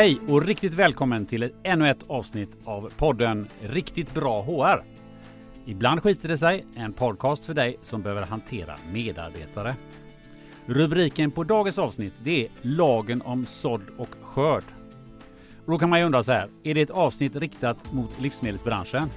Hej 0.00 0.20
och 0.28 0.42
riktigt 0.42 0.74
välkommen 0.74 1.26
till 1.26 1.42
ett, 1.42 1.52
ännu 1.62 1.90
ett 1.90 2.04
avsnitt 2.06 2.56
av 2.64 2.92
podden 2.96 3.48
Riktigt 3.62 4.14
bra 4.14 4.42
HR. 4.42 4.84
Ibland 5.66 6.02
skiter 6.02 6.28
det 6.28 6.38
sig, 6.38 6.66
en 6.74 6.92
podcast 6.92 7.44
för 7.44 7.54
dig 7.54 7.76
som 7.82 8.02
behöver 8.02 8.22
hantera 8.22 8.76
medarbetare. 8.92 9.76
Rubriken 10.66 11.30
på 11.30 11.44
dagens 11.44 11.78
avsnitt 11.78 12.12
det 12.24 12.44
är 12.44 12.50
Lagen 12.62 13.22
om 13.22 13.46
sådd 13.46 13.82
och 13.98 14.08
skörd. 14.22 14.64
Och 15.64 15.72
då 15.72 15.78
kan 15.78 15.90
man 15.90 15.98
ju 15.98 16.04
undra 16.04 16.22
så 16.22 16.32
här, 16.32 16.48
är 16.62 16.74
det 16.74 16.80
ett 16.80 16.90
avsnitt 16.90 17.36
riktat 17.36 17.92
mot 17.92 18.20
livsmedelsbranschen? 18.20 19.10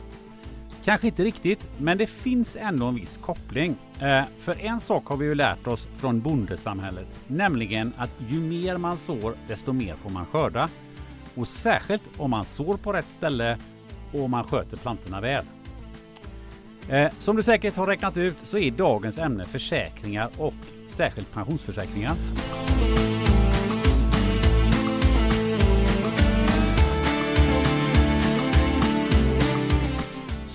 Kanske 0.85 1.07
inte 1.07 1.23
riktigt, 1.23 1.69
men 1.77 1.97
det 1.97 2.07
finns 2.07 2.57
ändå 2.59 2.85
en 2.85 2.95
viss 2.95 3.17
koppling. 3.17 3.75
Eh, 3.99 4.23
för 4.39 4.65
en 4.65 4.79
sak 4.79 5.05
har 5.05 5.17
vi 5.17 5.25
ju 5.25 5.35
lärt 5.35 5.67
oss 5.67 5.87
från 5.97 6.21
bondesamhället, 6.21 7.07
nämligen 7.27 7.93
att 7.97 8.09
ju 8.27 8.39
mer 8.39 8.77
man 8.77 8.97
sår, 8.97 9.33
desto 9.47 9.73
mer 9.73 9.95
får 9.95 10.09
man 10.09 10.25
skörda. 10.25 10.69
Och 11.35 11.47
särskilt 11.47 12.03
om 12.17 12.31
man 12.31 12.45
sår 12.45 12.77
på 12.77 12.93
rätt 12.93 13.09
ställe 13.09 13.57
och 14.11 14.23
om 14.23 14.31
man 14.31 14.43
sköter 14.43 14.77
plantorna 14.77 15.21
väl. 15.21 15.45
Eh, 16.89 17.11
som 17.19 17.35
du 17.35 17.43
säkert 17.43 17.75
har 17.75 17.87
räknat 17.87 18.17
ut 18.17 18.37
så 18.43 18.57
är 18.57 18.71
dagens 18.71 19.17
ämne 19.17 19.45
försäkringar 19.45 20.29
och 20.37 20.53
särskilt 20.87 21.33
pensionsförsäkringar. 21.33 22.15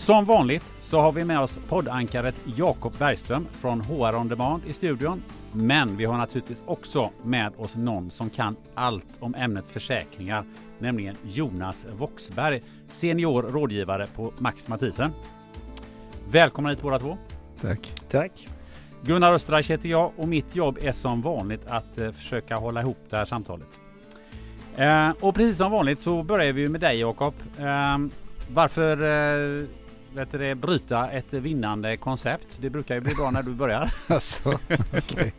Som 0.08 0.24
vanligt 0.24 0.64
så 0.80 1.00
har 1.00 1.12
vi 1.12 1.24
med 1.24 1.40
oss 1.40 1.58
poddankaret 1.68 2.34
Jakob 2.56 2.98
Bergström 2.98 3.46
från 3.52 3.80
HR 3.80 4.16
On 4.16 4.28
Demand 4.28 4.62
i 4.66 4.72
studion. 4.72 5.22
Men 5.52 5.96
vi 5.96 6.04
har 6.04 6.18
naturligtvis 6.18 6.62
också 6.66 7.10
med 7.22 7.52
oss 7.56 7.76
någon 7.76 8.10
som 8.10 8.30
kan 8.30 8.56
allt 8.74 9.06
om 9.20 9.34
ämnet 9.34 9.64
försäkringar, 9.70 10.44
nämligen 10.78 11.16
Jonas 11.24 11.86
Voxberg, 11.98 12.62
senior 12.88 13.42
rådgivare 13.42 14.06
på 14.16 14.32
Max 14.38 14.68
Mathisen. 14.68 15.12
Välkomna 16.30 16.70
hit 16.70 16.82
båda 16.82 16.98
två. 16.98 17.18
Tack. 17.60 17.92
Tack. 18.08 18.48
Gunnar 19.02 19.32
Österreich 19.32 19.70
heter 19.70 19.88
jag 19.88 20.12
och 20.16 20.28
mitt 20.28 20.56
jobb 20.56 20.78
är 20.82 20.92
som 20.92 21.22
vanligt 21.22 21.66
att 21.66 21.98
eh, 21.98 22.12
försöka 22.12 22.56
hålla 22.56 22.80
ihop 22.80 22.98
det 23.10 23.16
här 23.16 23.24
samtalet. 23.24 23.68
Eh, 24.76 25.10
och 25.20 25.34
precis 25.34 25.56
som 25.56 25.72
vanligt 25.72 26.00
så 26.00 26.22
börjar 26.22 26.52
vi 26.52 26.68
med 26.68 26.80
dig 26.80 27.00
Jakob. 27.00 27.34
Eh, 27.58 27.98
varför 28.50 28.98
vet 30.18 30.32
du, 30.32 30.54
bryta 30.54 31.10
ett 31.10 31.32
vinnande 31.32 31.96
koncept? 31.96 32.58
Det 32.60 32.70
brukar 32.70 32.94
ju 32.94 33.00
bli 33.00 33.14
bra 33.14 33.30
när 33.30 33.42
du 33.42 33.54
börjar. 33.54 33.94
Alltså, 34.06 34.58
okej. 34.96 35.32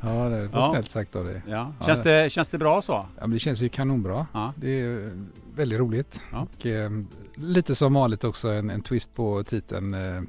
Ja, 0.00 0.08
det 0.28 0.46
var 0.48 0.60
Ja. 0.60 0.70
snällt 0.70 0.88
sagt 0.88 1.16
av 1.16 1.24
dig. 1.24 1.42
Ja. 1.48 1.72
Ja, 1.80 1.86
Känns, 1.86 2.02
det, 2.02 2.32
känns 2.32 2.48
det 2.48 2.58
bra 2.58 2.82
så? 2.82 2.92
Ja, 2.92 3.06
men 3.20 3.30
det 3.30 3.38
känns 3.38 3.60
ju 3.62 3.68
kanonbra. 3.68 4.26
Ja. 4.32 4.52
Det 4.56 4.80
är 4.80 5.10
väldigt 5.54 5.78
roligt. 5.78 6.22
Och, 6.32 6.66
eh, 6.66 6.90
lite 7.34 7.74
som 7.74 7.94
vanligt 7.94 8.24
också 8.24 8.48
en, 8.48 8.70
en 8.70 8.82
twist 8.82 9.14
på 9.14 9.44
titeln 9.44 9.94
eh, 9.94 10.22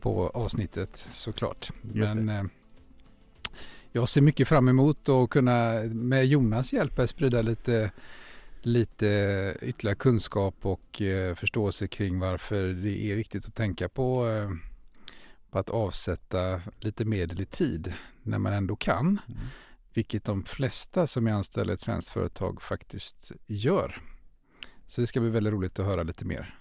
på 0.00 0.30
avsnittet 0.34 0.96
såklart. 0.96 1.68
Just 1.92 2.14
Men 2.14 2.28
eh, 2.28 2.42
jag 3.92 4.08
ser 4.08 4.20
mycket 4.20 4.48
fram 4.48 4.68
emot 4.68 5.08
att 5.08 5.30
kunna 5.30 5.72
med 5.92 6.26
Jonas 6.26 6.72
hjälp 6.72 7.00
sprida 7.08 7.42
lite 7.42 7.90
lite 8.66 9.06
ytterligare 9.62 9.96
kunskap 9.96 10.54
och 10.62 11.02
eh, 11.02 11.34
förståelse 11.34 11.88
kring 11.88 12.18
varför 12.18 12.62
det 12.68 13.12
är 13.12 13.16
viktigt 13.16 13.46
att 13.46 13.54
tänka 13.54 13.88
på, 13.88 14.28
eh, 14.28 14.50
på 15.50 15.58
att 15.58 15.70
avsätta 15.70 16.60
lite 16.80 17.04
medel 17.04 17.40
i 17.40 17.46
tid 17.46 17.92
när 18.22 18.38
man 18.38 18.52
ändå 18.52 18.76
kan. 18.76 19.06
Mm. 19.06 19.40
Vilket 19.94 20.24
de 20.24 20.42
flesta 20.42 21.06
som 21.06 21.26
är 21.26 21.32
anställda 21.32 21.72
i 21.72 21.74
ett 21.74 21.80
svenskt 21.80 22.10
företag 22.10 22.62
faktiskt 22.62 23.32
gör. 23.46 24.02
Så 24.86 25.00
det 25.00 25.06
ska 25.06 25.20
bli 25.20 25.30
väldigt 25.30 25.52
roligt 25.52 25.78
att 25.78 25.86
höra 25.86 26.02
lite 26.02 26.24
mer. 26.24 26.54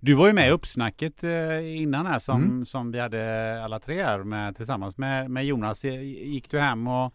Du 0.00 0.14
var 0.14 0.26
ju 0.26 0.32
med 0.32 0.48
i 0.48 0.50
uppsnacket 0.50 1.24
eh, 1.24 1.76
innan 1.82 2.06
här 2.06 2.18
som, 2.18 2.42
Mm. 2.42 2.66
som 2.66 2.92
vi 2.92 3.00
hade 3.00 3.64
alla 3.64 3.80
tre 3.80 4.02
här 4.04 4.22
med, 4.22 4.56
tillsammans 4.56 4.98
med, 4.98 5.30
med 5.30 5.46
Jonas. 5.46 5.84
Eh, 5.84 6.02
Gick 6.02 6.50
du 6.50 6.58
hem 6.58 6.86
och 6.86 7.14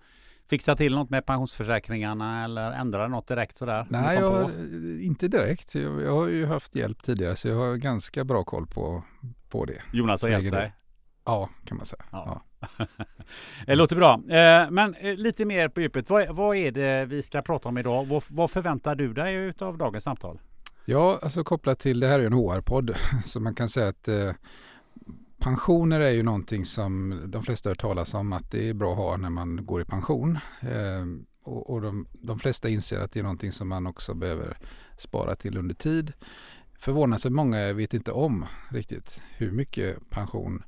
fixade 0.52 0.78
till 0.78 0.96
något 0.96 1.10
med 1.10 1.26
pensionsförsäkringarna 1.26 2.44
eller 2.44 2.72
ändrade 2.72 3.08
något 3.08 3.28
direkt 3.28 3.58
sådär? 3.58 3.86
Nej, 3.90 4.20
jag, 4.20 4.52
inte 5.02 5.28
direkt. 5.28 5.76
Jag, 5.76 6.02
jag 6.02 6.12
har 6.12 6.28
ju 6.28 6.46
haft 6.46 6.76
hjälp 6.76 7.04
tidigare 7.04 7.36
så 7.36 7.48
jag 7.48 7.56
har 7.56 7.76
ganska 7.76 8.24
bra 8.24 8.44
koll 8.44 8.68
på, 8.68 9.04
på 9.50 9.66
det. 9.66 9.82
Jonas 9.94 10.22
har 10.22 10.30
hjälpt 10.30 10.52
dig. 10.52 10.74
Ja, 11.26 11.50
kan 11.66 11.78
man 11.78 11.86
säga. 11.86 12.04
Ja. 12.12 12.42
Ja. 12.78 12.86
Det 13.66 13.76
låter 13.76 13.96
bra. 13.96 14.14
Eh, 14.14 14.72
Men 14.72 14.96
eh, 14.96 15.16
lite 15.16 15.46
mer 15.46 15.70
på 15.70 15.82
djupet. 15.82 16.10
Vad, 16.10 16.36
vad 16.36 16.56
är 16.56 16.72
det 16.72 17.06
vi 17.06 17.24
ska 17.24 17.42
prata 17.42 17.70
om 17.70 17.78
idag? 17.78 18.08
Vad, 18.08 18.24
vad 18.28 18.52
förväntar 18.52 18.96
du 18.96 19.14
dig 19.14 19.36
utav 19.36 19.78
dagens 19.78 20.04
samtal? 20.04 20.40
Ja, 20.86 21.20
alltså 21.22 21.44
kopplat 21.44 21.80
till 21.80 22.00
det 22.00 22.08
här 22.08 22.16
är 22.16 22.20
ju 22.20 22.26
en 22.26 22.34
HR-podd 22.34 22.96
så 23.26 23.40
man 23.40 23.56
kan 23.56 23.70
säga 23.70 23.88
att 23.88 24.08
eh, 24.08 24.32
pensioner 25.42 26.00
är 26.00 26.12
ju 26.12 26.24
någonting 26.24 26.66
som 26.66 27.22
de 27.28 27.44
flesta 27.44 27.70
har 27.70 27.76
talas 27.76 28.14
om 28.14 28.34
att 28.34 28.52
det 28.52 28.70
är 28.70 28.74
bra 28.74 28.92
att 28.92 28.98
ha 28.98 29.18
när 29.18 29.30
man 29.30 29.66
går 29.66 29.82
i 29.82 29.86
pension. 29.86 30.40
Eh, 30.62 31.06
och 31.44 31.70
och 31.70 31.82
de, 31.82 32.08
de 32.12 32.40
flesta 32.40 32.70
inser 32.70 33.00
att 33.00 33.12
det 33.12 33.20
är 33.20 33.24
någonting 33.24 33.52
som 33.52 33.68
man 33.68 33.88
också 33.88 34.14
behöver 34.14 34.58
spara 34.98 35.36
till 35.36 35.58
under 35.58 35.76
tid. 35.76 36.14
Förvånansvärt 36.80 37.32
många 37.32 37.74
vet 37.74 37.94
inte 37.94 38.12
om 38.12 38.46
riktigt 38.70 39.22
hur 39.38 39.52
mycket 39.52 40.10
pension 40.10 40.64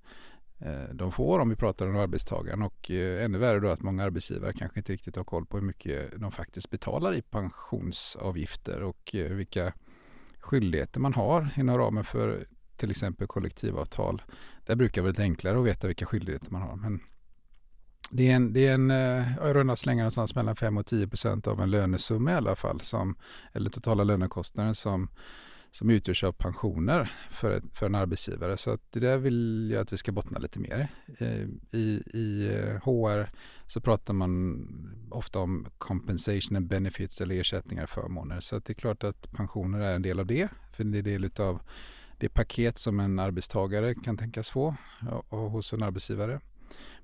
eh, 0.60 0.94
de 0.94 1.12
får 1.12 1.40
om 1.40 1.50
vi 1.50 1.56
pratar 1.56 1.88
om 1.88 1.96
arbetstagaren 1.96 2.62
och 2.62 2.92
eh, 2.92 3.26
ännu 3.26 3.38
värre 3.38 3.60
då 3.60 3.70
att 3.70 3.82
många 3.82 4.04
arbetsgivare 4.04 4.54
kanske 4.54 4.80
inte 4.80 4.94
riktigt 4.94 5.16
har 5.16 5.24
koll 5.24 5.46
på 5.46 5.58
hur 5.58 5.66
mycket 5.66 6.20
de 6.22 6.32
faktiskt 6.32 6.70
betalar 6.70 7.16
i 7.16 7.22
pensionsavgifter 7.22 8.84
och 8.84 9.16
eh, 9.16 9.32
vilka 9.32 9.74
skyldigheter 10.40 11.00
man 11.00 11.14
har 11.14 11.50
inom 11.58 11.78
ramen 11.78 12.04
för 12.04 12.46
till 12.84 12.92
exempel 12.92 13.28
kollektivavtal. 13.28 14.22
Där 14.66 14.76
brukar 14.76 14.96
det 14.96 15.02
vara 15.02 15.10
lite 15.10 15.22
enklare 15.22 15.60
att 15.60 15.66
veta 15.66 15.88
vilka 15.88 16.06
skyldigheter 16.06 16.52
man 16.52 16.62
har. 16.62 16.76
Men 16.76 17.00
det 18.12 18.32
är 18.32 18.36
en, 18.36 18.54
det 18.54 18.68
är 18.68 18.74
en 18.74 18.92
eh, 18.92 19.50
i 19.50 19.54
runda 19.54 19.76
slängar 19.76 20.04
någonstans 20.04 20.36
mellan 20.36 20.56
5 20.56 20.78
och 20.78 20.86
10 20.86 21.08
procent 21.08 21.48
av 21.48 21.62
en 21.62 21.72
lönesumma 21.72 22.32
i 22.32 22.34
alla 22.34 22.56
fall, 22.56 22.82
som, 22.82 23.16
eller 23.54 23.70
totala 23.70 24.04
lönekostnaden 24.04 24.76
som, 24.76 25.10
som 25.72 25.90
utgörs 25.90 26.24
av 26.24 26.32
pensioner 26.32 27.12
för, 27.32 27.52
ett, 27.52 27.64
för 27.78 27.86
en 27.86 27.96
arbetsgivare. 27.96 28.58
Så 28.58 28.72
att 28.72 28.82
det 28.92 29.00
där 29.00 29.18
vill 29.18 29.70
jag 29.74 29.82
att 29.82 29.94
vi 29.94 29.98
ska 29.98 30.12
bottna 30.12 30.40
lite 30.40 30.60
mer. 30.60 30.88
I, 31.72 32.04
i 32.14 32.52
HR 32.84 33.20
eh, 33.20 33.28
så 33.68 33.82
pratar 33.82 34.14
man 34.14 35.08
ofta 35.12 35.40
om 35.40 35.68
compensation 35.78 36.58
and 36.58 36.68
benefits 36.68 37.22
eller 37.22 37.36
ersättningar 37.36 37.84
och 37.84 37.90
förmåner. 37.90 38.40
Så 38.40 38.56
att 38.56 38.66
det 38.66 38.74
är 38.74 38.76
klart 38.76 39.04
att 39.04 39.32
pensioner 39.32 39.80
är 39.80 39.96
en 39.96 40.02
del 40.02 40.20
av 40.20 40.26
det. 40.26 40.50
För 40.74 40.84
det 40.84 40.98
är 40.98 41.00
en 41.00 41.22
del 41.22 41.32
av 41.42 41.62
det 42.24 42.30
paket 42.30 42.78
som 42.78 43.00
en 43.00 43.20
arbetstagare 43.20 43.96
kan 43.96 44.18
tänkas 44.18 44.50
få 44.50 44.76
hos 45.30 45.74
en 45.74 45.84
arbetsgivare. 45.84 46.40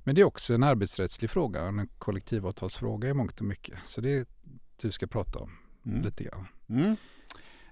Men 0.03 0.16
det 0.16 0.22
är 0.22 0.25
också 0.25 0.53
en 0.53 0.63
arbetsrättslig 0.63 1.30
fråga, 1.30 1.62
en 1.62 1.88
kollektivavtalsfråga 1.97 3.09
i 3.09 3.13
mångt 3.13 3.40
och 3.40 3.46
mycket. 3.46 3.75
Så 3.85 4.02
det 4.02 4.09
är 4.13 4.25
det 4.81 4.88
vi 4.88 4.91
ska 4.91 5.08
prata 5.08 5.40
om 5.40 5.52
Mm. 5.85 6.02
lite 6.02 6.24
grann. 6.24 6.47
Mm. 6.69 6.96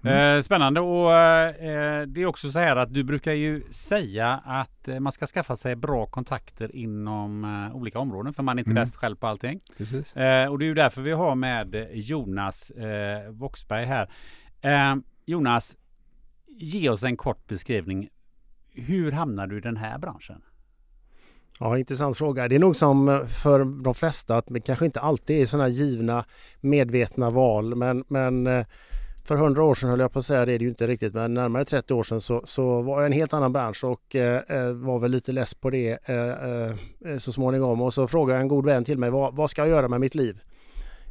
Mm. 0.02 0.36
Eh, 0.36 0.42
spännande 0.42 0.80
och 0.80 1.12
eh, 1.14 2.02
det 2.06 2.22
är 2.22 2.26
också 2.26 2.52
så 2.52 2.58
här 2.58 2.76
att 2.76 2.94
du 2.94 3.04
brukar 3.04 3.32
ju 3.32 3.62
säga 3.70 4.40
att 4.44 4.88
eh, 4.88 5.00
man 5.00 5.12
ska 5.12 5.26
skaffa 5.26 5.56
sig 5.56 5.76
bra 5.76 6.06
kontakter 6.06 6.76
inom 6.76 7.44
eh, 7.44 7.76
olika 7.76 7.98
områden 7.98 8.34
för 8.34 8.42
man 8.42 8.58
är 8.58 8.60
inte 8.60 8.70
Mm. 8.70 8.82
bäst 8.82 8.96
själv 8.96 9.16
på 9.16 9.26
allting. 9.26 9.60
Precis. 9.76 10.16
Eh, 10.16 10.50
och 10.50 10.58
det 10.58 10.64
är 10.64 10.66
ju 10.66 10.74
därför 10.74 11.02
vi 11.02 11.12
har 11.12 11.34
med 11.34 11.88
Jonas 11.92 12.70
eh, 12.70 13.30
Voxberg 13.30 13.84
här. 13.84 14.10
Eh, 14.60 14.96
Jonas, 15.26 15.76
ge 16.58 16.88
oss 16.88 17.02
en 17.02 17.16
kort 17.16 17.46
beskrivning. 17.46 18.08
Hur 18.72 19.12
hamnar 19.12 19.46
du 19.46 19.58
i 19.58 19.60
den 19.60 19.76
här 19.76 19.98
branschen? 19.98 20.42
Ja, 21.60 21.78
intressant 21.78 22.18
fråga. 22.18 22.48
Det 22.48 22.54
är 22.54 22.58
nog 22.58 22.76
som 22.76 23.26
för 23.42 23.64
de 23.82 23.94
flesta 23.94 24.36
att 24.36 24.46
det 24.48 24.60
kanske 24.60 24.84
inte 24.84 25.00
alltid 25.00 25.42
är 25.42 25.46
sådana 25.46 25.68
givna 25.68 26.24
medvetna 26.60 27.30
val. 27.30 27.74
Men, 27.74 28.04
men 28.08 28.46
eh, 28.46 28.66
för 29.24 29.36
hundra 29.36 29.64
år 29.64 29.74
sedan 29.74 29.90
höll 29.90 30.00
jag 30.00 30.12
på 30.12 30.18
att 30.18 30.26
säga 30.26 30.46
det, 30.46 30.52
är 30.52 30.58
det 30.58 30.64
ju 30.64 30.68
inte 30.68 30.86
riktigt, 30.86 31.14
men 31.14 31.34
närmare 31.34 31.64
30 31.64 31.94
år 31.94 32.02
sedan 32.02 32.20
så, 32.20 32.42
så 32.44 32.82
var 32.82 33.00
jag 33.00 33.04
i 33.04 33.06
en 33.06 33.18
helt 33.18 33.32
annan 33.32 33.52
bransch 33.52 33.84
och 33.84 34.16
eh, 34.16 34.42
eh, 34.48 34.72
var 34.72 34.98
väl 34.98 35.10
lite 35.10 35.32
less 35.32 35.54
på 35.54 35.70
det 35.70 35.98
eh, 36.08 37.12
eh, 37.12 37.18
så 37.18 37.32
småningom. 37.32 37.82
Och 37.82 37.94
så 37.94 38.08
frågade 38.08 38.38
jag 38.38 38.42
en 38.42 38.48
god 38.48 38.64
vän 38.64 38.84
till 38.84 38.98
mig, 38.98 39.10
vad, 39.10 39.36
vad 39.36 39.50
ska 39.50 39.62
jag 39.62 39.68
göra 39.68 39.88
med 39.88 40.00
mitt 40.00 40.14
liv? 40.14 40.40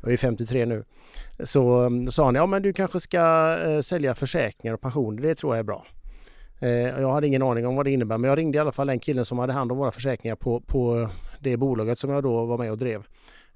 Jag 0.01 0.13
är 0.13 0.17
53 0.17 0.65
nu. 0.65 0.83
Så 1.43 1.79
mm, 1.79 2.11
sa 2.11 2.25
han, 2.25 2.35
ja 2.35 2.45
men 2.45 2.61
du 2.61 2.73
kanske 2.73 2.99
ska 2.99 3.57
eh, 3.65 3.81
sälja 3.81 4.15
försäkringar 4.15 4.73
och 4.73 4.81
pensioner, 4.81 5.21
det 5.21 5.35
tror 5.35 5.53
jag 5.53 5.59
är 5.59 5.63
bra. 5.63 5.85
Eh, 6.59 6.69
jag 6.69 7.11
hade 7.11 7.27
ingen 7.27 7.41
aning 7.41 7.67
om 7.67 7.75
vad 7.75 7.85
det 7.85 7.91
innebär 7.91 8.17
men 8.17 8.29
jag 8.29 8.37
ringde 8.37 8.57
i 8.57 8.61
alla 8.61 8.71
fall 8.71 8.87
den 8.87 8.99
killen 8.99 9.25
som 9.25 9.39
hade 9.39 9.53
hand 9.53 9.71
om 9.71 9.77
våra 9.77 9.91
försäkringar 9.91 10.35
på, 10.35 10.59
på 10.59 11.09
det 11.39 11.57
bolaget 11.57 11.99
som 11.99 12.09
jag 12.09 12.23
då 12.23 12.45
var 12.45 12.57
med 12.57 12.71
och 12.71 12.77
drev. 12.77 13.03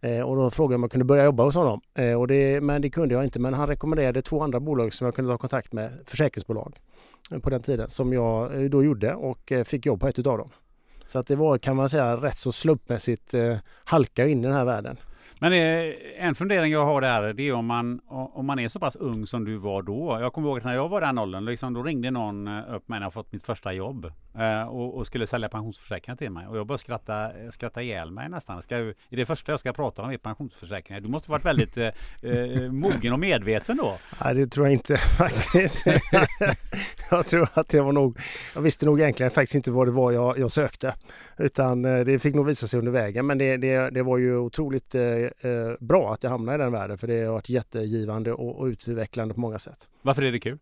Eh, 0.01 0.21
och 0.21 0.35
då 0.35 0.51
frågade 0.51 0.73
jag 0.73 0.79
om 0.79 0.83
jag 0.83 0.91
kunde 0.91 1.05
börja 1.05 1.25
jobba 1.25 1.43
hos 1.43 1.55
honom. 1.55 1.81
Och 2.17 2.27
det, 2.27 2.61
men 2.61 2.81
det 2.81 2.89
kunde 2.89 3.15
jag 3.15 3.23
inte. 3.23 3.39
Men 3.39 3.53
han 3.53 3.67
rekommenderade 3.67 4.21
två 4.21 4.43
andra 4.43 4.59
bolag 4.59 4.93
som 4.93 5.05
jag 5.05 5.15
kunde 5.15 5.33
ta 5.33 5.37
kontakt 5.37 5.73
med, 5.73 5.91
försäkringsbolag 6.05 6.79
på 7.41 7.49
den 7.49 7.61
tiden 7.61 7.89
som 7.89 8.13
jag 8.13 8.71
då 8.71 8.83
gjorde 8.83 9.13
och 9.13 9.51
fick 9.65 9.85
jobb 9.85 10.01
på 10.01 10.07
ett 10.07 10.19
utav 10.19 10.37
dem. 10.37 10.49
Så 11.11 11.19
att 11.19 11.27
det 11.27 11.35
var 11.35 11.57
kan 11.57 11.75
man 11.75 11.89
säga 11.89 12.15
rätt 12.15 12.37
så 12.37 12.51
slumpmässigt 12.51 13.33
eh, 13.33 13.57
halka 13.83 14.27
in 14.27 14.39
i 14.39 14.47
den 14.47 14.53
här 14.53 14.65
världen. 14.65 14.97
Men 15.43 15.53
eh, 15.53 15.93
en 16.17 16.35
fundering 16.35 16.71
jag 16.71 16.85
har 16.85 17.01
där, 17.01 17.33
det 17.33 17.47
är 17.47 17.53
om 17.53 17.65
man, 17.65 18.01
om 18.07 18.45
man 18.45 18.59
är 18.59 18.69
så 18.69 18.79
pass 18.79 18.95
ung 18.95 19.27
som 19.27 19.45
du 19.45 19.57
var 19.57 19.81
då. 19.81 20.17
Jag 20.21 20.33
kommer 20.33 20.47
ihåg 20.47 20.57
att 20.57 20.63
när 20.63 20.73
jag 20.73 20.89
var 20.89 21.01
den 21.01 21.17
åldern, 21.17 21.45
liksom, 21.45 21.73
då 21.73 21.83
ringde 21.83 22.11
någon 22.11 22.47
eh, 22.47 22.75
upp 22.75 22.87
mig 22.87 22.99
när 22.99 23.05
jag 23.05 23.13
fått 23.13 23.31
mitt 23.31 23.43
första 23.43 23.73
jobb 23.73 24.11
eh, 24.35 24.61
och, 24.61 24.97
och, 24.97 25.07
skulle 25.07 25.27
sälja 25.27 25.49
pensionsförsäkringar 25.49 26.15
till 26.15 26.31
mig. 26.31 26.47
Och 26.47 26.57
jag 26.57 26.67
började 26.67 26.81
skratta, 26.81 27.31
skratta 27.51 27.81
ihjäl 27.81 28.11
mig 28.11 28.29
nästan. 28.29 28.61
Ska, 28.61 28.75
är 28.77 28.95
det 29.09 29.25
första 29.25 29.51
jag 29.51 29.59
ska 29.59 29.73
prata 29.73 30.01
om 30.01 30.11
är 30.11 30.17
pensionsförsäkringar? 30.17 31.01
Du 31.01 31.09
måste 31.09 31.31
varit 31.31 31.45
väldigt 31.45 31.77
eh, 31.77 31.89
eh, 32.21 32.71
mogen 32.71 33.13
och 33.13 33.19
medveten 33.19 33.77
då? 33.77 33.97
Nej, 34.23 34.35
det 34.35 34.47
tror 34.47 34.65
jag 34.65 34.73
inte 34.73 34.97
faktiskt. 35.17 35.85
jag 37.11 37.27
tror 37.27 37.49
att 37.53 37.73
jag 37.73 37.83
var 37.83 37.91
nog, 37.91 38.19
jag 38.55 38.61
visste 38.61 38.85
nog 38.85 38.99
egentligen 38.99 39.31
faktiskt 39.31 39.55
inte 39.55 39.71
vad 39.71 39.87
det 39.87 39.91
var 39.91 40.11
jag, 40.11 40.39
jag 40.39 40.51
sökte. 40.51 40.93
Utan 41.37 41.81
det 41.81 42.21
fick 42.21 42.35
nog 42.35 42.45
visa 42.45 42.67
sig 42.67 42.79
under 42.79 42.91
vägen. 42.91 43.25
Men 43.25 43.37
det, 43.37 43.57
det, 43.57 43.89
det 43.89 44.03
var 44.03 44.17
ju 44.17 44.37
otroligt 44.37 44.95
eh, 44.95 45.30
bra 45.79 46.13
att 46.13 46.23
jag 46.23 46.29
hamnade 46.29 46.55
i 46.55 46.57
den 46.57 46.71
världen 46.71 46.97
för 46.97 47.07
det 47.07 47.23
har 47.23 47.33
varit 47.33 47.49
jättegivande 47.49 48.33
och, 48.33 48.59
och 48.59 48.65
utvecklande 48.65 49.33
på 49.33 49.39
många 49.39 49.59
sätt. 49.59 49.89
Varför 50.01 50.21
är 50.21 50.31
det 50.31 50.39
kul? 50.39 50.57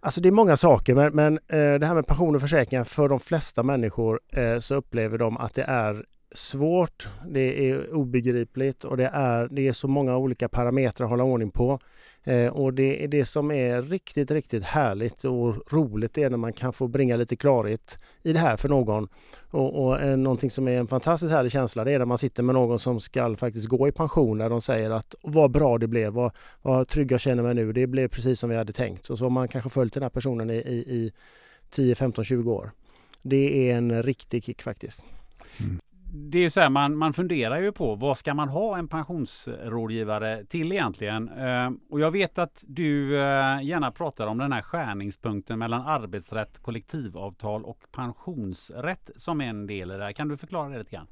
Alltså 0.00 0.20
det 0.20 0.28
är 0.28 0.32
många 0.32 0.56
saker 0.56 0.94
men, 0.94 1.14
men 1.14 1.34
eh, 1.34 1.78
det 1.78 1.86
här 1.86 1.94
med 1.94 2.06
pension 2.06 2.34
och 2.34 2.40
försäkringar 2.40 2.84
för 2.84 3.08
de 3.08 3.20
flesta 3.20 3.62
människor 3.62 4.20
eh, 4.32 4.58
så 4.58 4.74
upplever 4.74 5.18
de 5.18 5.36
att 5.36 5.54
det 5.54 5.62
är 5.62 6.04
svårt, 6.32 7.08
det 7.28 7.70
är 7.70 7.94
obegripligt 7.94 8.84
och 8.84 8.96
det 8.96 9.10
är, 9.12 9.48
det 9.50 9.68
är 9.68 9.72
så 9.72 9.88
många 9.88 10.16
olika 10.16 10.48
parametrar 10.48 11.04
att 11.04 11.10
hålla 11.10 11.24
ordning 11.24 11.50
på. 11.50 11.80
Eh, 12.26 12.48
och 12.48 12.74
det 12.74 13.04
är 13.04 13.08
det 13.08 13.24
som 13.24 13.50
är 13.50 13.82
riktigt, 13.82 14.30
riktigt 14.30 14.64
härligt 14.64 15.24
och 15.24 15.72
roligt 15.72 16.14
det 16.14 16.22
är 16.22 16.30
när 16.30 16.36
man 16.36 16.52
kan 16.52 16.72
få 16.72 16.88
bringa 16.88 17.16
lite 17.16 17.36
klarhet 17.36 17.98
i 18.22 18.32
det 18.32 18.38
här 18.38 18.56
för 18.56 18.68
någon. 18.68 19.08
Och, 19.50 19.86
och 19.86 20.00
eh, 20.00 20.16
någonting 20.16 20.50
som 20.50 20.68
är 20.68 20.78
en 20.78 20.86
fantastiskt 20.86 21.32
härlig 21.32 21.52
känsla 21.52 21.84
det 21.84 21.92
är 21.92 21.98
när 21.98 22.06
man 22.06 22.18
sitter 22.18 22.42
med 22.42 22.54
någon 22.54 22.78
som 22.78 23.00
ska 23.00 23.36
faktiskt 23.36 23.66
gå 23.66 23.88
i 23.88 23.92
pension 23.92 24.38
när 24.38 24.50
de 24.50 24.60
säger 24.60 24.90
att 24.90 25.14
vad 25.22 25.50
bra 25.50 25.78
det 25.78 25.86
blev, 25.86 26.12
vad, 26.12 26.32
vad 26.62 26.88
trygg 26.88 27.12
jag 27.12 27.20
känner 27.20 27.42
mig 27.42 27.54
nu, 27.54 27.72
det 27.72 27.86
blev 27.86 28.08
precis 28.08 28.40
som 28.40 28.50
vi 28.50 28.56
hade 28.56 28.72
tänkt. 28.72 29.10
Och 29.10 29.18
så 29.18 29.24
har 29.24 29.30
man 29.30 29.48
kanske 29.48 29.70
följt 29.70 29.94
den 29.94 30.02
här 30.02 30.10
personen 30.10 30.50
i, 30.50 30.56
i, 30.56 30.76
i 30.76 31.12
10, 31.70 31.94
15, 31.94 32.24
20 32.24 32.52
år. 32.52 32.70
Det 33.22 33.70
är 33.70 33.76
en 33.76 34.02
riktig 34.02 34.44
kick 34.44 34.62
faktiskt. 34.62 35.04
Mm 35.60 35.80
det 36.12 36.38
är 36.38 36.42
ju 36.42 36.50
så 36.50 36.60
här, 36.60 36.70
man, 36.70 36.96
man 36.96 37.12
funderar 37.12 37.60
ju 37.60 37.72
på 37.72 37.94
vad 37.94 38.18
ska 38.18 38.34
man 38.34 38.48
ha 38.48 38.78
en 38.78 38.88
pensionsrådgivare 38.88 40.44
till 40.44 40.72
egentligen? 40.72 41.28
Eh, 41.28 41.70
och 41.90 42.00
jag 42.00 42.10
vet 42.10 42.38
att 42.38 42.64
du 42.66 43.16
eh, 43.16 43.62
gärna 43.62 43.90
pratar 43.90 44.26
om 44.26 44.38
den 44.38 44.52
här 44.52 44.62
skärningspunkten 44.62 45.58
mellan 45.58 45.86
arbetsrätt, 45.86 46.58
kollektivavtal 46.62 47.64
och 47.64 47.78
pensionsrätt 47.92 49.10
som 49.16 49.40
en 49.40 49.66
del 49.66 49.90
i 49.90 49.94
det 49.94 50.04
här. 50.04 50.12
Kan 50.12 50.28
du 50.28 50.36
förklara 50.36 50.68
det 50.68 50.78
lite 50.78 50.90
grann? 50.90 51.06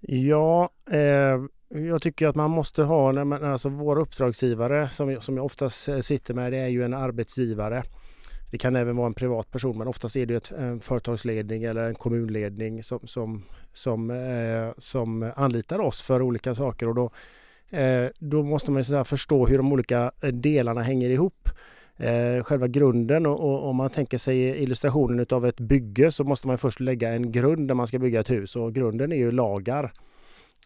Ja, 0.00 0.70
eh, 0.90 1.40
jag 1.82 2.02
tycker 2.02 2.28
att 2.28 2.36
man 2.36 2.50
måste 2.50 2.82
ha, 2.82 3.20
alltså 3.52 3.68
våra 3.68 4.00
uppdragsgivare 4.00 4.88
som, 4.88 5.20
som 5.20 5.36
jag 5.36 5.46
oftast 5.46 5.88
eh, 5.88 5.98
sitter 5.98 6.34
med, 6.34 6.52
det 6.52 6.58
är 6.58 6.68
ju 6.68 6.84
en 6.84 6.94
arbetsgivare 6.94 7.82
det 8.52 8.58
kan 8.58 8.76
även 8.76 8.96
vara 8.96 9.06
en 9.06 9.14
privatperson 9.14 9.78
men 9.78 9.88
oftast 9.88 10.16
är 10.16 10.26
det 10.26 10.34
ett, 10.34 10.50
en 10.50 10.80
företagsledning 10.80 11.64
eller 11.64 11.88
en 11.88 11.94
kommunledning 11.94 12.82
som, 12.82 13.00
som, 13.04 13.42
som, 13.72 14.10
eh, 14.10 14.72
som 14.76 15.32
anlitar 15.36 15.78
oss 15.78 16.02
för 16.02 16.22
olika 16.22 16.54
saker 16.54 16.88
och 16.88 16.94
då, 16.94 17.10
eh, 17.78 18.06
då 18.18 18.42
måste 18.42 18.70
man 18.70 18.84
så 18.84 19.04
förstå 19.04 19.46
hur 19.46 19.58
de 19.58 19.72
olika 19.72 20.12
eh, 20.20 20.28
delarna 20.28 20.82
hänger 20.82 21.10
ihop. 21.10 21.48
Eh, 21.96 22.44
själva 22.44 22.68
grunden 22.68 23.26
och, 23.26 23.40
och 23.40 23.68
om 23.68 23.76
man 23.76 23.90
tänker 23.90 24.18
sig 24.18 24.62
illustrationen 24.62 25.20
utav 25.20 25.46
ett 25.46 25.60
bygge 25.60 26.12
så 26.12 26.24
måste 26.24 26.46
man 26.46 26.58
först 26.58 26.80
lägga 26.80 27.12
en 27.12 27.32
grund 27.32 27.66
när 27.66 27.74
man 27.74 27.86
ska 27.86 27.98
bygga 27.98 28.20
ett 28.20 28.30
hus 28.30 28.56
och 28.56 28.74
grunden 28.74 29.12
är 29.12 29.16
ju 29.16 29.30
lagar. 29.30 29.92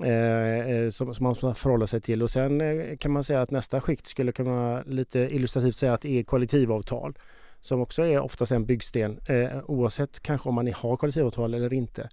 Eh, 0.05 0.71
eh 0.71 0.91
som, 0.91 1.15
som 1.15 1.25
man 1.25 1.31
måste 1.31 1.55
förhålla 1.55 1.87
sig 1.87 2.01
till 2.01 2.23
och 2.23 2.31
sen 2.31 2.61
eh, 2.61 2.97
kan 2.97 3.13
man 3.13 3.25
säga 3.25 3.43
att 3.43 3.51
nästa 3.51 3.81
skikt 3.81 4.07
skulle 4.07 4.33
kunna 4.33 4.83
lite 4.87 5.19
illustrativt 5.19 5.77
säga 5.77 5.93
att 5.93 6.01
det 6.01 6.19
är 6.19 6.23
kollektivavtal 6.23 7.15
som 7.67 7.81
också 7.81 8.03
är 8.03 8.21
oftast 8.21 8.53
en 8.53 8.67
byggsten 8.67 9.21
eh, 9.27 9.59
oavsett 9.67 10.21
kanske 10.23 10.49
om 10.49 10.55
man 10.55 10.73
har 10.73 10.97
kollektivavtal 10.97 11.55
eller 11.55 11.73
inte. 11.73 12.09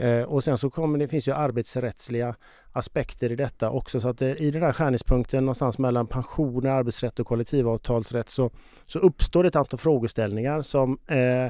Eh, 0.00 0.22
och 0.22 0.44
sen 0.44 0.58
så 0.58 0.70
kommer 0.70 0.98
det 0.98 1.08
finns 1.08 1.28
ju 1.28 1.32
arbetsrättsliga 1.32 2.34
aspekter 2.72 3.32
i 3.32 3.36
detta 3.36 3.70
också 3.70 4.00
så 4.00 4.08
att 4.08 4.18
det, 4.18 4.36
i 4.36 4.50
den 4.50 4.62
här 4.62 4.72
skärningspunkten 4.72 5.44
någonstans 5.44 5.78
mellan 5.78 6.06
pensioner, 6.06 6.70
arbetsrätt 6.70 7.20
och 7.20 7.26
kollektivavtalsrätt 7.26 8.28
så, 8.28 8.50
så 8.86 8.98
uppstår 8.98 9.42
det 9.42 9.48
ett 9.48 9.56
antal 9.56 9.78
frågeställningar 9.78 10.62
som 10.62 10.98
eh, 11.06 11.44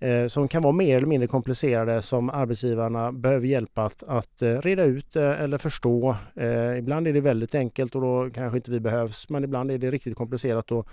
eh 0.00 0.28
som 0.28 0.48
kan 0.48 0.62
vara 0.62 0.72
mer 0.72 0.96
eller 0.96 1.06
mindre 1.06 1.28
komplicerade 1.28 2.02
som 2.02 2.30
arbetsgivarna 2.30 3.12
behöver 3.12 3.46
hjälp 3.46 3.78
att, 3.78 4.02
att 4.02 4.42
eh, 4.42 4.56
reda 4.56 4.84
ut 4.84 5.16
eh, 5.16 5.42
eller 5.42 5.58
förstå. 5.58 6.16
Eh, 6.36 6.78
ibland 6.78 7.08
är 7.08 7.12
det 7.12 7.20
väldigt 7.20 7.54
enkelt 7.54 7.94
och 7.94 8.00
då 8.00 8.30
kanske 8.34 8.56
inte 8.58 8.70
vi 8.70 8.80
behövs 8.80 9.28
men 9.28 9.44
ibland 9.44 9.70
är 9.70 9.78
det 9.78 9.90
riktigt 9.90 10.16
komplicerat 10.16 10.72
och 10.72 10.88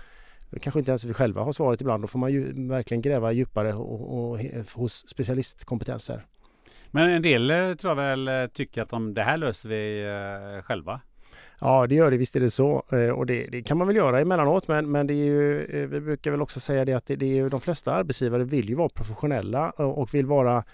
kanske 0.60 0.78
inte 0.78 0.90
ens 0.90 1.04
vi 1.04 1.14
själva 1.14 1.42
har 1.42 1.52
svaret 1.52 1.80
ibland. 1.80 2.02
Då 2.02 2.06
får 2.06 2.18
man 2.18 2.32
ju 2.32 2.68
verkligen 2.68 3.02
gräva 3.02 3.32
djupare 3.32 3.74
och, 3.74 4.30
och, 4.30 4.38
hos 4.74 5.08
specialistkompetenser. 5.08 6.24
Men 6.90 7.10
en 7.10 7.22
del 7.22 7.50
eh, 7.50 7.74
tror 7.74 7.90
jag 7.90 7.96
väl 7.96 8.28
eh, 8.28 8.46
tycker 8.46 8.82
att 8.82 8.92
om 8.92 9.14
det 9.14 9.22
här 9.22 9.36
löser 9.36 9.68
vi 9.68 10.04
eh, 10.04 10.62
själva. 10.62 11.00
Ja, 11.60 11.86
det 11.86 11.94
gör 11.94 12.10
det. 12.10 12.16
Visst 12.16 12.36
är 12.36 12.40
det 12.40 12.50
så. 12.50 12.70
Och 13.16 13.26
det, 13.26 13.46
det, 13.46 13.62
kan 13.62 13.78
man 13.78 13.86
väl 13.86 13.96
göra 13.96 14.20
emellanåt. 14.20 14.68
Men, 14.68 14.90
men 14.90 15.06
det 15.06 15.14
är 15.14 15.24
ju, 15.24 15.86
vi 15.86 16.00
brukar 16.00 16.30
väl 16.30 16.42
också 16.42 16.60
säga 16.60 16.84
det 16.84 16.92
att 16.92 17.06
det, 17.06 17.16
det 17.16 17.26
är 17.26 17.34
ju, 17.34 17.48
de 17.48 17.60
flesta 17.60 17.92
arbetsgivare 17.92 18.44
vill 18.44 18.68
ju 18.68 18.74
vara 18.74 18.88
professionella 18.88 19.70
och 19.70 20.14
vill 20.14 20.26
vara 20.26 20.64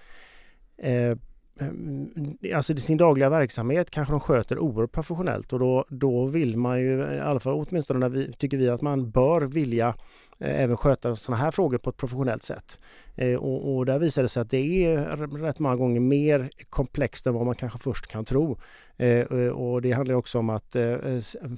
Eh, 0.83 1.17
Ehm, 1.61 2.11
alltså 2.55 2.77
sin 2.77 2.97
dagliga 2.97 3.29
verksamhet 3.29 3.91
kanske 3.91 4.13
de 4.13 4.21
sköter 4.21 4.59
oerhört 4.59 4.93
professionellt 4.93 5.53
och 5.53 5.59
då, 5.59 5.85
då 5.89 6.27
vill 6.27 6.57
man 6.57 6.81
ju, 6.81 7.03
i 7.03 7.21
alla 7.21 7.41
fall 7.41 7.67
åtminstone 7.69 8.09
vi, 8.09 8.33
tycker 8.33 8.57
vi 8.57 8.69
att 8.69 8.83
man 8.83 9.11
bör 9.11 9.41
vilja 9.41 9.95
eh, 10.39 10.63
även 10.63 10.77
sköta 10.77 11.17
sådana 11.17 11.43
här 11.43 11.51
frågor 11.51 11.79
på 11.79 11.91
ett 11.91 11.97
professionellt 11.97 12.43
sätt. 12.43 12.81
Eh, 13.17 13.35
och, 13.35 13.77
och, 13.77 13.87
där 13.87 13.99
visar 13.99 14.23
det 14.23 14.29
sig 14.29 14.41
att 14.41 14.51
det 14.51 14.85
är 14.85 15.17
rätt 15.39 15.59
många 15.59 15.77
gånger 15.77 16.01
mer 16.01 16.51
komplext 16.71 17.27
än 17.27 17.35
vad 17.35 17.47
man 17.47 17.55
kanske 17.55 17.79
först 17.79 18.07
kan 18.07 18.25
tro. 18.25 18.59
Eh, 18.97 19.09
eh 19.09 19.49
och 19.49 19.83
det 19.83 19.93
handlar 19.93 20.15
också 20.15 20.39
om 20.39 20.51
att 20.51 20.77
eh, 20.77 20.97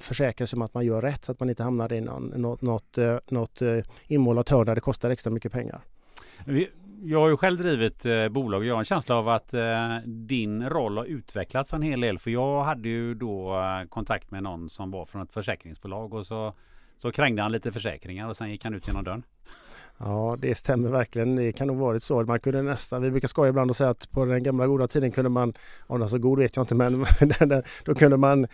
försäkra 0.00 0.46
sig 0.46 0.56
om 0.56 0.62
att 0.62 0.74
man 0.74 0.86
gör 0.86 1.02
rätt 1.02 1.24
så 1.24 1.32
att 1.32 1.40
man 1.40 1.50
inte 1.50 1.62
hamnar 1.62 1.92
i 1.92 2.00
någon, 2.00 2.26
något, 2.26 2.62
något, 2.62 2.98
eh, 2.98 3.16
något 3.28 3.62
eh, 3.62 3.78
inmålat 4.06 4.48
hörn 4.48 4.66
där 4.66 4.74
det 4.74 4.80
kostar 4.80 5.10
extra 5.10 5.30
mycket 5.30 5.52
pengar. 5.52 5.80
Jag 7.02 7.20
har 7.20 7.28
ju 7.28 7.36
själv 7.36 7.58
drivit 7.58 8.04
eh, 8.04 8.28
bolag 8.28 8.58
och 8.58 8.66
jag 8.66 8.74
har 8.74 8.78
en 8.78 8.84
känsla 8.84 9.16
av 9.16 9.28
att 9.28 9.54
eh, 9.54 9.96
din 10.04 10.68
roll 10.68 10.96
har 10.96 11.04
utvecklats 11.04 11.72
en 11.72 11.82
hel 11.82 12.00
del. 12.00 12.18
För 12.18 12.30
jag 12.30 12.62
hade 12.62 12.88
ju 12.88 13.14
då 13.14 13.60
eh, 13.60 13.88
kontakt 13.88 14.30
med 14.30 14.42
någon 14.42 14.70
som 14.70 14.90
var 14.90 15.06
från 15.06 15.22
ett 15.22 15.32
försäkringsbolag 15.32 16.14
och 16.14 16.26
så, 16.26 16.52
så 16.98 17.12
krängde 17.12 17.42
han 17.42 17.52
lite 17.52 17.72
försäkringar 17.72 18.28
och 18.28 18.36
sen 18.36 18.50
gick 18.50 18.64
han 18.64 18.74
ut 18.74 18.86
genom 18.86 19.04
dörren. 19.04 19.22
Ja, 19.98 20.36
det 20.38 20.54
stämmer 20.54 20.88
verkligen. 20.88 21.36
Det 21.36 21.52
kan 21.52 21.66
nog 21.66 21.76
varit 21.76 22.02
så. 22.02 22.22
Man 22.22 22.40
kunde 22.40 22.62
nästan, 22.62 23.02
vi 23.02 23.10
brukar 23.10 23.28
skoja 23.28 23.48
ibland 23.48 23.70
och 23.70 23.76
säga 23.76 23.90
att 23.90 24.10
på 24.10 24.24
den 24.24 24.42
gamla 24.42 24.66
goda 24.66 24.88
tiden 24.88 25.12
kunde 25.12 25.30
man, 25.30 25.54
om 25.80 26.00
den 26.00 26.08
så 26.08 26.18
god 26.18 26.38
vet 26.38 26.56
jag 26.56 26.62
inte, 26.62 26.74
men 26.74 27.06
då 27.84 27.94
kunde 27.94 28.16
man 28.16 28.46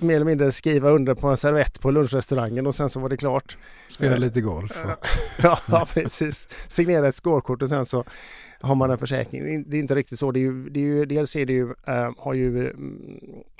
mer 0.00 0.16
eller 0.16 0.26
mindre 0.26 0.52
skriva 0.52 0.90
under 0.90 1.14
på 1.14 1.28
en 1.28 1.36
servett 1.36 1.80
på 1.80 1.90
lunchrestaurangen 1.90 2.66
och 2.66 2.74
sen 2.74 2.88
så 2.90 3.00
var 3.00 3.08
det 3.08 3.16
klart. 3.16 3.56
Spela 3.88 4.14
eh, 4.14 4.20
lite 4.20 4.40
golf. 4.40 4.78
ja, 5.42 5.86
precis. 5.94 6.48
Signera 6.68 7.08
ett 7.08 7.14
skålkort 7.14 7.62
och 7.62 7.68
sen 7.68 7.86
så 7.86 8.04
har 8.60 8.74
man 8.74 8.90
en 8.90 8.98
försäkring. 8.98 9.64
Det 9.70 9.76
är 9.76 9.80
inte 9.80 9.94
riktigt 9.94 10.18
så. 10.18 10.30
Det 10.30 10.38
är 10.38 10.42
ju, 10.42 10.70
det 10.70 10.80
är 10.80 10.84
ju, 10.84 11.04
dels 11.04 11.36
är 11.36 11.46
det 11.46 11.52
ju, 11.52 11.74
äh, 11.86 12.10
har 12.18 12.34
ju 12.34 12.70
mm, 12.70 13.00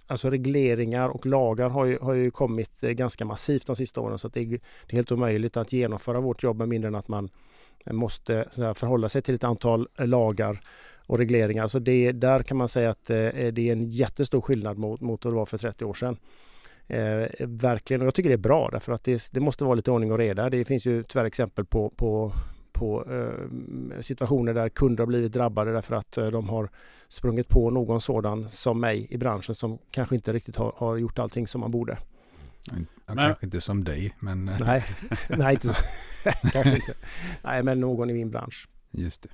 alltså 0.08 0.30
regleringar 0.30 1.08
och 1.08 1.26
lagar 1.26 1.68
har 1.68 1.84
ju, 1.84 1.98
har 1.98 2.14
ju 2.14 2.30
kommit 2.30 2.82
eh, 2.82 2.90
ganska 2.90 3.24
massivt 3.24 3.66
de 3.66 3.76
sista 3.76 4.00
åren 4.00 4.18
så 4.18 4.26
att 4.26 4.34
det, 4.34 4.40
är, 4.40 4.46
det 4.46 4.60
är 4.88 4.96
helt 4.96 5.12
omöjligt 5.12 5.56
att 5.56 5.72
genomföra 5.72 6.20
vårt 6.20 6.42
jobb 6.42 6.58
med 6.58 6.68
mindre 6.68 6.88
än 6.88 6.94
att 6.94 7.08
man 7.08 7.30
måste 7.90 8.36
eh, 8.36 8.64
här, 8.64 8.74
förhålla 8.74 9.08
sig 9.08 9.22
till 9.22 9.34
ett 9.34 9.44
antal 9.44 9.88
eh, 9.98 10.06
lagar 10.06 10.60
och 11.06 11.18
regleringar. 11.18 11.68
Så 11.68 11.78
det, 11.78 12.12
där 12.12 12.42
kan 12.42 12.56
man 12.56 12.68
säga 12.68 12.90
att 12.90 13.06
det 13.06 13.58
är 13.58 13.72
en 13.72 13.90
jättestor 13.90 14.40
skillnad 14.40 14.78
mot, 14.78 15.00
mot 15.00 15.24
vad 15.24 15.34
det 15.34 15.36
var 15.36 15.46
för 15.46 15.58
30 15.58 15.84
år 15.84 15.94
sedan. 15.94 16.16
Eh, 16.88 17.28
verkligen, 17.40 18.00
och 18.00 18.06
jag 18.06 18.14
tycker 18.14 18.28
det 18.28 18.34
är 18.34 18.36
bra 18.36 18.68
därför 18.72 18.92
att 18.92 19.04
det, 19.04 19.28
det, 19.32 19.40
måste 19.40 19.64
vara 19.64 19.74
lite 19.74 19.90
ordning 19.90 20.12
och 20.12 20.18
reda. 20.18 20.50
Det 20.50 20.64
finns 20.64 20.86
ju 20.86 21.02
tyvärr 21.02 21.24
exempel 21.24 21.64
på, 21.64 21.90
på 21.90 22.32
på 22.78 23.04
eh, 23.10 24.00
situationer 24.00 24.54
där 24.54 24.68
kunder 24.68 25.02
har 25.02 25.06
blivit 25.06 25.32
drabbade 25.32 25.72
därför 25.72 25.94
att 25.94 26.18
eh, 26.18 26.26
de 26.26 26.48
har 26.48 26.70
sprungit 27.08 27.48
på 27.48 27.70
någon 27.70 28.00
sådan 28.00 28.50
som 28.50 28.80
mig 28.80 29.06
i 29.10 29.18
branschen 29.18 29.54
som 29.54 29.78
kanske 29.90 30.14
inte 30.14 30.32
riktigt 30.32 30.56
har, 30.56 30.72
har 30.76 30.96
gjort 30.96 31.18
allting 31.18 31.48
som 31.48 31.60
man 31.60 31.70
borde. 31.70 31.98
Ja, 33.06 33.14
kanske 33.14 33.46
inte 33.46 33.60
som 33.60 33.84
dig, 33.84 34.14
men... 34.20 34.48
Eh, 34.48 34.60
nej, 34.60 34.84
nej 35.28 35.54
inte 35.54 35.68
så. 35.68 35.74
kanske 36.52 36.74
inte. 36.74 36.94
Nej, 37.42 37.62
men 37.62 37.80
någon 37.80 38.10
i 38.10 38.12
min 38.12 38.30
bransch. 38.30 38.68
Just 38.90 39.22
det. 39.22 39.28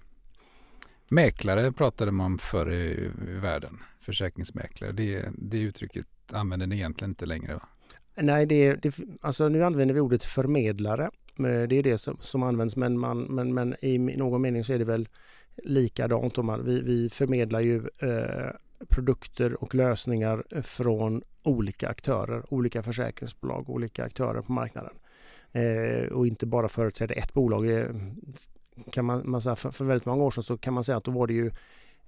Mäklare 1.10 1.72
pratade 1.72 2.12
man 2.12 2.26
om 2.26 2.38
förr 2.38 2.72
i, 2.72 3.10
i 3.28 3.38
världen. 3.42 3.78
Försäkringsmäklare. 4.00 4.92
Det, 4.92 5.28
det 5.38 5.58
uttrycket 5.58 6.06
använder 6.32 6.66
ni 6.66 6.76
egentligen 6.76 7.10
inte 7.10 7.26
längre 7.26 7.54
va? 7.54 7.68
Nej, 8.16 8.46
det, 8.46 8.74
det, 8.74 8.94
alltså 9.20 9.48
nu 9.48 9.64
använder 9.64 9.94
vi 9.94 10.00
ordet 10.00 10.24
förmedlare 10.24 11.10
Eh, 11.38 11.68
det 11.68 11.76
är 11.76 11.82
det 11.82 11.98
som, 11.98 12.16
som 12.20 12.42
används 12.42 12.76
men, 12.76 12.98
man, 12.98 13.22
men, 13.22 13.54
men 13.54 13.76
i 13.80 13.98
någon 13.98 14.42
mening 14.42 14.64
så 14.64 14.72
är 14.72 14.78
det 14.78 14.84
väl 14.84 15.08
likadant. 15.56 16.36
Man, 16.36 16.64
vi, 16.64 16.80
vi 16.82 17.10
förmedlar 17.10 17.60
ju 17.60 17.76
eh, 17.98 18.50
produkter 18.88 19.62
och 19.62 19.74
lösningar 19.74 20.62
från 20.62 21.22
olika 21.42 21.88
aktörer, 21.88 22.54
olika 22.54 22.82
försäkringsbolag, 22.82 23.70
olika 23.70 24.04
aktörer 24.04 24.42
på 24.42 24.52
marknaden. 24.52 24.92
Eh, 25.52 26.12
och 26.12 26.26
inte 26.26 26.46
bara 26.46 26.68
företräder 26.68 27.18
ett 27.18 27.32
bolag. 27.32 27.66
Det 27.66 27.90
kan 28.90 29.04
man, 29.04 29.30
man 29.30 29.42
säga, 29.42 29.56
för, 29.56 29.70
för 29.70 29.84
väldigt 29.84 30.06
många 30.06 30.24
år 30.24 30.30
sedan 30.30 30.44
så 30.44 30.58
kan 30.58 30.74
man 30.74 30.84
säga 30.84 30.98
att 30.98 31.04
då 31.04 31.10
var 31.10 31.26
det 31.26 31.34
ju 31.34 31.50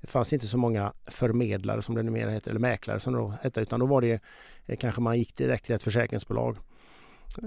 det 0.01 0.07
fanns 0.07 0.33
inte 0.33 0.47
så 0.47 0.59
många 0.59 0.93
förmedlare 1.07 1.83
som 1.83 1.95
det 1.95 2.03
numera 2.03 2.31
heter, 2.31 2.51
eller 2.51 2.61
mäklare 2.61 3.01
som 3.01 3.13
det 3.13 3.19
då 3.19 3.35
hette, 3.43 3.61
utan 3.61 3.81
då 3.81 3.87
var 3.87 4.01
det 4.01 4.21
eh, 4.67 4.77
kanske 4.77 5.01
man 5.01 5.19
gick 5.19 5.37
direkt 5.37 5.67
till 5.67 5.75
ett 5.75 5.83
försäkringsbolag. 5.83 6.57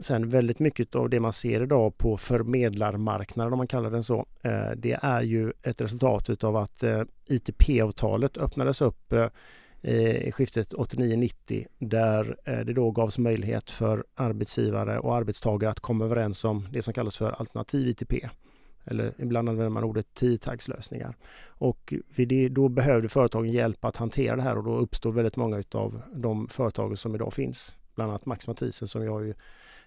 Sen 0.01 0.29
väldigt 0.29 0.59
mycket 0.59 0.95
av 0.95 1.09
det 1.09 1.19
man 1.19 1.33
ser 1.33 1.63
idag 1.63 1.97
på 1.97 2.17
förmedlarmarknaden 2.17 3.53
om 3.53 3.57
man 3.57 3.67
kallar 3.67 3.91
den 3.91 4.03
så, 4.03 4.25
eh, 4.41 4.71
det 4.77 4.99
är 5.01 5.21
ju 5.21 5.53
ett 5.63 5.81
resultat 5.81 6.29
utav 6.29 6.55
att 6.55 6.83
eh, 6.83 7.01
ITP-avtalet 7.29 8.37
öppnades 8.37 8.81
upp 8.81 9.13
eh, 9.13 9.27
i 10.27 10.31
skiftet 10.31 10.73
89-90 10.73 11.65
där 11.77 12.37
det 12.45 12.73
då 12.73 12.91
gavs 12.91 13.17
möjlighet 13.17 13.71
för 13.71 14.03
arbetsgivare 14.15 14.99
och 14.99 15.15
arbetstagare 15.15 15.71
att 15.71 15.79
komma 15.79 16.05
överens 16.05 16.45
om 16.45 16.67
det 16.71 16.81
som 16.81 16.93
kallas 16.93 17.17
för 17.17 17.31
alternativ 17.31 17.87
ITP 17.87 18.13
eller 18.85 19.13
ibland 19.17 19.49
använder 19.49 19.69
man 19.69 19.83
ordet 19.83 20.13
tiotagslösningar. 20.13 21.15
Och 21.45 21.93
det, 22.15 22.49
då 22.49 22.69
behövde 22.69 23.09
företagen 23.09 23.49
hjälp 23.49 23.85
att 23.85 23.95
hantera 23.95 24.35
det 24.35 24.41
här 24.41 24.57
och 24.57 24.63
då 24.63 24.77
uppstod 24.77 25.15
väldigt 25.15 25.35
många 25.35 25.63
av 25.71 26.01
de 26.13 26.47
företagen 26.47 26.97
som 26.97 27.15
idag 27.15 27.33
finns. 27.33 27.75
Bland 27.95 28.11
annat 28.11 28.25
Max 28.25 28.47
Mathisen 28.47 28.87
som 28.87 29.03
jag 29.03 29.25
ju 29.25 29.33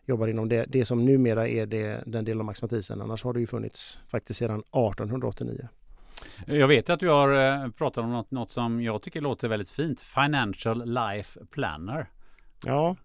jobbar 0.07 0.29
inom 0.29 0.49
det, 0.49 0.65
det 0.69 0.85
som 0.85 1.05
numera 1.05 1.49
är 1.49 1.67
det, 1.67 2.03
den 2.07 2.25
delen 2.25 2.41
av 2.41 2.47
Max 2.47 2.63
Mathisen. 2.63 3.01
Annars 3.01 3.25
har 3.25 3.33
det 3.33 3.41
ju 3.41 3.47
funnits 3.47 3.99
faktiskt 4.09 4.39
sedan 4.39 4.61
1889. 4.61 5.69
Jag 6.47 6.69
vet 6.69 6.91
att 6.91 7.01
du 7.01 7.09
har 7.09 7.63
eh, 7.65 7.71
pratat 7.71 8.05
om 8.05 8.11
något, 8.11 8.31
något 8.31 8.51
som 8.51 8.83
jag 8.83 9.03
tycker 9.03 9.21
låter 9.21 9.49
väldigt 9.49 9.71
fint. 9.71 10.01
Financial 10.01 10.85
Life 10.85 11.41
Planner. 11.51 12.11
Ja, 12.67 12.97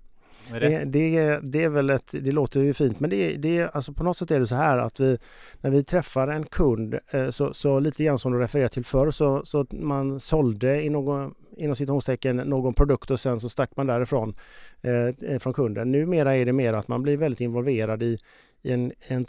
det? 0.54 0.86
Det, 0.86 1.40
det, 1.44 1.64
är 1.64 1.70
väl 1.70 1.90
ett, 1.90 2.12
det 2.22 2.32
låter 2.32 2.60
ju 2.60 2.74
fint 2.74 3.00
men 3.00 3.10
det, 3.10 3.38
det 3.38 3.76
alltså 3.76 3.94
på 3.94 4.04
något 4.04 4.18
sätt 4.18 4.32
är 4.32 4.40
det 4.40 4.48
så 4.48 4.56
här 4.56 4.78
att 4.78 5.00
vi 5.00 5.18
när 5.62 5.70
vi 5.70 5.84
träffar 5.84 6.28
en 6.28 6.46
kund 6.46 7.00
eh, 7.12 7.30
så, 7.30 7.54
så 7.54 7.80
lite 7.80 8.04
grann 8.04 8.20
som 8.20 8.32
du 8.32 8.40
refererar 8.40 8.68
till 8.68 8.86
förr 8.86 9.12
så, 9.12 9.46
så 9.46 9.66
man 9.72 10.20
sålde 10.20 10.84
i 10.84 10.90
någon, 10.90 11.34
inom 11.58 11.76
citationstecken 11.76 12.38
någon 12.38 12.74
produkt 12.74 13.12
och 13.12 13.20
sen 13.20 13.40
så 13.40 13.50
stack 13.50 13.76
man 13.76 13.88
därifrån 13.88 14.36
eh, 14.82 15.40
från 15.40 15.54
kunden. 15.54 15.92
Numera 15.92 16.36
är 16.36 16.46
det 16.46 16.54
mer 16.54 16.74
att 16.74 16.88
man 16.88 17.02
blir 17.02 17.18
väldigt 17.18 17.42
involverad 17.42 18.04
i 18.04 18.20
en, 18.64 18.94
en, 19.08 19.26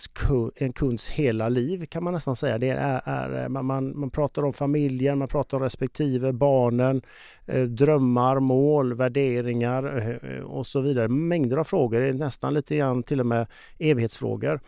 en 0.57 0.73
kunds 0.73 1.09
hela 1.09 1.49
liv 1.49 1.87
kan 1.87 2.05
man 2.05 2.15
nästan 2.15 2.37
säga. 2.37 2.59
Det 2.59 2.69
är, 2.71 3.01
är 3.05 3.43
eh, 3.43 3.49
man, 3.49 3.99
man, 3.99 4.11
pratar 4.11 4.43
om 4.43 4.53
familjen, 4.53 5.19
man 5.19 5.29
pratar 5.29 5.57
om 5.57 5.63
respektive 5.63 6.33
barnen, 6.33 7.03
eh, 7.47 7.63
drömmar, 7.63 8.41
mål, 8.41 8.95
värderingar 8.95 9.99
eh, 9.99 10.37
eh 10.37 10.45
och 10.45 10.67
så 10.67 10.81
vidare. 10.81 11.09
Mängder 11.09 11.57
av 11.57 11.65
frågor, 11.65 12.13
nästan 12.13 12.55
lite 12.55 12.77
grann 12.77 13.03
till 13.03 13.21
och 13.21 13.27
med 13.27 13.47
evighetsfrågor. 13.79 14.61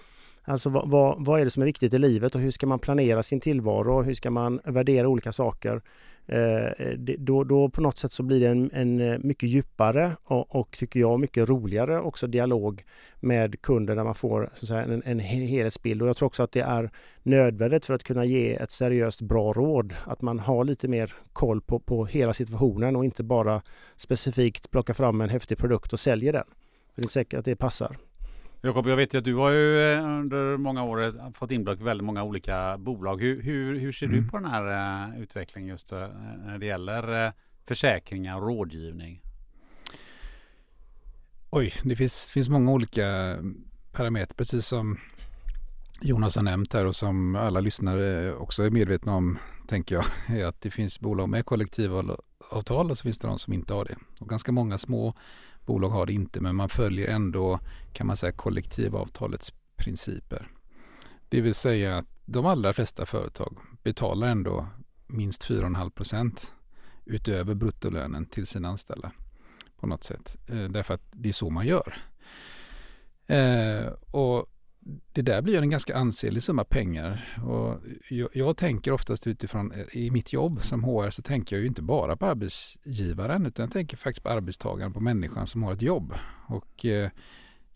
Alltså 0.44 0.70
vad, 0.70 0.90
vad, 0.90 1.24
vad, 1.24 1.40
är 1.40 1.44
det 1.44 1.50
som 1.50 1.62
är 1.62 1.66
viktigt 1.66 1.94
i 1.94 1.98
livet 1.98 2.34
och 2.34 2.40
hur 2.40 2.50
ska 2.50 2.66
man 2.66 2.78
planera 2.78 3.22
sin 3.22 3.40
tillvaro? 3.40 4.02
Hur 4.02 4.14
ska 4.14 4.30
man 4.30 4.60
värdera 4.64 5.08
olika 5.08 5.32
saker? 5.32 5.82
Eh, 6.26 6.66
eh 6.66 6.98
då, 7.18 7.44
då 7.44 7.68
på 7.68 7.80
något 7.80 7.98
sätt 7.98 8.12
så 8.12 8.22
blir 8.22 8.40
det 8.40 8.46
en, 8.46 8.70
en 8.72 9.00
eh, 9.00 9.18
mycket 9.18 9.48
djupare 9.48 10.16
och, 10.24 10.56
och, 10.56 10.76
tycker 10.78 11.00
jag 11.00 11.20
mycket 11.20 11.48
roligare 11.48 12.00
också 12.00 12.26
dialog 12.26 12.84
med 13.20 13.62
kunden 13.62 13.96
där 13.96 14.04
man 14.04 14.14
får 14.14 14.50
så 14.54 14.66
säga, 14.66 14.82
en, 14.82 15.02
en 15.04 15.18
helhetsbild. 15.18 16.02
Och 16.02 16.08
jag 16.08 16.16
tror 16.16 16.26
också 16.26 16.42
att 16.42 16.52
det 16.52 16.60
är 16.60 16.90
nödvändigt 17.22 17.86
för 17.86 17.94
att 17.94 18.02
kunna 18.02 18.24
ge 18.24 18.54
ett 18.54 18.70
seriöst 18.70 19.20
bra 19.20 19.52
råd. 19.52 19.94
Att 20.04 20.22
man 20.22 20.38
har 20.38 20.64
lite 20.64 20.88
mer 20.88 21.14
koll 21.32 21.60
på, 21.60 21.78
på 21.78 22.06
hela 22.06 22.32
situationen 22.32 22.96
och 22.96 23.04
inte 23.04 23.22
bara 23.22 23.62
specifikt 23.96 24.70
plocka 24.70 24.94
fram 24.94 25.20
en 25.20 25.30
häftig 25.30 25.58
produkt 25.58 25.92
och 25.92 26.00
säljer 26.00 26.32
den. 26.32 26.46
det 26.94 27.00
är 27.00 27.04
inte 27.04 27.12
säkert 27.12 27.38
att 27.38 27.44
det 27.44 27.56
passar. 27.56 27.96
Jakob, 28.62 28.86
jag 28.86 28.96
vet 28.96 29.14
ju 29.14 29.18
att 29.18 29.24
du 29.24 29.34
har 29.34 29.50
ju 29.50 29.92
eh, 29.92 30.04
under 30.04 30.56
många 30.56 30.84
år 30.84 31.02
eh, 31.02 31.30
fått 31.34 31.50
inblick 31.50 31.80
i 31.80 31.82
väldigt 31.82 32.04
många 32.04 32.22
olika 32.22 32.78
bolag. 32.78 33.20
Hur, 33.20 33.42
hur, 33.42 33.78
hur 33.78 33.92
ser 33.92 34.06
mm. 34.06 34.22
du 34.22 34.28
på 34.28 34.38
den 34.38 34.50
här 34.50 35.10
uh, 35.12 35.22
utvecklingen 35.22 35.68
just 35.68 35.90
när 35.90 36.58
det 36.58 36.66
gäller 36.66 37.32
försäkringar 37.66 38.36
och 38.36 38.42
rådgivning? 38.42 39.22
Oj, 41.50 41.72
det 41.82 41.96
finns, 41.96 42.30
finns 42.30 42.48
många 42.48 42.72
olika 42.72 43.38
parametrar, 43.92 44.34
precis 44.34 44.66
som 44.66 44.98
Jonas 46.00 46.36
har 46.36 46.42
nämnt 46.42 46.72
här 46.72 46.86
och 46.86 46.96
som 46.96 47.36
alla 47.36 47.60
lyssnare 47.60 48.34
också 48.34 48.62
är 48.62 48.70
medvetna 48.70 49.14
om, 49.14 49.38
tänker 49.66 49.94
jag, 49.94 50.04
är 50.40 50.44
att 50.44 50.60
det 50.60 50.70
finns 50.70 51.00
bolag 51.00 51.28
med 51.28 51.46
kollektivavtal 51.46 52.16
och 52.50 52.66
så 52.66 53.02
finns 53.02 53.18
det 53.18 53.28
de 53.28 53.38
som 53.38 53.52
inte 53.52 53.74
har 53.74 53.84
det. 53.84 53.96
Och 54.20 54.28
ganska 54.28 54.52
många 54.52 54.78
små 54.78 55.14
bolag 55.66 55.88
har 55.88 56.06
det 56.06 56.12
inte, 56.12 56.40
men 56.40 56.56
man 56.56 56.68
följer 56.68 57.08
ändå 57.08 57.60
kan 57.92 58.06
man 58.06 58.16
säga 58.16 58.32
kollektivavtalets 58.32 59.52
principer. 59.76 60.48
Det 61.28 61.40
vill 61.40 61.54
säga 61.54 61.96
att 61.96 62.06
de 62.24 62.46
allra 62.46 62.72
flesta 62.72 63.06
företag 63.06 63.56
betalar 63.82 64.28
ändå 64.28 64.66
minst 65.06 65.44
4,5 65.44 65.90
procent 65.90 66.54
utöver 67.04 67.54
bruttolönen 67.54 68.26
till 68.26 68.46
sina 68.46 68.68
anställda 68.68 69.12
på 69.76 69.86
något 69.86 70.04
sätt. 70.04 70.36
Eh, 70.48 70.64
därför 70.64 70.94
att 70.94 71.02
det 71.12 71.28
är 71.28 71.32
så 71.32 71.50
man 71.50 71.66
gör. 71.66 71.98
Eh, 73.26 73.86
och 74.10 74.46
det 75.12 75.22
där 75.22 75.42
blir 75.42 75.62
en 75.62 75.70
ganska 75.70 75.96
ansenlig 75.96 76.42
summa 76.42 76.64
pengar. 76.64 77.38
Och 77.44 77.80
jag, 78.08 78.28
jag, 78.32 78.56
tänker 78.56 78.92
oftast 78.92 79.26
utifrån, 79.26 79.72
eh, 79.72 79.96
i 79.96 80.10
mitt 80.10 80.32
jobb 80.32 80.62
som 80.62 80.84
HR 80.84 81.10
så 81.10 81.22
tänker 81.22 81.56
jag 81.56 81.60
ju 81.60 81.68
inte 81.68 81.82
bara 81.82 82.16
på 82.16 82.26
arbetsgivaren 82.26 83.46
utan 83.46 83.64
jag 83.64 83.72
tänker 83.72 83.96
faktiskt 83.96 84.22
på 84.22 84.30
arbetstagaren, 84.30 84.92
på 84.92 85.00
människan 85.00 85.46
som 85.46 85.62
har 85.62 85.72
ett 85.72 85.82
jobb. 85.82 86.14
Och 86.46 86.86
eh, 86.86 87.10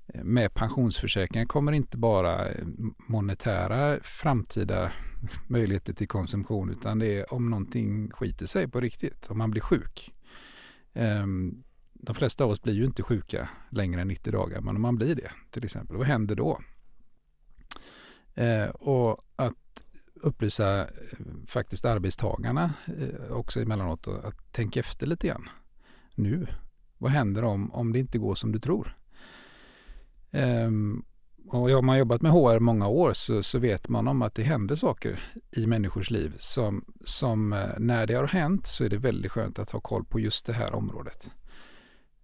med 0.07 0.55
pensionsförsäkringen 0.55 1.49
kommer 1.49 1.73
inte 1.73 1.99
bara 1.99 2.49
eh, 2.49 2.65
monetära 3.07 3.99
framtida 4.03 4.93
möjligheter 5.47 5.93
till 5.93 6.09
konsumtion 6.09 6.71
utan 6.71 6.99
det 6.99 7.19
är 7.19 7.35
om 7.35 7.51
någonting 7.51 8.11
skiter 8.11 8.47
sig 8.47 8.69
på 8.69 8.81
riktigt, 8.81 9.31
om 9.31 9.39
man 9.39 9.51
blir 9.51 9.63
sjuk. 9.63 10.15
Eh, 10.93 11.27
de 11.93 12.15
flesta 12.15 12.45
av 12.45 12.51
oss 12.51 12.63
blir 12.63 12.75
ju 12.75 12.85
inte 12.85 13.03
sjuka 13.03 13.49
längre 13.71 14.01
än 14.01 14.09
90 14.09 14.33
dagar, 14.33 14.61
men 14.61 14.77
om 14.77 14.83
man 14.83 14.97
blir 14.97 15.15
det 15.15 15.31
till 15.51 15.65
exempel, 15.65 15.97
vad 15.97 16.07
händer 16.07 16.37
då? 16.37 16.61
Eh, 18.35 18.69
och 18.69 19.25
att 19.37 19.83
upplysa 20.15 20.81
eh, 20.83 20.89
faktiskt 21.47 21.85
arbetstagarna 21.85 22.75
eh, 22.87 23.33
också 23.33 23.61
emellanåt 23.61 24.09
att 24.09 24.53
tänka 24.53 24.81
efter 24.81 25.07
lite 25.07 25.27
grann. 25.27 25.49
Nu, 26.15 26.47
vad 26.99 27.11
händer 27.11 27.45
om, 27.45 27.73
om 27.73 27.93
det 27.93 27.99
inte 27.99 28.19
går 28.19 28.35
som 28.35 28.53
du 28.53 28.59
tror? 28.59 28.97
Um, 30.31 31.05
och 31.49 31.71
har 31.71 31.83
man 31.83 31.99
jobbat 31.99 32.23
med 32.23 32.33
HR 32.33 32.59
många 32.59 32.89
år 32.89 33.13
så, 33.13 33.43
så, 33.43 33.59
vet 33.59 33.89
man 33.89 34.09
om 34.09 34.23
att 34.23 34.35
det 34.35 34.43
händer 34.43 34.77
saker 34.77 35.23
i 35.51 35.67
människors 35.67 36.11
liv 36.11 36.35
som, 36.39 36.85
som 37.05 37.53
eh, 37.53 37.69
när 37.79 38.07
det 38.07 38.15
har 38.15 38.27
hänt 38.27 38.67
så 38.67 38.85
är 38.85 38.89
det 38.89 38.97
väldigt 38.97 39.33
skönt 39.33 39.59
att 39.59 39.71
ha 39.71 39.81
koll 39.81 40.05
på 40.05 40.21
just 40.21 40.47
det 40.47 40.53
här 40.53 40.75
området. 40.75 41.31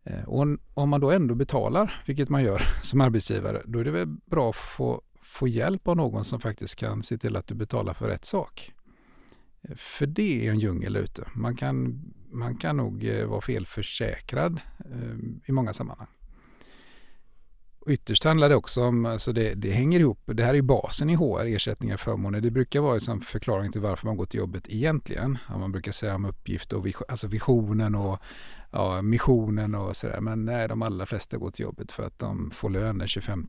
Eh, 0.04 0.25
och 0.25 0.47
om 0.75 0.88
man 0.88 1.00
då 1.00 1.11
ändå 1.11 1.35
betalar, 1.35 2.02
vilket 2.06 2.28
man 2.28 2.42
gör 2.42 2.62
som 2.82 3.00
arbetsgivare, 3.00 3.62
då 3.66 3.78
är 3.78 3.85
det 3.85 3.90
väl 3.90 4.06
bra 4.06 4.50
att 4.50 4.56
få 4.56 5.02
få 5.30 5.49
hjälp 5.49 5.88
av 5.88 5.96
någon 5.96 6.25
som 6.25 6.40
faktiskt 6.40 6.76
kan 6.76 7.02
se 7.02 7.18
till 7.18 7.37
att 7.37 7.46
du 7.46 7.54
betalar 7.54 7.94
för 7.94 8.08
rätt 8.08 8.25
sak. 8.25 8.72
För 9.76 10.06
det 10.06 10.46
är 10.46 10.50
en 10.50 10.58
djungel 10.58 10.96
ute. 10.96 11.28
Man 11.34 11.56
kan, 11.56 12.02
man 12.30 12.56
kan 12.56 12.76
nog 12.76 13.04
eh, 13.04 13.26
vara 13.26 13.40
felförsäkrad 13.40 14.60
eh, 14.78 15.16
i 15.46 15.52
många 15.52 15.72
sammanhang. 15.72 16.06
Och 17.80 17.90
ytterst 17.90 18.25
handlar 18.25 18.49
det 18.49 18.56
också 18.56 18.84
om, 18.84 19.06
alltså 19.06 19.32
det, 19.32 19.54
det 19.54 19.70
hänger 19.70 20.00
ihop, 20.00 20.20
det 20.26 20.44
här 20.44 20.54
är 20.54 20.62
basen 20.62 21.10
i 21.10 21.14
HR, 21.14 21.46
ersättningar 21.46 21.94
och 21.94 22.00
förmåner. 22.00 22.40
Det 22.40 22.50
brukar 22.50 22.80
vara 22.80 22.99
en 23.08 23.20
förklaring 23.20 23.72
till 23.72 23.80
varför 23.80 24.06
man 24.06 24.16
går 24.16 24.26
till 24.26 24.38
jobbet 24.38 24.64
egentligen. 24.68 25.38
Ja, 25.49 25.58
man 25.58 25.72
brukar 25.72 25.92
säga 25.92 26.14
om 26.14 26.25
uppgift 26.25 26.72
och 26.72 26.87
vision, 26.87 27.06
alltså 27.08 27.26
visionen 27.26 27.94
och 27.94 28.18
ja, 28.70 29.02
missionen 29.02 29.75
och 29.75 29.96
sådär. 29.96 30.20
Men 30.20 30.44
nej, 30.44 30.68
de 30.68 30.82
allra 30.82 31.06
flesta 31.06 31.37
går 31.37 31.50
till 31.50 31.62
jobbet 31.62 31.92
för 31.92 32.02
att 32.02 32.18
de 32.18 32.50
får 32.50 32.70
lön 32.70 32.99
den 32.99 33.08
25 33.08 33.46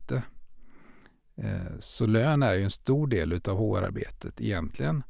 Eh, 1.36 1.78
så 1.80 2.06
lön 2.06 2.42
är 2.42 2.54
ju 2.54 2.62
en 2.62 2.70
stor 2.70 3.06
del 3.06 3.32
utav 3.32 3.58
HR-arbetet 3.58 4.40
egentligen. 4.40 5.02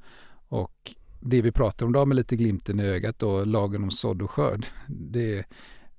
Och 0.49 0.95
det 1.21 1.43
vi 1.43 1.53
pratar 1.53 1.87
om 1.87 1.93
idag 1.93 2.09
med 2.09 2.17
lite 2.17 2.37
glimten 2.37 2.81
i 2.81 2.83
ögat 2.83 3.19
då, 3.19 3.45
lagen 3.45 3.83
om 3.83 3.91
sådd 3.91 4.23
och 4.23 4.31
skörd, 4.31 4.67
det, 4.87 5.45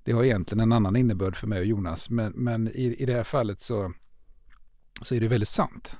det 0.03 0.11
har 0.11 0.23
egentligen 0.23 0.59
en 0.59 0.71
annan 0.71 0.95
innebörd 0.95 1.35
för 1.35 1.47
mig 1.47 1.59
och 1.59 1.65
Jonas. 1.65 2.09
Men, 2.09 2.31
men 2.31 2.67
i, 2.67 2.95
i 2.99 3.05
det 3.05 3.13
här 3.13 3.23
fallet 3.23 3.61
så, 3.61 3.93
så 5.01 5.15
är 5.15 5.19
det 5.19 5.27
väldigt 5.27 5.49
sant. 5.49 5.97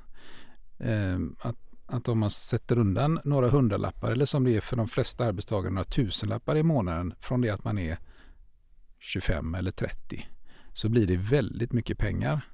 Eh, 0.78 1.20
att, 1.40 1.56
att 1.86 2.08
om 2.08 2.20
man 2.20 2.32
sätter 2.32 2.78
undan 2.78 3.20
några 3.24 3.50
hundralappar 3.50 4.12
eller 4.12 4.26
som 4.26 4.44
det 4.44 4.56
är 4.56 4.62
för 4.62 4.78
de 4.78 4.88
flesta 4.88 5.26
arbetstagare 5.26 5.74
några 5.74 5.84
tusenlappar 5.84 6.56
i 6.56 6.64
månaden 6.64 7.14
från 7.20 7.42
det 7.42 7.50
att 7.50 7.64
man 7.64 7.78
är 7.78 7.98
25 9.00 9.56
eller 9.56 9.72
30 9.72 10.28
så 10.74 10.90
blir 10.90 11.08
det 11.08 11.18
väldigt 11.18 11.74
mycket 11.74 11.98
pengar 11.98 12.54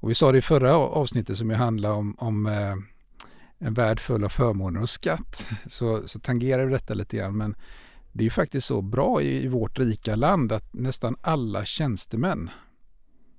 och 0.00 0.10
vi 0.10 0.14
sa 0.14 0.32
det 0.32 0.38
i 0.38 0.42
förra 0.42 0.76
avsnittet 0.76 1.38
som 1.38 1.50
ju 1.50 1.56
handlade 1.56 1.94
om, 1.94 2.16
om 2.18 2.46
eh, 2.46 2.74
en 3.58 3.74
värld 3.74 4.00
full 4.00 4.24
av 4.24 4.28
förmåner 4.28 4.82
och 4.82 4.90
skatt. 4.90 5.50
Så, 5.66 6.08
så 6.08 6.20
tangerar 6.20 6.70
detta 6.70 6.94
lite 6.94 7.16
grann. 7.16 7.36
Men 7.36 7.54
Det 8.12 8.22
är 8.22 8.24
ju 8.24 8.30
faktiskt 8.30 8.66
så 8.66 8.82
bra 8.82 9.22
i, 9.22 9.44
i 9.44 9.48
vårt 9.48 9.78
rika 9.78 10.16
land 10.16 10.52
att 10.52 10.74
nästan 10.74 11.16
alla 11.20 11.64
tjänstemän 11.64 12.50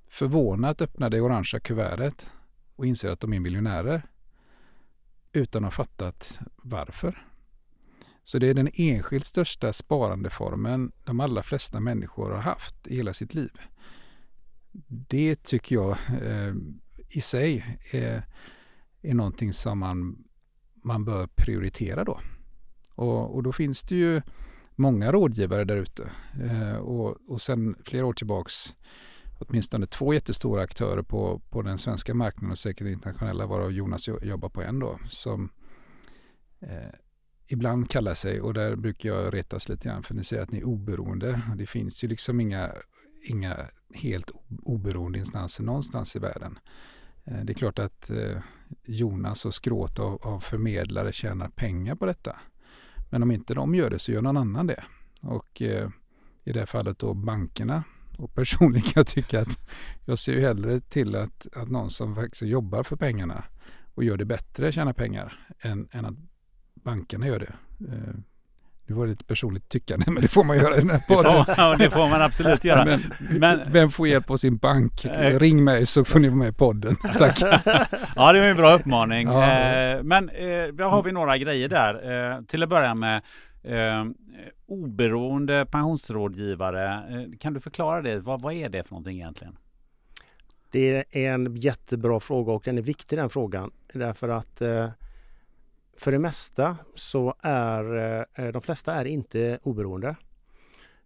förvånat 0.09 0.81
öppnar 0.81 1.09
det 1.09 1.21
orangea 1.21 1.59
kuvertet 1.59 2.31
och 2.75 2.85
inser 2.85 3.09
att 3.09 3.19
de 3.19 3.33
är 3.33 3.39
miljonärer 3.39 4.07
utan 5.33 5.65
att 5.65 5.73
ha 5.73 5.83
fattat 5.83 6.39
varför. 6.55 7.25
Så 8.23 8.39
det 8.39 8.47
är 8.47 8.53
den 8.53 8.69
enskilt 8.73 9.25
största 9.25 9.73
sparandeformen 9.73 10.91
de 11.03 11.19
allra 11.19 11.43
flesta 11.43 11.79
människor 11.79 12.31
har 12.31 12.41
haft 12.41 12.87
i 12.87 12.95
hela 12.95 13.13
sitt 13.13 13.33
liv. 13.33 13.51
Det 14.87 15.43
tycker 15.43 15.75
jag 15.75 15.97
eh, 16.21 16.53
i 17.07 17.21
sig 17.21 17.79
är, 17.91 18.23
är 19.01 19.13
någonting 19.13 19.53
som 19.53 19.79
man, 19.79 20.23
man 20.83 21.05
bör 21.05 21.27
prioritera 21.35 22.03
då. 22.03 22.19
Och, 22.95 23.35
och 23.35 23.43
då 23.43 23.51
finns 23.51 23.83
det 23.83 23.95
ju 23.95 24.21
många 24.75 25.11
rådgivare 25.11 25.63
där 25.63 25.77
ute. 25.77 26.11
Eh, 26.41 26.77
och, 26.77 27.17
och 27.27 27.41
sen 27.41 27.75
flera 27.83 28.05
år 28.05 28.13
tillbaks 28.13 28.73
åtminstone 29.39 29.87
två 29.87 30.13
jättestora 30.13 30.61
aktörer 30.61 31.01
på, 31.01 31.41
på 31.49 31.61
den 31.61 31.77
svenska 31.77 32.13
marknaden 32.13 32.51
och 32.51 32.59
säkert 32.59 32.87
internationella, 32.87 33.45
varav 33.45 33.71
Jonas 33.71 34.07
jobbar 34.07 34.49
på 34.49 34.61
en 34.61 34.79
då, 34.79 34.99
som 35.09 35.49
eh, 36.59 36.93
ibland 37.47 37.89
kallar 37.89 38.13
sig, 38.13 38.41
och 38.41 38.53
där 38.53 38.75
brukar 38.75 39.09
jag 39.09 39.33
retas 39.33 39.69
lite 39.69 39.87
grann, 39.89 40.03
för 40.03 40.13
ni 40.15 40.23
säger 40.23 40.43
att 40.43 40.51
ni 40.51 40.59
är 40.59 40.63
oberoende. 40.63 41.41
Det 41.55 41.65
finns 41.65 42.03
ju 42.03 42.07
liksom 42.07 42.39
inga, 42.39 42.71
inga 43.23 43.57
helt 43.93 44.31
oberoende 44.63 45.19
instanser 45.19 45.63
någonstans 45.63 46.15
i 46.15 46.19
världen. 46.19 46.59
Eh, 47.25 47.43
det 47.43 47.53
är 47.53 47.55
klart 47.55 47.79
att 47.79 48.09
eh, 48.09 48.41
Jonas 48.83 49.45
och 49.45 49.55
skråt 49.55 49.99
av, 49.99 50.21
av 50.21 50.39
förmedlare 50.39 51.11
tjänar 51.11 51.49
pengar 51.49 51.95
på 51.95 52.05
detta. 52.05 52.35
Men 53.09 53.23
om 53.23 53.31
inte 53.31 53.53
de 53.53 53.75
gör 53.75 53.89
det 53.89 53.99
så 53.99 54.11
gör 54.11 54.21
någon 54.21 54.37
annan 54.37 54.67
det. 54.67 54.83
Och 55.21 55.61
eh, 55.61 55.89
i 56.43 56.51
det 56.51 56.59
här 56.59 56.65
fallet 56.65 56.99
då 56.99 57.13
bankerna. 57.13 57.83
Och 58.17 58.33
personligen 58.33 58.81
kan 58.81 58.99
jag 58.99 59.07
tycka 59.07 59.41
att 59.41 59.59
jag 60.05 60.19
ser 60.19 60.33
ju 60.33 60.41
hellre 60.41 60.79
till 60.79 61.15
att, 61.15 61.47
att 61.55 61.69
någon 61.69 61.91
som 61.91 62.15
faktiskt 62.15 62.41
jobbar 62.41 62.83
för 62.83 62.95
pengarna 62.95 63.43
och 63.95 64.03
gör 64.03 64.17
det 64.17 64.25
bättre 64.25 64.71
tjänar 64.71 64.93
pengar 64.93 65.47
än, 65.59 65.87
än 65.91 66.05
att 66.05 66.15
bankerna 66.73 67.27
gör 67.27 67.39
det. 67.39 67.53
Eh, 68.89 68.93
nu 68.93 68.95
var 68.95 69.05
det 69.05 69.09
lite 69.09 69.23
personligt 69.23 69.69
tyckande, 69.69 70.05
men 70.11 70.21
det 70.21 70.27
får 70.27 70.43
man 70.43 70.57
göra 70.57 70.75
i 70.75 70.79
den 70.79 70.89
här 70.89 70.99
podden. 71.07 71.45
Ja, 71.57 71.75
det 71.75 71.89
får 71.89 72.09
man 72.09 72.21
absolut 72.21 72.63
göra. 72.63 72.85
Men, 72.85 73.01
men, 73.39 73.71
vem 73.71 73.91
får 73.91 74.07
hjälp 74.07 74.29
av 74.29 74.37
sin 74.37 74.57
bank? 74.57 75.05
Eh. 75.05 75.39
Ring 75.39 75.63
mig 75.63 75.85
så 75.85 76.05
får 76.05 76.19
ni 76.19 76.27
vara 76.27 76.37
med 76.37 76.49
i 76.49 76.53
podden. 76.53 76.95
Tack. 77.17 77.41
ja, 78.15 78.33
det 78.33 78.39
var 78.39 78.47
en 78.47 78.57
bra 78.57 78.73
uppmaning. 78.73 79.27
Ja. 79.27 79.43
Eh, 79.43 80.03
men 80.03 80.29
då 80.73 80.83
har 80.83 81.03
vi 81.03 81.11
några 81.11 81.37
grejer 81.37 81.69
där. 81.69 82.45
Till 82.45 82.63
att 82.63 82.69
börja 82.69 82.95
med 82.95 83.21
oberoende 84.65 85.65
pensionsrådgivare. 85.65 87.03
Kan 87.39 87.53
du 87.53 87.59
förklara 87.59 88.01
det? 88.01 88.19
Vad, 88.19 88.41
vad 88.41 88.53
är 88.53 88.69
det 88.69 88.83
för 88.83 88.91
någonting 88.91 89.17
egentligen? 89.17 89.57
Det 90.71 91.05
är 91.11 91.33
en 91.33 91.55
jättebra 91.55 92.19
fråga 92.19 92.51
och 92.51 92.61
den 92.65 92.77
är 92.77 92.81
viktig 92.81 93.17
den 93.17 93.29
frågan. 93.29 93.71
Därför 93.93 94.29
att 94.29 94.61
för 95.99 96.11
det 96.11 96.19
mesta 96.19 96.77
så 96.95 97.35
är 97.39 97.97
eh, 97.97 98.45
eh, 98.45 98.51
de 98.51 98.61
flesta 98.61 98.93
är 98.93 99.05
inte 99.05 99.59
oberoende. 99.63 100.15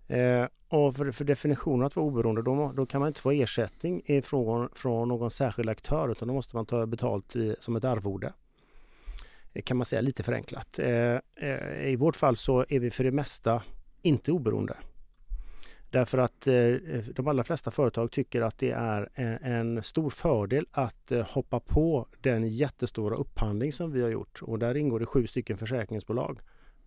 Eh, 0.08 0.46
och 0.68 0.96
för, 0.96 1.12
för 1.12 1.26
definitionen 1.26 1.86
att 1.86 1.96
vara 1.96 2.06
oberoende 2.06 2.42
då, 2.42 2.72
då 2.76 2.86
kan 2.86 3.00
man 3.00 3.08
inte 3.08 3.22
få 3.22 3.32
ersättning 3.32 4.02
ifrån, 4.06 4.70
från 4.74 5.08
någon 5.08 5.32
särskild 5.32 5.70
aktör 5.70 6.10
utan 6.12 6.28
då 6.28 6.34
måste 6.34 6.56
man 6.56 6.66
ta 6.66 6.86
betalt 6.86 7.36
i, 7.36 7.56
som 7.60 7.76
ett 7.76 7.84
arvode. 7.84 8.34
Det 9.54 9.62
kan 9.62 9.78
man 9.78 9.86
säga 9.86 10.02
lite 10.02 10.24
förenklat. 10.24 10.80
I 11.84 11.96
vårt 11.96 12.16
fall 12.16 12.36
så 12.36 12.66
är 12.70 12.80
vi 12.80 12.92
för 12.92 13.04
det 13.04 13.12
mesta 13.12 13.64
inte 14.02 14.32
oberoende. 14.32 14.76
Därför 15.94 16.18
att 16.18 16.48
eh, 16.48 16.54
de 17.16 17.28
allra 17.28 17.44
flesta 17.44 17.72
företag 17.72 18.12
tycker 18.12 18.42
att 18.42 18.58
det 18.58 18.72
är 18.72 19.10
en, 19.42 19.84
stor 19.84 20.10
fördel 20.10 20.66
att 20.72 21.12
eh, 21.12 21.26
hoppa 21.26 21.60
på 21.60 22.08
den 22.22 22.48
jättestora 22.48 23.16
upphandling 23.16 23.74
som 23.74 23.92
vi 23.92 24.02
har 24.02 24.10
gjort. 24.10 24.42
Och 24.42 24.60
där 24.60 24.78
ingår 24.78 25.00
det 25.00 25.06
sju 25.06 25.28
stycken 25.28 25.58
försäkringsbolag. 25.58 26.40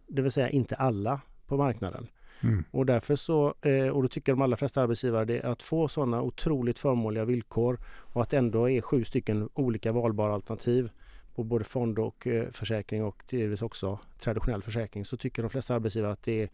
Det 0.07 0.23
vill 0.23 0.33
säga 0.33 0.49
inte 0.49 0.75
alla 0.75 1.21
på 1.47 1.57
marknaden. 1.57 2.07
Mm. 2.41 2.65
Och 2.71 2.87
därför 2.87 3.17
så, 3.17 3.55
eh, 3.63 3.89
och 3.89 4.03
då 4.03 4.09
tycker 4.09 4.33
de 4.33 4.43
allra 4.43 4.57
flesta 4.57 4.83
arbetsgivare 4.83 5.25
det 5.25 5.43
att 5.43 5.63
få 5.63 5.89
sådana 5.89 6.23
otroligt 6.23 6.79
förmånliga 6.79 7.25
villkor 7.25 7.79
och 7.87 8.23
att 8.23 8.33
ändå 8.33 8.71
är 8.71 8.81
sju 8.81 9.05
stycken 9.05 9.49
olika 9.55 9.93
valbara 9.93 10.35
alternativ 10.35 10.91
på 11.35 11.45
både 11.45 11.65
fond 11.65 11.99
och 11.99 12.27
försäkring 12.53 13.05
och 13.05 13.23
delvis 13.31 13.63
också 13.63 13.99
traditionell 14.19 14.63
försäkring 14.63 15.05
så 15.05 15.17
tycker 15.17 15.43
de 15.43 15.51
flesta 15.51 15.75
arbetsgivare 15.75 16.13
att 16.13 16.23
det 16.23 16.43
är 16.43 16.49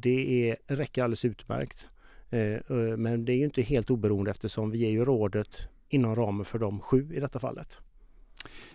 det 0.00 0.50
är, 0.50 0.76
räcker 0.76 1.02
alldeles 1.02 1.24
utmärkt. 1.24 1.88
Eh, 2.30 2.40
eh, 2.40 2.96
men 2.96 3.24
det 3.24 3.32
är 3.32 3.36
ju 3.36 3.44
inte 3.44 3.62
helt 3.62 3.90
oberoende 3.90 4.30
eftersom 4.30 4.70
vi 4.70 4.78
ger 4.78 4.90
ju 4.90 5.04
rådet 5.04 5.68
inom 5.88 6.14
ramen 6.16 6.44
för 6.44 6.58
de 6.58 6.80
sju 6.80 7.14
i 7.14 7.20
detta 7.20 7.38
fallet. 7.38 7.78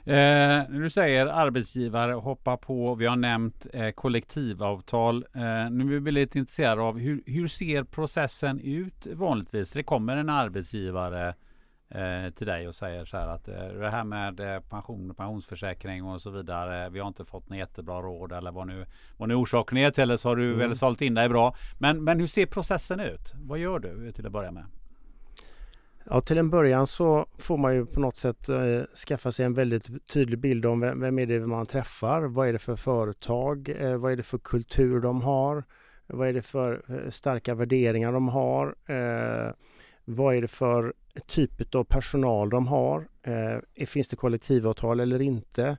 Eh, 0.04 0.70
du 0.70 0.90
säger 0.90 1.26
arbetsgivare 1.26 2.14
hoppa 2.14 2.58
på, 2.58 2.96
vi 2.96 3.06
har 3.06 3.16
nämnt 3.16 3.68
eh, 3.74 3.92
kollektivavtal. 3.92 5.26
Eh, 5.34 5.70
nu 5.72 5.96
är 5.96 6.00
vi 6.00 6.12
lite 6.12 6.40
intresserade 6.40 6.82
av 6.82 7.00
hur, 7.00 7.24
hur 7.26 7.48
ser 7.48 7.84
processen 7.84 8.60
ut 8.60 9.08
vanligtvis? 9.08 9.72
Det 9.72 9.84
kommer 9.84 10.18
en 10.18 10.30
arbetsgivare 10.30 11.28
eh, 11.28 11.34
till 12.38 12.48
dig 12.48 12.68
och 12.68 12.76
säger 12.76 13.06
så 13.06 13.18
här 13.18 13.28
att 13.28 13.48
eh, 13.48 13.68
det 13.68 13.90
här 13.90 14.04
med 14.04 14.40
eh, 14.40 14.60
pension 14.60 15.12
och 15.12 15.18
pensionsförsäkring 15.18 16.04
och 16.04 16.22
så 16.22 16.30
vidare. 16.30 16.90
Vi 16.90 17.00
har 17.00 17.08
inte 17.08 17.26
fått 17.26 17.50
något 17.50 17.58
jättebra 17.58 18.02
råd 18.02 18.32
eller 18.32 18.52
vad 18.52 18.68
nu, 18.68 18.86
vad 19.18 19.30
nu 19.30 19.36
orsaken 19.36 19.78
är 19.78 19.92
till 19.92 20.04
eller 20.04 20.18
så 20.18 20.30
har 20.30 20.36
du 20.36 20.48
mm. 20.54 20.60
väl 20.60 20.78
sålt 20.78 21.02
in 21.02 21.14
dig 21.14 21.30
bra. 21.30 21.56
Men, 21.80 22.04
men 22.04 22.20
hur 22.20 22.28
ser 22.28 22.46
processen 22.46 23.00
ut? 23.00 23.34
Vad 23.34 23.60
gör 23.60 23.80
du 23.80 24.12
till 24.12 24.26
att 24.26 24.32
börja 24.32 24.52
med? 24.52 24.66
Ja, 26.04 26.22
till 26.22 26.38
en 26.38 26.50
början 26.50 26.88
så 26.88 27.26
får 27.38 27.58
man 27.58 27.74
ju 27.74 27.86
på 27.86 28.00
något 28.00 28.16
sätt 28.16 28.50
eh, 28.50 28.82
skaffa 29.08 29.32
sig 29.32 29.46
en 29.46 29.54
väldigt 29.54 30.08
tydlig 30.08 30.40
bild 30.40 30.66
om 30.66 30.80
vem, 30.80 31.00
vem 31.00 31.20
är 31.20 31.26
det 31.26 31.40
man 31.40 31.66
träffar? 31.66 32.22
Vad 32.22 32.48
är 32.48 32.54
det 32.54 32.60
för 32.60 32.76
företag? 32.76 33.70
Eh, 33.80 33.98
vad 33.98 34.12
är 34.12 34.16
det 34.16 34.24
för 34.24 34.38
kultur 34.38 35.00
de 35.00 35.22
har? 35.22 35.64
Vad 36.08 36.28
är 36.28 36.34
det 36.34 36.42
för 36.42 36.82
eh, 36.88 37.10
starka 37.10 37.56
värderingar 37.56 38.12
de 38.12 38.30
har? 38.30 38.76
Eh, 38.86 39.54
vad 40.16 40.36
är 40.36 40.42
det 40.42 40.48
för 40.48 40.94
typ 41.28 41.76
av 41.76 41.84
personal 41.84 42.50
de 42.50 42.68
har? 42.68 43.08
Eh, 43.24 43.86
finns 43.86 44.08
det 44.08 44.16
kollektivavtal 44.16 45.00
eller 45.00 45.22
inte? 45.22 45.78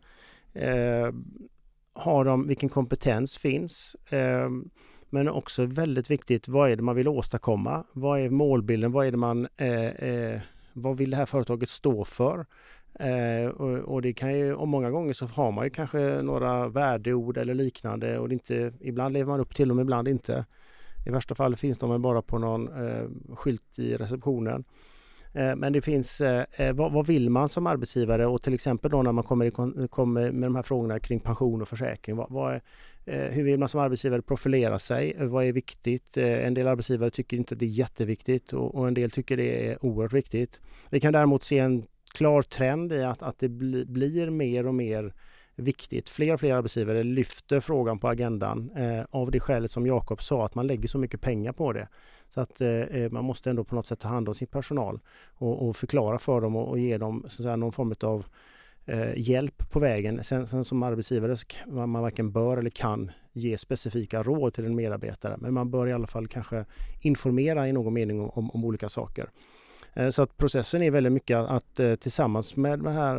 Eh, 0.52 1.10
har 1.92 2.24
de, 2.24 2.48
vilken 2.48 2.68
kompetens 2.68 3.36
finns? 3.38 3.96
Eh, 4.10 4.50
men 5.10 5.28
också 5.28 5.64
väldigt 5.64 6.10
viktigt, 6.10 6.48
vad 6.48 6.70
är 6.70 6.76
det 6.76 6.82
man 6.82 6.96
vill 6.96 7.08
åstadkomma? 7.08 7.84
Vad 7.92 8.20
är 8.20 8.30
målbilden? 8.30 8.92
Vad 8.92 9.06
är 9.06 9.10
det 9.10 9.16
man 9.16 9.48
eh, 9.56 9.86
eh, 9.86 10.40
vad 10.72 10.96
vill 10.96 11.10
det 11.10 11.16
här 11.16 11.26
företaget 11.26 11.68
stå 11.68 12.04
för? 12.04 12.46
Eh, 12.94 13.48
och, 13.48 13.78
och, 13.78 14.02
det 14.02 14.12
kan 14.12 14.38
ju, 14.38 14.54
och 14.54 14.68
många 14.68 14.90
gånger 14.90 15.12
så 15.12 15.26
har 15.26 15.52
man 15.52 15.64
ju 15.64 15.70
kanske 15.70 16.22
några 16.22 16.68
värdeord 16.68 17.36
eller 17.36 17.54
liknande 17.54 18.18
och 18.18 18.28
det 18.28 18.34
inte, 18.34 18.72
ibland 18.80 19.12
lever 19.12 19.30
man 19.30 19.40
upp 19.40 19.54
till 19.54 19.68
dem, 19.68 19.80
ibland 19.80 20.08
inte. 20.08 20.44
I 21.06 21.10
värsta 21.10 21.34
fall 21.34 21.56
finns 21.56 21.78
de 21.78 22.02
bara 22.02 22.22
på 22.22 22.38
någon 22.38 22.86
eh, 22.86 23.08
skylt 23.34 23.78
i 23.78 23.96
receptionen. 23.96 24.64
Eh, 25.34 25.56
men 25.56 25.72
det 25.72 25.80
finns, 25.80 26.20
eh, 26.20 26.44
eh, 26.56 26.72
vad, 26.72 26.92
vad, 26.92 27.06
vill 27.06 27.30
man 27.30 27.48
som 27.48 27.66
arbetsgivare 27.66 28.26
och 28.26 28.42
till 28.42 28.54
exempel 28.54 28.90
då 28.90 29.02
när 29.02 29.12
man 29.12 29.24
kommer, 29.24 29.44
i, 29.44 29.88
kommer 29.88 30.30
med 30.30 30.46
de 30.46 30.54
här 30.54 30.62
frågorna 30.62 30.98
kring 30.98 31.20
pension 31.20 31.62
och 31.62 31.68
försäkring. 31.68 32.16
Vad, 32.16 32.30
vad 32.30 32.52
är, 32.52 32.60
eh, 33.04 33.32
hur 33.32 33.44
vill 33.44 33.58
man 33.58 33.68
som 33.68 33.80
arbetsgivare 33.80 34.22
profilera 34.22 34.78
sig? 34.78 35.14
Eh, 35.18 35.26
vad 35.26 35.44
är 35.44 35.52
viktigt? 35.52 36.16
En 36.16 36.54
del 36.54 36.66
arbetsgivare 36.66 37.10
tycker 37.10 37.36
inte 37.36 37.54
det 37.54 37.64
är 37.64 37.68
jätteviktigt 37.68 38.52
och, 38.52 38.74
och 38.74 38.88
en 38.88 38.94
del 38.94 39.10
tycker 39.10 39.36
det 39.36 39.68
är 39.68 39.84
oerhört 39.84 40.12
viktigt. 40.12 40.60
Vi 40.90 41.00
kan 41.00 41.12
däremot 41.12 41.42
se 41.42 41.58
en 41.58 41.86
klar 42.14 42.42
trend 42.42 42.92
i 42.92 43.02
att, 43.02 43.22
att 43.22 43.38
det 43.38 43.48
bli, 43.48 43.84
blir 43.84 44.30
mer 44.30 44.66
och 44.66 44.74
mer 44.74 45.14
viktigt. 45.62 46.08
Fler 46.08 46.34
och 46.34 46.40
fler 46.40 46.54
arbetsgivare 46.54 47.02
lyfter 47.02 47.60
frågan 47.60 47.98
på 47.98 48.08
agendan 48.08 48.70
eh, 48.76 49.04
av 49.10 49.30
det 49.30 49.40
skälet 49.40 49.70
som 49.70 49.86
Jakob 49.86 50.22
sa 50.22 50.44
att 50.44 50.54
man 50.54 50.66
lägger 50.66 50.88
så 50.88 50.98
mycket 50.98 51.20
pengar 51.20 51.52
på 51.52 51.72
det. 51.72 51.88
Så 52.28 52.40
att 52.40 52.60
eh, 52.60 52.68
eh 52.68 53.10
man 53.10 53.24
måste 53.24 53.50
ändå 53.50 53.64
på 53.64 53.74
något 53.74 53.86
sätt 53.86 54.00
ta 54.00 54.08
hand 54.08 54.28
om 54.28 54.34
sin 54.34 54.48
personal 54.48 55.00
och, 55.34 55.68
och 55.68 55.76
förklara 55.76 56.18
för 56.18 56.40
dem 56.40 56.56
och, 56.56 56.68
och 56.68 56.78
ge 56.78 56.98
dem 56.98 57.24
så 57.28 57.42
säga, 57.42 57.56
någon 57.56 57.72
form 57.72 57.94
av 58.00 58.24
eh, 58.86 59.16
hjälp 59.16 59.70
på 59.70 59.80
vägen. 59.80 60.24
Sen, 60.24 60.46
sen 60.46 60.64
som 60.64 60.82
arbetsgivare 60.82 61.36
så 61.36 61.46
man, 61.66 61.88
man 61.88 62.02
varken 62.02 62.32
bör 62.32 62.56
eller 62.56 62.70
kan 62.70 63.10
ge 63.32 63.58
specifika 63.58 64.22
råd 64.22 64.54
till 64.54 64.64
en 64.64 64.74
medarbetare. 64.74 65.36
Men 65.38 65.54
man 65.54 65.70
bör 65.70 65.86
i 65.86 65.92
alla 65.92 66.06
fall 66.06 66.28
kanske 66.28 66.64
informera 67.00 67.68
i 67.68 67.72
någon 67.72 67.94
mening 67.94 68.20
om, 68.20 68.50
om 68.50 68.64
olika 68.64 68.88
saker. 68.88 69.30
Eh, 69.94 70.08
så 70.08 70.22
att 70.22 70.36
processen 70.36 70.82
är 70.82 70.90
väldigt 70.90 71.12
mycket 71.12 71.38
att 71.38 71.80
eh, 71.80 71.94
tillsammans 71.94 72.56
med 72.56 72.78
den 72.78 72.92
här 72.92 73.16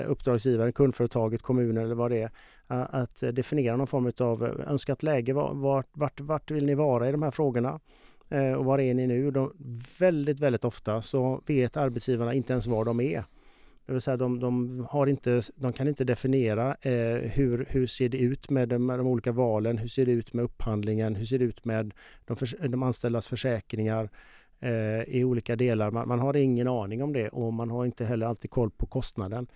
eh, 0.00 0.10
uppdragsgivaren, 0.10 0.72
kundföretaget, 0.72 1.42
kommunen 1.42 1.84
eller 1.84 1.94
vad 1.94 2.10
det 2.10 2.22
är, 2.22 2.30
att 2.68 3.20
definiera 3.20 3.76
någon 3.76 3.86
form 3.86 4.12
av 4.18 4.62
önskat 4.68 5.02
läge. 5.02 5.32
Vart, 5.32 5.86
vart, 5.92 6.20
vart 6.20 6.50
vill 6.50 6.66
ni 6.66 6.74
vara 6.74 7.08
i 7.08 7.12
de 7.12 7.22
här 7.22 7.30
frågorna? 7.30 7.80
Och 8.58 8.64
var 8.64 8.78
är 8.78 8.94
ni 8.94 9.06
nu? 9.06 9.30
De, 9.30 9.52
väldigt, 9.98 10.40
väldigt 10.40 10.64
ofta 10.64 11.02
så 11.02 11.42
vet 11.46 11.76
arbetsgivarna 11.76 12.34
inte 12.34 12.52
ens 12.52 12.66
var 12.66 12.84
de 12.84 13.00
är. 13.00 13.24
Det 13.86 13.92
vill 13.92 14.00
säga 14.00 14.16
de, 14.16 14.40
de, 14.40 14.86
har 14.90 15.06
inte, 15.06 15.42
de 15.56 15.72
kan 15.72 15.88
inte 15.88 16.04
definiera 16.04 16.76
eh, 16.80 17.30
hur, 17.30 17.66
hur 17.68 17.86
ser 17.86 18.08
det 18.08 18.18
ut 18.18 18.50
med 18.50 18.68
de, 18.68 18.86
med 18.86 18.98
de, 18.98 19.06
olika 19.06 19.32
valen, 19.32 19.78
hur 19.78 19.88
ser 19.88 20.06
det 20.06 20.12
ut 20.12 20.32
med 20.32 20.44
upphandlingen, 20.44 21.14
hur 21.14 21.24
ser 21.24 21.38
det 21.38 21.44
ut 21.44 21.64
med 21.64 21.94
de, 22.24 22.36
för, 22.36 22.68
de 22.68 22.82
anställdas 22.82 23.28
försäkringar 23.28 24.10
Eh, 24.60 25.02
i 25.02 25.24
olika 25.24 25.56
delar. 25.56 25.90
Man, 25.90 26.08
man, 26.08 26.18
har 26.18 26.36
ingen 26.36 26.68
aning 26.68 27.02
om 27.02 27.12
det 27.12 27.28
och 27.28 27.52
man 27.52 27.70
har 27.70 27.84
inte 27.84 28.04
heller 28.04 28.26
alltid 28.26 28.50
koll 28.50 28.70
på 28.70 28.86
kostnaden. 28.86 29.46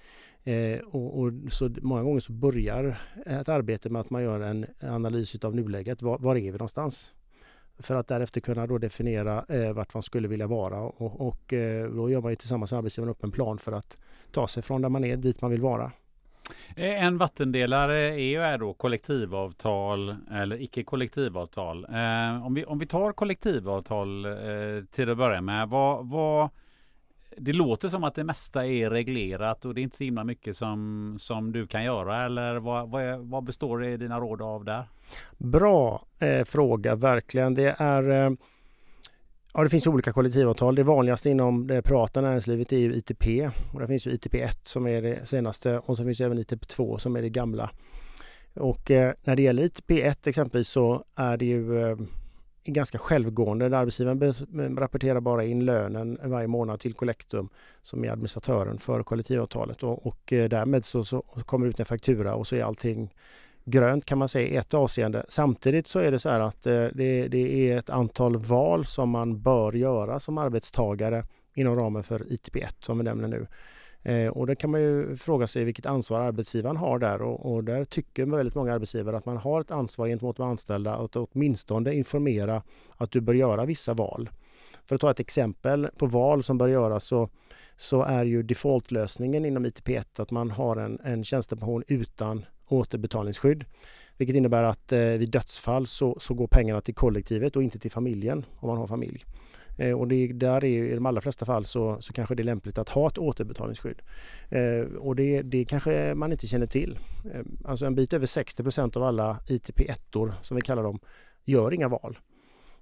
Eh, 0.45 0.79
och, 0.79 1.21
och, 1.21 1.33
så 1.51 1.71
många 1.83 2.03
gånger 2.03 2.21
så 2.21 2.33
börjar 2.33 3.01
ett 3.27 3.49
arbete 3.49 3.91
med 3.91 4.01
att 4.01 4.11
man 4.11 4.23
gör 4.23 4.41
en 4.41 4.67
analys 4.83 5.45
av 5.45 5.55
nuläget. 5.55 6.03
Var, 6.03 6.19
var 6.19 6.37
är 6.37 6.41
vi 6.41 6.51
någonstans? 6.51 7.13
för 7.79 7.95
att 7.95 8.09
därefter 8.09 8.41
kunna 8.41 8.67
då 8.67 8.79
definiera 8.79 9.45
eh, 9.49 9.73
vart 9.73 9.95
man 9.95 10.03
skulle 10.03 10.29
vilja 10.29 10.47
vara 10.47 10.81
och, 10.81 11.29
och 11.29 11.53
eh, 11.53 11.91
då 11.91 12.11
gör 12.11 12.21
man 12.21 12.33
ju 12.33 12.37
tillsammans 12.37 12.73
med 12.73 12.79
arbetsgivaren 12.79 13.11
upp 13.11 13.25
en 13.25 13.31
plan 13.31 13.59
för 13.59 13.73
att 13.73 13.97
ta 14.33 14.49
sig 14.49 14.63
från 14.63 14.83
där 14.83 14.89
man 14.89 15.05
är 15.05 15.17
dit 15.17 15.41
man 15.41 15.51
vill 15.51 15.61
vara. 15.61 15.93
Eh, 16.77 17.05
en 17.05 17.19
vattendelare 17.19 17.99
är 17.99 18.19
ju 18.19 18.41
är 18.41 18.59
då 18.59 18.73
kollektivavtal 18.73 20.17
eller 20.33 20.63
icke 20.63 20.83
kollektivavtal. 20.83 21.85
Eh, 21.85 22.47
om, 22.47 22.55
vi, 22.55 22.65
om 22.65 22.79
vi 22.79 22.87
tar 22.87 23.13
kollektivavtal 23.13 24.25
eh, 24.25 24.33
till 24.91 25.11
att 25.11 25.19
börja 25.19 25.41
med, 25.41 25.69
vad, 25.69 26.09
vad 26.09 26.51
det 27.37 27.53
låter 27.53 27.89
som 27.89 28.05
att 28.05 28.15
det 28.15 28.25
mesta 28.25 28.67
är 28.67 28.91
reglerat 28.91 29.65
och 29.65 29.75
det 29.75 29.81
är 29.81 29.83
inte 29.83 29.97
så 29.97 30.05
himla 30.05 30.25
mycket 30.25 30.57
som, 30.57 31.17
som 31.21 31.53
du 31.53 31.67
kan 31.67 31.85
göra 31.85 32.25
eller 32.25 32.57
vad, 32.57 32.91
vad, 32.91 33.03
är, 33.03 33.17
vad 33.17 33.45
består 33.45 33.79
det 33.79 33.91
i 33.91 33.97
dina 33.97 34.21
råd 34.21 34.43
av 34.43 34.65
där? 34.65 34.85
Bra 35.39 36.03
eh, 36.19 36.45
fråga, 36.45 36.95
verkligen. 36.95 37.55
Det 37.55 37.75
är 37.79 38.11
eh, 38.11 38.31
Ja, 39.59 39.65
det 39.65 39.71
finns 39.71 39.87
olika 39.87 40.13
kollektivavtal. 40.13 40.75
Det 40.75 40.83
vanligaste 40.83 41.31
inom 41.31 41.67
det 41.67 41.83
privata 41.83 42.21
näringslivet 42.21 42.73
är 42.73 42.79
ju 42.79 42.93
ITP. 42.93 43.51
Och 43.73 43.81
det 43.81 43.87
finns 43.87 44.07
ju 44.07 44.11
ITP 44.11 44.35
1 44.35 44.69
som 44.69 44.87
är 44.87 45.03
det 45.03 45.29
senaste 45.29 45.79
och 45.79 45.97
så 45.97 46.05
finns 46.05 46.19
det 46.19 46.25
även 46.25 46.39
ITP 46.39 46.67
2 46.69 46.99
som 46.99 47.17
är 47.17 47.23
det 47.23 47.29
gamla. 47.29 47.71
Och 48.55 48.91
eh, 48.91 49.15
när 49.25 49.37
det 49.37 49.43
gäller 49.43 49.63
ITP 49.63 49.91
1 49.91 50.27
exempelvis 50.27 50.69
så 50.69 51.05
är 51.15 51.37
det 51.37 51.45
ju 51.45 51.83
eh, 51.83 51.97
ganska 52.65 52.99
självgående. 52.99 53.79
Arbetsgivaren 53.79 54.77
rapporterar 54.77 55.21
bara 55.21 55.45
in 55.45 55.65
lönen 55.65 56.19
varje 56.23 56.47
månad 56.47 56.81
till 56.81 56.95
Collectum 56.95 57.49
som 57.83 58.05
är 58.05 58.11
administratören 58.11 58.79
för 58.79 59.03
kollektivavtalet 59.03 59.83
och, 59.83 60.07
och 60.07 60.33
eh, 60.33 60.49
därmed 60.49 60.85
så, 60.85 61.05
så 61.05 61.23
kommer 61.23 61.67
det 61.67 61.71
ut 61.71 61.81
en 61.81 61.87
faktura 61.87 62.35
och 62.35 62.47
så 62.47 62.57
är 62.57 62.63
allting 62.63 63.15
grönt 63.71 64.05
kan 64.05 64.19
man 64.19 64.29
säga 64.29 64.49
i 64.49 64.57
ett 64.57 64.75
avseende. 64.75 65.25
Samtidigt 65.29 65.87
så 65.87 65.99
är 65.99 66.11
det 66.11 66.19
så 66.19 66.29
här 66.29 66.41
att 66.41 66.67
eh, 66.67 66.73
det, 66.73 67.29
det, 67.29 67.71
är 67.71 67.79
ett 67.79 67.91
antal 67.91 68.37
val 68.37 68.85
som 68.85 69.11
man 69.11 69.43
bör 69.43 69.73
göra 69.73 70.21
som 70.21 70.39
arbetstagare 70.39 71.25
inom 71.55 71.77
ramen 71.77 72.03
för 72.03 72.21
ITP1 72.21 72.69
som 72.81 72.99
vi 72.99 73.05
nämner 73.05 73.29
nu. 73.29 73.47
Eh, 74.03 74.29
och 74.29 74.47
då 74.47 74.55
kan 74.55 74.71
man 74.71 74.81
ju 74.81 75.17
fråga 75.17 75.47
sig 75.47 75.65
vilket 75.65 75.87
ansvar 75.87 76.21
arbetsgivaren 76.21 76.77
har 76.77 76.99
där 76.99 77.23
och, 77.23 77.53
och, 77.53 77.65
där 77.65 77.85
tycker 77.85 78.27
väldigt 78.27 78.55
många 78.55 78.73
arbetsgivare 78.73 79.17
att 79.17 79.27
man 79.27 79.37
har 79.37 79.61
ett 79.61 79.71
ansvar 79.71 80.09
gentemot 80.09 80.37
de 80.37 80.49
anställda 80.49 80.95
att 80.95 81.17
åtminstone 81.17 81.95
informera 81.95 82.63
att 82.97 83.11
du 83.11 83.21
bör 83.21 83.35
göra 83.35 83.65
vissa 83.65 83.95
val. 83.95 84.31
För 84.87 84.95
att 84.95 85.01
ta 85.01 85.11
ett 85.11 85.21
exempel 85.21 85.89
på 85.97 86.07
val 86.07 86.43
som 86.43 86.59
bör 86.59 86.69
göras 86.69 87.05
så, 87.05 87.29
så 87.77 88.03
är 88.03 88.25
ju 88.25 88.43
defaultlösningen 88.43 89.45
inom 89.45 89.67
ITP1 89.67 90.23
att 90.23 90.31
man 90.31 90.51
har 90.51 90.77
en, 90.77 91.01
en 91.05 91.25
tjänstepension 91.25 91.85
utan 91.89 92.45
återbetalningsskydd. 92.69 93.65
Vilket 94.17 94.37
innebär 94.37 94.63
att 94.63 94.93
eh, 94.93 94.99
vid 94.99 95.31
dödsfall 95.31 95.87
så, 95.87 96.17
så 96.21 96.35
går 96.35 96.47
pengarna 96.47 96.81
till 96.81 96.95
kollektivet 96.95 97.57
och 97.57 97.63
inte 97.63 97.79
till 97.79 97.91
familjen 97.91 98.45
om 98.57 98.69
man 98.69 98.79
har 98.79 98.87
familj. 98.87 99.25
Eh, 99.79 99.93
och 99.93 100.09
det, 100.09 100.33
där 100.33 100.65
är 100.65 100.85
i 100.85 100.95
de 100.95 101.07
allra 101.07 101.21
flesta 101.21 101.47
fall 101.47 101.65
så, 101.65 101.97
så 102.01 102.13
kanske 102.13 102.35
det 102.35 102.43
är 102.43 102.45
lämpligt 102.45 102.79
att 102.79 102.89
ha 102.89 103.09
ett 103.09 103.19
återbetalningsskydd. 103.19 104.03
Eh, 104.49 104.97
och 104.99 105.17
det, 105.17 105.43
det 105.43 105.65
kanske 105.65 106.15
man 106.15 106.33
inte 106.33 106.47
känner 106.47 106.67
till. 106.67 106.99
Eh, 107.35 107.41
alltså 107.65 107.87
en 107.87 107.95
bit 107.95 108.13
över 108.13 108.27
60 108.27 108.63
procent 108.63 108.97
av 108.97 109.03
alla 109.03 109.39
ITP-ettor 109.49 110.35
som 110.43 110.55
vi 110.55 110.61
kallar 110.61 110.83
dem 110.83 110.99
gör 111.45 111.75
inga 111.75 111.89
val 111.89 112.19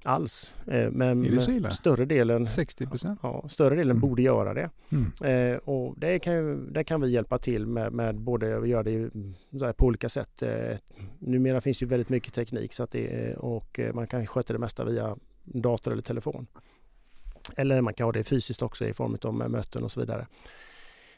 alls. 0.07 0.55
Eh, 0.66 0.90
men, 0.90 1.40
större 1.71 2.05
delen, 2.05 2.47
60 2.47 2.87
ja, 3.23 3.49
större 3.49 3.75
delen 3.75 3.90
mm. 3.90 4.01
borde 4.01 4.23
göra 4.23 4.55
det. 4.55 4.71
Mm. 4.88 5.53
Eh, 5.53 5.59
och 5.59 5.95
det 5.99 6.19
kan, 6.19 6.35
ju, 6.35 6.57
det 6.57 6.85
kan 6.85 7.01
vi 7.01 7.11
hjälpa 7.11 7.38
till 7.38 7.66
med, 7.66 7.92
med 7.92 8.14
både 8.14 8.59
att 8.59 8.69
göra 8.69 8.83
det 8.83 9.11
på 9.77 9.87
olika 9.87 10.09
sätt. 10.09 10.42
Eh, 10.42 10.77
numera 11.19 11.61
finns 11.61 11.83
ju 11.83 11.87
väldigt 11.87 12.09
mycket 12.09 12.35
teknik 12.35 12.73
så 12.73 12.83
att 12.83 12.90
det, 12.90 13.35
och 13.35 13.81
eh, 13.81 13.95
man 13.95 14.07
kan 14.07 14.27
sköta 14.27 14.53
det 14.53 14.59
mesta 14.59 14.85
via 14.85 15.16
dator 15.45 15.92
eller 15.92 16.03
telefon. 16.03 16.47
Eller 17.57 17.81
man 17.81 17.95
kan 17.95 18.05
ha 18.05 18.12
det 18.12 18.25
fysiskt 18.25 18.62
också 18.62 18.87
i 18.87 18.92
form 18.92 19.19
av 19.23 19.51
möten 19.51 19.85
och 19.85 19.92
så 19.92 20.01
vidare. 20.01 20.27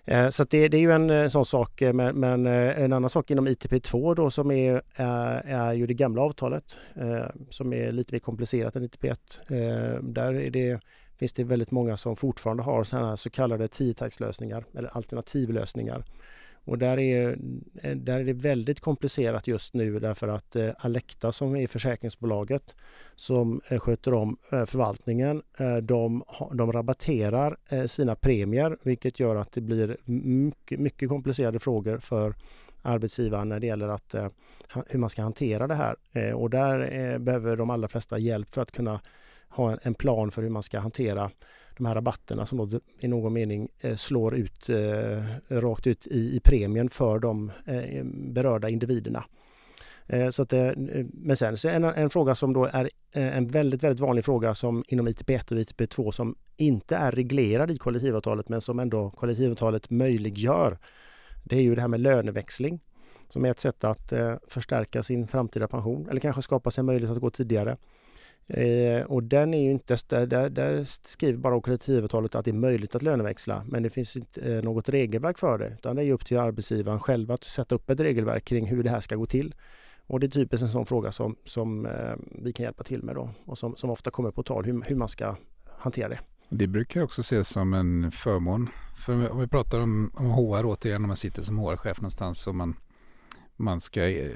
Eh, 0.09 0.29
så 0.29 0.45
det, 0.45 0.69
det, 0.69 0.77
är 0.77 0.81
ju 0.81 0.93
en 0.93 1.11
eh, 1.11 1.29
sån 1.29 1.47
sak, 1.47 1.83
eh, 1.83 1.93
men, 1.93 2.21
men 2.21 2.47
en 2.47 2.93
annan 2.93 3.11
sak 3.11 3.31
inom 3.31 3.49
ITP2 3.49 4.15
då 4.15 4.31
som 4.31 4.51
är, 4.51 4.83
är, 4.95 5.43
är 5.47 5.73
ju 5.73 5.87
det 5.87 5.95
gamla 5.95 6.23
avtalet 6.23 6.79
som 7.51 7.73
är 7.73 7.93
lite 7.93 8.15
mer 8.15 8.21
komplicerat 8.21 8.77
än 8.77 8.89
ITP1. 8.89 10.01
Där 10.03 10.35
är 10.35 10.51
det, 10.51 10.81
finns 11.19 11.33
det 11.33 11.45
väldigt 11.45 11.71
många 11.71 11.97
som 11.97 12.17
fortfarande 12.17 12.63
har 12.63 12.85
sådana 12.85 13.17
så 13.17 13.31
kallade 13.31 13.69
tiotaktslösningar 13.69 14.65
eller 14.75 14.97
alternativlösningar 14.97 16.05
och 16.69 16.79
där 16.79 16.99
är, 16.99 17.39
eh, 17.83 17.97
där 17.97 18.21
är 18.21 18.25
det 18.25 18.33
väldigt 18.33 18.81
komplicerat 18.81 19.47
just 19.47 19.75
nu 19.75 19.99
därför 19.99 20.29
att 20.29 20.57
eh, 20.57 20.71
Alecta 20.79 21.33
som 21.33 21.57
är 21.57 21.67
försäkringsbolaget 21.67 22.77
som 23.15 23.61
eh, 23.69 23.79
sköter 23.79 24.15
om 24.15 24.37
eh, 24.53 24.67
förvaltningen, 24.67 25.43
eh, 25.59 25.77
de, 25.77 26.25
de 26.53 26.73
rabatterar 26.73 27.57
eh, 27.69 27.85
sina 27.85 28.15
premier 28.15 28.77
vilket 28.83 29.21
gör 29.21 29.37
att 29.37 29.53
det 29.53 29.61
blir 29.61 29.97
mycket, 30.05 30.81
mycket 30.81 31.09
komplicerade 31.09 31.59
frågor 31.59 31.99
för 31.99 32.35
arbetsgivaren 32.83 33.49
när 33.49 33.61
det 33.61 33.67
gäller 33.67 33.89
att, 33.89 34.15
hur 34.89 34.99
man 34.99 35.11
ska 35.11 35.23
hantera 35.23 35.67
det 35.67 35.75
här. 35.75 35.97
Och 36.35 36.51
där 36.51 37.19
behöver 37.19 37.57
de 37.57 37.71
allra 37.71 37.89
flesta 37.89 38.19
hjälp 38.19 38.55
för 38.55 38.63
att 38.63 38.73
kunna 38.73 39.01
ha 39.49 39.79
en 39.83 39.95
plan 39.95 40.31
för 40.31 40.43
hur 40.43 40.51
man 40.51 40.63
ska 40.63 40.79
hantera 40.79 41.31
de 41.79 41.87
här 41.87 41.95
rabatterna 41.95 42.47
som 42.47 42.59
då 42.59 42.81
i 43.01 43.09
någon 43.09 43.33
mening 43.33 43.69
eh, 43.81 43.97
slår 43.97 44.35
ut 44.35 44.69
eh, 44.69 45.23
rakt 45.49 45.87
ut 45.87 46.07
i, 46.07 46.37
i 46.37 46.41
premien 46.41 46.91
för 46.91 47.19
de 47.19 47.53
eh, 47.65 48.05
berörda 48.05 48.69
individerna. 48.69 49.25
Eh, 50.07 50.31
så 50.31 50.43
att, 50.43 50.53
eh, 50.53 50.71
men 51.13 51.37
sen 51.37 51.57
så 51.57 51.69
en, 51.69 51.85
en 51.85 52.11
fråga 52.11 52.35
som 52.35 52.53
då 52.53 52.65
är 52.65 52.91
en 53.13 53.49
väldigt, 53.49 53.83
väldigt 53.83 54.01
vanlig 54.01 54.25
fråga 54.25 54.55
som 54.55 54.85
inom 54.89 55.09
ITP1 55.09 55.53
och 55.53 55.59
ITP2 55.59 56.11
som 56.11 56.35
inte 56.57 56.97
är 56.97 57.13
reglerad 57.13 57.71
i 57.71 57.79
kollektivavtalet 57.79 58.49
men 58.49 58.61
som 58.61 58.79
ändå 58.79 59.11
kollektivavtalet 59.11 59.91
möjliggör. 59.91 60.79
Det 61.45 61.57
är 61.57 61.63
ju 61.63 61.75
det 61.75 61.81
här 61.81 61.89
med 61.89 62.01
löneväxling 62.01 62.81
som 63.29 63.45
är 63.45 63.51
ett 63.51 63.61
sätt 63.61 63.85
att 63.85 64.13
förstärka 64.49 65.03
sin 65.03 65.29
framtida 65.29 65.69
pension 65.69 66.09
eller 66.11 66.21
kanske 66.21 66.43
skapa 66.43 66.71
sig 66.71 66.83
en 66.83 66.87
möjlighet 66.87 67.17
att 67.17 67.23
gå 67.23 67.31
tidigare. 67.31 67.77
Eh, 68.51 69.03
och 69.03 69.23
den 69.23 69.55
är 69.55 69.63
ju 69.63 69.71
inte, 69.71 69.97
där, 70.27 70.51
där 70.51 70.85
skriver 70.85 71.39
bara 71.39 71.61
kollektivavtalet 71.61 72.35
att 72.35 72.45
det 72.45 72.51
är 72.51 72.53
möjligt 72.53 72.95
att 72.95 73.03
löneväxla 73.03 73.65
men 73.67 73.83
det 73.83 73.91
finns 73.91 74.17
inte 74.17 74.41
eh, 74.41 74.63
något 74.63 74.89
regelverk 74.89 75.39
för 75.39 75.59
det 75.59 75.69
utan 75.79 75.97
det 75.97 76.05
är 76.05 76.13
upp 76.13 76.27
till 76.27 76.39
arbetsgivaren 76.39 77.01
själv 77.01 77.31
att 77.31 77.45
sätta 77.45 77.75
upp 77.75 77.91
ett 77.91 78.01
regelverk 78.01 78.45
kring 78.45 78.67
hur 78.67 78.83
det 78.83 78.91
här 78.91 79.01
ska 79.01 79.17
gå 79.17 79.27
till. 79.27 79.55
Och 80.07 80.21
det 80.21 80.27
är 80.27 80.29
typiskt 80.29 80.63
en 80.63 80.71
sån 80.71 80.87
fråga 80.87 81.13
som, 81.13 81.37
som 81.45 81.87
eh, 81.87 82.15
vi 82.43 82.53
kan 82.53 82.65
hjälpa 82.65 82.85
till 82.85 83.03
med 83.03 83.15
då 83.15 83.31
och 83.45 83.59
som, 83.59 83.77
som 83.77 83.91
ofta 83.91 84.11
kommer 84.11 84.31
på 84.31 84.43
tal 84.43 84.65
hur, 84.65 84.83
hur 84.83 84.97
man 84.97 85.09
ska 85.09 85.37
hantera 85.79 86.09
det. 86.09 86.19
Det 86.49 86.67
brukar 86.67 87.03
också 87.03 87.21
ses 87.21 87.49
som 87.49 87.75
en 87.75 88.13
förmån. 88.13 88.69
För 89.07 89.31
om 89.31 89.41
vi 89.41 89.49
pratar 89.49 89.81
om, 89.81 90.11
om 90.15 90.31
HR 90.31 90.67
återigen, 90.67 91.05
om 91.05 91.09
man 91.09 91.17
sitter 91.17 91.43
som 91.43 91.59
HR-chef 91.59 92.01
någonstans 92.01 92.47
och 92.47 92.55
man, 92.55 92.75
man 93.57 93.81
ska 93.81 94.09
eh, 94.09 94.31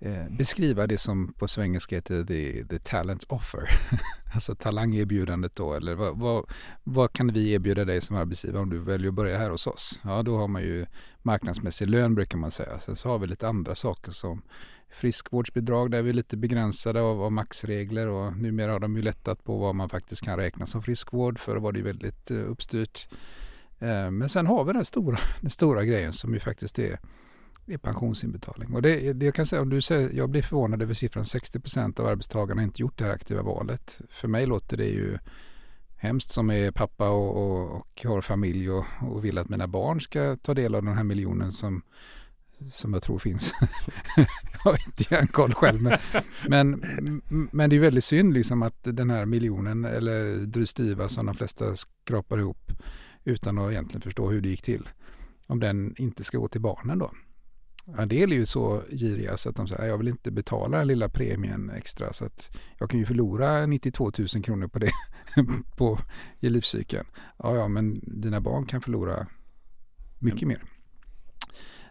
eh, 0.00 0.28
beskriva 0.30 0.86
det 0.86 0.98
som 0.98 1.32
på 1.32 1.48
svengelska 1.48 1.96
heter 1.96 2.24
the, 2.24 2.64
the 2.64 2.78
talent 2.78 3.24
offer. 3.28 3.68
alltså 4.34 4.54
talangerbjudandet 4.54 5.54
då. 5.54 5.74
Eller 5.74 5.94
vad, 5.94 6.18
vad, 6.18 6.44
vad, 6.84 7.12
kan 7.12 7.32
vi 7.32 7.52
erbjuda 7.52 7.84
dig 7.84 8.00
som 8.00 8.16
arbetsgivare 8.16 8.62
om 8.62 8.70
du 8.70 8.78
väljer 8.78 9.08
att 9.08 9.14
börja 9.14 9.38
här 9.38 9.50
hos 9.50 9.66
oss? 9.66 10.00
Ja, 10.04 10.22
då 10.22 10.36
har 10.36 10.48
man 10.48 10.62
ju 10.62 10.86
marknadsmässig 11.22 11.88
lön 11.88 12.14
brukar 12.14 12.38
man 12.38 12.50
säga. 12.50 12.80
Sen 12.80 12.96
så 12.96 13.08
har 13.08 13.18
vi 13.18 13.26
lite 13.26 13.48
andra 13.48 13.74
saker 13.74 14.12
som 14.12 14.42
friskvårdsbidrag 14.90 15.90
där 15.90 16.02
vi 16.02 16.10
är 16.10 16.14
lite 16.14 16.36
begränsade 16.36 17.00
av, 17.00 17.22
av 17.22 17.32
maxregler 17.32 18.08
och 18.08 18.36
numera 18.36 18.72
har 18.72 18.80
de 18.80 18.96
ju 18.96 19.02
lättat 19.02 19.44
på 19.44 19.58
vad 19.58 19.74
man 19.74 19.88
faktiskt 19.88 20.24
kan 20.24 20.36
räkna 20.36 20.66
som 20.66 20.82
friskvård. 20.82 21.38
Förr 21.38 21.56
var 21.56 21.72
det 21.72 21.78
ju 21.78 21.84
väldigt 21.84 22.30
eh, 22.30 22.36
uppstyrt. 22.36 23.08
Eh, 23.78 24.10
men 24.10 24.28
sen 24.28 24.46
har 24.46 24.64
vi 24.64 24.72
den 24.72 24.84
stora, 24.84 25.18
den 25.40 25.50
stora 25.50 25.84
grejen 25.84 26.12
som 26.12 26.34
ju 26.34 26.40
faktiskt 26.40 26.78
är 26.78 26.98
i 27.66 27.78
pensionsinbetalning. 27.78 28.74
Och 28.74 28.82
det, 28.82 29.12
det 29.12 29.26
jag 29.26 29.34
kan 29.34 29.46
säga, 29.46 29.62
om 29.62 29.68
du 29.68 29.80
säger, 29.80 30.10
jag 30.10 30.30
blir 30.30 30.42
förvånad 30.42 30.82
över 30.82 30.94
siffran 30.94 31.24
60% 31.24 32.00
av 32.00 32.06
arbetstagarna 32.06 32.62
inte 32.62 32.82
gjort 32.82 32.98
det 32.98 33.04
här 33.04 33.12
aktiva 33.12 33.42
valet. 33.42 34.00
För 34.10 34.28
mig 34.28 34.46
låter 34.46 34.76
det 34.76 34.86
ju 34.86 35.18
hemskt 35.96 36.30
som 36.30 36.50
är 36.50 36.70
pappa 36.70 37.08
och, 37.08 37.36
och, 37.36 37.76
och 37.76 38.04
har 38.04 38.20
familj 38.20 38.70
och, 38.70 38.84
och, 39.02 39.24
vill 39.24 39.38
att 39.38 39.48
mina 39.48 39.66
barn 39.66 40.00
ska 40.00 40.36
ta 40.36 40.54
del 40.54 40.74
av 40.74 40.84
den 40.84 40.96
här 40.96 41.04
miljonen 41.04 41.52
som, 41.52 41.82
som 42.72 42.92
jag 42.94 43.02
tror 43.02 43.18
finns. 43.18 43.52
jag 44.52 44.58
har 44.64 44.78
inte 44.86 45.14
järnkoll 45.14 45.54
själv. 45.54 45.82
Men, 45.82 45.98
men, 46.48 46.82
men, 47.52 47.70
det 47.70 47.76
är 47.76 47.80
väldigt 47.80 48.04
synd 48.04 48.34
liksom 48.34 48.62
att 48.62 48.78
den 48.82 49.10
här 49.10 49.24
miljonen 49.24 49.84
eller 49.84 50.46
drystyva 50.46 51.08
som 51.08 51.26
de 51.26 51.34
flesta 51.34 51.76
skrapar 51.76 52.38
ihop 52.38 52.72
utan 53.24 53.58
att 53.58 53.70
egentligen 53.70 54.02
förstå 54.02 54.30
hur 54.30 54.40
det 54.40 54.48
gick 54.48 54.62
till. 54.62 54.88
Om 55.46 55.60
den 55.60 55.94
inte 55.98 56.24
ska 56.24 56.38
gå 56.38 56.48
till 56.48 56.60
barnen 56.60 56.98
då. 56.98 57.10
En 57.98 58.08
del 58.08 58.32
är 58.32 58.36
ju 58.36 58.46
så 58.46 58.82
giriga 58.90 59.36
så 59.36 59.48
att 59.48 59.56
de 59.56 59.68
säger 59.68 59.88
jag 59.88 59.98
vill 59.98 60.08
inte 60.08 60.30
betala 60.30 60.78
den 60.78 60.88
lilla 60.88 61.08
premien 61.08 61.70
extra 61.70 62.12
så 62.12 62.24
att 62.24 62.56
jag 62.78 62.90
kan 62.90 63.00
ju 63.00 63.06
förlora 63.06 63.66
92 63.66 64.12
000 64.18 64.42
kronor 64.42 64.68
på 64.68 64.78
det 64.78 64.90
på, 65.76 65.98
i 66.40 66.48
livscykeln. 66.48 67.06
Ja, 67.38 67.56
ja, 67.56 67.68
men 67.68 68.00
dina 68.02 68.40
barn 68.40 68.66
kan 68.66 68.80
förlora 68.80 69.26
mycket 70.18 70.42
mm. 70.42 70.48
mer. 70.48 70.64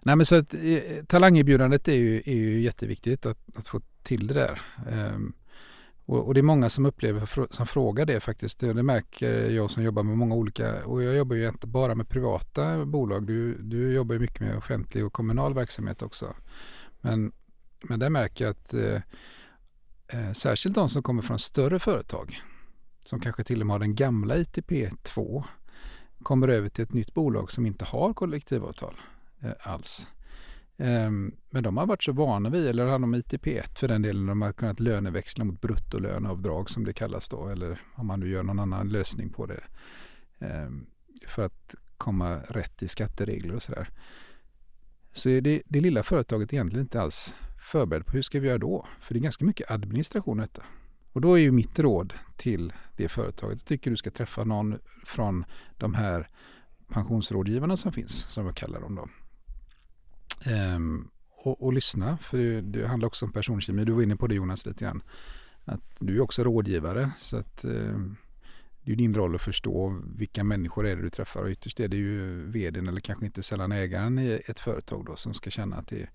Nej, 0.06 0.16
men 0.16 0.26
så 0.26 0.36
att 0.36 0.54
eh, 0.54 1.04
talangerbjudandet 1.08 1.88
är 1.88 1.96
ju, 1.96 2.18
är 2.26 2.36
ju 2.36 2.62
jätteviktigt 2.62 3.26
att, 3.26 3.38
att 3.56 3.68
få 3.68 3.82
till 4.04 4.28
det 4.28 4.34
där. 4.34 4.62
Um, 4.92 5.34
och, 6.06 6.28
och, 6.28 6.34
det 6.34 6.40
är 6.40 6.44
många 6.44 6.70
som 6.70 6.86
upplever, 6.86 7.54
som 7.54 7.66
frågar 7.66 8.06
det 8.06 8.20
faktiskt. 8.20 8.60
Det, 8.60 8.74
det 8.74 8.84
märker 8.84 9.50
jag 9.50 9.72
som 9.72 9.84
jobbar 9.84 10.04
med 10.04 10.18
många 10.18 10.36
olika, 10.36 10.86
och 10.86 11.04
jag 11.04 11.16
jobbar 11.16 11.36
ju 11.36 11.48
inte 11.48 11.68
bara 11.68 11.96
med 11.96 12.10
privata 12.10 12.86
bolag. 12.86 13.28
Du, 13.28 13.58
du 13.58 13.94
jobbar 13.94 14.14
ju 14.14 14.20
mycket 14.20 14.40
med 14.40 14.58
offentlig 14.58 15.06
och 15.06 15.14
kommunal 15.14 15.54
verksamhet 15.54 16.02
också. 16.02 16.36
Men, 17.02 17.32
men 17.82 18.00
där 18.00 18.10
märker 18.10 18.46
jag 18.46 18.52
att 18.52 18.74
eh, 18.74 19.02
eh 20.08 20.34
särskilt 20.34 20.76
de 20.76 20.90
som 20.90 21.04
kommer 21.04 21.22
från 21.22 21.40
större 21.40 21.80
företag, 21.80 22.42
som 23.06 23.20
kanske 23.20 23.44
till 23.44 23.62
och 23.62 23.68
med 23.68 23.74
har 23.74 23.80
den 23.80 23.96
gamla 23.96 24.36
ITP2, 24.36 25.44
kommer 26.24 26.48
över 26.48 26.70
till 26.70 26.84
ett 26.84 26.94
nytt 26.94 27.14
bolag 27.14 27.52
som 27.52 27.66
inte 27.66 27.86
har 27.86 28.14
kollektivavtal 28.14 29.02
eh, 29.42 29.52
alls. 29.60 30.08
Ehm, 30.78 31.36
men 31.50 31.64
de 31.64 31.78
har 31.78 31.86
varit 31.86 32.04
så 32.04 32.12
vana 32.12 32.50
vid, 32.50 32.68
eller 32.68 32.86
har 32.86 33.00
de 33.00 33.16
ITP1 33.16 33.80
för 33.80 33.88
den 33.88 34.02
delen, 34.02 34.26
de 34.26 34.42
har 34.42 34.54
kunnat 34.54 34.80
löneväxla 34.80 35.46
mot 35.46 35.62
bruttolöneavdrag 35.62 36.70
som 36.70 36.86
det 36.86 36.94
kallas 36.94 37.30
då, 37.30 37.48
eller 37.48 37.82
om 37.96 38.08
man 38.08 38.20
nu 38.20 38.30
gör 38.30 38.44
någon 38.44 38.60
annan 38.60 38.90
lösning 38.90 39.30
på 39.30 39.46
det. 39.46 39.64
Ehm, 40.40 40.86
för 41.28 41.46
att 41.46 41.76
komma 41.98 42.36
rätt 42.36 42.84
i 42.84 42.88
skatteregler 42.88 43.56
och 43.56 43.64
sådär. 43.64 43.90
Så 45.12 45.30
är 45.30 45.42
det, 45.42 45.62
det 45.66 45.82
lilla 45.82 46.04
företaget 46.04 46.54
egentligen 46.54 46.86
inte 46.86 47.02
alls 47.02 47.36
förberedd 47.72 48.06
på 48.06 48.12
hur 48.12 48.22
ska 48.22 48.40
vi 48.40 48.48
göra 48.48 48.58
då? 48.58 48.88
För 49.02 49.14
det 49.14 49.20
är 49.20 49.22
ganska 49.22 49.46
mycket 49.46 49.72
administration 49.72 50.38
detta. 50.38 50.64
Och 51.12 51.22
då 51.22 51.34
är 51.34 51.42
ju 51.42 51.52
mitt 51.52 51.80
råd 51.80 52.14
till 52.38 52.74
det 52.98 53.10
företaget, 53.10 53.60
jag 53.60 53.66
tycker 53.66 53.92
du 53.92 53.98
ska 53.98 54.12
träffa 54.12 54.44
någon 54.44 54.80
från 55.06 55.46
de 55.78 55.94
här 55.94 56.30
pensionsrådgivarna 56.88 57.78
som 57.78 57.92
finns, 57.92 58.14
som 58.14 58.46
jag 58.46 58.56
kallar 58.56 58.82
dem 58.82 58.96
då. 58.96 59.10
Ehm, 60.44 61.08
och, 61.38 61.64
och, 61.64 61.74
lyssna, 61.74 62.18
för 62.18 62.38
det, 62.38 62.62
det, 62.62 62.88
handlar 62.88 63.08
också 63.08 63.26
om 63.26 63.32
personkemi. 63.32 63.84
Du 63.84 63.92
var 63.92 64.02
inne 64.02 64.16
på 64.16 64.28
det 64.28 64.36
Jonas 64.36 64.66
lite 64.66 64.86
grann. 64.86 65.02
Att 65.66 65.82
du 66.00 66.16
är 66.16 66.22
också 66.22 66.44
rådgivare 66.44 67.12
så 67.20 67.38
att 67.38 67.64
eh, 67.64 68.00
det 68.86 68.92
är 68.92 68.96
din 68.96 69.14
roll 69.14 69.36
att 69.36 69.42
förstå 69.42 70.02
vilka 70.18 70.44
människor 70.44 70.88
är 70.88 70.96
det 70.96 71.02
du 71.02 71.10
träffar 71.10 71.42
och 71.42 71.50
ytterst 71.50 71.80
är 71.80 71.88
det 71.88 71.98
ju 71.98 72.46
vdn 72.52 72.88
eller 72.88 73.00
kanske 73.00 73.26
inte 73.26 73.44
sällan 73.44 73.72
ägaren 73.72 74.20
i 74.20 74.42
ett 74.46 74.60
företag 74.60 75.06
då 75.06 75.16
som 75.16 75.34
ska 75.34 75.50
känna 75.50 75.76
att, 75.76 75.88
det, 75.88 76.08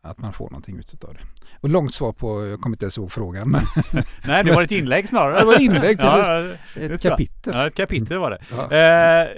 att 0.00 0.18
man 0.18 0.32
får 0.32 0.50
någonting 0.50 0.78
ut 0.78 1.04
av 1.04 1.14
det. 1.14 1.20
Och 1.60 1.68
långt 1.68 1.94
svar 1.94 2.12
på, 2.12 2.46
jag 2.46 2.60
kommer 2.60 2.74
inte 2.74 2.84
ens 2.84 2.98
ihåg 2.98 3.12
frågan. 3.12 3.50
Men 3.50 3.62
Nej, 4.26 4.44
det 4.44 4.54
var 4.54 4.62
ett 4.62 4.72
inlägg 4.72 5.08
snarare. 5.08 5.40
det 5.40 5.46
var 5.46 5.54
ett 5.54 5.60
inlägg, 5.60 5.98
precis. 5.98 6.26
Ja, 6.26 6.82
ett 6.82 7.02
kapitel. 7.02 7.52
Ja, 7.56 7.66
ett 7.66 7.74
kapitel 7.74 8.18
var 8.18 8.30
det. 8.30 8.38
Ja. 8.50 8.72
Eh, 8.72 9.28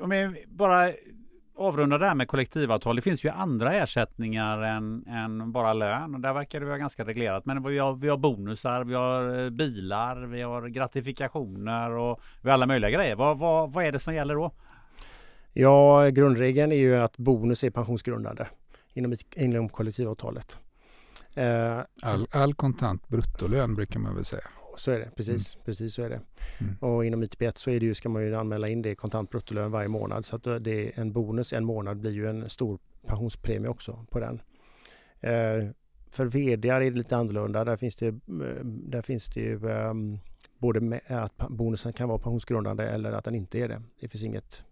jag 0.00 0.36
bara 0.48 0.92
avrunda 1.62 1.98
det 1.98 2.06
här 2.06 2.14
med 2.14 2.28
kollektivavtal. 2.28 2.96
Det 2.96 3.02
finns 3.02 3.24
ju 3.24 3.28
andra 3.28 3.74
ersättningar 3.74 4.62
än, 4.62 5.06
än 5.06 5.52
bara 5.52 5.72
lön 5.72 6.14
och 6.14 6.20
där 6.20 6.32
verkar 6.32 6.60
det 6.60 6.66
vara 6.66 6.78
ganska 6.78 7.04
reglerat. 7.04 7.46
Men 7.46 7.62
vi 7.62 7.78
har, 7.78 7.94
vi 7.94 8.08
har 8.08 8.16
bonusar, 8.16 8.84
vi 8.84 8.94
har 8.94 9.44
eh, 9.44 9.50
bilar, 9.50 10.16
vi 10.26 10.42
har 10.42 10.68
gratifikationer 10.68 11.90
och 11.90 12.20
vi 12.42 12.48
har 12.48 12.54
alla 12.54 12.66
möjliga 12.66 12.90
grejer. 12.90 13.16
Vad, 13.16 13.38
vad, 13.38 13.72
vad 13.72 13.84
är 13.84 13.92
det 13.92 13.98
som 13.98 14.14
gäller 14.14 14.34
då? 14.34 14.52
Ja, 15.52 16.08
grundregeln 16.08 16.72
är 16.72 16.76
ju 16.76 16.96
att 16.96 17.16
bonus 17.16 17.64
är 17.64 17.70
pensionsgrundande 17.70 18.46
inom, 18.94 19.14
inom 19.36 19.68
kollektivavtalet. 19.68 20.58
Eh, 21.34 21.78
all, 22.02 22.26
all 22.30 22.54
kontant 22.54 23.08
bruttolön 23.08 23.74
brukar 23.74 24.00
man 24.00 24.14
väl 24.14 24.24
säga 24.24 24.48
så 24.76 24.90
är 24.90 24.98
det. 24.98 25.10
Precis, 25.16 25.54
mm. 25.54 25.64
precis 25.64 25.94
så 25.94 26.02
är 26.02 26.10
det. 26.10 26.20
Mm. 26.58 26.76
Och 26.80 27.04
inom 27.04 27.22
ITP1 27.22 27.52
så 27.56 27.70
är 27.70 27.80
det 27.80 27.86
ju, 27.86 27.94
ska 27.94 28.08
man 28.08 28.22
ju 28.22 28.36
anmäla 28.36 28.68
in 28.68 28.82
det 28.82 28.94
kontant 28.94 29.30
bruttolön 29.30 29.70
varje 29.70 29.88
månad. 29.88 30.24
Så 30.24 30.36
att 30.36 30.42
det 30.42 30.88
är 30.88 31.00
en 31.00 31.12
bonus 31.12 31.52
en 31.52 31.64
månad 31.64 31.96
blir 31.96 32.10
ju 32.10 32.26
en 32.26 32.50
stor 32.50 32.78
pensionspremie 33.06 33.68
också 33.68 34.06
på 34.10 34.20
den. 34.20 34.42
Eh, 35.20 35.68
för 36.10 36.26
VD 36.26 36.68
är 36.68 36.80
det 36.80 36.90
lite 36.90 37.16
annorlunda. 37.16 37.64
Där 37.64 37.76
finns 37.76 37.96
det, 37.96 38.06
eh, 38.06 38.64
där 38.64 39.02
finns 39.02 39.26
det 39.26 39.40
ju 39.40 39.54
um, 39.64 40.18
både 40.58 40.80
med 40.80 41.00
att 41.08 41.48
bonusen 41.48 41.92
kan 41.92 42.08
vara 42.08 42.18
pensionsgrundande 42.18 42.84
eller 42.84 43.12
att 43.12 43.24
den 43.24 43.34
inte 43.34 43.58
är 43.58 43.68
det. 43.68 43.82
Det 44.00 44.08
finns 44.08 44.24
inget, 44.24 44.64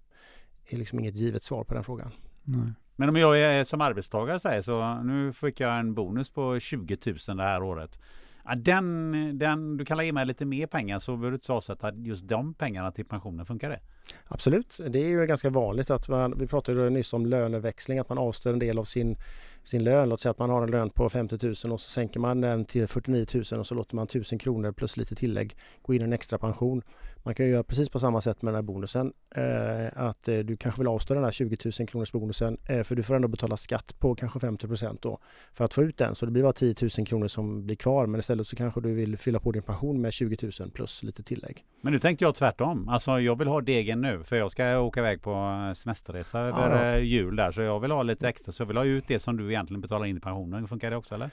är 0.68 0.76
liksom 0.76 0.98
inget 0.98 1.16
givet 1.16 1.42
svar 1.42 1.64
på 1.64 1.74
den 1.74 1.84
frågan. 1.84 2.10
Nej. 2.42 2.72
Men 2.96 3.08
om 3.08 3.16
jag 3.16 3.40
är 3.40 3.64
som 3.64 3.80
arbetstagare 3.80 4.40
säger 4.40 4.62
så 4.62 5.02
nu 5.02 5.32
fick 5.32 5.60
jag 5.60 5.78
en 5.78 5.94
bonus 5.94 6.30
på 6.30 6.60
20 6.60 6.98
000 7.28 7.36
det 7.36 7.42
här 7.42 7.62
året. 7.62 7.98
Ja, 8.44 8.54
den, 8.54 9.38
den, 9.38 9.76
du 9.76 9.84
kan 9.84 9.96
lägga 9.96 10.12
med 10.12 10.26
lite 10.26 10.44
mer 10.44 10.66
pengar 10.66 10.98
så 10.98 11.16
behöver 11.16 11.30
du 11.30 11.34
inte 11.34 11.52
avsätta 11.52 11.92
just 11.94 12.28
de 12.28 12.54
pengarna 12.54 12.92
till 12.92 13.04
pensionen. 13.04 13.46
Funkar 13.46 13.70
det? 13.70 13.80
Absolut, 14.28 14.80
det 14.88 14.98
är 14.98 15.08
ju 15.08 15.26
ganska 15.26 15.50
vanligt 15.50 15.90
att 15.90 16.08
man, 16.08 16.38
vi 16.38 16.46
pratade 16.46 16.90
nyss 16.90 17.12
om 17.12 17.26
löneväxling, 17.26 17.98
att 17.98 18.08
man 18.08 18.18
avstår 18.18 18.52
en 18.52 18.58
del 18.58 18.78
av 18.78 18.84
sin, 18.84 19.16
sin 19.62 19.84
lön. 19.84 20.08
Låt 20.08 20.20
säga 20.20 20.30
att 20.30 20.38
man 20.38 20.50
har 20.50 20.62
en 20.62 20.70
lön 20.70 20.90
på 20.90 21.08
50 21.08 21.38
000 21.42 21.52
och 21.52 21.80
så 21.80 21.90
sänker 21.90 22.20
man 22.20 22.40
den 22.40 22.64
till 22.64 22.88
49 22.88 23.26
000 23.52 23.60
och 23.60 23.66
så 23.66 23.74
låter 23.74 23.96
man 23.96 24.04
1000 24.04 24.38
kronor 24.38 24.72
plus 24.72 24.96
lite 24.96 25.14
tillägg 25.14 25.56
gå 25.82 25.94
in 25.94 26.00
i 26.00 26.04
en 26.04 26.12
extra 26.12 26.38
pension. 26.38 26.82
Man 27.22 27.34
kan 27.34 27.48
göra 27.48 27.62
precis 27.62 27.88
på 27.88 27.98
samma 27.98 28.20
sätt 28.20 28.42
med 28.42 28.54
den 28.54 28.56
här 28.56 28.62
bonusen. 28.62 29.12
Eh, 29.34 29.86
att 29.94 30.28
eh, 30.28 30.38
du 30.38 30.56
kanske 30.56 30.80
vill 30.80 30.88
avstå 30.88 31.14
den 31.14 31.24
här 31.24 31.30
20 31.30 31.56
000 31.78 31.88
kronors 31.88 32.12
bonusen 32.12 32.58
eh, 32.68 32.82
för 32.82 32.96
du 32.96 33.02
får 33.02 33.14
ändå 33.14 33.28
betala 33.28 33.56
skatt 33.56 33.94
på 33.98 34.14
kanske 34.14 34.40
50 34.40 34.68
procent 34.68 35.02
då 35.02 35.18
för 35.52 35.64
att 35.64 35.74
få 35.74 35.82
ut 35.82 35.96
den. 35.96 36.14
Så 36.14 36.26
det 36.26 36.32
blir 36.32 36.42
bara 36.42 36.52
10 36.52 36.74
000 36.98 37.06
kronor 37.06 37.28
som 37.28 37.66
blir 37.66 37.76
kvar 37.76 38.06
men 38.06 38.20
istället 38.20 38.46
så 38.46 38.56
kanske 38.56 38.80
du 38.80 38.94
vill 38.94 39.16
fylla 39.16 39.40
på 39.40 39.52
din 39.52 39.62
pension 39.62 40.00
med 40.00 40.12
20 40.12 40.50
000 40.60 40.70
plus 40.70 41.02
lite 41.02 41.22
tillägg. 41.22 41.64
Men 41.80 41.92
nu 41.92 41.98
tänkte 41.98 42.24
jag 42.24 42.34
tvärtom. 42.34 42.88
Alltså 42.88 43.20
jag 43.20 43.38
vill 43.38 43.48
ha 43.48 43.60
degen 43.60 44.00
nu 44.00 44.22
för 44.24 44.36
jag 44.36 44.52
ska 44.52 44.78
åka 44.78 45.00
iväg 45.00 45.22
på 45.22 45.72
semesterresa 45.76 46.40
över 46.40 46.84
ja, 46.84 46.92
ja. 46.92 46.98
jul 46.98 47.36
där 47.36 47.52
så 47.52 47.60
jag 47.60 47.80
vill 47.80 47.90
ha 47.90 48.02
lite 48.02 48.28
extra 48.28 48.52
så 48.52 48.62
jag 48.62 48.66
vill 48.66 48.76
ha 48.76 48.84
ut 48.84 49.04
det 49.06 49.18
som 49.18 49.36
du 49.36 49.48
egentligen 49.48 49.80
betalar 49.80 50.06
in 50.06 50.16
i 50.16 50.20
pensionen. 50.20 50.68
Funkar 50.68 50.90
det 50.90 50.96
också 50.96 51.14
eller? 51.14 51.30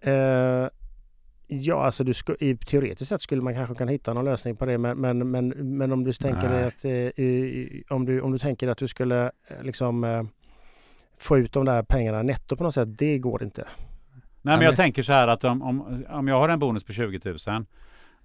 Eh, 0.00 0.68
Ja, 1.48 1.84
alltså 1.84 2.04
du 2.04 2.14
sku, 2.14 2.34
i, 2.40 2.56
teoretiskt 2.56 3.08
sett 3.08 3.20
skulle 3.20 3.42
man 3.42 3.54
kanske 3.54 3.74
kunna 3.74 3.90
hitta 3.90 4.14
någon 4.14 4.24
lösning 4.24 4.56
på 4.56 4.66
det 4.66 4.78
men, 4.78 5.00
men, 5.00 5.30
men, 5.30 5.48
men 5.48 5.92
om 5.92 6.04
du 6.04 6.12
tänker 6.12 6.48
dig 6.48 6.64
att 6.64 6.84
eh, 6.84 7.96
om, 7.96 8.04
du, 8.04 8.20
om 8.20 8.32
du 8.32 8.38
tänker 8.38 8.68
att 8.68 8.78
du 8.78 8.88
skulle 8.88 9.24
eh, 9.24 9.62
liksom 9.62 10.04
eh, 10.04 10.22
få 11.18 11.38
ut 11.38 11.52
de 11.52 11.64
där 11.64 11.82
pengarna 11.82 12.22
netto 12.22 12.56
på 12.56 12.64
något 12.64 12.74
sätt, 12.74 12.98
det 12.98 13.18
går 13.18 13.42
inte. 13.42 13.64
Nej 14.42 14.56
men 14.56 14.66
jag 14.66 14.76
tänker 14.76 15.02
så 15.02 15.12
här 15.12 15.28
att 15.28 15.44
om, 15.44 15.62
om, 15.62 16.04
om 16.08 16.28
jag 16.28 16.38
har 16.38 16.48
en 16.48 16.58
bonus 16.58 16.84
på 16.84 16.92
20 16.92 17.20
000 17.24 17.38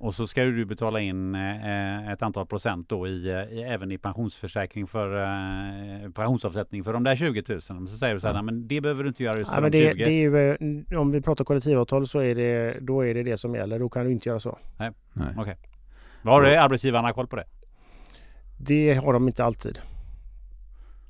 och 0.01 0.15
så 0.15 0.27
ska 0.27 0.43
du 0.43 0.65
betala 0.65 0.99
in 0.99 1.35
eh, 1.35 2.11
ett 2.11 2.21
antal 2.21 2.45
procent 2.45 2.89
då 2.89 3.07
i, 3.07 3.11
i, 3.51 3.63
även 3.63 3.91
i 3.91 3.97
pensionsförsäkring 3.97 4.87
för 4.87 5.23
eh, 5.23 6.11
pensionsavsättning 6.11 6.83
för 6.83 6.93
de 6.93 7.03
där 7.03 7.15
20 7.15 7.43
000. 7.49 7.61
Så 7.61 7.97
säger 7.97 8.13
du 8.13 8.19
så 8.19 8.27
här, 8.27 8.35
ja. 8.35 8.41
men 8.41 8.67
det 8.67 8.81
behöver 8.81 9.03
du 9.03 9.09
inte 9.09 9.23
göra 9.23 9.37
just 9.37 9.51
för 9.51 9.61
ja, 9.61 9.69
de 9.69 9.83
det, 9.83 9.91
20. 9.91 10.05
Det 10.05 10.11
är 10.11 10.21
ju, 10.21 10.51
eh, 10.91 10.99
om 10.99 11.11
vi 11.11 11.21
pratar 11.21 11.45
kollektivavtal 11.45 12.07
så 12.07 12.19
är 12.19 12.35
det, 12.35 12.77
då 12.81 13.05
är 13.05 13.13
det 13.13 13.23
det 13.23 13.37
som 13.37 13.55
gäller. 13.55 13.79
Då 13.79 13.89
kan 13.89 14.05
du 14.05 14.11
inte 14.11 14.29
göra 14.29 14.39
så. 14.39 14.57
Nej, 14.77 14.91
Nej. 15.13 15.27
okej. 15.37 15.41
Okay. 15.41 15.55
Har 16.31 16.43
arbetsgivarna 16.43 17.13
koll 17.13 17.27
på 17.27 17.35
det? 17.35 17.45
Det 18.57 18.93
har 18.93 19.13
de 19.13 19.27
inte 19.27 19.43
alltid 19.43 19.79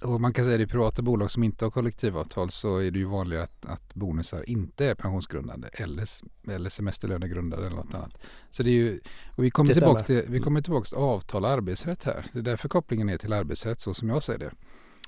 och 0.02 0.22
man 0.22 0.34
kan 0.34 0.46
säga 0.46 0.56
att 0.56 0.62
i 0.62 0.68
privata 0.68 1.02
bolag 1.02 1.32
som 1.32 1.44
inte 1.44 1.66
har 1.66 1.72
kollektivavtal 1.72 2.52
så 2.52 2.78
är 2.78 2.92
det 2.92 3.00
ju 3.00 3.06
vanligare 3.06 3.44
att, 3.44 3.66
att 3.66 3.96
bonusar 3.96 4.50
inte 4.50 4.86
är 4.86 4.96
pensionsgrundande 4.96 5.68
eller, 5.74 6.08
eller 6.48 6.70
semesterlönegrundande 6.70 7.66
eller 7.66 7.76
något 7.76 7.94
annat. 7.94 8.18
Så 8.50 8.64
det 8.64 8.70
är 8.70 8.74
ju, 8.74 9.00
och 9.36 9.44
vi 9.44 9.52
kommer, 9.52 9.74
tillbaka 9.74 10.04
till, 10.04 10.26
vi 10.28 10.40
kommer 10.40 10.62
tillbaka 10.62 10.86
till 10.86 10.98
avtal 10.98 11.46
och 11.46 11.50
arbetsrätt 11.50 12.04
här. 12.04 12.26
Det 12.34 12.40
är 12.40 12.44
därför 12.44 12.70
kopplingen 12.70 13.10
är 13.10 13.18
till 13.18 13.34
arbetsrätt 13.34 13.82
så 13.82 13.94
som 13.94 14.10
jag 14.10 14.24
ser 14.24 14.38
det. 14.38 14.52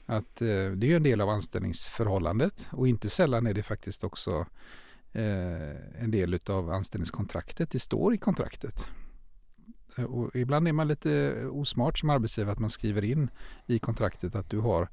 Att 0.05 0.41
eh, 0.41 0.47
det 0.47 0.91
är 0.91 0.95
en 0.95 1.03
del 1.03 1.21
av 1.21 1.29
anställningsförhållandet 1.29 2.67
och 2.71 2.87
inte 2.87 3.09
sällan 3.09 3.47
är 3.47 3.53
det 3.53 3.63
faktiskt 3.63 4.03
också 4.03 4.45
eh, 5.11 6.01
en 6.03 6.11
del 6.11 6.39
av 6.45 6.69
anställningskontraktet. 6.69 7.69
Det 7.71 7.79
står 7.79 8.13
i 8.13 8.17
kontraktet. 8.17 8.87
Och 9.97 10.35
ibland 10.35 10.67
är 10.67 10.73
man 10.73 10.87
lite 10.87 11.45
osmart 11.45 11.99
som 11.99 12.09
arbetsgivare 12.09 12.51
att 12.51 12.59
man 12.59 12.69
skriver 12.69 13.03
in 13.03 13.29
i 13.65 13.79
kontraktet 13.79 14.35
att 14.35 14.49
du 14.49 14.59
har 14.59 14.89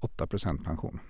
8% 0.00 0.64
pension. 0.64 1.00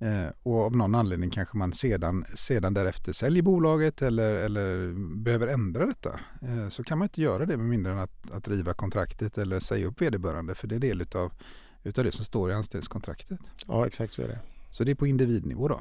Eh, 0.00 0.28
och 0.42 0.60
av 0.66 0.76
någon 0.76 0.94
anledning 0.94 1.30
kanske 1.30 1.56
man 1.56 1.72
sedan, 1.72 2.24
sedan 2.34 2.74
därefter 2.74 3.12
säljer 3.12 3.42
bolaget 3.42 4.02
eller, 4.02 4.34
eller 4.34 4.92
behöver 5.16 5.46
ändra 5.46 5.86
detta. 5.86 6.20
Eh, 6.42 6.68
så 6.68 6.84
kan 6.84 6.98
man 6.98 7.04
inte 7.06 7.22
göra 7.22 7.46
det 7.46 7.56
med 7.56 7.66
mindre 7.66 7.92
än 7.92 7.98
att, 7.98 8.30
att 8.30 8.48
riva 8.48 8.74
kontraktet 8.74 9.38
eller 9.38 9.60
säga 9.60 9.86
upp 9.86 10.02
vederbörande 10.02 10.54
för 10.54 10.68
det 10.68 10.74
är 10.74 10.78
del 10.78 11.00
utav, 11.00 11.32
utav 11.82 12.04
det 12.04 12.12
som 12.12 12.24
står 12.24 12.50
i 12.50 12.54
anställningskontraktet. 12.54 13.40
Ja 13.66 13.86
exakt 13.86 14.12
så 14.12 14.22
är 14.22 14.28
det. 14.28 14.38
Så 14.70 14.84
det 14.84 14.90
är 14.90 14.94
på 14.94 15.06
individnivå 15.06 15.68
då. 15.68 15.80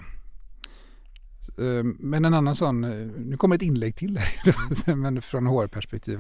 Eh, 1.57 1.83
men 1.83 2.25
en 2.25 2.33
annan 2.33 2.55
sån, 2.55 2.83
eh, 2.83 3.07
nu 3.17 3.37
kommer 3.37 3.55
ett 3.55 3.61
inlägg 3.61 3.95
till 3.95 4.17
här, 4.17 4.95
men 4.95 5.21
från 5.21 5.47
HR-perspektiv. 5.47 6.19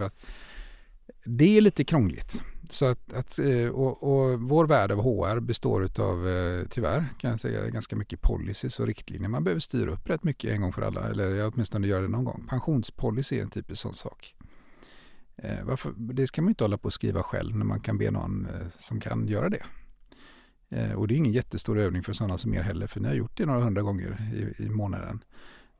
det 1.25 1.57
är 1.57 1.61
lite 1.61 1.83
krångligt. 1.83 2.41
Så 2.69 2.85
att, 2.85 3.13
att 3.13 3.39
eh, 3.39 3.67
och, 3.67 4.03
och, 4.03 4.41
vår 4.41 4.65
värld 4.65 4.91
av 4.91 4.99
HR 4.99 5.39
består 5.39 5.81
av, 5.99 6.25
tyvärr 6.69 7.05
kan 7.19 7.31
jag 7.31 7.39
säga, 7.39 7.69
ganska 7.69 7.95
mycket 7.95 8.21
policies 8.21 8.79
och 8.79 8.87
riktlinjer. 8.87 9.29
Man 9.29 9.43
behöver 9.43 9.59
styra 9.59 9.91
upp 9.91 10.09
rätt 10.09 10.23
mycket 10.23 10.51
en 10.51 10.61
gång 10.61 10.73
för 10.73 10.81
alla, 10.81 11.09
eller 11.09 11.51
åtminstone 11.53 11.87
göra 11.87 12.01
det 12.01 12.07
någon 12.07 12.23
gång. 12.23 12.43
Pensionspolicy 12.49 13.37
är 13.37 13.41
en 13.41 13.49
typisk 13.49 13.81
sån 13.81 13.93
sak. 13.93 14.35
Varför, 15.63 15.93
det 15.97 16.27
ska 16.27 16.41
man 16.41 16.49
inte 16.49 16.63
hålla 16.63 16.77
på 16.77 16.87
att 16.87 16.93
skriva 16.93 17.23
själv 17.23 17.55
när 17.55 17.65
man 17.65 17.79
kan 17.79 17.97
be 17.97 18.11
någon 18.11 18.47
som 18.79 18.99
kan 18.99 19.27
göra 19.27 19.49
det. 19.49 19.63
Eh, 20.69 20.91
och 20.91 21.07
det 21.07 21.13
är 21.13 21.17
ingen 21.17 21.33
jättestor 21.33 21.77
övning 21.77 22.03
för 22.03 22.13
sådana 22.13 22.37
som 22.37 22.53
er 22.53 22.61
heller, 22.61 22.87
för 22.87 22.99
ni 22.99 23.07
har 23.07 23.15
gjort 23.15 23.37
det 23.37 23.45
några 23.45 23.63
hundra 23.63 23.81
gånger 23.81 24.31
i, 24.33 24.63
i 24.63 24.69
månaden. 24.69 25.23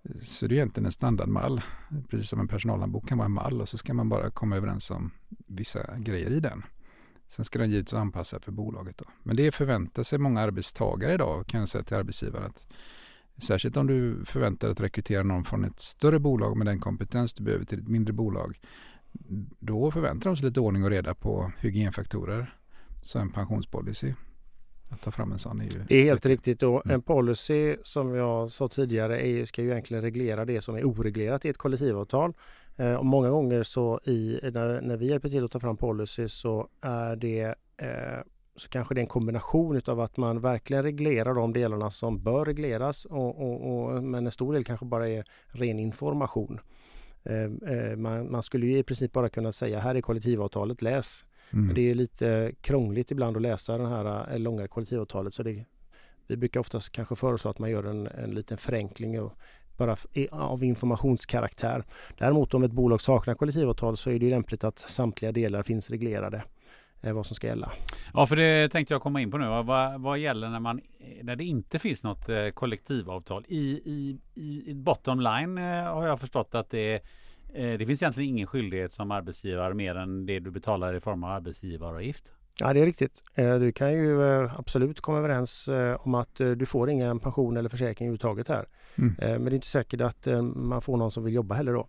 Eh, 0.04 0.16
så 0.22 0.48
det 0.48 0.54
är 0.54 0.58
egentligen 0.58 0.86
en 0.86 0.92
standardmall, 0.92 1.62
precis 2.10 2.30
som 2.30 2.40
en 2.40 2.48
personalhandbok 2.48 3.08
kan 3.08 3.18
vara 3.18 3.26
en 3.26 3.32
mall 3.32 3.62
och 3.62 3.70
så 3.70 3.78
ska 3.78 3.94
man 3.94 4.10
bara 4.10 4.30
komma 4.30 4.58
överens 4.58 4.92
om 4.92 5.12
vissa 5.48 5.98
grejer 5.98 6.32
i 6.32 6.40
den. 6.40 6.64
Sen 7.30 7.46
ska 7.46 7.60
den 7.60 7.70
givetvis 7.70 7.94
anpassas 7.94 8.44
för 8.44 8.52
bolaget. 8.52 8.98
Då. 8.98 9.06
Men 9.24 9.36
det 9.36 9.52
förväntar 9.52 10.04
sig 10.04 10.20
många 10.20 10.42
arbetstagare 10.42 11.14
idag 11.14 11.48
kan 11.48 11.60
jag 11.60 11.70
säga 11.70 11.84
till 11.84 11.98
arbetsgivare 11.98 12.46
att 12.46 12.68
särskilt 13.38 13.78
om 13.78 13.88
du 13.88 14.26
förväntar 14.26 14.68
dig 14.68 14.72
att 14.72 14.82
rekrytera 14.82 15.24
någon 15.24 15.46
från 15.46 15.66
ett 15.66 15.80
större 15.80 16.20
bolag 16.20 16.58
med 16.58 16.68
den 16.68 16.80
kompetens 16.80 17.34
du 17.34 17.44
behöver 17.44 17.66
till 17.66 17.80
ett 17.80 17.88
mindre 17.88 18.14
bolag. 18.14 18.60
Då 19.60 19.92
förväntar 19.92 20.30
de 20.30 20.38
sig 20.38 20.46
lite 20.46 20.60
ordning 20.60 20.84
och 20.84 20.90
reda 20.90 21.14
på 21.14 21.52
hygienfaktorer. 21.60 22.54
Så 23.02 23.20
en 23.20 23.30
pensionspolicy. 23.30 24.14
Att 24.90 25.02
ta 25.02 25.12
fram 25.12 25.32
en 25.32 25.40
sån 25.40 25.62
är 25.62 25.64
ju... 25.64 25.84
Det 25.88 25.96
är 25.96 26.04
helt 26.04 26.26
riktigt 26.26 26.64
och 26.64 26.86
mm. 26.86 26.96
en 26.96 27.02
policy 27.02 27.76
som 27.84 28.16
jag 28.16 28.52
sa 28.52 28.68
tidigare 28.68 29.28
är, 29.28 29.46
ska 29.46 29.62
ju 29.62 29.72
egentligen 29.72 30.04
reglera 30.04 30.46
det 30.46 30.62
som 30.62 30.76
är 30.76 30.84
oreglerat 30.84 31.46
i 31.46 31.50
ett 31.50 31.58
kollektivavtal. 31.58 32.34
Eh, 32.78 32.94
och 32.94 33.06
många 33.06 33.30
gånger 33.30 33.64
så 33.64 34.00
i, 34.04 34.40
när, 34.44 34.82
när, 34.82 34.98
vi 34.98 35.08
hjälper 35.08 35.30
till 35.30 35.46
att 35.46 35.52
ta 35.52 35.60
fram 35.60 35.78
policy 35.78 36.30
så 36.30 36.68
är 36.82 37.16
det 37.16 37.56
eh, 37.78 38.24
så 38.56 38.70
kanske 38.70 38.94
det 38.94 39.00
är 39.00 39.04
en 39.04 39.08
kombination 39.08 39.82
av 39.86 40.00
att 40.00 40.18
man 40.18 40.40
verkligen 40.40 40.84
reglerar 40.84 41.34
de 41.34 41.54
delarna 41.54 41.92
som 41.92 42.24
bör 42.24 42.46
regleras 42.46 43.06
och, 43.06 43.42
och, 43.42 43.72
och 43.72 44.04
men 44.04 44.26
en 44.26 44.32
stor 44.32 44.54
del 44.54 44.64
kanske 44.64 44.86
bara 44.86 45.10
är 45.10 45.26
ren 45.48 45.80
information. 45.80 46.60
Eh, 47.24 47.74
eh 47.74 47.96
man, 47.98 48.32
man, 48.32 48.44
skulle 48.44 48.66
ju 48.66 48.78
i 48.78 48.84
princip 48.84 49.14
bara 49.14 49.30
kunna 49.30 49.52
säga 49.52 49.80
här 49.80 49.96
är 49.96 50.02
kollektivavtalet, 50.02 50.82
läs. 50.82 51.26
Mm. 51.54 51.76
Det 51.76 51.82
är 51.82 51.96
lite 51.96 52.52
krångligt 52.62 53.12
ibland 53.12 53.36
att 53.36 53.42
läsa 53.42 53.78
det 53.78 53.88
här 53.88 54.34
eh, 54.34 54.40
långa 54.40 54.68
kollektivavtalet 54.68 55.34
så 55.34 55.44
det, 55.44 55.66
vi 56.28 56.38
brukar 56.38 56.60
oftast 56.60 56.92
kanske 56.92 57.16
föreslå 57.16 57.52
att 57.52 57.60
man 57.60 57.70
gör 57.70 57.84
en, 57.84 58.08
en 58.08 58.32
liten 58.32 58.58
förenkling 58.58 59.22
och 59.22 59.34
bara 59.78 59.96
av 60.32 60.64
informationskaraktär. 60.64 61.84
Däremot 62.18 62.54
om 62.54 62.64
ett 62.64 62.72
bolag 62.72 63.02
saknar 63.02 63.36
kollektivavtal 63.36 63.98
så 63.98 64.10
är 64.10 64.20
det 64.20 64.30
lämpligt 64.30 64.64
att 64.64 64.80
samtliga 64.80 65.32
delar 65.32 65.64
finns 65.64 65.90
reglerade 65.90 66.44
eh, 67.02 67.14
vad 67.14 67.26
som 67.26 67.36
ska 67.36 67.48
gälla. 67.48 67.72
Ja, 68.14 68.28
för 68.28 68.36
det 68.36 68.70
tänkte 68.70 68.94
jag 68.94 69.02
komma 69.02 69.22
in 69.22 69.32
på 69.32 69.38
nu. 69.38 69.48
Vad, 69.48 70.02
vad 70.02 70.20
gäller 70.20 70.50
när, 70.50 70.60
man, 70.60 70.82
när 71.22 71.36
det 71.36 71.44
inte 71.44 71.80
finns 71.80 72.04
något 72.04 72.30
eh, 72.30 72.50
kollektivavtal? 72.50 73.46
I, 73.48 73.82
i, 73.86 74.20
i 74.66 74.74
bottom 74.74 75.20
line 75.20 75.58
har 75.58 76.08
jag 76.08 76.20
förstått 76.20 76.56
att 76.56 76.70
det, 76.70 77.02
det 77.54 77.86
finns 77.86 78.02
egentligen 78.02 78.30
ingen 78.30 78.48
skyldighet 78.48 78.94
som 78.94 79.12
arbetsgivare 79.12 79.74
mer 79.74 79.96
än 79.96 80.26
det 80.26 80.40
du 80.40 80.52
betalar 80.52 80.94
i 80.94 81.00
form 81.00 81.24
av 81.24 81.32
arbetsgivaravgift. 81.32 82.32
Ja, 82.60 82.74
det 82.74 82.80
är 82.80 82.86
riktigt. 82.86 83.24
Du 83.36 83.72
kan 83.72 83.94
ju 83.94 84.22
absolut 84.58 85.02
komma 85.02 85.18
överens 85.18 85.70
om 86.00 86.16
att 86.16 86.36
du 86.36 86.66
får 86.66 86.90
ingen 86.90 87.20
pension 87.20 87.58
eller 87.58 87.70
försäkring 87.70 88.08
överhuvudtaget 88.08 88.48
här. 88.48 88.66
Mm. 88.98 89.16
Eh, 89.20 89.30
men 89.30 89.46
det 89.46 89.52
är 89.52 89.56
inte 89.56 89.68
säkert 89.68 90.02
att 90.02 90.28
eh, 90.28 90.42
man 90.42 90.82
får 90.82 90.98
någon 90.98 91.12
som 91.12 91.24
vill 91.24 91.34
jobba 91.34 91.56
heller 91.56 91.74
då. 91.74 91.88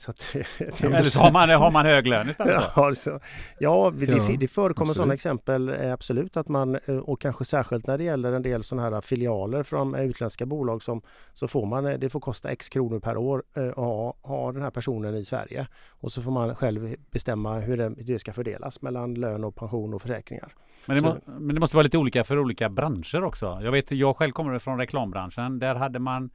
Så 0.00 0.10
att, 0.10 0.36
Eller 0.84 1.02
så 1.02 1.20
har 1.20 1.32
man, 1.32 1.50
har 1.50 1.70
man 1.70 1.86
hög 1.86 2.06
lön 2.06 2.30
istället? 2.30 2.64
ja, 2.76 2.94
så, 2.94 3.20
ja, 3.58 3.92
det, 3.96 4.06
ja, 4.06 4.36
det 4.38 4.48
förekommer 4.48 4.92
sådana 4.92 5.14
exempel 5.14 5.68
eh, 5.68 5.92
absolut 5.92 6.36
att 6.36 6.48
man 6.48 6.76
och 6.76 7.20
kanske 7.20 7.44
särskilt 7.44 7.86
när 7.86 7.98
det 7.98 8.04
gäller 8.04 8.32
en 8.32 8.42
del 8.42 8.62
sådana 8.62 8.90
här 8.90 9.00
filialer 9.00 9.62
från 9.62 9.94
utländska 9.94 10.46
bolag 10.46 10.82
som 10.82 11.02
så 11.34 11.48
får 11.48 11.66
man 11.66 11.84
det 11.84 12.10
får 12.10 12.20
kosta 12.20 12.50
x 12.50 12.68
kronor 12.68 13.00
per 13.00 13.16
år 13.16 13.42
att 13.54 13.74
ha, 13.76 14.14
ha 14.22 14.52
den 14.52 14.62
här 14.62 14.70
personen 14.70 15.14
i 15.14 15.24
Sverige 15.24 15.66
och 15.88 16.12
så 16.12 16.22
får 16.22 16.30
man 16.30 16.54
själv 16.54 16.96
bestämma 17.10 17.58
hur 17.58 17.76
det, 17.76 17.84
hur 17.84 18.12
det 18.12 18.18
ska 18.18 18.32
fördelas 18.32 18.82
mellan 18.82 19.14
lön 19.14 19.44
och 19.44 19.54
pension 19.54 19.94
och 19.94 20.02
försäkringar. 20.02 20.54
Men 20.86 20.96
det, 20.96 21.02
må, 21.02 21.16
men 21.26 21.54
det, 21.54 21.60
måste 21.60 21.76
vara 21.76 21.84
lite 21.84 21.98
olika 21.98 22.24
för 22.24 22.38
olika 22.38 22.68
branscher 22.68 23.24
också. 23.24 23.60
Jag 23.62 23.72
vet, 23.72 23.90
jag 23.90 24.16
själv 24.16 24.32
kommer 24.32 24.58
från 24.58 24.78
reklambranschen. 24.78 25.58
Där 25.58 25.74
hade 25.74 25.98
man 25.98 26.30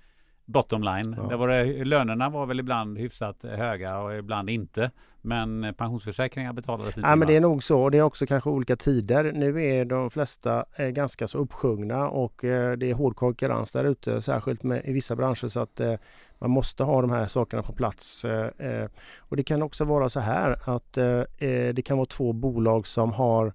bottom 0.46 0.84
line. 0.84 1.16
Ja. 1.30 1.38
Var 1.38 1.48
det, 1.48 1.86
lönerna 1.86 2.30
var 2.30 2.46
väl 2.46 2.60
ibland 2.60 2.98
hyfsat 2.98 3.44
höga 3.44 4.00
och 4.00 4.16
ibland 4.16 4.50
inte. 4.50 4.92
Men 5.22 5.74
pensionsförsäkringar 5.78 6.54
betalades 6.54 6.98
lite. 6.98 7.10
Ja, 7.10 7.16
men 7.16 7.28
det 7.28 7.36
är 7.36 7.42
nog 7.42 7.64
så. 7.64 7.90
Det 7.90 7.98
är 7.98 8.02
också 8.02 8.26
kanske 8.26 8.50
olika 8.50 8.76
tider. 8.76 9.32
Nu 9.32 9.66
är 9.66 9.86
de 9.86 10.10
flesta 10.10 10.66
eh, 10.76 10.88
ganska 10.88 11.28
så 11.28 11.38
uppsjungna 11.38 12.10
och 12.10 12.44
eh, 12.44 12.78
det 12.78 12.90
är 12.90 12.94
hård 12.94 13.16
konkurrens 13.16 13.72
där 13.72 13.86
ute, 13.86 14.22
särskilt 14.22 14.64
med, 14.64 14.86
i 14.86 14.94
vissa 14.94 15.16
branscher 15.16 15.48
så 15.48 15.60
att 15.60 15.80
eh, 15.80 15.94
man 16.40 16.50
måste 16.50 16.84
ha 16.84 17.02
de 17.02 17.10
här 17.10 17.28
sakerna 17.28 17.64
på 17.64 17.74
plats. 17.74 18.26
Och 19.18 19.38
det 19.38 19.44
kan 19.44 19.62
också 19.62 19.86
vara 19.86 20.10
så 20.10 20.20
här 20.20 20.58
att 20.66 20.94
det 21.74 21.86
kan 21.86 21.98
vara 21.98 22.06
två 22.06 22.34
bolag 22.34 22.88
som 22.88 23.14
har 23.14 23.54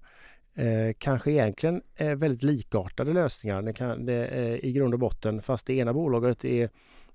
eh, 0.55 0.93
kanske 0.97 1.31
egentligen 1.31 1.81
eh, 1.95 2.15
väldigt 2.15 2.43
likartade 2.43 3.13
lösningar 3.13 3.61
det 3.61 3.73
kan, 3.73 4.05
det, 4.05 4.25
eh, 4.27 4.65
i 4.65 4.71
grund 4.71 4.93
och 4.93 4.99
botten 4.99 5.41
fast 5.41 5.65
det 5.65 5.73
ena 5.73 5.93
bolaget 5.93 6.45
är, 6.45 6.69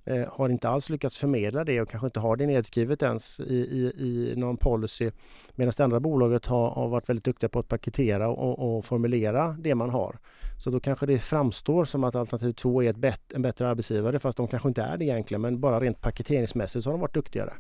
eh, 0.05 0.25
har 0.29 0.49
inte 0.49 0.69
alls 0.69 0.91
lyckats 0.91 1.19
förmedla 1.19 1.65
det 1.65 1.81
och 1.81 1.89
kanske 1.89 2.07
inte 2.07 2.21
har 2.21 2.37
det 2.37 2.47
nedskrivet 2.47 3.03
ens 3.03 3.41
i, 3.41 3.55
i, 3.55 3.93
i 3.99 4.35
någon 4.37 4.57
policy 4.57 5.11
medan 5.55 5.73
det 5.77 5.85
andra 5.85 6.01
bolaget 6.01 6.47
har, 6.47 6.71
har 6.71 6.89
varit 6.89 7.09
väldigt 7.09 7.25
duktiga 7.25 7.49
på 7.49 7.59
att 7.59 7.69
paketera 7.69 8.29
och, 8.29 8.77
och, 8.77 8.85
formulera 8.85 9.57
det 9.61 9.75
man 9.75 9.91
har. 9.91 10.19
Så 10.59 10.71
då 10.71 10.81
kanske 10.81 11.07
det 11.07 11.19
framstår 11.19 11.85
som 11.85 12.05
att 12.05 12.15
alternativ 12.15 12.53
två 12.53 12.83
är 12.83 12.91
ett 12.91 12.97
bet, 12.97 13.33
en 13.35 13.43
bättre 13.43 13.69
arbetsgivare 13.69 14.19
fast 14.19 14.37
de 14.37 14.49
kanske 14.49 14.69
inte 14.69 14.83
är 14.83 14.97
det 14.97 15.05
egentligen 15.05 15.41
men 15.41 15.61
bara 15.61 15.81
rent 15.81 16.01
paketeringsmässigt 16.01 16.85
så 16.85 16.91
har 16.91 16.93
de 16.93 17.01
varit 17.01 17.15
duktigare. 17.15 17.53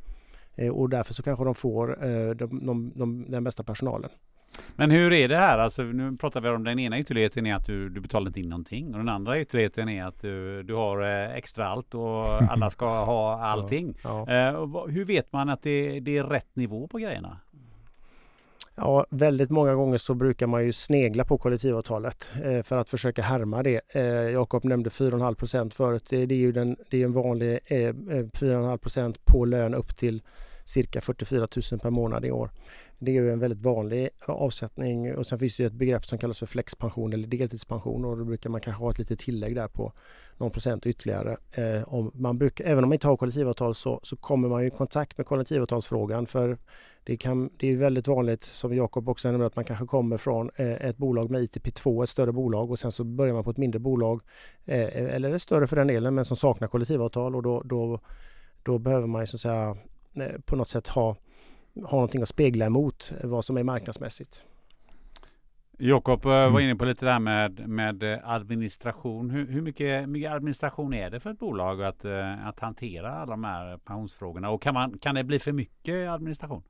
Eh, 0.56 0.70
och 0.70 0.88
därför 0.88 1.14
så 1.14 1.22
kanske 1.22 1.44
de 1.44 1.54
får 1.54 2.04
eh, 2.04 2.30
de, 2.30 2.66
de, 2.66 2.92
de, 2.94 3.26
den 3.28 3.44
bästa 3.44 3.62
personalen. 3.62 4.10
Men 4.76 4.90
hur 4.90 5.12
är 5.12 5.28
det 5.28 5.36
här? 5.36 5.58
Alltså, 5.58 5.82
nu 5.82 6.16
pratar 6.16 6.40
vi 6.40 6.48
om 6.48 6.64
den 6.64 6.78
ena 6.78 6.98
ytterligheten 6.98 7.46
är 7.46 7.54
att 7.54 7.66
du, 7.66 7.88
du 7.88 8.00
betalar 8.00 8.26
inte 8.26 8.40
in 8.40 8.48
någonting 8.48 8.92
och 8.92 8.98
den 8.98 9.08
andra 9.08 9.40
ytterligheten 9.40 9.88
är 9.88 10.04
att 10.04 10.22
du, 10.22 10.62
du 10.62 10.74
har 10.74 11.02
eh, 11.02 11.36
extra 11.36 11.68
allt 11.68 11.94
och 11.94 12.42
alla 12.50 12.70
ska 12.70 13.04
ha 13.04 13.38
allting. 13.40 13.96
Ja, 14.02 14.24
ja. 14.28 14.34
Eh, 14.34 14.86
hur 14.88 15.04
vet 15.04 15.32
man 15.32 15.48
att 15.48 15.62
det, 15.62 16.00
det 16.00 16.18
är 16.18 16.24
rätt 16.24 16.56
nivå 16.56 16.88
på 16.88 16.98
grejerna? 16.98 17.38
Ja, 18.78 19.06
väldigt 19.10 19.50
många 19.50 19.74
gånger 19.74 19.98
så 19.98 20.14
brukar 20.14 20.46
man 20.46 20.64
ju 20.64 20.72
snegla 20.72 21.24
på 21.24 21.38
kollektivavtalet 21.38 22.30
eh, 22.44 22.62
för 22.62 22.78
att 22.78 22.88
försöka 22.88 23.22
härma 23.22 23.62
det. 23.62 23.80
Eh, 23.88 24.02
Jakob 24.04 24.64
nämnde 24.64 24.90
4,5 24.90 25.34
procent 25.34 25.74
förut. 25.74 26.06
Det, 26.10 26.26
det, 26.26 26.34
är 26.34 26.38
ju 26.38 26.52
den, 26.52 26.76
det 26.90 27.00
är 27.00 27.04
en 27.04 27.12
vanlig 27.12 27.58
eh, 27.66 27.76
4,5 27.76 28.70
eh, 28.70 28.76
procent 28.76 29.24
på 29.24 29.44
lön 29.44 29.74
upp 29.74 29.96
till 29.96 30.22
cirka 30.66 31.00
44 31.00 31.48
000 31.72 31.80
per 31.80 31.90
månad 31.90 32.24
i 32.24 32.30
år. 32.30 32.50
Det 32.98 33.10
är 33.10 33.14
ju 33.14 33.32
en 33.32 33.38
väldigt 33.38 33.60
vanlig 33.60 34.08
avsättning. 34.26 35.16
Och 35.16 35.26
sen 35.26 35.38
finns 35.38 35.56
det 35.56 35.64
ett 35.64 35.72
begrepp 35.72 36.06
som 36.06 36.18
kallas 36.18 36.38
för 36.38 36.46
flexpension 36.46 37.12
eller 37.12 37.28
deltidspension. 37.28 38.04
Och 38.04 38.18
då 38.18 38.24
brukar 38.24 38.50
man 38.50 38.60
kanske 38.60 38.82
ha 38.82 38.90
ett 38.90 38.98
litet 38.98 39.18
tillägg 39.18 39.54
där 39.54 39.68
på 39.68 39.92
någon 40.36 40.50
procent 40.50 40.86
ytterligare. 40.86 41.36
Eh, 41.52 41.94
om 41.94 42.10
man 42.14 42.38
brukar, 42.38 42.64
även 42.64 42.84
om 42.84 42.88
man 42.88 42.94
inte 42.94 43.06
har 43.06 43.16
kollektivavtal 43.16 43.74
så, 43.74 44.00
så 44.02 44.16
kommer 44.16 44.48
man 44.48 44.64
i 44.64 44.70
kontakt 44.70 45.18
med 45.18 45.26
kollektivavtalsfrågan. 45.26 46.26
För 46.26 46.58
det, 47.04 47.16
kan, 47.16 47.50
det 47.56 47.68
är 47.68 47.76
väldigt 47.76 48.08
vanligt 48.08 48.44
som 48.44 48.76
Jakob 48.76 49.08
också 49.08 49.28
nämnde 49.28 49.46
att 49.46 49.56
man 49.56 49.64
kanske 49.64 49.86
kommer 49.86 50.18
från 50.18 50.50
eh, 50.56 50.86
ett 50.86 50.96
bolag 50.96 51.30
med 51.30 51.42
ITP2, 51.42 52.02
ett 52.02 52.08
större 52.08 52.32
bolag. 52.32 52.70
Och 52.70 52.78
sen 52.78 52.92
så 52.92 53.04
börjar 53.04 53.34
man 53.34 53.44
på 53.44 53.50
ett 53.50 53.56
mindre 53.56 53.78
bolag 53.78 54.20
eh, 54.64 55.14
eller 55.14 55.34
ett 55.34 55.42
större 55.42 55.66
för 55.66 55.76
den 55.76 55.86
delen 55.86 56.14
men 56.14 56.24
som 56.24 56.36
saknar 56.36 56.68
kollektivavtal. 56.68 57.36
Och 57.36 57.42
då, 57.42 57.62
då, 57.62 58.00
då 58.62 58.78
behöver 58.78 59.06
man 59.06 59.22
ju 59.22 59.26
så 59.26 59.36
att 59.36 59.40
säga 59.40 59.76
på 60.44 60.56
något 60.56 60.68
sätt 60.68 60.88
ha 60.88 61.16
ha 61.84 61.96
någonting 61.96 62.22
att 62.22 62.28
spegla 62.28 62.66
emot 62.66 63.12
vad 63.22 63.44
som 63.44 63.56
är 63.56 63.62
marknadsmässigt. 63.62 64.42
Jakob 65.78 66.24
eh, 66.24 66.30
var 66.30 66.46
mm. 66.46 66.62
inne 66.62 66.76
på 66.76 66.84
lite 66.84 67.04
det 67.04 67.12
här 67.12 67.18
med, 67.18 67.68
med 67.68 68.20
administration. 68.24 69.30
Hur, 69.30 69.46
hur 69.46 69.62
mycket, 69.62 70.08
mycket, 70.08 70.32
administration 70.32 70.94
är 70.94 71.10
det 71.10 71.20
för 71.20 71.30
ett 71.30 71.38
bolag 71.38 71.82
att, 71.82 72.04
eh, 72.04 72.46
att 72.46 72.60
hantera 72.60 73.12
alla 73.12 73.30
de 73.30 73.44
här 73.44 73.76
pensionsfrågorna? 73.76 74.50
Och 74.50 74.62
kan, 74.62 74.74
man, 74.74 74.98
kan 74.98 75.14
det 75.14 75.24
bli 75.24 75.38
för 75.38 75.52
mycket 75.52 76.08
administration? 76.10 76.62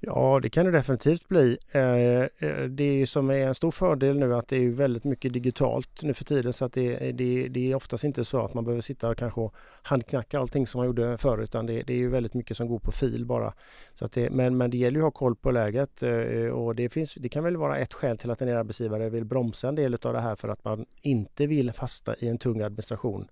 Ja, 0.00 0.40
det 0.42 0.50
kan 0.50 0.64
det 0.66 0.72
definitivt 0.72 1.28
bli. 1.28 1.58
Eh, 1.70 2.20
eh, 2.22 2.64
det 2.68 3.06
som 3.06 3.30
är 3.30 3.46
en 3.46 3.54
stor 3.54 3.70
fördel 3.70 4.18
nu 4.18 4.34
att 4.34 4.48
det 4.48 4.56
är 4.56 4.68
väldigt 4.68 5.04
mycket 5.04 5.32
digitalt 5.32 6.02
nu 6.02 6.14
för 6.14 6.24
tiden 6.24 6.52
så 6.52 6.64
att 6.64 6.72
det, 6.72 7.12
det, 7.12 7.48
det 7.48 7.70
är 7.70 7.74
oftast 7.74 8.04
inte 8.04 8.24
så 8.24 8.44
att 8.44 8.54
man 8.54 8.64
behöver 8.64 8.80
sitta 8.80 9.08
och 9.08 9.16
kanske 9.16 9.50
handknacka 9.82 10.40
allting 10.40 10.66
som 10.66 10.78
man 10.78 10.86
gjorde 10.86 11.18
förr 11.18 11.38
utan 11.38 11.66
det, 11.66 11.82
det 11.82 12.02
är 12.02 12.08
väldigt 12.08 12.34
mycket 12.34 12.56
som 12.56 12.68
går 12.68 12.78
på 12.78 12.92
fil 12.92 13.26
bara. 13.26 13.54
Så 13.94 14.04
att 14.04 14.12
det, 14.12 14.30
men, 14.30 14.56
men 14.56 14.70
det 14.70 14.76
gäller 14.76 15.00
ju 15.00 15.06
att 15.06 15.14
ha 15.14 15.18
koll 15.18 15.36
på 15.36 15.50
läget 15.50 16.02
eh, 16.02 16.48
och 16.48 16.74
det, 16.74 16.88
finns, 16.88 17.14
det 17.14 17.28
kan 17.28 17.44
väl 17.44 17.56
vara 17.56 17.78
ett 17.78 17.94
skäl 17.94 18.18
till 18.18 18.30
att 18.30 18.42
en 18.42 18.56
arbetsgivare 18.56 19.10
vill 19.10 19.24
bromsa 19.24 19.68
en 19.68 19.74
del 19.74 19.96
av 20.02 20.12
det 20.12 20.20
här 20.20 20.36
för 20.36 20.48
att 20.48 20.64
man 20.64 20.86
inte 21.02 21.46
vill 21.46 21.72
fasta 21.72 22.14
i 22.18 22.28
en 22.28 22.38
tung 22.38 22.60
administration. 22.60 23.28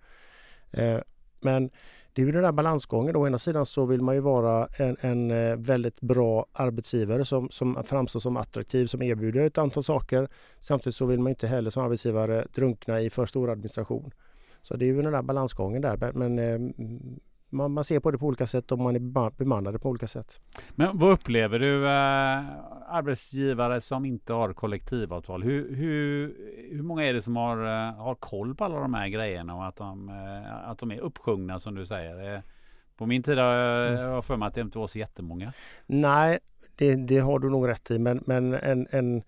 men 1.41 1.71
det 2.17 2.23
är 2.23 2.27
ju 2.27 2.33
den 2.33 2.43
där 2.43 2.53
balansgången. 2.53 3.15
Då. 3.15 3.21
Å 3.21 3.27
ena 3.27 3.39
sidan 3.39 3.67
så 3.67 3.85
vill 3.85 4.03
man 4.03 4.15
ju 4.15 4.21
vara 4.21 4.69
en, 4.77 4.97
en 5.01 5.31
eh, 5.31 5.57
väldigt 5.57 6.01
bra 6.01 6.47
arbetsgivare 6.53 7.25
som, 7.25 7.51
som 7.51 7.85
framstår 7.85 8.21
som 8.21 8.37
attraktiv, 8.37 8.87
som 8.87 9.03
erbjuder 9.03 9.41
ett 9.41 9.59
antal 9.59 9.83
saker. 9.83 10.29
Samtidigt 10.61 10.97
så 10.97 11.07
vill 11.07 11.21
man 11.21 11.31
inte 11.31 11.47
heller 11.47 11.71
som 11.71 11.85
arbetsgivare 11.85 12.47
drunkna 12.55 13.01
i 13.01 13.11
för 13.11 13.27
stor 13.27 13.51
administration. 13.51 14.11
Så 14.63 14.77
det 14.77 14.85
är 14.85 14.87
ju 14.87 15.03
den 15.03 15.13
där 15.13 15.23
balansgången 15.23 15.83
där. 15.83 16.13
Men 16.15 16.39
eh, 16.39 16.59
man, 17.57 17.73
man, 17.73 17.85
ser 17.85 18.01
på 18.01 18.11
det 18.11 18.19
på 18.19 18.27
olika 18.27 18.47
sätt 18.47 18.73
och 18.73 18.79
man 18.79 18.97
är 18.97 19.31
bemannade 19.31 19.79
på 19.79 19.89
olika 19.89 20.07
sätt. 20.07 20.41
Men 20.75 20.99
vad 20.99 21.13
upplever 21.13 21.59
du 21.59 21.85
eh, 21.85 22.45
arbetsgivare 22.89 23.81
som 23.81 24.05
inte 24.05 24.33
har 24.33 24.53
kollektivavtal? 24.53 25.43
Hur, 25.43 25.75
hur, 25.77 26.37
hur 26.71 26.83
många 26.83 27.05
är 27.05 27.15
det 27.15 27.23
som 27.23 27.37
har, 27.37 27.59
eh, 27.59 27.95
har 27.95 28.15
koll 28.15 28.55
på 28.55 28.65
alla 28.65 28.81
de 28.81 28.95
här 28.95 29.09
grejerna 29.09 29.55
och 29.55 29.67
att 29.67 29.77
de, 29.77 30.09
eh, 30.09 30.71
att 30.71 30.79
de 30.79 30.91
är 30.91 30.99
uppsjungna 30.99 31.61
som 31.61 31.75
du 31.75 31.87
säger? 31.87 32.35
Eh, 32.35 32.41
på 32.97 33.07
min 33.07 33.23
tid 33.23 33.39
har 33.39 33.55
jag 33.55 34.11
mm. 34.11 34.23
för 34.23 34.37
mig 34.37 34.47
att 34.47 34.55
det 34.55 34.61
inte 34.61 34.79
var 34.79 34.87
så 34.87 34.99
jättemånga. 34.99 35.53
Nej, 35.87 36.39
det, 36.77 36.95
det 36.95 37.19
har 37.19 37.39
du 37.39 37.51
nog 37.51 37.69
rätt 37.69 37.91
i 37.91 37.99
men, 37.99 38.23
men 38.27 38.55
en, 38.55 38.87
en 38.91 39.23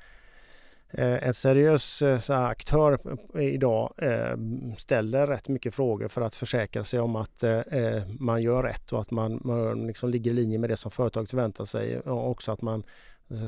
en 0.90 1.34
seriös 1.34 2.02
eh, 2.02 2.40
aktör 2.40 2.98
idag 3.40 3.92
eh, 3.96 4.36
ställer 4.76 5.26
rätt 5.26 5.48
mycket 5.48 5.74
frågor 5.74 6.08
för 6.08 6.20
att 6.20 6.34
försäkra 6.34 6.84
sig 6.84 7.00
om 7.00 7.16
att 7.16 7.44
man 8.18 8.42
gör 8.42 8.62
rätt 8.62 8.92
och 8.92 9.00
att 9.00 9.10
man, 9.10 9.40
man 9.44 9.86
liksom 9.86 10.10
ligger 10.10 10.30
i 10.30 10.34
linje 10.34 10.58
med 10.58 10.70
det 10.70 10.76
som 10.76 10.90
företaget 10.90 11.30
förväntar 11.30 11.64
sig 11.64 12.00
och 12.00 12.30
också 12.30 12.52
att 12.52 12.62
man 12.62 12.82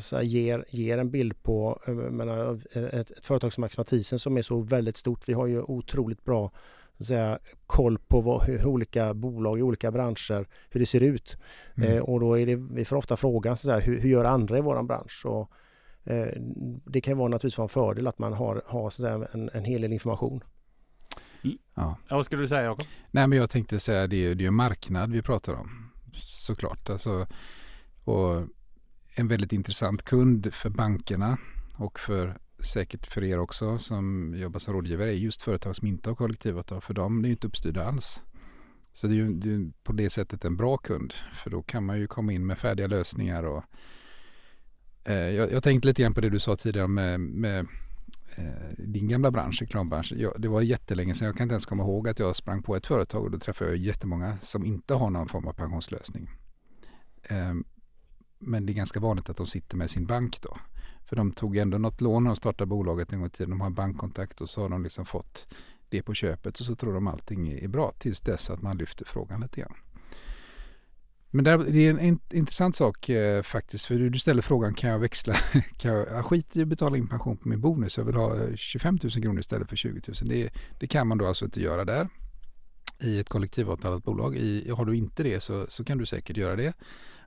så 0.01 0.22
ger, 0.22 0.64
ger 0.68 0.99
en 0.99 1.11
bild 1.11 1.43
på 1.43 1.80
menar, 2.11 2.61
ett, 2.72 3.11
ett 3.11 3.26
företag 3.26 3.53
som 3.53 3.61
Max 3.61 3.78
Mathisen 3.78 4.18
som 4.18 4.36
är 4.36 4.43
så 4.43 4.61
väldigt 4.61 4.97
stort. 4.97 5.28
Vi 5.28 5.32
har 5.32 5.47
ju 5.47 5.62
otroligt 5.62 6.24
bra 6.24 6.53
säga, 7.05 7.38
koll 7.66 7.99
på 7.99 8.20
vad, 8.20 8.43
hur 8.43 8.66
olika 8.66 9.14
bolag 9.14 9.59
i 9.59 9.62
olika 9.62 9.91
branscher, 9.91 10.47
hur 10.70 10.80
det 10.80 10.86
ser 10.86 11.01
ut. 11.01 11.36
Mm. 11.76 11.93
Eh, 11.93 12.03
och 12.03 12.20
då 12.20 12.38
är 12.38 12.47
det, 12.47 12.57
vi 12.57 12.84
får 12.84 12.97
ofta 12.97 13.16
frågan 13.16 13.57
så 13.57 13.70
här, 13.70 13.80
hur, 13.80 14.01
hur 14.01 14.11
gör 14.11 14.24
andra 14.24 14.59
i 14.59 14.61
våran 14.61 14.86
bransch? 14.86 15.26
Och, 15.26 15.51
Eh, 15.51 15.70
det 16.84 17.00
kan 17.00 17.18
vara 17.18 17.28
naturligtvis 17.28 17.58
vara 17.58 17.64
en 17.64 17.68
fördel 17.68 18.06
att 18.06 18.18
man 18.18 18.32
har, 18.32 18.62
har 18.66 18.90
så 18.90 19.06
en, 19.32 19.50
en 19.52 19.64
hel 19.64 19.82
del 19.82 19.92
information. 19.92 20.44
Ja. 21.42 21.58
ja, 22.08 22.16
vad 22.16 22.24
skulle 22.24 22.42
du 22.42 22.48
säga 22.48 22.62
Jakob? 22.62 22.86
Nej 23.11 23.26
men 23.26 23.38
jag 23.38 23.50
tänkte 23.50 23.80
säga 23.80 24.06
det 24.06 24.26
är, 24.26 24.42
är 24.42 24.50
marknad 24.50 25.12
vi 25.12 25.22
pratar 25.22 25.54
om. 25.54 25.90
Såklart. 26.22 26.90
Alltså, 26.90 27.26
och 28.04 28.46
en 29.14 29.28
väldigt 29.28 29.52
intressant 29.52 30.02
kund 30.02 30.54
för 30.54 30.70
bankerna 30.70 31.38
och 31.76 32.00
för 32.00 32.38
säkert 32.58 33.06
för 33.06 33.24
er 33.24 33.38
också 33.38 33.78
som 33.78 34.34
jobbar 34.36 34.61
som 34.61 34.74
rådgivare 34.74 35.11
är 35.11 35.16
just 35.16 35.42
företag 35.42 35.76
som 35.76 35.88
inte 35.88 36.11
har 36.11 36.14
kollektivavtal. 36.16 36.80
För 36.80 36.94
dem 36.94 37.24
är 37.24 37.28
ju 37.28 37.32
inte 37.32 37.46
uppstyrda 37.46 37.84
alls. 37.84 38.22
Så 38.92 39.06
det 39.06 39.12
är 39.12 39.16
ju 39.16 39.34
det 39.34 39.50
är 39.50 39.72
på 39.82 39.92
det 39.92 40.11
sättet 40.11 40.44
en 40.44 40.56
bra 40.56 40.76
kund. 40.76 41.12
För 41.34 41.50
då 41.50 41.62
kan 41.62 41.84
man 41.84 41.98
ju 41.98 42.06
komma 42.06 42.32
in 42.32 42.46
med 42.46 42.58
färdiga 42.58 42.86
lösningar 42.86 43.42
och 43.42 43.64
Eh, 43.64 43.99
Eh, 45.05 45.14
jag, 45.14 45.53
jag 45.53 45.62
tänkte 45.62 45.88
lite 45.88 46.03
grann 46.03 46.14
på 46.14 46.20
det 46.20 46.30
du 46.30 46.40
sa 46.40 46.57
tidigare 46.57 46.88
med, 46.88 47.20
med 47.20 47.66
eh, 48.36 48.44
din 48.78 49.09
gamla 49.09 49.30
bransch, 49.30 49.61
reklambranschen. 49.61 50.18
Jag, 50.18 50.40
det 50.40 50.48
var 50.48 50.61
jättelänge 50.61 51.14
sedan. 51.14 51.26
Jag 51.26 51.36
kan 51.36 51.44
inte 51.44 51.53
ens 51.53 51.66
komma 51.66 51.82
ihåg 51.82 52.09
att 52.09 52.18
jag 52.18 52.36
sprang 52.36 52.62
på 52.62 52.76
ett 52.76 52.86
företag 52.86 53.24
och 53.24 53.30
då 53.30 53.38
träffade 53.38 53.70
jag 53.70 53.78
jättemånga 53.78 54.38
som 54.42 54.64
inte 54.64 54.94
har 54.94 55.11
någon 55.11 55.28
form 55.28 55.48
av 55.48 55.53
pensionslösning. 55.53 56.30
Eh, 57.22 57.55
men 58.38 58.66
det 58.66 58.72
är 58.72 58.74
ganska 58.74 59.01
vanligt 59.01 59.28
att 59.28 59.36
de 59.36 59.46
sitter 59.46 59.76
med 59.76 59.90
sin 59.90 60.07
bank 60.07 60.42
då. 60.42 60.57
För 61.05 61.16
de 61.16 61.32
tog 61.32 61.57
ändå 61.57 61.78
något 61.78 62.01
lån 62.01 62.24
när 62.24 62.30
de 62.30 62.36
startade 62.36 62.66
bolaget 62.66 63.12
en 63.12 63.18
gång 63.18 63.26
i 63.26 63.30
tiden. 63.30 63.51
De 63.51 63.61
har 63.61 63.70
bankkontakt 63.70 64.40
och 64.40 64.51
så 64.51 64.62
har 64.62 64.68
de 64.68 64.82
liksom 64.82 65.07
fått 65.07 65.55
det 65.88 66.03
på 66.03 66.14
köpet 66.14 66.61
och 66.61 66.66
så 66.66 66.74
tror 66.74 66.94
de 66.94 67.07
allting 67.07 67.48
är 67.48 67.68
bra 67.68 67.92
tills 67.98 68.20
dess 68.20 68.51
att 68.51 68.62
man 68.62 68.76
lyfter 68.76 69.05
frågan 69.05 69.40
lite 69.40 69.61
grann. 69.61 69.74
Men 71.31 71.45
det 71.45 71.87
är 71.87 71.99
en 71.99 72.18
intressant 72.33 72.76
sak 72.76 73.09
eh, 73.09 73.43
faktiskt. 73.43 73.87
För 73.87 73.95
du 73.95 74.18
ställer 74.18 74.43
frågan, 74.43 74.74
kan 74.74 74.91
jag 74.91 74.99
växla? 74.99 75.35
kan 75.78 75.93
jag, 75.95 76.09
jag 76.09 76.26
skiter 76.26 76.61
i 76.61 76.62
att 76.62 76.68
betala 76.68 76.97
in 76.97 77.09
pension 77.09 77.37
på 77.37 77.49
min 77.49 77.61
bonus. 77.61 77.99
Jag 77.99 78.05
vill 78.05 78.14
ha 78.14 78.37
eh, 78.37 78.55
25 78.57 78.99
000 79.03 79.12
kronor 79.12 79.41
istället 79.41 79.68
för 79.68 79.76
20 79.76 80.01
000. 80.09 80.16
Det, 80.22 80.51
det 80.78 80.87
kan 80.87 81.09
man 81.09 81.18
då 81.18 81.26
alltså 81.26 81.45
inte 81.45 81.61
göra 81.61 81.85
där 81.85 82.09
i 83.03 83.18
ett 83.18 83.28
kollektivavtalat 83.28 84.05
bolag. 84.05 84.37
I, 84.37 84.70
har 84.70 84.85
du 84.85 84.97
inte 84.97 85.22
det 85.22 85.41
så, 85.41 85.66
så 85.68 85.85
kan 85.85 85.99
du 85.99 86.07
säkert 86.07 86.37
göra 86.37 86.57
det. 86.57 86.72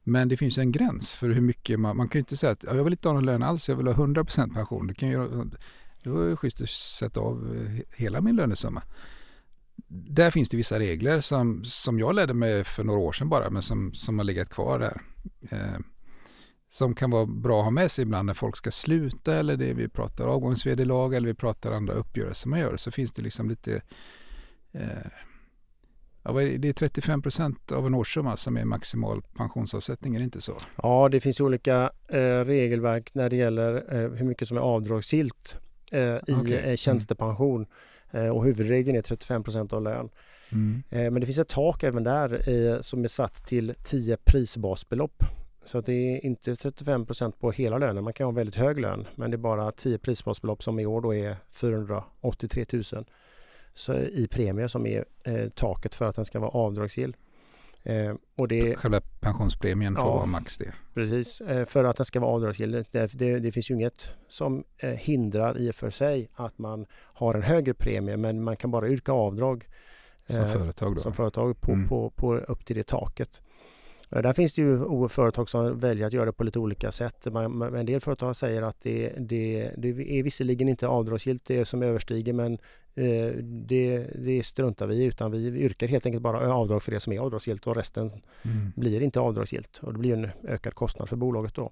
Men 0.03 0.27
det 0.27 0.37
finns 0.37 0.57
en 0.57 0.71
gräns 0.71 1.15
för 1.15 1.29
hur 1.29 1.41
mycket 1.41 1.79
man, 1.79 1.97
man 1.97 2.07
kan 2.07 2.19
ju 2.19 2.21
inte 2.21 2.37
säga 2.37 2.51
att 2.51 2.63
jag 2.63 2.83
vill 2.83 2.93
inte 2.93 3.07
ha 3.07 3.13
någon 3.13 3.25
lön 3.25 3.43
alls, 3.43 3.69
jag 3.69 3.75
vill 3.75 3.87
ha 3.87 3.93
100% 3.93 4.53
pension. 4.53 4.87
Det 4.87 4.93
kan 4.93 5.09
ju, 5.09 5.45
då 6.03 6.21
är 6.21 6.29
det 6.29 6.35
schysst 6.35 6.61
att 6.61 6.69
sätta 6.69 7.19
av 7.19 7.55
eh, 7.55 7.85
hela 7.95 8.21
min 8.21 8.35
lönesumma 8.35 8.83
där 9.93 10.31
finns 10.31 10.49
det 10.49 10.57
vissa 10.57 10.79
regler 10.79 11.21
som, 11.21 11.65
som 11.65 11.99
jag 11.99 12.15
lärde 12.15 12.33
mig 12.33 12.63
för 12.63 12.83
några 12.83 12.99
år 12.99 13.11
sedan 13.11 13.29
bara, 13.29 13.49
men 13.49 13.61
som, 13.61 13.93
som 13.93 14.17
har 14.17 14.25
legat 14.25 14.49
kvar 14.49 14.79
där. 14.79 15.01
Eh, 15.51 15.79
som 16.69 16.95
kan 16.95 17.11
vara 17.11 17.25
bra 17.25 17.59
att 17.59 17.65
ha 17.65 17.71
med 17.71 17.91
sig 17.91 18.01
ibland 18.03 18.25
när 18.25 18.33
folk 18.33 18.57
ska 18.57 18.71
sluta 18.71 19.35
eller 19.35 19.57
det 19.57 19.73
vi 19.73 19.89
pratar 19.89 20.27
avgångsvederlag 20.27 21.13
eller 21.13 21.27
vi 21.27 21.33
pratar 21.33 21.71
andra 21.71 21.93
uppgörelser 21.93 22.49
man 22.49 22.59
gör. 22.59 22.77
Så 22.77 22.91
finns 22.91 23.11
det 23.11 23.21
liksom 23.21 23.49
lite 23.49 23.81
eh, 24.71 25.11
Ja, 26.25 26.31
det 26.31 26.69
är 26.69 26.73
35 26.73 27.21
procent 27.21 27.71
av 27.71 27.87
en 27.87 27.93
årssumma 27.93 28.37
som 28.37 28.57
är 28.57 28.65
maximal 28.65 29.21
pensionsavsättning, 29.37 30.15
är 30.15 30.19
det 30.19 30.23
inte 30.23 30.41
så? 30.41 30.57
Ja, 30.83 31.09
det 31.09 31.21
finns 31.21 31.41
olika 31.41 31.91
eh, 32.07 32.45
regelverk 32.45 33.13
när 33.13 33.29
det 33.29 33.35
gäller 33.35 33.95
eh, 33.95 34.09
hur 34.09 34.25
mycket 34.25 34.47
som 34.47 34.57
är 34.57 34.61
avdragsgillt 34.61 35.57
eh, 35.91 36.15
i 36.27 36.33
okay. 36.41 36.53
Eh, 36.53 36.75
tjänstepension. 36.75 37.55
Mm. 37.55 37.69
Eh, 38.13 38.29
och 38.29 38.43
huvudregeln 38.45 38.97
är 38.97 39.01
35% 39.01 39.73
av 39.73 39.83
lön. 39.83 40.09
Mm. 40.51 40.83
Eh, 40.89 41.11
men 41.11 41.19
det 41.19 41.25
finns 41.25 41.37
ett 41.37 41.47
tak 41.47 41.83
även 41.83 42.03
där 42.03 42.49
eh, 42.49 42.79
som 42.81 43.03
är 43.03 43.07
satt 43.07 43.45
till 43.45 43.73
10 43.83 44.17
prisbasbelopp. 44.17 45.23
Så 45.65 45.77
att 45.77 45.85
det 45.85 45.93
är 45.93 46.25
inte 46.25 46.53
35% 46.53 47.31
på 47.39 47.51
hela 47.51 47.77
lönen. 47.77 48.03
Man 48.03 48.13
kan 48.13 48.25
ha 48.25 48.31
väldigt 48.31 48.55
hög 48.55 48.79
lön 48.79 49.07
men 49.15 49.31
det 49.31 49.35
är 49.35 49.39
bara 49.39 49.71
10 49.71 49.97
prisbasbelopp 49.97 50.63
som 50.63 50.79
i 50.79 50.85
år 50.85 51.01
då 51.01 51.13
är 51.13 51.35
483 51.51 52.65
000 52.71 52.83
så 53.73 53.93
i 53.93 54.27
premie 54.31 54.69
som 54.69 54.85
är 54.85 55.05
taket 55.49 55.95
för 55.95 56.05
att 56.05 56.15
den 56.15 56.25
ska 56.25 56.39
vara 56.39 56.51
avdragsgill. 56.51 57.15
Eh, 57.83 58.15
och 58.35 58.47
det, 58.47 58.75
Själva 58.75 59.01
pensionspremien 59.19 59.95
får 59.95 60.05
ja, 60.05 60.15
vara 60.15 60.25
max 60.25 60.57
det? 60.57 60.73
Precis, 60.93 61.41
eh, 61.41 61.65
för 61.65 61.83
att 61.83 61.97
den 61.97 62.05
ska 62.05 62.19
vara 62.19 62.31
avdragsgill. 62.31 62.71
Det, 62.71 63.13
det, 63.13 63.39
det, 63.39 63.51
finns 63.51 63.71
ju 63.71 63.73
inget 63.73 64.09
som 64.27 64.63
eh, 64.77 64.89
hindrar 64.89 65.57
i 65.57 65.71
och 65.71 65.75
för 65.75 65.89
sig 65.89 66.29
att 66.33 66.57
man 66.57 66.85
har 66.93 67.35
en 67.35 67.43
högre 67.43 67.73
premie 67.73 68.17
men 68.17 68.43
man 68.43 68.55
kan 68.55 68.71
bara 68.71 68.87
yrka 68.87 69.11
avdrag 69.11 69.67
som 70.27 70.41
eh, 70.41 70.47
företag, 70.47 70.95
då. 70.95 71.01
Som 71.01 71.13
företag 71.13 71.61
på, 71.61 71.71
mm. 71.71 71.89
på, 71.89 72.09
på, 72.09 72.35
upp 72.35 72.65
till 72.65 72.75
det 72.75 72.87
taket. 72.87 73.41
Där 74.21 74.33
finns 74.33 74.53
det 74.53 74.61
ju 74.61 75.07
företag 75.07 75.49
som 75.49 75.79
väljer 75.79 76.07
att 76.07 76.13
göra 76.13 76.25
det 76.25 76.31
på 76.31 76.43
lite 76.43 76.59
olika 76.59 76.91
sätt. 76.91 77.27
en 77.27 77.85
del 77.85 78.01
företag 78.01 78.35
säger 78.35 78.61
att 78.61 78.81
det, 78.81 79.13
det, 79.17 79.71
det 79.77 80.19
är 80.19 80.23
visserligen 80.23 80.69
inte 80.69 80.87
avdragsgillt 80.87 81.45
det 81.45 81.65
som 81.65 81.83
överstiger 81.83 82.33
men 82.33 82.53
eh, 82.95 83.33
det, 83.43 84.07
det 84.15 84.43
struntar 84.43 84.87
vi 84.87 85.03
utan 85.03 85.31
vi 85.31 85.47
yrkar 85.47 85.87
helt 85.87 86.05
enkelt 86.05 86.23
bara 86.23 86.53
avdrag 86.53 86.83
för 86.83 86.91
det 86.91 86.99
som 86.99 87.13
är 87.13 87.19
avdragsgillt 87.19 87.67
och 87.67 87.75
resten 87.75 88.11
mm. 88.45 88.71
blir 88.75 89.01
inte 89.01 89.19
avdragsgillt 89.19 89.77
och 89.77 89.93
det 89.93 89.99
blir 89.99 90.13
en 90.13 90.29
ökad 90.47 90.73
kostnad 90.73 91.09
för 91.09 91.15
bolaget 91.15 91.55
då. 91.55 91.71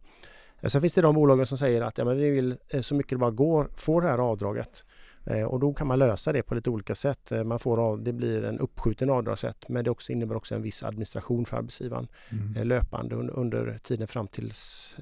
Sen 0.68 0.82
finns 0.82 0.94
det 0.94 1.02
de 1.02 1.16
bolagen 1.16 1.46
som 1.46 1.58
säger 1.58 1.82
att 1.82 1.98
ja, 1.98 2.06
men 2.06 2.18
vi 2.18 2.30
vill 2.30 2.56
eh, 2.70 2.82
så 2.82 2.96
mycket 2.96 3.10
det 3.10 3.18
bara 3.18 3.32
går 3.32 3.70
få 3.76 4.00
det 4.00 4.10
här 4.10 4.18
avdraget. 4.18 4.86
Eh, 5.26 5.44
och 5.44 5.60
då 5.60 5.74
kan 5.74 5.88
man 5.88 6.00
lösa 6.00 6.34
det 6.34 6.44
på 6.44 6.56
lite 6.56 6.70
olika 6.70 6.96
sätt. 6.96 7.32
Eh, 7.32 7.44
man 7.44 7.60
får 7.60 7.98
det 7.98 8.14
blir 8.14 8.44
en 8.44 8.60
uppskjuten 8.60 9.10
avdragsrätt 9.10 9.70
men 9.70 9.84
det 9.84 9.90
också 9.90 10.12
innebär 10.12 10.36
också 10.36 10.56
en 10.56 10.62
viss 10.62 10.84
administration 10.84 11.46
för 11.46 11.58
arbetsgivaren 11.58 12.08
mm. 12.30 12.58
Eh, 12.58 12.66
löpande 12.66 13.16
under, 13.16 13.34
under 13.34 13.80
tiden 13.84 14.08
fram 14.08 14.28
tills 14.28 14.96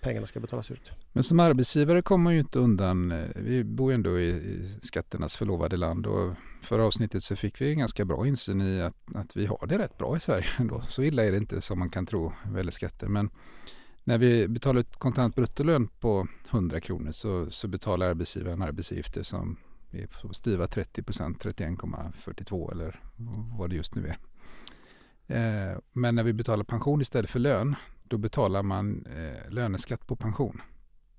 pengarna 0.00 0.26
ska 0.26 0.40
betalas 0.40 0.70
ut. 0.70 0.92
Men 1.12 1.24
som 1.24 1.40
arbetsgivare 1.40 2.02
kommer 2.02 2.24
man 2.24 2.32
ju 2.32 2.40
inte 2.40 2.58
undan. 2.58 3.24
Vi 3.36 3.64
bor 3.64 3.90
ju 3.90 3.94
ändå 3.94 4.18
i, 4.18 4.28
i 4.28 4.78
skatternas 4.82 5.36
förlovade 5.36 5.76
land 5.76 6.06
och 6.06 6.34
förra 6.62 6.84
avsnittet 6.84 7.22
så 7.22 7.36
fick 7.36 7.60
vi 7.60 7.70
en 7.70 7.78
ganska 7.78 8.04
bra 8.04 8.26
insyn 8.26 8.60
i 8.60 8.82
att, 8.82 8.96
att 9.14 9.36
vi 9.36 9.46
har 9.46 9.66
det 9.66 9.78
rätt 9.78 9.98
bra 9.98 10.16
i 10.16 10.20
Sverige 10.20 10.46
ändå. 10.58 10.82
Så 10.88 11.02
illa 11.02 11.24
är 11.24 11.32
det 11.32 11.38
inte 11.38 11.60
som 11.60 11.78
man 11.78 11.90
kan 11.90 12.06
tro 12.06 12.32
vad 12.44 12.56
gäller 12.56 12.72
skatter. 12.72 13.08
Men 13.08 13.30
när 14.04 14.18
vi 14.18 14.48
betalar 14.48 14.80
ut 14.80 14.96
kontant 14.96 15.34
bruttolön 15.36 15.86
på 15.86 16.26
100 16.50 16.80
kronor 16.80 17.12
så, 17.12 17.50
så 17.50 17.68
betalar 17.68 18.08
arbetsgivaren 18.08 18.62
arbetsgifter 18.62 19.22
som 19.22 19.56
är 20.02 20.32
styva 20.32 20.66
30 20.66 21.02
procent, 21.02 21.44
31,42 21.44 22.72
eller 22.72 23.00
vad 23.58 23.70
det 23.70 23.76
just 23.76 23.94
nu 23.94 24.06
är. 24.06 24.18
Eh, 25.26 25.78
men 25.92 26.14
när 26.14 26.22
vi 26.22 26.32
betalar 26.32 26.64
pension 26.64 27.00
istället 27.00 27.30
för 27.30 27.38
lön, 27.38 27.74
då 28.04 28.18
betalar 28.18 28.62
man 28.62 29.06
eh, 29.06 29.50
löneskatt 29.50 30.06
på 30.06 30.16
pension 30.16 30.62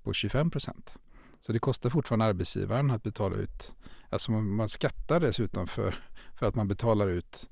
på 0.02 0.12
25 0.12 0.50
procent. 0.50 0.96
Så 1.40 1.52
det 1.52 1.58
kostar 1.58 1.90
fortfarande 1.90 2.24
arbetsgivaren 2.24 2.90
att 2.90 3.02
betala 3.02 3.36
ut, 3.36 3.74
alltså 4.10 4.32
man 4.32 4.68
skattar 4.68 5.20
dessutom 5.20 5.66
för, 5.66 5.94
för 6.38 6.46
att 6.46 6.54
man 6.54 6.68
betalar 6.68 7.08
ut 7.08 7.48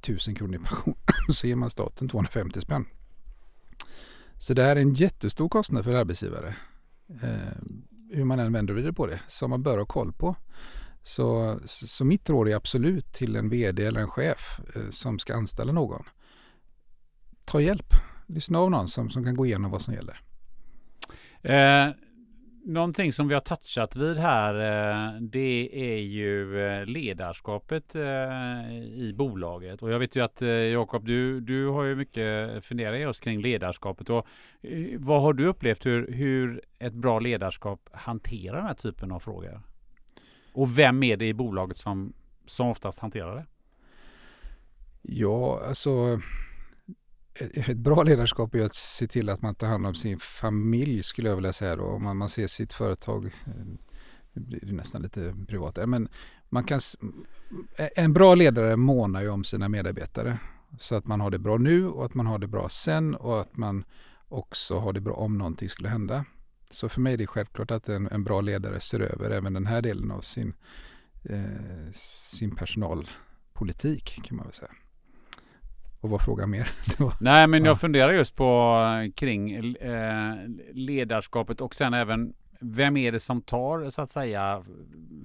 1000 0.00 0.34
kronor 0.34 0.54
i 0.54 0.58
pension, 0.58 0.94
så 1.28 1.46
ger 1.46 1.56
man 1.56 1.70
staten 1.70 2.08
250 2.08 2.60
spänn. 2.60 2.86
Så 4.38 4.54
det 4.54 4.62
här 4.62 4.76
är 4.76 4.80
en 4.80 4.94
jättestor 4.94 5.48
kostnad 5.48 5.84
för 5.84 5.94
arbetsgivare. 5.94 6.56
Eh, 7.22 7.62
hur 8.10 8.24
man 8.24 8.38
än 8.38 8.52
vänder 8.52 8.74
och 8.74 8.76
vrider 8.76 8.92
på 8.92 9.06
det, 9.06 9.20
som 9.26 9.50
man 9.50 9.62
bör 9.62 9.78
ha 9.78 9.84
koll 9.84 10.12
på. 10.12 10.36
Så, 11.02 11.58
så 11.66 12.04
mitt 12.04 12.30
råd 12.30 12.48
är 12.48 12.56
absolut 12.56 13.12
till 13.12 13.36
en 13.36 13.48
vd 13.48 13.86
eller 13.86 14.00
en 14.00 14.08
chef 14.08 14.60
eh, 14.74 14.90
som 14.90 15.18
ska 15.18 15.34
anställa 15.34 15.72
någon. 15.72 16.04
Ta 17.44 17.60
hjälp. 17.60 17.94
Lyssna 18.26 18.58
av 18.58 18.70
någon 18.70 18.88
som, 18.88 19.10
som 19.10 19.24
kan 19.24 19.36
gå 19.36 19.46
igenom 19.46 19.70
vad 19.70 19.82
som 19.82 19.94
gäller. 19.94 20.20
Eh, 21.42 21.94
någonting 22.68 23.12
som 23.12 23.28
vi 23.28 23.34
har 23.34 23.40
touchat 23.40 23.96
vid 23.96 24.16
här 24.16 24.54
eh, 24.54 25.20
det 25.20 25.70
är 25.72 25.98
ju 25.98 26.66
eh, 26.66 26.86
ledarskapet 26.86 27.94
eh, 27.94 28.02
i 28.82 29.14
bolaget. 29.16 29.82
Och 29.82 29.92
jag 29.92 29.98
vet 29.98 30.16
ju 30.16 30.24
att 30.24 30.40
Jakob, 30.72 31.06
du, 31.06 31.40
du 31.40 31.66
har 31.66 31.84
ju 31.84 31.94
mycket 31.94 32.64
funderat 32.64 33.00
just 33.00 33.24
kring 33.24 33.40
ledarskapet. 33.40 34.10
Och 34.10 34.26
vad 34.98 35.22
har 35.22 35.32
du 35.32 35.46
upplevt 35.46 35.86
hur, 35.86 36.12
hur 36.12 36.62
ett 36.78 36.94
bra 36.94 37.18
ledarskap 37.18 37.88
hanterar 37.92 38.56
den 38.56 38.66
här 38.66 38.74
typen 38.74 39.12
av 39.12 39.20
frågor? 39.20 39.62
Och 40.52 40.78
vem 40.78 41.02
är 41.02 41.16
det 41.16 41.26
i 41.26 41.34
bolaget 41.34 41.76
som, 41.76 42.12
som 42.46 42.68
oftast 42.68 42.98
hanterar 42.98 43.36
det? 43.36 43.46
Ja, 45.02 45.62
alltså 45.68 46.20
ett 47.40 47.76
bra 47.76 48.02
ledarskap 48.02 48.54
är 48.54 48.64
att 48.64 48.74
se 48.74 49.06
till 49.06 49.28
att 49.28 49.42
man 49.42 49.54
tar 49.54 49.66
hand 49.66 49.86
om 49.86 49.94
sin 49.94 50.18
familj 50.18 51.02
skulle 51.02 51.28
jag 51.28 51.36
vilja 51.36 51.52
säga 51.52 51.76
då. 51.76 51.84
Om 51.84 52.02
man, 52.02 52.16
man 52.16 52.28
ser 52.28 52.46
sitt 52.46 52.72
företag, 52.72 53.26
eh, 53.26 53.52
det 54.32 54.40
nu 54.40 54.46
blir 54.46 54.60
det 54.60 54.72
nästan 54.72 55.02
lite 55.02 55.34
privat 55.48 55.78
men 55.86 56.08
man 56.48 56.64
kan, 56.64 56.80
eh, 57.76 57.88
en 57.96 58.12
bra 58.12 58.34
ledare 58.34 58.76
månar 58.76 59.22
ju 59.22 59.28
om 59.28 59.44
sina 59.44 59.68
medarbetare. 59.68 60.38
Så 60.78 60.94
att 60.94 61.06
man 61.06 61.20
har 61.20 61.30
det 61.30 61.38
bra 61.38 61.56
nu 61.56 61.88
och 61.88 62.04
att 62.04 62.14
man 62.14 62.26
har 62.26 62.38
det 62.38 62.46
bra 62.46 62.68
sen 62.68 63.14
och 63.14 63.40
att 63.40 63.56
man 63.56 63.84
också 64.28 64.78
har 64.78 64.92
det 64.92 65.00
bra 65.00 65.14
om 65.14 65.38
någonting 65.38 65.68
skulle 65.68 65.88
hända. 65.88 66.24
Så 66.70 66.88
för 66.88 67.00
mig 67.00 67.12
är 67.12 67.18
det 67.18 67.26
självklart 67.26 67.70
att 67.70 67.88
en, 67.88 68.08
en 68.08 68.24
bra 68.24 68.40
ledare 68.40 68.80
ser 68.80 69.00
över 69.00 69.30
även 69.30 69.52
den 69.52 69.66
här 69.66 69.82
delen 69.82 70.10
av 70.10 70.20
sin, 70.20 70.54
eh, 71.24 71.92
sin 71.94 72.54
personalpolitik 72.54 74.20
kan 74.24 74.36
man 74.36 74.46
väl 74.46 74.54
säga. 74.54 74.72
Och 76.00 76.10
vad 76.10 76.20
frågan 76.20 76.50
mer? 76.50 76.70
Nej 77.20 77.46
men 77.46 77.64
jag 77.64 77.80
funderar 77.80 78.12
just 78.12 78.36
på 78.36 78.80
eh, 79.04 79.12
kring 79.12 79.74
eh, 79.74 80.34
ledarskapet 80.72 81.60
och 81.60 81.74
sen 81.74 81.94
även 81.94 82.34
vem 82.60 82.96
är 82.96 83.12
det 83.12 83.20
som 83.20 83.42
tar 83.42 83.90
så 83.90 84.02
att 84.02 84.10
säga 84.10 84.62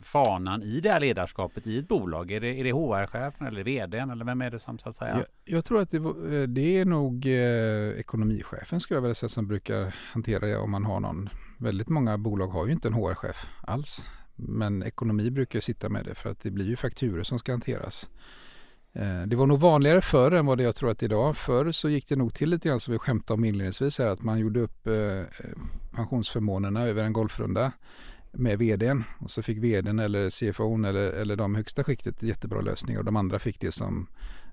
fanan 0.01 0.63
i 0.63 0.79
det 0.79 0.89
här 0.89 0.99
ledarskapet 0.99 1.67
i 1.67 1.79
ett 1.79 1.87
bolag? 1.87 2.31
Är 2.31 2.41
det, 2.41 2.59
är 2.59 2.63
det 2.63 2.71
HR-chefen 2.71 3.47
eller 3.47 3.63
vdn 3.63 4.09
eller 4.09 4.25
vem 4.25 4.41
är 4.41 4.51
det 4.51 4.59
som 4.59 4.79
så 4.79 4.89
att 4.89 4.95
säga? 4.95 5.15
Jag, 5.15 5.25
jag 5.57 5.65
tror 5.65 5.81
att 5.81 5.91
det, 5.91 5.97
eh, 5.97 6.47
det, 6.47 6.77
är 6.77 6.85
nog 6.85 7.25
eh, 7.25 7.99
ekonomichefen 7.99 8.79
skulle 8.79 8.97
jag 8.97 9.01
vilja 9.01 9.15
säga 9.15 9.29
som 9.29 9.47
brukar 9.47 9.95
hantera 10.11 10.45
det 10.45 10.57
om 10.57 10.71
man 10.71 10.85
har 10.85 10.99
någon. 10.99 11.29
Väldigt 11.57 11.89
många 11.89 12.17
bolag 12.17 12.47
har 12.47 12.65
ju 12.65 12.71
inte 12.71 12.87
en 12.87 12.93
HR-chef 12.93 13.47
alls. 13.61 14.05
Men 14.35 14.83
ekonomi 14.83 15.31
brukar 15.31 15.59
sitta 15.59 15.89
med 15.89 16.05
det 16.05 16.15
för 16.15 16.29
att 16.29 16.39
det 16.39 16.51
blir 16.51 16.65
ju 16.65 16.75
fakturer 16.75 17.23
som 17.23 17.39
ska 17.39 17.51
hanteras. 17.51 18.09
Eh, 18.95 19.21
det 19.21 19.35
var 19.35 19.45
nog 19.45 19.59
vanligare 19.59 20.01
förr 20.01 20.31
än 20.31 20.45
vad 20.45 20.57
det 20.57 20.63
jag 20.63 20.75
tror 20.75 20.89
att 20.91 20.99
det 20.99 21.03
är 21.03 21.07
idag. 21.07 21.37
Förr 21.37 21.71
så 21.71 21.89
gick 21.89 22.07
det 22.07 22.15
nog 22.15 22.33
till 22.33 22.49
lite 22.49 22.67
grann 22.69 22.79
som 22.79 22.91
vi 22.91 22.97
skämtade 22.97 23.37
om 23.37 23.45
inledningsvis 23.45 23.99
här, 23.99 24.07
att 24.07 24.23
man 24.23 24.39
gjorde 24.39 24.59
upp 24.59 24.87
eh, 24.87 25.23
pensionsförmånerna 25.95 26.83
över 26.83 27.03
en 27.03 27.13
golfrunda 27.13 27.71
med 28.31 28.59
vdn 28.59 29.03
och 29.19 29.31
så 29.31 29.43
fick 29.43 29.57
vdn 29.57 29.99
eller 29.99 30.29
CFO 30.29 30.85
eller, 30.85 31.11
eller 31.11 31.35
de 31.35 31.55
högsta 31.55 31.83
skiktet 31.83 32.23
jättebra 32.23 32.61
lösningar 32.61 32.99
och 32.99 33.05
de 33.05 33.15
andra 33.15 33.39
fick 33.39 33.59
det 33.59 33.71
som, 33.71 34.07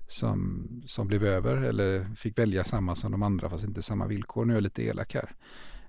som, 0.07 0.67
som 0.85 1.07
blev 1.07 1.25
över 1.25 1.57
eller 1.57 2.15
fick 2.15 2.37
välja 2.37 2.63
samma 2.63 2.95
som 2.95 3.11
de 3.11 3.23
andra 3.23 3.49
fast 3.49 3.65
inte 3.65 3.81
samma 3.81 4.07
villkor. 4.07 4.45
Nu 4.45 4.53
är 4.53 4.57
jag 4.57 4.63
lite 4.63 4.83
elak 4.83 5.13
här. 5.13 5.35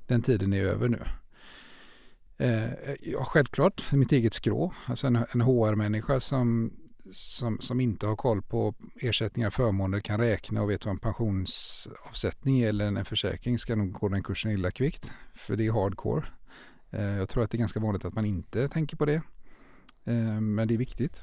Den 0.07 0.23
tiden 0.23 0.53
är 0.53 0.65
över 0.65 0.89
nu. 0.89 1.03
Eh, 2.39 2.95
ja, 3.01 3.25
självklart 3.25 3.93
mitt 3.93 4.13
eget 4.13 4.35
skrå, 4.35 4.73
alltså 4.87 5.07
en, 5.07 5.17
en 5.17 5.41
HR-människa 5.41 6.21
som 6.21 6.73
som, 7.13 7.61
som 7.61 7.81
inte 7.81 8.07
har 8.07 8.17
koll 8.17 8.43
på 8.43 8.75
ersättningar 8.97 9.47
och 9.47 9.55
förmåner 9.55 10.01
kan 10.01 10.21
räkna 10.21 10.63
och 10.63 10.71
vet 10.71 10.85
vad 10.85 10.93
en 10.93 10.99
pensionsavsättning 10.99 12.61
är 12.61 12.69
eller 12.69 12.87
en 12.87 13.05
försäkring 13.05 13.59
ska 13.59 13.77
nog 13.77 13.93
gå 13.93 14.09
den 14.09 14.23
kursen 14.23 14.51
illa 14.51 14.71
kvickt. 14.71 15.13
För 15.35 15.57
det 15.57 15.67
är 15.67 15.73
hardcore. 15.73 16.25
Eh, 16.91 17.05
jag 17.05 17.29
tror 17.29 17.45
att 17.45 17.51
det 17.51 17.57
är 17.57 17.59
ganska 17.59 17.81
vanligt 17.81 18.05
att 18.05 18.15
man 18.15 18.25
inte 18.25 18.69
tänker 18.69 18.97
på 18.97 19.05
det. 19.05 19.23
Eh, 20.05 20.41
men 20.41 20.69
det 20.69 20.75
är 20.75 20.79
viktigt. 20.79 21.23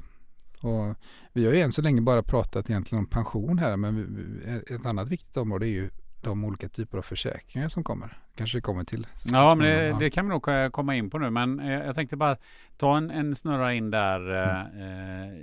Och 0.61 0.95
vi 1.33 1.45
har 1.45 1.53
ju 1.53 1.61
än 1.61 1.71
så 1.71 1.81
länge 1.81 2.01
bara 2.01 2.23
pratat 2.23 2.69
egentligen 2.69 2.99
om 2.99 3.09
pension 3.09 3.59
här 3.59 3.77
men 3.77 4.63
ett 4.67 4.85
annat 4.85 5.09
viktigt 5.09 5.37
område 5.37 5.67
är 5.67 5.71
ju 5.71 5.89
de 6.21 6.45
olika 6.45 6.69
typer 6.69 6.97
av 6.97 7.01
försäkringar 7.01 7.69
som 7.69 7.83
kommer. 7.83 8.17
Kanske 8.35 8.57
det 8.57 8.61
kommer 8.61 8.83
till. 8.83 9.07
Ja, 9.31 9.55
men 9.55 9.67
det, 9.67 9.99
det, 9.99 10.09
kan 10.09 10.25
vi 10.25 10.29
nog 10.29 10.71
komma 10.71 10.95
in 10.95 11.09
på 11.09 11.17
nu. 11.17 11.29
Men 11.29 11.59
eh, 11.59 11.73
jag 11.73 11.95
tänkte 11.95 12.15
bara 12.15 12.35
ta 12.77 12.97
en, 12.97 13.11
en 13.11 13.35
snurra 13.35 13.73
in 13.73 13.91
där 13.91 14.19
mm. 14.29 15.31
eh, 15.31 15.39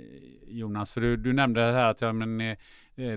Jonas. 0.47 0.91
För 0.91 1.01
du, 1.01 1.17
du 1.17 1.33
nämnde 1.33 1.61
här 1.61 1.85
att 1.89 2.01
ja, 2.01 2.13
men, 2.13 2.41
eh, 2.41 2.57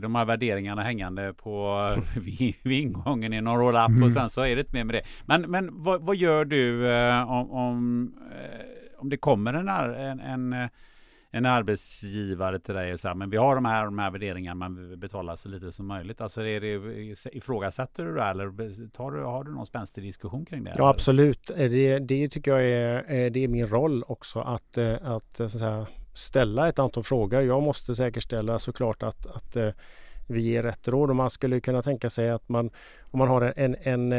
de 0.00 0.14
här 0.14 0.24
värderingarna 0.24 0.82
hängande 0.82 1.34
på 1.34 1.88
vid, 2.16 2.54
vid 2.62 2.80
ingången 2.80 3.32
i 3.32 3.40
någon 3.40 3.58
roll-up 3.60 3.88
mm. 3.88 4.02
och 4.02 4.12
sen 4.12 4.30
så 4.30 4.40
är 4.40 4.56
det 4.56 4.60
inte 4.60 4.74
mer 4.74 4.84
med 4.84 4.94
det. 4.94 5.02
Men, 5.26 5.42
men 5.42 5.82
vad, 5.82 6.02
vad 6.02 6.16
gör 6.16 6.44
du 6.44 6.92
eh, 6.92 7.30
om, 7.30 7.50
om, 7.50 8.12
eh, 8.32 8.66
om 8.98 9.08
det 9.08 9.16
kommer 9.16 9.54
en, 9.54 9.68
en, 9.68 10.20
en 10.52 10.68
en 11.30 11.46
arbetsgivare 11.46 12.58
till 12.60 12.74
dig 12.74 12.92
och 12.92 13.00
säger 13.00 13.14
men 13.14 13.30
vi 13.30 13.36
har 13.36 13.54
de 13.54 13.64
här, 13.64 13.84
de 13.84 13.98
här 13.98 14.10
värderingarna, 14.10 14.54
man 14.54 15.00
betalar 15.00 15.36
så 15.36 15.48
lite 15.48 15.72
som 15.72 15.86
möjligt. 15.86 16.20
Alltså 16.20 16.42
är 16.42 16.60
det, 16.60 17.36
ifrågasätter 17.36 18.04
du 18.04 18.14
det 18.14 18.22
eller 18.22 18.88
tar 18.88 19.10
du, 19.10 19.22
har 19.22 19.44
du 19.44 19.52
någon 19.52 19.66
spänstig 19.66 20.04
diskussion 20.04 20.44
kring 20.44 20.64
det? 20.64 20.70
Ja 20.70 20.74
eller? 20.74 20.90
absolut, 20.90 21.50
det, 21.56 21.98
det 21.98 22.28
tycker 22.28 22.50
jag 22.50 22.66
är, 22.66 23.30
det 23.30 23.44
är 23.44 23.48
min 23.48 23.66
roll 23.66 24.04
också 24.06 24.40
att, 24.40 24.78
eh, 24.78 24.94
att, 25.02 25.40
eh, 25.40 25.48
så 25.48 25.56
att 25.56 25.60
säga, 25.60 25.86
ställa 26.14 26.68
ett 26.68 26.78
antal 26.78 27.04
frågor. 27.04 27.42
Jag 27.42 27.62
måste 27.62 27.94
säkerställa 27.94 28.58
såklart 28.58 29.02
att, 29.02 29.26
att 29.26 29.56
eh, 29.56 29.70
vi 30.26 30.42
ger 30.42 30.62
rätt 30.62 30.88
råd 30.88 31.10
och 31.10 31.16
man 31.16 31.30
skulle 31.30 31.60
kunna 31.60 31.82
tänka 31.82 32.10
sig 32.10 32.30
att 32.30 32.48
man 32.48 32.70
om 33.10 33.18
man 33.18 33.28
har 33.28 33.52
en, 33.56 33.76
en, 33.82 34.12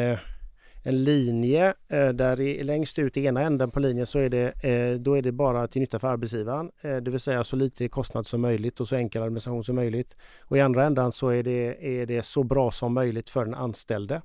en 0.83 1.03
linje 1.03 1.73
eh, 1.87 2.09
där 2.09 2.41
i, 2.41 2.63
längst 2.63 2.99
ut 2.99 3.17
i 3.17 3.25
ena 3.25 3.41
änden 3.41 3.71
på 3.71 3.79
linjen 3.79 4.05
så 4.05 4.19
är 4.19 4.29
det, 4.29 4.63
eh, 4.63 4.99
då 4.99 5.17
är 5.17 5.21
det 5.21 5.31
bara 5.31 5.67
till 5.67 5.81
nytta 5.81 5.99
för 5.99 6.07
arbetsgivaren. 6.07 6.71
Eh, 6.81 6.97
det 6.97 7.11
vill 7.11 7.19
säga 7.19 7.43
så 7.43 7.55
lite 7.55 7.87
kostnad 7.87 8.27
som 8.27 8.41
möjligt 8.41 8.79
och 8.79 8.87
så 8.87 8.95
enkel 8.95 9.21
administration 9.21 9.63
som 9.63 9.75
möjligt. 9.75 10.15
Och 10.39 10.57
i 10.57 10.61
andra 10.61 10.85
ändan 10.85 11.11
så 11.11 11.29
är 11.29 11.43
det, 11.43 12.01
är 12.01 12.05
det 12.05 12.25
så 12.25 12.43
bra 12.43 12.71
som 12.71 12.93
möjligt 12.93 13.29
för 13.29 13.45
den 13.45 13.53
anställde. 13.53 14.21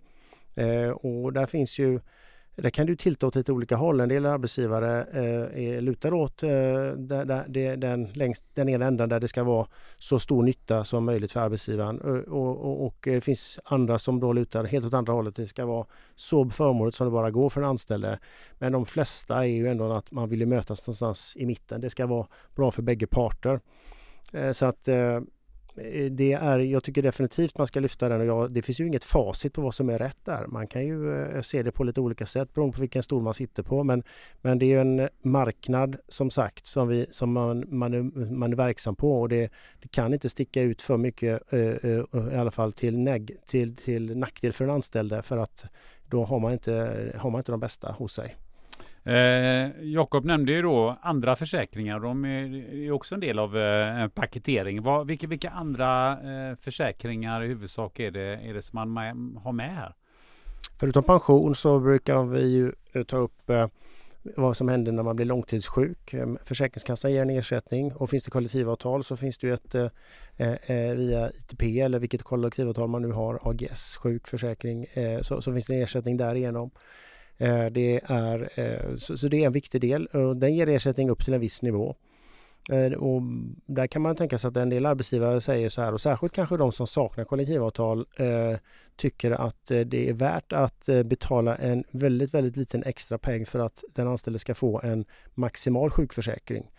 Och 0.95 1.33
där 1.33 1.47
finns 1.47 1.79
ju 1.79 2.01
där 2.63 2.71
kan 2.71 2.87
du 2.87 2.97
tilta 2.97 3.27
åt 3.27 3.35
lite 3.35 3.53
olika 3.53 3.77
håll. 3.77 4.01
En 4.01 4.09
del 4.09 4.27
arbetsgivare 4.27 5.05
eh, 5.53 5.83
lutar 5.83 6.15
åt 6.15 6.43
eh, 6.43 6.49
där, 6.97 7.25
där, 7.49 7.77
den, 7.77 8.05
längst, 8.05 8.45
den 8.55 8.69
ena 8.69 8.87
änden 8.87 9.09
där 9.09 9.21
det 9.21 9.29
ska 9.29 9.45
vara 9.45 9.67
så 9.99 10.21
stor 10.21 10.43
nytta 10.43 10.85
som 10.85 11.05
möjligt 11.05 11.33
för 11.33 11.41
arbetsgivaren. 11.41 12.01
Eh, 12.01 12.33
och, 12.33 12.57
och, 12.65 12.87
och, 12.87 13.09
eh, 13.09 13.15
det 13.15 13.21
finns 13.21 13.61
andra 13.65 13.99
som 13.99 14.21
då 14.21 14.33
lutar 14.33 14.65
helt 14.65 14.87
åt 14.87 14.95
andra 14.95 15.13
hållet. 15.13 15.37
Det 15.37 15.47
ska 15.47 15.67
vara 15.67 15.87
så 16.15 16.51
förmånligt 16.51 16.97
som 16.97 17.07
det 17.07 17.11
bara 17.11 17.31
går 17.31 17.51
för 17.51 17.61
den 17.61 17.71
anställde. 17.71 18.19
Men 18.59 18.73
de 18.73 18.87
flesta 18.87 19.45
är 19.45 19.49
ju 19.49 19.69
ändå 19.69 19.93
att 19.93 20.11
man 20.11 20.29
vill 20.29 20.47
mötas 20.47 20.87
någonstans 20.87 21.33
i 21.37 21.47
mitten. 21.47 21.81
Det 21.81 21.91
ska 21.91 22.07
vara 22.07 22.27
bra 22.55 22.71
för 22.71 22.83
bägge 22.83 23.07
parter. 23.07 23.61
Eh, 24.33 24.53
så 24.53 24.67
att 24.67 24.89
Eh, 24.89 25.21
Eh, 25.79 26.11
det 26.11 26.33
är, 26.33 26.59
jag 26.59 26.85
tycker 26.85 27.03
definitivt 27.03 27.59
man 27.59 27.67
ska 27.67 27.81
lyfta 27.81 28.09
den 28.09 28.21
och 28.21 28.27
jag, 28.27 28.51
det 28.51 28.63
finns 28.63 28.81
ju 28.81 28.87
inget 28.87 29.05
facit 29.05 29.53
på 29.53 29.61
vad 29.61 29.75
som 29.75 29.91
är 29.91 29.99
rätt 29.99 30.25
där. 30.25 30.47
Man 30.47 30.67
kan 30.67 30.85
ju 30.85 31.23
eh, 31.23 31.43
se 31.43 31.63
det 31.63 31.73
på 31.73 31.85
lite 31.85 32.01
olika 32.01 32.27
sätt 32.27 32.55
beroende 32.55 32.75
på 32.75 32.81
vilken 32.81 33.03
stol 33.03 33.23
man 33.23 33.35
sitter 33.35 33.63
på. 33.63 33.85
Men, 33.85 34.03
men 34.41 34.59
det 34.59 34.73
är 34.73 34.81
en 34.81 35.09
marknad 35.23 35.97
som 36.09 36.31
sagt 36.31 36.67
som, 36.67 36.89
vi, 36.89 37.07
som 37.11 37.33
man, 37.33 37.65
man, 37.69 37.95
är, 37.95 38.03
man 38.33 38.53
är 38.53 38.57
verksam 38.57 38.97
på 38.97 39.21
och 39.21 39.29
det, 39.29 39.51
det 39.83 39.89
kan 39.89 40.15
inte 40.15 40.29
sticka 40.29 40.63
ut 40.63 40.83
för 40.83 40.97
mycket 40.97 41.53
eh, 41.53 41.61
i 42.33 42.37
alla 42.37 42.51
fall 42.51 42.73
till, 42.73 42.99
neg, 42.99 43.37
till, 43.47 43.77
till 43.77 44.17
nackdel 44.17 44.53
för 44.53 44.67
den 44.67 44.75
anställde 44.75 45.23
för 45.23 45.39
att 45.39 45.67
då 46.09 46.25
har 46.25 46.41
man 46.41 46.53
inte, 46.53 47.13
har 47.19 47.31
man 47.31 47.39
inte 47.39 47.53
de 47.53 47.61
bästa 47.61 47.93
hos 47.93 48.13
sig. 48.13 48.37
Eh, 49.07 49.71
Jakob 49.83 50.25
nämnde 50.25 50.53
ju 50.53 50.63
då 50.63 50.99
andra 51.03 51.37
försäkringar. 51.37 52.01
De 52.01 52.25
är, 52.25 52.75
är 52.75 52.91
också 52.91 53.15
en 53.15 53.21
del 53.21 53.39
av 53.39 53.59
eh, 53.59 54.09
paketering. 54.09 54.83
Vad, 54.83 55.07
vilka, 55.07 55.27
vilka 55.27 55.51
andra 55.51 56.13
eh, 56.13 56.57
försäkringar 56.57 57.43
i 57.43 57.47
huvudsak 57.47 58.01
är 58.01 58.11
det, 58.11 58.41
är 58.43 58.55
det 58.55 58.63
som 58.63 58.77
man 58.77 58.93
med, 58.93 59.43
har 59.45 59.53
med 59.53 59.75
här? 59.75 59.95
Förutom 60.81 61.03
pension 61.03 61.55
så 61.55 61.79
brukar 61.79 62.23
vi 62.23 62.55
ju 62.55 62.73
eh, 62.93 63.03
ta 63.03 63.17
upp 63.17 63.51
eh, 63.51 63.67
vad 64.37 64.57
som 64.57 64.69
händer 64.69 64.93
när 64.93 65.03
man 65.03 65.17
blir 65.17 65.27
långtidssjuk. 65.27 66.15
Eh, 66.15 66.27
Försäkringskassan 66.45 67.13
ger 67.13 67.23
en 67.23 67.31
ersättning 67.31 67.93
och 67.93 68.11
finns 68.11 68.25
det 68.25 68.31
kollektivavtal 68.31 69.05
så 69.05 69.17
finns 69.17 69.39
det 69.39 69.47
ju 69.47 69.55
ett 69.55 69.75
eh, 69.75 69.89
eh 70.39 70.95
via 70.95 71.31
ITP 71.31 71.81
eller 71.81 71.99
vilket 71.99 72.23
kollektivavtal 72.23 72.89
man 72.89 73.03
nu 73.03 73.13
har, 73.13 73.39
AGS, 73.43 73.97
sjukförsäkring, 73.97 74.85
eh, 74.85 75.21
så, 75.21 75.43
så, 75.43 75.53
finns 75.53 75.67
det 75.67 75.75
en 75.75 75.83
ersättning 75.83 76.17
därigenom. 76.17 76.71
Eh, 77.39 77.67
det 77.67 78.01
är, 78.05 78.51
eh, 78.61 78.97
så 78.97 79.29
det 79.29 79.43
är 79.43 79.47
en 79.47 79.53
viktig 79.53 79.81
del 79.81 80.07
och 80.07 80.37
den 80.37 80.55
ger 80.55 80.69
ersättning 80.69 81.11
upp 81.11 81.25
till 81.25 81.35
en 81.35 81.41
viss 81.41 81.63
nivå. 81.63 81.97
Eh, 82.73 82.93
och 82.93 83.23
där 83.67 83.87
kan 83.87 84.03
man 84.03 84.17
tänka 84.17 84.39
sig 84.39 84.49
att 84.49 84.57
en 84.57 84.69
del 84.69 84.87
arbetsgivare 84.87 85.41
säger 85.41 85.69
så 85.69 85.81
här 85.81 85.95
och 85.95 86.01
särskilt 86.01 86.33
kanske 86.33 86.57
de 86.57 86.73
som 86.73 86.87
saknar 86.87 87.25
kollektivavtal 87.25 88.07
eh, 88.17 88.57
tycker 88.97 89.31
att 89.31 89.67
det 89.67 90.09
är 90.09 90.13
värt 90.13 90.53
att 90.53 90.87
betala 91.05 91.57
en 91.57 91.85
väldigt, 91.91 92.35
väldigt 92.35 92.57
liten 92.57 92.83
extra 92.83 93.19
peng 93.19 93.47
för 93.47 93.59
att 93.59 93.85
den 93.95 94.09
anställde 94.09 94.39
ska 94.39 94.55
få 94.55 94.81
en 94.81 95.05
maximal 95.35 95.91
sjukförsäkring. 95.91 96.71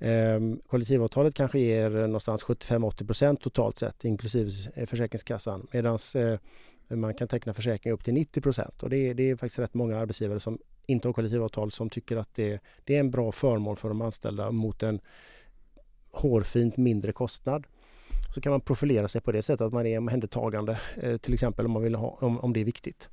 Ehm, 0.00 0.60
kollektivavtalet 0.66 1.34
kanske 1.34 1.58
ger 1.58 1.90
någonstans 1.90 2.44
75-80 2.44 3.06
procent 3.06 3.40
totalt 3.40 3.78
sett 3.78 4.04
inklusive 4.04 4.86
Försäkringskassan 4.86 5.66
medan 5.72 5.98
man 6.88 7.14
kan 7.14 7.28
teckna 7.28 7.54
försäkring 7.54 7.92
upp 7.92 8.04
till 8.04 8.14
90 8.14 8.42
och 8.82 8.90
det 8.90 8.96
är, 8.96 9.14
det 9.14 9.30
är 9.30 9.36
faktiskt 9.36 9.58
rätt 9.58 9.74
många 9.74 9.98
arbetsgivare 9.98 10.40
som 10.40 10.58
inte 10.86 11.08
har 11.08 11.12
kollektivavtal 11.12 11.70
som 11.70 11.90
tycker 11.90 12.16
att 12.16 12.34
det, 12.34 12.60
det 12.84 12.96
är 12.96 13.00
en 13.00 13.10
bra 13.10 13.32
förmån 13.32 13.76
för 13.76 13.88
de 13.88 14.02
anställda 14.02 14.50
mot 14.50 14.82
en 14.82 15.00
hårfint 16.10 16.76
mindre 16.76 17.12
kostnad. 17.12 17.66
Så 18.34 18.40
kan 18.40 18.50
man 18.50 18.60
profilera 18.60 19.08
sig 19.08 19.20
på 19.20 19.32
det 19.32 19.42
sättet 19.42 19.60
att 19.60 19.72
man 19.72 19.86
är 19.86 19.98
omhändertagande 19.98 20.80
eh, 20.96 21.16
till 21.16 21.34
exempel 21.34 21.66
om, 21.66 21.72
man 21.72 21.82
vill 21.82 21.94
ha, 21.94 22.18
om, 22.20 22.40
om 22.40 22.52
det 22.52 22.60
är 22.60 22.64
viktigt. 22.64 23.08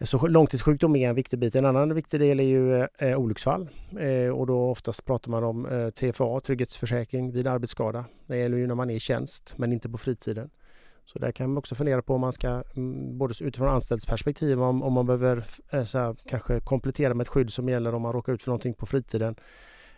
Så 0.00 0.26
långtidssjukdom 0.26 0.96
är 0.96 1.08
en 1.08 1.14
viktig 1.14 1.38
bit. 1.38 1.54
En 1.54 1.66
annan 1.66 1.94
viktig 1.94 2.20
del 2.20 2.40
är 2.40 2.44
ju 2.44 2.76
eh, 2.76 2.88
eh 2.98 3.18
olycksfall 3.18 3.68
eh, 4.00 4.28
och 4.28 4.46
då 4.46 4.70
oftast 4.70 5.04
pratar 5.04 5.30
man 5.30 5.44
om 5.44 5.66
eh, 5.66 5.90
TFA, 5.90 6.40
trygghetsförsäkring 6.40 7.30
vid 7.30 7.46
arbetsskada. 7.46 8.04
Det 8.26 8.36
gäller 8.36 8.56
ju 8.56 8.66
när 8.66 8.74
man 8.74 8.90
är 8.90 8.94
i 8.94 9.00
tjänst 9.00 9.54
men 9.56 9.72
inte 9.72 9.88
på 9.88 9.98
fritiden. 9.98 10.50
Så 11.06 11.18
där 11.18 11.32
kan 11.32 11.48
man 11.48 11.58
också 11.58 11.74
fundera 11.74 12.02
på 12.02 12.14
om 12.14 12.20
man 12.20 12.32
ska, 12.32 12.62
mm, 12.76 13.18
både 13.18 13.34
utifrån 13.40 13.68
anställds 13.68 14.06
perspektiv, 14.06 14.62
om, 14.62 14.82
om 14.82 14.92
man 14.92 15.06
behöver 15.06 15.44
eh, 15.70 15.84
så 15.84 15.98
här, 15.98 16.16
kanske 16.28 16.60
komplettera 16.60 17.14
med 17.14 17.24
ett 17.24 17.28
skydd 17.28 17.52
som 17.52 17.68
gäller 17.68 17.94
om 17.94 18.02
man 18.02 18.12
råkar 18.12 18.32
ut 18.32 18.42
för 18.42 18.50
någonting 18.50 18.74
på 18.74 18.86
fritiden. 18.86 19.36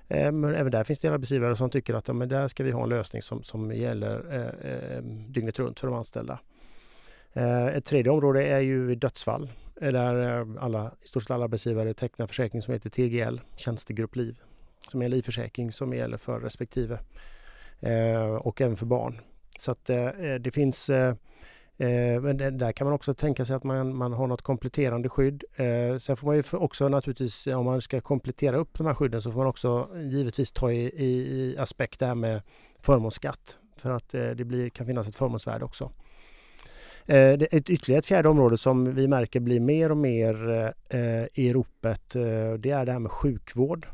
Eh, 0.09 0.33
men 0.33 0.55
även 0.55 0.73
där 0.73 0.85
finns 0.85 0.99
det 0.99 1.09
arbetsgivare 1.09 1.57
som 1.57 1.71
tycker 1.71 1.95
att 1.95 2.09
ja, 2.09 2.15
men 2.15 2.29
där 2.29 2.49
ska 2.49 2.65
vi 2.65 2.71
ha 2.71 2.83
en 2.83 2.89
lösning 2.89 3.23
som, 3.23 3.43
som 3.43 3.73
gäller 3.73 4.35
eh, 4.35 4.97
eh 4.97 5.03
dygnet 5.29 5.59
runt 5.59 5.81
för 5.81 5.87
de 5.87 5.97
anställda. 5.97 6.39
Ett 7.73 7.85
tredje 7.85 8.13
område 8.13 8.47
är 8.47 8.61
ju 8.61 8.95
dödsfall 8.95 9.51
där 9.75 10.47
alla, 10.61 10.93
i 11.03 11.07
stort 11.07 11.23
sett 11.23 11.31
alla 11.31 11.45
arbetsgivare 11.45 11.95
tecknar 11.95 12.27
försäkring 12.27 12.63
som 12.63 12.75
heter 12.75 12.91
TGL, 12.91 13.41
tjänstegruppliv, 13.57 14.27
liv, 14.27 14.41
som 14.91 15.01
är 15.01 15.05
en 15.05 15.11
livförsäkring 15.11 15.73
som 15.73 15.93
gäller 15.93 16.17
för 16.17 16.41
respektive 16.41 16.99
och 18.41 18.61
även 18.61 18.77
för 18.77 18.87
barn. 18.87 19.21
Så 19.59 19.71
att 19.71 19.91
eh, 19.91 20.07
eh, 20.07 20.35
det 20.35 20.51
finns 20.51 20.91
eh, 20.91 21.15
eh 21.79 22.21
men 22.21 22.37
där 22.37 22.73
kan 22.73 22.85
man 22.85 22.95
också 22.95 23.15
tänka 23.15 23.45
sig 23.45 23.57
att 23.57 23.65
man, 23.65 23.97
man 23.97 24.13
har 24.13 24.27
något 24.27 24.43
kompletterande 24.43 25.09
skydd. 25.09 25.45
Eh, 25.57 25.99
sen 25.99 26.17
får 26.17 26.27
man 26.27 26.37
ju 26.37 26.43
också 26.53 26.89
naturligtvis, 26.89 27.47
om 27.47 27.65
man 27.65 27.81
ska 27.81 28.01
komplettera 28.01 28.57
upp 28.57 28.79
de 28.79 28.87
här 28.87 28.95
skydden 28.95 29.23
så 29.23 29.33
får 29.33 29.39
man 29.39 29.47
också 29.47 29.89
givetvis 29.95 30.53
ta 30.53 30.73
i, 30.73 30.85
i, 30.87 31.07
i 31.07 31.59
aspekt 31.59 32.01
det 32.01 32.07
här 32.07 32.15
med 32.15 32.43
förmånsskatt. 32.81 33.57
För 33.77 33.91
att 33.91 34.09
det 34.09 34.47
blir, 34.47 34.69
kan 34.69 34.87
finnas 34.87 35.09
ett 35.09 35.17
förmånsvärde 35.17 35.65
också. 35.65 35.91
Ett 37.07 37.71
ytterligare 37.71 37.99
ett 37.99 38.07
fjärde 38.07 38.29
område 38.29 38.59
som 38.59 38.95
vi 38.95 39.09
märker 39.09 39.41
blir 39.41 39.61
mer 39.61 39.91
och 39.91 39.97
mer 39.97 40.75
i 41.35 41.53
ropet 41.53 42.11
det 42.59 42.71
är 42.71 42.85
det 42.85 42.93
här 42.93 42.99
med 42.99 43.11
sjukvård 43.11 43.87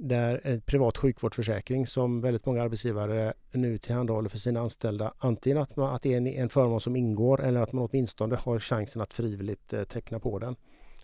där 0.00 0.40
en 0.44 0.60
privat 0.60 0.98
sjukvårdsförsäkring 0.98 1.86
som 1.86 2.20
väldigt 2.20 2.46
många 2.46 2.62
arbetsgivare 2.62 3.32
nu 3.52 3.78
tillhandahåller 3.78 4.28
för 4.28 4.38
sina 4.38 4.60
anställda. 4.60 5.14
Antingen 5.18 5.58
att, 5.58 5.76
man, 5.76 5.94
att 5.94 6.02
det 6.02 6.12
är 6.12 6.16
en, 6.16 6.26
en 6.26 6.48
förmån 6.48 6.80
som 6.80 6.96
ingår 6.96 7.44
eller 7.44 7.60
att 7.60 7.72
man 7.72 7.88
åtminstone 7.90 8.36
har 8.36 8.58
chansen 8.58 9.02
att 9.02 9.14
frivilligt 9.14 9.72
eh, 9.72 9.82
teckna 9.82 10.18
på 10.18 10.38
den 10.38 10.56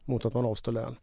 mot 0.04 0.24
att 0.24 0.34
man 0.34 0.46
avstår 0.46 0.72
lön. 0.72 0.96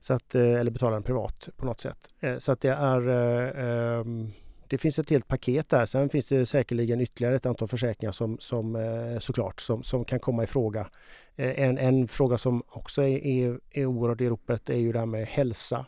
Så 0.00 0.14
att, 0.14 0.34
eh, 0.34 0.60
eller 0.60 0.70
betalar 0.70 0.92
den 0.92 1.02
privat 1.02 1.48
på 1.56 1.66
något 1.66 1.80
sätt. 1.80 2.10
Eh, 2.20 2.36
så 2.38 2.52
att 2.52 2.60
det 2.60 2.68
är 2.68 3.08
eh, 3.08 4.00
ehm, 4.00 4.32
det 4.72 4.78
finns 4.78 4.98
ett 4.98 5.10
helt 5.10 5.28
paket 5.28 5.68
där. 5.68 5.86
Sen 5.86 6.08
finns 6.08 6.26
det 6.26 6.46
säkerligen 6.46 7.00
ytterligare 7.00 7.36
ett 7.36 7.46
antal 7.46 7.68
försäkringar 7.68 8.12
som, 8.12 8.38
som 8.38 8.76
eh, 8.76 9.18
såklart 9.18 9.60
som, 9.60 9.82
som 9.82 10.04
kan 10.04 10.20
komma 10.20 10.44
i 10.44 10.46
fråga. 10.46 10.88
Eh, 11.36 11.60
en, 11.60 11.78
en 11.78 12.08
fråga 12.08 12.38
som 12.38 12.62
också 12.68 13.02
är, 13.02 13.26
är, 13.26 13.60
är 13.70 13.86
oerhört 13.86 14.20
i 14.20 14.28
ropet 14.28 14.70
är 14.70 14.76
ju 14.76 14.92
det 14.92 14.98
här 14.98 15.06
med 15.06 15.26
hälsa. 15.26 15.86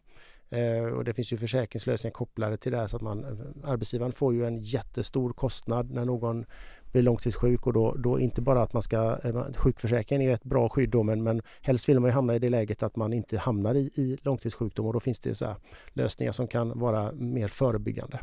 Eh, 0.55 0.85
och 0.85 1.05
det 1.05 1.15
finns 1.15 1.33
ju 1.33 1.37
försäkringslösningar 1.37 2.13
kopplade 2.13 2.57
till 2.57 2.73
det 2.73 2.79
här 2.79 2.87
så 2.87 2.97
att 2.97 3.03
man, 3.03 3.25
eh, 3.25 3.71
arbetsgivaren 3.71 4.13
får 4.13 4.35
ju 4.35 4.47
en 4.47 4.59
jättestor 4.59 5.33
kostnad 5.33 5.91
när 5.91 6.05
någon 6.05 6.45
blir 6.93 7.03
långtidssjuk 7.03 7.67
och 7.67 7.73
då, 7.73 7.95
då 7.95 8.21
inte 8.21 8.41
bara 8.41 8.63
att 8.63 8.73
man 8.73 8.83
ska, 8.83 9.19
eh, 9.25 9.53
sjukförsäkringen 9.57 10.31
är 10.31 10.35
ett 10.35 10.45
bra 10.45 10.69
skydd 10.69 10.91
då 10.91 11.03
men, 11.03 11.23
men 11.23 11.43
helst 11.63 11.89
vill 11.89 12.01
man 12.01 12.11
ju 12.11 12.15
hamna 12.15 12.35
i 12.35 12.39
det 12.39 12.49
läget 12.49 12.83
att 12.83 12.97
man 12.97 13.13
inte 13.13 13.39
hamnar 13.39 13.75
i, 13.75 13.91
i 13.95 14.19
långtidssjukdom 14.23 14.87
och 14.87 14.93
då 14.93 15.01
finns 15.01 15.19
det 15.19 15.35
så 15.35 15.57
lösningar 15.93 16.33
som 16.33 16.47
kan 16.47 16.79
vara 16.79 17.13
mer 17.13 17.49
förebyggande. 17.49 18.19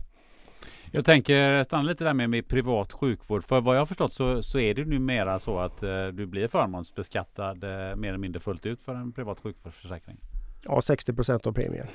Jag 0.91 1.05
tänker 1.05 1.63
stanna 1.63 1.83
lite 1.83 2.03
där 2.03 2.13
med, 2.13 2.29
med 2.29 2.47
privat 2.47 2.93
sjukvård. 2.93 3.43
För 3.43 3.61
vad 3.61 3.75
jag 3.75 3.81
har 3.81 3.85
förstått 3.85 4.13
så, 4.13 4.43
så 4.43 4.59
är 4.59 4.73
det 4.73 4.85
numera 4.85 5.39
så 5.39 5.59
att 5.59 5.83
eh, 5.83 6.07
du 6.07 6.25
blir 6.25 6.47
förmånsbeskattad 6.47 7.63
eh, 7.63 7.95
mer 7.95 8.09
eller 8.09 8.17
mindre 8.17 8.39
fullt 8.39 8.65
ut 8.65 8.81
för 8.81 8.95
en 8.95 9.11
privat 9.11 9.39
sjukvårdsförsäkring. 9.39 10.17
Ja, 10.63 10.81
60 10.81 11.13
procent 11.13 11.47
av 11.47 11.51
premien 11.51 11.87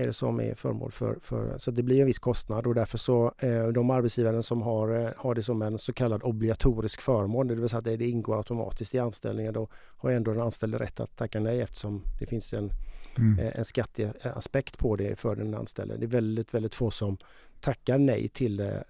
är 0.00 0.04
det 0.06 0.12
som 0.12 0.40
är 0.40 0.54
föremål 0.54 0.92
för, 0.92 1.18
för, 1.22 1.58
så 1.58 1.70
det 1.70 1.82
blir 1.82 2.00
en 2.00 2.06
viss 2.06 2.18
kostnad 2.18 2.66
och 2.66 2.74
därför 2.74 2.98
så 2.98 3.34
eh, 3.38 3.66
de 3.66 3.90
arbetsgivare 3.90 4.42
som 4.42 4.62
har, 4.62 5.06
eh, 5.06 5.10
har 5.16 5.34
det 5.34 5.42
som 5.42 5.62
en 5.62 5.78
så 5.78 5.92
kallad 5.92 6.22
obligatorisk 6.22 7.00
förmån, 7.00 7.46
det 7.46 7.54
vill 7.54 7.68
säga 7.68 7.78
att 7.78 7.84
det, 7.84 8.08
ingår 8.08 8.36
automatiskt 8.36 8.94
i 8.94 8.98
anställningen, 8.98 9.54
då 9.54 9.68
har 9.72 10.10
ändå 10.10 10.32
den 10.32 10.42
anställde 10.42 10.78
rätt 10.78 11.00
att 11.00 11.16
tacka 11.16 11.40
nej 11.40 11.60
eftersom 11.60 12.02
det 12.18 12.26
finns 12.26 12.52
en, 12.52 12.70
mm. 13.18 13.38
eh, 13.38 13.58
en 13.58 13.64
skatteaspekt 13.64 14.78
på 14.78 14.96
det 14.96 15.16
för 15.16 15.36
den 15.36 15.54
anställde. 15.54 15.96
Det 15.96 16.04
är 16.04 16.08
väldigt, 16.08 16.54
väldigt 16.54 16.74
få 16.74 16.90
som 16.90 17.16
tackar 17.60 17.98
nej 17.98 18.28
till 18.28 18.56
det, 18.56 18.84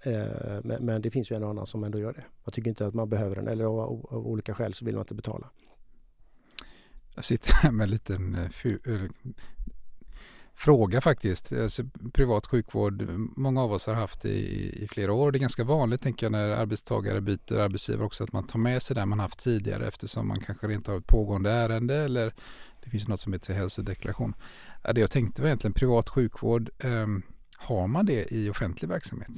men 0.63 1.01
det 1.01 1.11
finns 1.11 1.31
ju 1.31 1.35
en 1.35 1.43
och 1.43 1.49
annan 1.49 1.67
som 1.67 1.83
ändå 1.83 1.99
gör 1.99 2.13
det. 2.13 2.23
Man 2.43 2.51
tycker 2.51 2.69
inte 2.69 2.87
att 2.87 2.93
man 2.93 3.09
behöver 3.09 3.35
den 3.35 3.47
eller 3.47 3.65
av, 3.65 3.79
av 4.09 4.27
olika 4.27 4.53
skäl 4.53 4.73
så 4.73 4.85
vill 4.85 4.95
man 4.95 5.03
inte 5.03 5.13
betala. 5.13 5.49
Jag 7.15 7.25
sitter 7.25 7.53
här 7.53 7.71
med 7.71 7.83
en 7.83 7.89
liten 7.89 8.37
fråga 10.55 11.01
faktiskt. 11.01 11.53
Alltså, 11.53 11.83
privat 12.13 12.47
sjukvård, 12.47 13.01
många 13.35 13.61
av 13.61 13.71
oss 13.71 13.87
har 13.87 13.93
haft 13.93 14.21
det 14.21 14.29
i, 14.29 14.83
i 14.83 14.87
flera 14.87 15.13
år. 15.13 15.31
Det 15.31 15.37
är 15.37 15.39
ganska 15.39 15.63
vanligt 15.63 16.01
tänker 16.01 16.25
jag 16.25 16.31
när 16.31 16.49
arbetstagare 16.49 17.21
byter 17.21 17.59
arbetsgivare 17.59 18.05
också 18.05 18.23
att 18.23 18.33
man 18.33 18.47
tar 18.47 18.59
med 18.59 18.81
sig 18.81 18.95
det 18.95 19.05
man 19.05 19.19
haft 19.19 19.43
tidigare 19.43 19.87
eftersom 19.87 20.27
man 20.27 20.39
kanske 20.39 20.73
inte 20.73 20.91
har 20.91 20.97
ett 20.97 21.07
pågående 21.07 21.51
ärende 21.51 21.95
eller 21.95 22.33
det 22.83 22.89
finns 22.89 23.07
något 23.07 23.19
som 23.19 23.33
heter 23.33 23.53
hälsodeklaration. 23.53 24.33
Det 24.95 25.01
jag 25.01 25.11
tänkte 25.11 25.41
var 25.41 25.47
egentligen 25.47 25.73
privat 25.73 26.09
sjukvård. 26.09 26.69
Eh, 26.79 27.07
har 27.57 27.87
man 27.87 28.05
det 28.05 28.33
i 28.33 28.49
offentlig 28.49 28.89
verksamhet? 28.89 29.31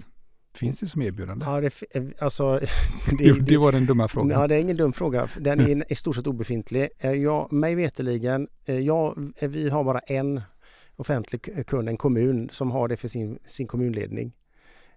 Finns 0.56 0.80
det 0.80 0.88
som 0.88 1.02
erbjudande? 1.02 1.46
Ja, 1.46 1.62
det, 1.62 1.84
eh, 1.92 2.04
alltså, 2.20 2.60
det, 3.18 3.40
det, 3.40 3.58
var 3.58 3.72
den 3.72 3.86
dumma 3.86 4.08
frågan. 4.08 4.40
Ja, 4.40 4.48
det 4.48 4.56
är 4.56 4.60
ingen 4.60 4.78
dum 4.78 4.94
fråga. 4.94 5.28
Den 5.40 5.60
är 5.60 5.92
i 5.92 5.96
stort 5.96 6.16
sett 6.16 6.28
obefintlig. 6.28 6.90
Eh, 7.00 7.12
jag, 7.12 7.52
mig 7.52 7.76
veterligen, 7.76 8.48
eh, 8.66 8.80
jag, 8.80 9.34
vi 9.42 9.70
har 9.70 9.84
bara 9.84 10.00
en 10.00 10.42
offentlig 10.96 11.68
kund, 11.68 11.90
en 11.90 11.98
kommun 11.98 12.50
som 12.52 12.72
har 12.72 12.88
det 12.88 12.98
för 12.98 13.08
sin, 13.08 13.40
sin 13.46 13.68
kommunledning. 13.68 14.34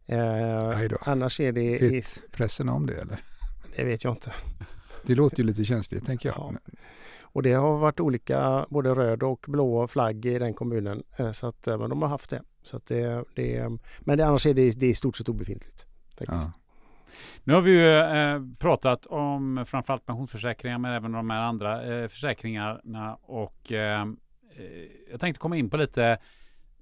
Eh, 0.06 0.90
annars 1.00 1.40
är 1.40 1.52
det... 1.52 1.78
Vet 1.78 2.22
pressen 2.32 2.68
om 2.68 2.86
det 2.86 2.94
eller? 2.94 3.18
Det 3.76 3.84
vet 3.84 4.04
jag 4.04 4.12
inte. 4.12 4.32
Det 5.02 5.14
låter 5.14 5.38
ju 5.38 5.44
lite 5.44 5.64
känsligt 5.64 6.06
tänker 6.06 6.28
jag. 6.28 6.36
Ja. 6.38 6.72
Och 7.22 7.42
det 7.42 7.52
har 7.52 7.78
varit 7.78 8.00
olika, 8.00 8.66
både 8.70 8.94
röd 8.94 9.22
och 9.22 9.46
blå 9.48 9.88
flagg 9.88 10.26
i 10.26 10.38
den 10.38 10.54
kommunen. 10.54 11.02
Eh, 11.16 11.32
så 11.32 11.46
att, 11.46 11.66
men 11.66 11.90
de 11.90 12.02
har 12.02 12.08
haft 12.08 12.30
det. 12.30 12.42
Så 12.62 12.76
att 12.76 12.86
det, 12.86 13.24
det 13.34 13.68
men 14.00 14.18
det, 14.18 14.26
annars 14.26 14.46
är 14.46 14.54
det, 14.54 14.70
det 14.70 14.86
är 14.86 14.90
i 14.90 14.94
stort 14.94 15.16
sett 15.16 15.28
obefintligt. 15.28 15.86
Faktiskt. 16.18 16.30
Ja. 16.30 16.52
Nu 17.44 17.54
har 17.54 17.60
vi 17.60 17.70
ju 17.70 17.98
eh, 17.98 18.40
pratat 18.58 19.06
om 19.06 19.64
framförallt 19.68 20.06
pensionsförsäkringar 20.06 20.78
men 20.78 20.92
även 20.92 21.12
de 21.12 21.30
här 21.30 21.40
andra 21.40 22.02
eh, 22.02 22.08
försäkringarna 22.08 23.14
och 23.22 23.72
eh, 23.72 24.06
Eh, 24.06 24.06
jag 25.10 25.20
tänkte 25.20 25.40
komma 25.40 25.56
in 25.56 25.70
på 25.70 25.76
lite 25.76 26.18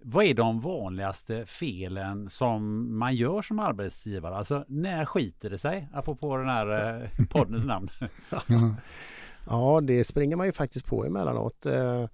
vad 0.07 0.25
är 0.25 0.35
de 0.35 0.61
vanligaste 0.61 1.47
felen 1.47 2.31
som 2.31 2.89
man 2.99 3.14
gör 3.14 3.43
som 3.43 3.59
arbetsgivare? 3.59 4.37
Alltså 4.37 4.64
när 4.68 5.05
skiter 5.05 5.51
det 5.51 5.59
sig? 5.59 5.89
Apropå 5.93 6.37
den 6.37 6.49
här 6.49 7.03
eh, 7.03 7.27
poddens 7.31 7.64
namn. 7.64 7.89
ja, 9.47 9.81
det 9.81 10.05
springer 10.05 10.37
man 10.37 10.47
ju 10.47 10.53
faktiskt 10.53 10.87
på 10.87 11.05
emellanåt. 11.05 11.66
Eh, 11.66 12.07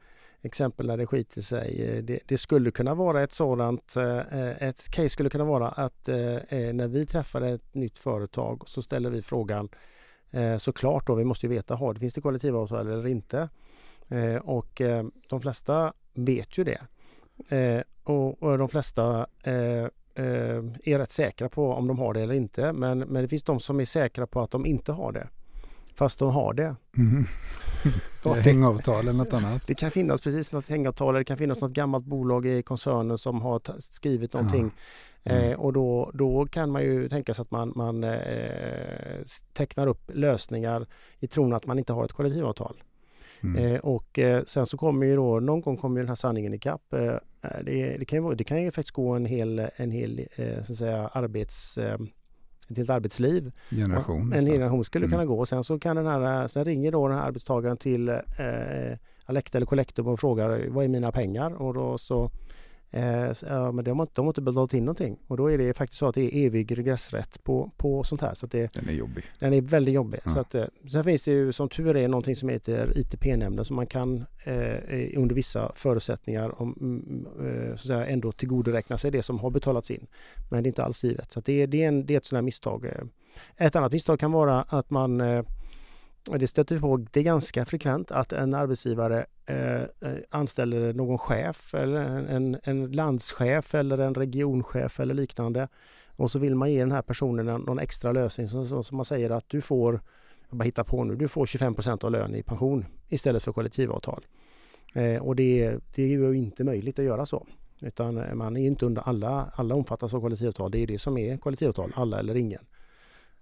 exempel 0.43 0.87
när 0.87 0.97
det 0.97 1.07
skiter 1.07 1.41
sig. 1.41 1.85
Eh, 1.85 2.03
det, 2.03 2.21
det, 2.27 2.39
skulle 2.39 2.71
kunna 2.71 2.95
vara 2.95 3.23
ett 3.23 3.33
sådant, 3.33 3.97
eh, 3.97 4.63
ett 4.63 4.91
case 4.91 5.09
skulle 5.09 5.31
kunna 5.31 5.45
vara 5.45 5.69
att 5.69 6.09
eh, 6.09 6.17
när 6.51 6.89
vi 6.89 7.07
träffar 7.07 7.43
ett 7.43 7.75
nytt 7.75 7.99
företag 7.99 8.63
så 8.67 8.83
ställer 8.83 9.11
vi 9.11 9.23
frågan 9.23 9.69
såklart 10.59 11.07
då, 11.07 11.15
vi 11.15 11.25
måste 11.25 11.47
ju 11.47 11.53
veta, 11.53 11.75
har, 11.75 11.95
finns 11.95 12.15
det 12.15 12.21
kollektivavtal 12.21 12.87
eller 12.87 13.07
inte? 13.07 13.49
Eh, 14.11 14.37
och 14.37 14.81
eh, 14.81 15.05
de 15.29 15.41
flesta 15.41 15.93
vet 16.15 16.59
ju 16.59 16.65
det. 16.65 16.81
Eh, 17.57 17.83
och, 18.05 18.43
och, 18.43 18.59
de 18.59 18.69
flesta 18.69 19.27
eh, 19.43 19.85
eh, 20.15 20.65
är 20.85 20.99
rätt 20.99 21.11
säkra 21.11 21.49
på 21.49 21.73
om 21.73 21.87
de 21.87 21.99
har 21.99 22.15
det 22.15 22.21
eller 22.21 22.35
inte. 22.35 22.73
Men, 22.73 22.99
men 22.99 23.23
det 23.23 23.29
finns 23.29 23.43
de 23.43 23.61
som 23.61 23.81
är 23.81 23.85
säkra 23.85 24.27
på 24.27 24.41
att 24.41 24.51
de 24.51 24.67
inte 24.67 24.93
har 24.93 25.13
det. 25.13 25.29
Fast 25.95 26.19
de 26.19 26.31
har 26.31 26.53
det. 26.53 26.77
Mm. 28.23 28.37
det 28.37 28.41
hängavtal 28.41 29.01
eller 29.01 29.13
något 29.13 29.33
annat? 29.33 29.67
Det 29.67 29.75
kan 29.75 29.91
finnas 29.91 30.21
precis 30.21 30.53
något 30.53 30.69
hängavtal. 30.69 31.15
Det 31.15 31.25
kan 31.25 31.37
finnas 31.37 31.61
något 31.61 31.73
gammalt 31.73 32.05
bolag 32.05 32.47
i 32.47 32.63
koncernen 32.63 33.19
som 33.19 33.43
har 33.43 33.61
skrivit 33.79 34.33
någonting. 34.33 34.71
Ja. 35.23 35.33
Mm. 35.33 35.51
Eh, 35.51 35.61
och 35.61 35.73
då, 35.73 36.11
då 36.15 36.47
kan 36.47 36.71
man 36.71 36.83
ju 36.83 37.09
tänka 37.09 37.35
sig 37.35 37.43
att 37.43 37.51
man, 37.51 37.73
man 37.77 38.05
eh, 38.05 39.23
tecknar 39.53 39.87
upp 39.87 40.11
lösningar 40.15 40.87
i 41.19 41.27
tron 41.27 41.53
att 41.53 41.67
man 41.67 41.79
inte 41.79 41.93
har 41.93 42.05
ett 42.05 42.13
kollektivavtal. 42.13 42.83
Mm. 43.43 43.75
Eh, 43.75 43.81
och 43.81 44.19
eh, 44.19 44.45
sen 44.47 44.67
så 44.67 44.77
kommer 44.77 45.07
ju 45.07 45.17
då, 45.17 45.41
någon 45.41 45.61
gång 45.61 45.77
kommer 45.77 45.97
ju 45.97 46.03
den 46.03 46.09
här 46.09 46.15
sanningen 46.15 46.55
ikapp. 46.55 46.93
Eh, 46.93 47.15
det, 47.65 47.97
det, 47.99 48.05
kan 48.05 48.25
ju, 48.25 48.35
det 48.35 48.45
kan 48.45 48.63
ju 48.63 48.71
faktiskt 48.71 48.95
gå 48.95 49.13
en 49.13 49.27
hel, 49.27 49.69
en 49.77 49.91
hel 49.91 50.27
eh, 50.37 50.63
så 50.63 50.73
att 50.73 50.79
säga, 50.79 51.11
arbets 51.13 51.79
ett 52.71 52.77
helt 52.77 52.91
arbetsliv. 52.91 53.53
Generation, 53.71 54.33
en 54.33 54.47
generation 54.47 54.85
skulle 54.85 55.07
mm. 55.07 55.11
kunna 55.11 55.27
gå 55.27 55.39
och 55.39 55.49
sen 55.49 55.65
så 55.65 55.79
kan 55.79 55.97
den 55.97 56.07
här, 56.07 56.49
sen 56.49 56.65
ringer 56.65 56.93
då 56.93 57.09
den 57.09 57.17
här 57.19 57.27
arbetstagaren 57.27 57.77
till 57.77 58.09
eh, 58.09 58.99
Alecta 59.25 59.59
eller 59.59 59.67
Collectum 59.67 60.07
och 60.07 60.21
frågar 60.21 60.67
vad 60.69 60.85
är 60.85 60.89
mina 60.89 61.13
pengar? 61.13 61.63
Och 61.63 61.75
då 61.75 61.99
så 61.99 62.31
Eh, 62.93 63.33
ja, 63.49 63.73
men 63.73 63.85
de 63.85 63.99
har, 63.99 64.09
de 64.13 64.25
har 64.25 64.31
inte 64.31 64.41
betalat 64.41 64.75
in 64.75 64.85
någonting 64.85 65.19
och 65.27 65.37
då 65.37 65.51
är 65.51 65.59
det 65.59 65.75
faktiskt 65.75 65.99
så 65.99 66.09
att 66.09 66.15
det 66.15 66.37
är 66.37 66.47
evig 66.47 66.79
regressrätt 66.79 67.45
på, 67.45 67.71
på 67.77 68.05
sånt 68.05 68.21
här. 68.21 68.35
Så 68.35 68.47
att 68.47 68.53
det, 68.53 68.73
den 68.75 68.89
är 68.89 68.93
jobbig. 68.93 69.25
Den 69.39 69.53
är 69.53 69.61
väldigt 69.61 69.95
jobbig. 69.95 70.21
Ja. 70.25 70.31
Så 70.31 70.41
att, 70.41 70.55
eh, 70.55 70.65
sen 70.93 71.05
finns 71.05 71.23
det 71.25 71.31
ju 71.31 71.53
som 71.53 71.69
tur 71.69 71.97
är 71.97 72.09
någonting 72.09 72.37
som 72.37 72.49
heter 72.49 72.99
ITP-nämnden 72.99 73.65
som 73.65 73.77
man 73.77 73.87
kan 73.87 74.25
eh, 74.45 75.19
under 75.19 75.35
vissa 75.35 75.73
förutsättningar 75.75 76.63
om, 76.63 76.77
mm, 76.81 77.27
eh, 77.49 77.69
så 77.69 77.73
att 77.73 77.81
säga, 77.81 78.07
ändå 78.07 78.33
tillgodoräkna 78.33 78.99
sig 78.99 79.11
det 79.11 79.23
som 79.23 79.39
har 79.39 79.51
betalats 79.51 79.91
in. 79.91 80.07
Men 80.51 80.63
det 80.63 80.67
är 80.67 80.71
inte 80.71 80.85
alls 80.85 81.05
givet. 81.05 81.33
Så 81.33 81.41
det, 81.41 81.67
det, 81.67 81.83
är 81.83 81.89
en, 81.89 82.07
det 82.07 82.15
är 82.15 82.19
ett 82.19 82.27
sådant 82.27 82.43
här 82.43 82.45
misstag. 82.45 82.85
Eh. 82.85 83.67
Ett 83.67 83.77
annat 83.77 83.93
misstag 83.93 84.21
kan 84.21 84.33
vara 84.33 84.63
att 84.63 84.91
man 84.91 85.21
eh, 85.21 85.45
det 86.25 86.47
stöter 86.47 86.75
vi 86.75 86.81
på, 86.81 86.97
det 86.97 87.21
är 87.21 87.25
ganska 87.25 87.65
frekvent 87.65 88.11
att 88.11 88.33
en 88.33 88.55
arbetsgivare 88.55 89.27
eh, 89.47 89.83
eh 89.83 89.89
anställer 90.31 90.93
någon 90.93 91.19
chef 91.19 91.75
eller 91.75 92.01
en, 92.29 92.59
en 92.63 92.93
landschef 92.93 93.75
eller 93.75 93.99
en 93.99 94.15
regionchef 94.15 95.01
eller 95.01 95.15
liknande. 95.15 95.69
Och 96.17 96.31
så 96.31 96.39
vill 96.39 96.55
man 96.55 96.73
ge 96.73 96.81
den 96.81 96.93
här 96.93 97.03
personen 97.03 97.47
någon 97.47 97.79
extra 97.79 98.13
lösning 98.13 98.49
som, 98.49 98.85
som 98.85 98.97
man 98.97 99.05
säger 99.05 99.31
att 99.31 99.45
du 99.47 99.61
får, 99.61 100.01
jag 100.49 100.59
bara 100.59 100.65
hittar 100.65 100.85
på 100.85 101.05
nu, 101.05 101.17
du 101.17 101.29
får 101.29 101.47
25% 101.47 102.05
av 102.05 102.11
lön 102.11 102.35
i 102.35 102.43
pension 102.43 102.87
istället 103.09 103.43
för 103.43 103.53
kollektivavtal. 103.53 104.27
Eh, 104.95 105.23
och 105.23 105.37
det, 105.37 105.79
det 105.95 106.03
är 106.03 106.09
ju 106.09 106.35
inte 106.35 106.65
möjligt 106.65 106.99
att 106.99 107.05
göra 107.05 107.27
så. 107.27 107.47
Utan 107.81 108.39
man 108.39 108.57
är 108.57 108.67
inte 108.67 108.87
under 108.87 109.03
alla, 109.03 109.53
alla 109.55 109.75
omfattas 109.75 110.15
av 110.15 110.21
kollektivavtal. 110.21 110.71
Det 110.71 110.79
är 110.79 110.87
det 110.87 110.99
som 110.99 111.19
är 111.19 111.37
kollektivavtal, 111.37 111.93
alla 111.97 112.19
eller 112.19 112.37
ingen 112.37 112.61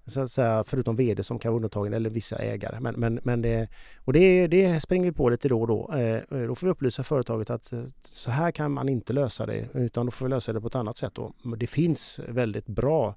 så 0.08 0.20
att 0.20 0.30
säga, 0.30 0.64
förutom 0.66 0.96
vd 0.96 1.24
som 1.24 1.38
kan 1.38 1.52
vara 1.52 1.56
undantagen 1.56 1.92
eller 1.92 2.10
vissa 2.10 2.36
ägare. 2.36 2.80
Men, 2.80 2.94
men, 2.94 3.20
men 3.22 3.42
det, 3.42 3.68
och 4.04 4.12
det, 4.12 4.46
det 4.46 4.80
springer 4.80 5.04
vi 5.04 5.12
på 5.12 5.28
lite 5.28 5.48
då 5.48 5.60
och 5.60 5.66
då. 5.66 5.92
Eh, 5.94 6.46
då 6.46 6.54
får 6.54 6.66
vi 6.66 6.70
upplysa 6.70 7.04
företaget 7.04 7.50
att 7.50 7.72
eh, 7.72 7.84
så 8.02 8.30
här 8.30 8.50
kan 8.50 8.72
man 8.72 8.88
inte 8.88 9.12
lösa 9.12 9.46
det 9.46 9.68
utan 9.74 10.06
då 10.06 10.12
får 10.12 10.26
vi 10.26 10.30
lösa 10.30 10.52
det 10.52 10.60
på 10.60 10.66
ett 10.66 10.74
annat 10.74 10.96
sätt. 10.96 11.14
Då. 11.14 11.32
Det 11.56 11.66
finns 11.66 12.20
väldigt 12.28 12.66
bra 12.66 13.14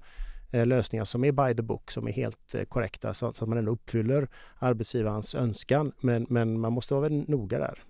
eh, 0.50 0.66
lösningar 0.66 1.04
som 1.04 1.24
är 1.24 1.32
by 1.32 1.54
the 1.56 1.62
book, 1.62 1.90
som 1.90 2.08
är 2.08 2.12
helt 2.12 2.54
eh, 2.54 2.64
korrekta 2.64 3.14
så, 3.14 3.32
så 3.32 3.44
att 3.44 3.48
man 3.48 3.58
ändå 3.58 3.72
uppfyller 3.72 4.28
arbetsgivarens 4.58 5.34
önskan. 5.34 5.92
Men, 6.00 6.26
men 6.28 6.60
man 6.60 6.72
måste 6.72 6.94
vara 6.94 7.02
väldigt 7.02 7.28
noga 7.28 7.58
där. 7.58 7.82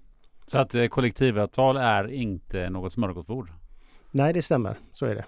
Så 0.46 0.58
att 0.58 0.74
eh, 0.74 0.86
kollektivavtal 0.86 1.76
är 1.76 2.12
inte 2.12 2.70
något 2.70 2.92
smörgåsbord? 2.92 3.50
Nej, 4.14 4.32
det 4.32 4.42
stämmer. 4.42 4.76
Så 4.92 5.06
är 5.06 5.14
det. 5.14 5.24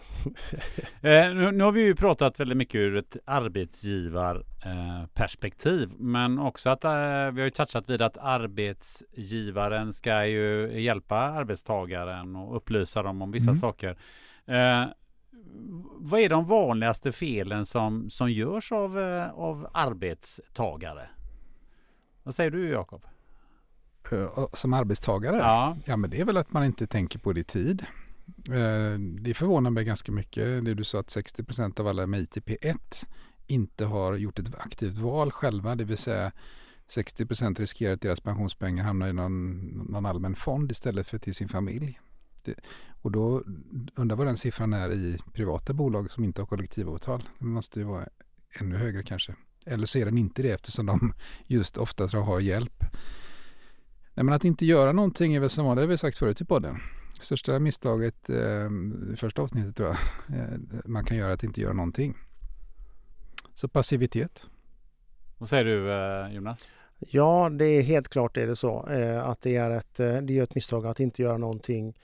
eh, 1.08 1.34
nu, 1.34 1.52
nu, 1.52 1.64
har 1.64 1.72
vi 1.72 1.80
ju 1.80 1.94
pratat 1.94 2.40
väldigt 2.40 2.58
mycket 2.58 2.78
ur 2.78 2.96
ett 2.96 3.16
arbetsgivarperspektiv. 3.24 5.82
Eh, 5.82 5.88
men 5.98 6.38
också 6.38 6.70
att 6.70 6.84
eh, 6.84 6.90
vi 6.90 7.40
har 7.40 7.44
ju 7.44 7.50
touchat 7.50 7.90
vid 7.90 8.02
att 8.02 8.18
arbetsgivaren 8.18 9.92
ska 9.92 10.26
ju 10.26 10.80
hjälpa 10.80 11.16
arbetstagaren 11.16 12.36
och 12.36 12.56
upplysa 12.56 13.02
dem 13.02 13.22
om 13.22 13.32
vissa 13.32 13.50
mm. 13.50 13.56
saker. 13.56 13.98
Eh, 14.46 14.84
vad 15.96 16.20
är 16.20 16.28
de 16.28 16.46
vanligaste 16.46 17.12
felen 17.12 17.66
som, 17.66 18.10
som 18.10 18.32
görs 18.32 18.72
av, 18.72 18.98
eh, 18.98 19.30
av 19.30 19.68
arbetstagare? 19.72 21.08
Vad 22.22 22.34
säger 22.34 22.50
du 22.50 22.68
Jakob? 22.68 23.06
Eh, 24.12 24.46
som 24.52 24.72
arbetstagare? 24.72 25.36
Ja. 25.36 25.76
ja, 25.84 25.96
men 25.96 26.10
det 26.10 26.20
är 26.20 26.24
väl 26.24 26.36
att 26.36 26.52
man 26.52 26.64
inte 26.64 26.86
tänker 26.86 27.18
på 27.18 27.32
det 27.32 27.40
i 27.40 27.44
tid. 27.44 27.86
Eh, 28.48 28.98
det 28.98 29.34
förvånar 29.34 29.70
mig 29.70 29.84
ganska 29.84 30.12
mycket. 30.12 30.64
Det 30.64 30.74
du 30.74 30.84
sa 30.84 31.00
att 31.00 31.10
60 31.10 31.44
procent 31.44 31.80
av 31.80 31.86
alla 31.86 32.06
med 32.06 32.20
ITP1 32.20 33.06
inte 33.46 33.84
har 33.84 34.14
gjort 34.14 34.38
ett 34.38 34.54
aktivt 34.58 34.98
val 34.98 35.32
själva, 35.32 35.74
det 35.74 35.84
vill 35.84 35.96
säga 35.96 36.32
60 36.88 37.26
procent 37.26 37.60
riskerar 37.60 37.94
att 37.94 38.00
deras 38.00 38.20
pensionspengar 38.20 38.84
hamnar 38.84 39.08
i 39.08 39.12
någon, 39.12 39.58
någon 39.90 40.06
allmän 40.06 40.36
fond 40.36 40.70
istället 40.70 41.06
för 41.06 41.18
till 41.18 41.34
sin 41.34 41.48
familj. 41.48 42.00
Det, 42.44 42.54
och 43.02 43.10
då 43.10 43.42
undrar 43.94 44.16
vad 44.16 44.26
den 44.26 44.36
siffran 44.36 44.72
är 44.72 44.92
i 44.92 45.18
privata 45.32 45.72
bolag 45.72 46.10
som 46.10 46.24
inte 46.24 46.42
har 46.42 46.46
kollektivavtal. 46.46 47.28
Det 47.38 47.44
måste 47.44 47.80
ju 47.80 47.84
vara 47.84 48.08
ännu 48.60 48.76
högre 48.76 49.02
kanske. 49.02 49.34
Eller 49.66 49.86
så 49.86 49.98
är 49.98 50.04
den 50.04 50.18
inte 50.18 50.42
det 50.42 50.50
eftersom 50.50 50.86
de 50.86 51.12
just 51.46 51.78
oftast 51.78 52.14
har 52.14 52.40
hjälp. 52.40 52.84
Nej, 54.14 54.24
men 54.24 54.34
att 54.34 54.44
inte 54.44 54.66
göra 54.66 54.92
någonting 54.92 55.34
är 55.34 55.40
väl 55.40 55.50
som 55.50 55.64
det 55.64 55.82
har 55.82 55.86
vi 55.86 55.98
sagt 55.98 56.18
förut 56.18 56.40
i 56.40 56.44
podden 56.44 56.80
största 57.20 57.58
misstaget 57.58 58.30
eh, 58.30 58.68
i 59.12 59.16
första 59.16 59.42
avsnittet 59.42 59.76
tror 59.76 59.88
jag 59.88 59.96
eh, 60.38 60.58
man 60.84 61.04
kan 61.04 61.16
göra 61.16 61.32
att 61.32 61.44
inte 61.44 61.60
göra 61.60 61.72
någonting. 61.72 62.16
Så 63.54 63.68
passivitet. 63.68 64.46
Vad 65.38 65.48
säger 65.48 65.64
du 65.64 65.92
eh, 65.92 66.34
Jonas? 66.34 66.64
Ja, 66.98 67.48
det 67.48 67.64
är 67.64 67.82
helt 67.82 68.08
klart 68.08 68.36
är 68.36 68.46
det 68.46 68.56
så 68.56 68.88
eh, 68.88 69.28
att 69.28 69.40
det 69.42 69.56
är 69.56 69.70
ett, 69.70 70.00
eh, 70.00 70.16
det 70.16 70.38
är 70.38 70.42
ett 70.42 70.54
misstag 70.54 70.86
att 70.86 71.00
inte 71.00 71.22
göra 71.22 71.38
någonting. 71.38 71.98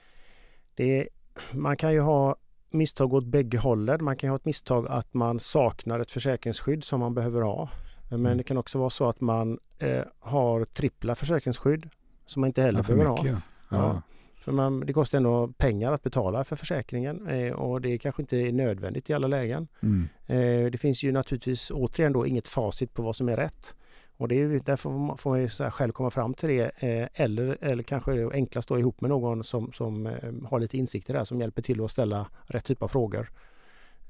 Det 0.74 1.00
är, 1.00 1.08
man 1.52 1.76
kan 1.76 1.92
ju 1.92 2.00
ha 2.00 2.36
misstag 2.70 3.14
åt 3.14 3.24
bägge 3.24 3.58
hållen. 3.58 4.04
Man 4.04 4.16
kan 4.16 4.30
ha 4.30 4.36
ett 4.36 4.44
misstag 4.44 4.86
att 4.88 5.14
man 5.14 5.40
saknar 5.40 6.00
ett 6.00 6.10
försäkringsskydd 6.10 6.84
som 6.84 7.00
man 7.00 7.14
behöver 7.14 7.40
ha. 7.40 7.68
Men 8.10 8.20
mm. 8.20 8.38
det 8.38 8.44
kan 8.44 8.56
också 8.56 8.78
vara 8.78 8.90
så 8.90 9.08
att 9.08 9.20
man 9.20 9.58
eh, 9.78 10.04
har 10.18 10.64
trippla 10.64 11.14
försäkringsskydd 11.14 11.88
som 12.26 12.40
man 12.40 12.48
inte 12.48 12.62
heller 12.62 12.78
ja, 12.78 12.94
behöver 12.94 13.10
mycket, 13.10 13.34
ha. 13.34 13.42
Ja. 13.78 14.02
För 14.40 14.52
man, 14.52 14.80
det 14.80 14.92
kostar 14.92 15.18
ändå 15.18 15.48
pengar 15.48 15.92
att 15.92 16.02
betala 16.02 16.44
för 16.44 16.56
försäkringen 16.56 17.26
eh, 17.26 17.52
och 17.52 17.80
det 17.80 17.98
kanske 17.98 18.22
inte 18.22 18.36
är 18.36 18.52
nödvändigt 18.52 19.10
i 19.10 19.12
alla 19.14 19.26
lägen. 19.26 19.68
Mm. 19.82 20.08
Eh, 20.26 20.70
det 20.70 20.78
finns 20.78 21.02
ju 21.02 21.12
naturligtvis 21.12 21.70
återigen 21.70 22.12
då 22.12 22.26
inget 22.26 22.48
facit 22.48 22.94
på 22.94 23.02
vad 23.02 23.16
som 23.16 23.28
är 23.28 23.36
rätt. 23.36 23.74
Och 24.16 24.28
det 24.28 24.42
är, 24.42 24.60
därför 24.64 25.16
får 25.16 25.30
man 25.30 25.40
ju 25.40 25.48
själv 25.48 25.92
komma 25.92 26.10
fram 26.10 26.34
till 26.34 26.48
det. 26.48 26.82
Eh, 26.82 27.08
eller, 27.14 27.58
eller 27.60 27.82
kanske 27.82 28.12
det 28.12 28.32
enklast 28.32 28.68
då 28.68 28.78
ihop 28.78 29.00
med 29.00 29.08
någon 29.08 29.44
som, 29.44 29.72
som 29.72 30.06
eh, 30.06 30.32
har 30.50 30.60
lite 30.60 30.78
insikter 30.78 31.14
där 31.14 31.24
som 31.24 31.40
hjälper 31.40 31.62
till 31.62 31.84
att 31.84 31.90
ställa 31.90 32.26
rätt 32.46 32.64
typ 32.64 32.82
av 32.82 32.88
frågor. 32.88 33.30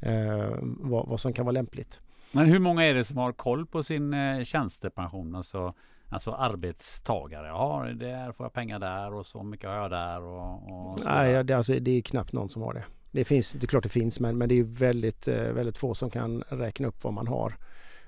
Eh, 0.01 0.55
vad, 0.63 1.09
vad 1.09 1.21
som 1.21 1.33
kan 1.33 1.47
vara 1.47 1.53
lämpligt. 1.53 2.01
Men 2.33 2.47
hur 2.47 2.59
många 2.59 2.85
är 2.85 2.95
det 2.95 3.05
som 3.05 3.17
har 3.17 3.33
koll 3.33 3.67
på 3.67 3.83
sin 3.83 4.15
eh, 4.15 4.45
tjänstepension? 4.45 5.35
Alltså 5.35 5.75
Alltså 6.13 6.33
arbetstagare. 6.33 7.47
Ja, 7.47 7.87
där 7.95 8.33
får 8.33 8.45
jag 8.45 8.53
pengar 8.53 8.79
där 8.79 9.15
och 9.15 9.27
så 9.27 9.43
mycket 9.43 9.69
har 9.69 9.77
jag 9.77 9.91
där. 9.91 10.23
Och, 10.23 10.91
och 10.91 11.01
Nej, 11.05 11.45
det, 11.45 11.55
alltså, 11.55 11.73
det 11.73 11.91
är 11.91 12.03
knappt 12.03 12.33
någon 12.33 12.49
som 12.49 12.63
har 12.63 12.75
det. 12.75 12.85
Det 13.11 13.25
finns, 13.25 13.53
det 13.53 13.65
är 13.65 13.67
klart 13.67 13.83
det 13.83 13.89
finns, 13.89 14.21
men, 14.21 14.39
men 14.39 14.49
det 14.49 14.59
är 14.59 14.63
väldigt, 14.63 15.29
eh, 15.29 15.43
väldigt 15.43 15.79
få 15.79 15.95
som 15.95 16.11
kan 16.11 16.43
räkna 16.49 16.89
upp 16.89 17.05
vad 17.05 17.13
man 17.13 17.27
har. 17.27 17.57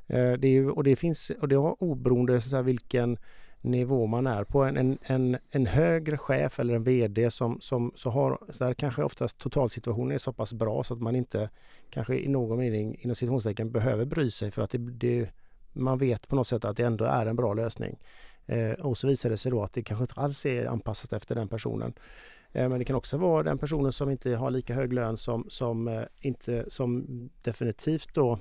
Eh, 0.07 0.33
det 0.33 0.49
är, 0.49 0.69
och 0.69 0.85
det 0.85 0.97
finns, 0.97 1.31
och 1.31 1.49
det 1.49 1.57
har 1.57 1.83
oberoende 1.83 2.41
så 2.41 2.57
här, 2.57 2.63
vilken 2.63 3.19
nivå 3.61 4.07
man 4.07 4.27
är 4.27 4.45
på. 4.45 4.65
En, 4.65 4.99
en, 5.03 5.39
en 5.51 5.67
högre 5.67 6.19
chef 6.19 6.61
eller 6.61 6.75
en 6.75 6.85
VD 6.85 7.31
som, 7.31 7.61
som 7.61 7.93
så 7.95 8.11
har, 8.11 8.39
så 8.51 8.65
där 8.65 8.75
kanske 8.75 9.03
oftast 9.03 9.39
totalsituationen 9.39 10.13
är 10.13 10.19
så 10.19 10.33
pass 10.33 10.53
bra 10.53 10.85
så 10.85 10.95
att 10.95 11.01
man 11.01 11.17
inte 11.17 11.51
kanske 11.91 12.15
i 12.15 12.29
någon 12.29 12.59
mening 12.59 12.97
inom 13.01 13.15
citationstecken 13.15 13.73
behöver 13.73 14.05
bry 14.05 14.31
sig 14.31 14.51
för 14.51 14.63
att 14.63 14.71
det, 14.71 14.79
det 14.79 15.29
man 15.73 15.99
vet 15.99 16.29
på 16.29 16.37
något 16.37 16.47
sätt 16.47 16.65
att 16.65 16.77
det 16.77 16.87
ändå 16.87 17.05
är 17.05 17.27
en 17.27 17.37
bra 17.37 17.55
lösning. 17.55 17.99
Eh, 18.47 18.73
och 18.73 18.99
så 18.99 19.07
visar 19.07 19.31
det 19.31 19.37
sig 19.37 19.51
då 19.51 19.63
att 19.63 19.73
det 19.73 19.83
kanske 19.83 20.05
inte 20.05 20.21
alls 20.21 20.47
är 20.47 20.67
anpassat 20.67 21.13
efter 21.13 21.35
den 21.35 21.49
personen. 21.49 21.95
Eh, 22.53 22.69
men 22.69 22.79
det 22.79 22.85
kan 22.85 22.97
också 22.97 23.17
vara 23.17 23.43
den 23.43 23.59
personen 23.59 23.93
som 23.93 24.11
inte 24.11 24.35
har 24.37 24.51
lika 24.51 24.75
hög 24.75 24.93
lön 24.93 25.17
som, 25.17 25.47
som, 25.49 25.89
eh, 25.89 26.03
inte, 26.21 26.65
som 26.69 27.07
definitivt 27.43 28.15
då 28.15 28.39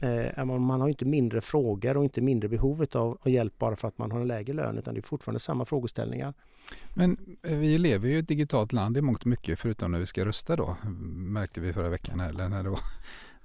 eh, 0.00 0.44
man 0.44 0.80
har 0.80 0.88
inte 0.88 1.04
mindre 1.04 1.40
frågor 1.40 1.96
och 1.96 2.04
inte 2.04 2.20
mindre 2.20 2.48
behov 2.48 2.86
av, 2.92 3.18
hjälp 3.24 3.58
bara 3.58 3.76
för 3.76 3.88
att 3.88 3.98
man 3.98 4.10
har 4.10 4.20
en 4.20 4.28
lägre 4.28 4.52
lön 4.52 4.78
utan 4.78 4.94
det 4.94 5.00
är 5.00 5.02
fortfarande 5.02 5.40
samma 5.40 5.64
frågeställningar. 5.64 6.34
Men 6.94 7.36
eh, 7.42 7.58
vi 7.58 7.78
lever 7.78 8.08
ju 8.08 8.14
i 8.14 8.18
ett 8.18 8.28
digitalt 8.28 8.72
land 8.72 8.96
i 8.96 9.00
mångt 9.00 9.20
och 9.20 9.26
mycket 9.26 9.58
förutom 9.58 9.92
när 9.92 9.98
vi 9.98 10.06
ska 10.06 10.24
rösta 10.24 10.56
då 10.56 10.76
märkte 11.14 11.60
vi 11.60 11.72
förra 11.72 11.88
veckan 11.88 12.20
eller 12.20 12.48
när 12.48 12.62
det 12.62 12.70
var 12.70 12.80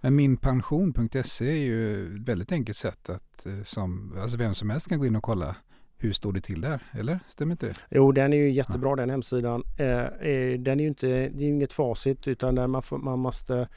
men 0.02 0.16
minpension.se 0.16 1.46
är 1.46 1.64
ju 1.66 2.06
ett 2.16 2.22
väldigt 2.22 2.52
enkelt 2.52 2.78
sätt 2.78 3.10
att 3.10 3.46
eh, 3.46 3.64
som, 3.64 4.18
alltså 4.22 4.38
vem 4.38 4.56
som 4.56 4.70
helst 4.70 4.90
kan 4.90 5.00
gå 5.00 5.06
in 5.06 5.16
och 5.16 5.24
kolla 5.24 5.56
hur 5.98 6.14
står 6.14 6.34
det 6.34 6.42
till 6.42 6.62
där? 6.62 6.84
Eller 6.92 7.20
stämmer 7.28 7.52
inte 7.52 7.66
det? 7.66 7.76
Jo, 7.90 8.12
den 8.12 8.34
är 8.34 8.38
ju 8.38 8.52
jättebra 8.52 8.90
ja. 8.90 8.96
den 8.96 9.10
hemsidan. 9.10 9.64
Eh, 9.78 10.06
eh, 10.06 10.60
den 10.60 10.80
är 10.80 10.84
ju 10.84 10.88
inte, 10.88 11.08
det 11.08 11.44
är 11.44 11.48
inget 11.48 11.74
facit 11.74 12.28
utan 12.28 12.56
där 12.56 12.68
man, 12.68 12.84
får, 12.84 12.98
man 12.98 13.20
måste 13.20 13.68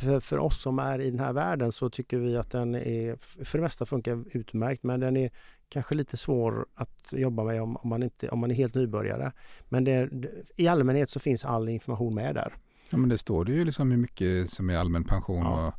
för, 0.00 0.20
för 0.20 0.38
oss 0.38 0.62
som 0.62 0.78
är 0.78 1.00
i 1.00 1.10
den 1.10 1.20
här 1.20 1.32
världen 1.32 1.72
så 1.72 1.90
tycker 1.90 2.18
vi 2.18 2.36
att 2.36 2.50
den 2.50 2.74
är 2.74 3.16
för 3.44 3.58
det 3.58 3.62
mesta 3.62 3.86
funkar 3.86 4.24
utmärkt 4.32 4.82
men 4.82 5.00
den 5.00 5.16
är 5.16 5.30
kanske 5.68 5.94
lite 5.94 6.16
svår 6.16 6.66
att 6.74 7.12
jobba 7.12 7.44
med 7.44 7.62
om, 7.62 7.76
om 7.76 7.88
man, 7.88 8.02
inte, 8.02 8.28
om 8.28 8.38
man 8.38 8.50
är 8.50 8.54
helt 8.54 8.74
nybörjare. 8.74 9.32
Men 9.68 9.84
det, 9.84 10.10
i 10.56 10.68
allmänhet 10.68 11.10
så 11.10 11.20
finns 11.20 11.44
all 11.44 11.68
information 11.68 12.14
med 12.14 12.34
där. 12.34 12.54
Ja 12.90 12.98
men 12.98 13.08
det 13.08 13.18
står 13.18 13.44
det 13.44 13.52
ju 13.52 13.64
liksom 13.64 13.90
hur 13.90 13.98
mycket 13.98 14.50
som 14.50 14.70
är 14.70 14.76
allmän 14.76 15.04
pension 15.04 15.42
ja. 15.44 15.72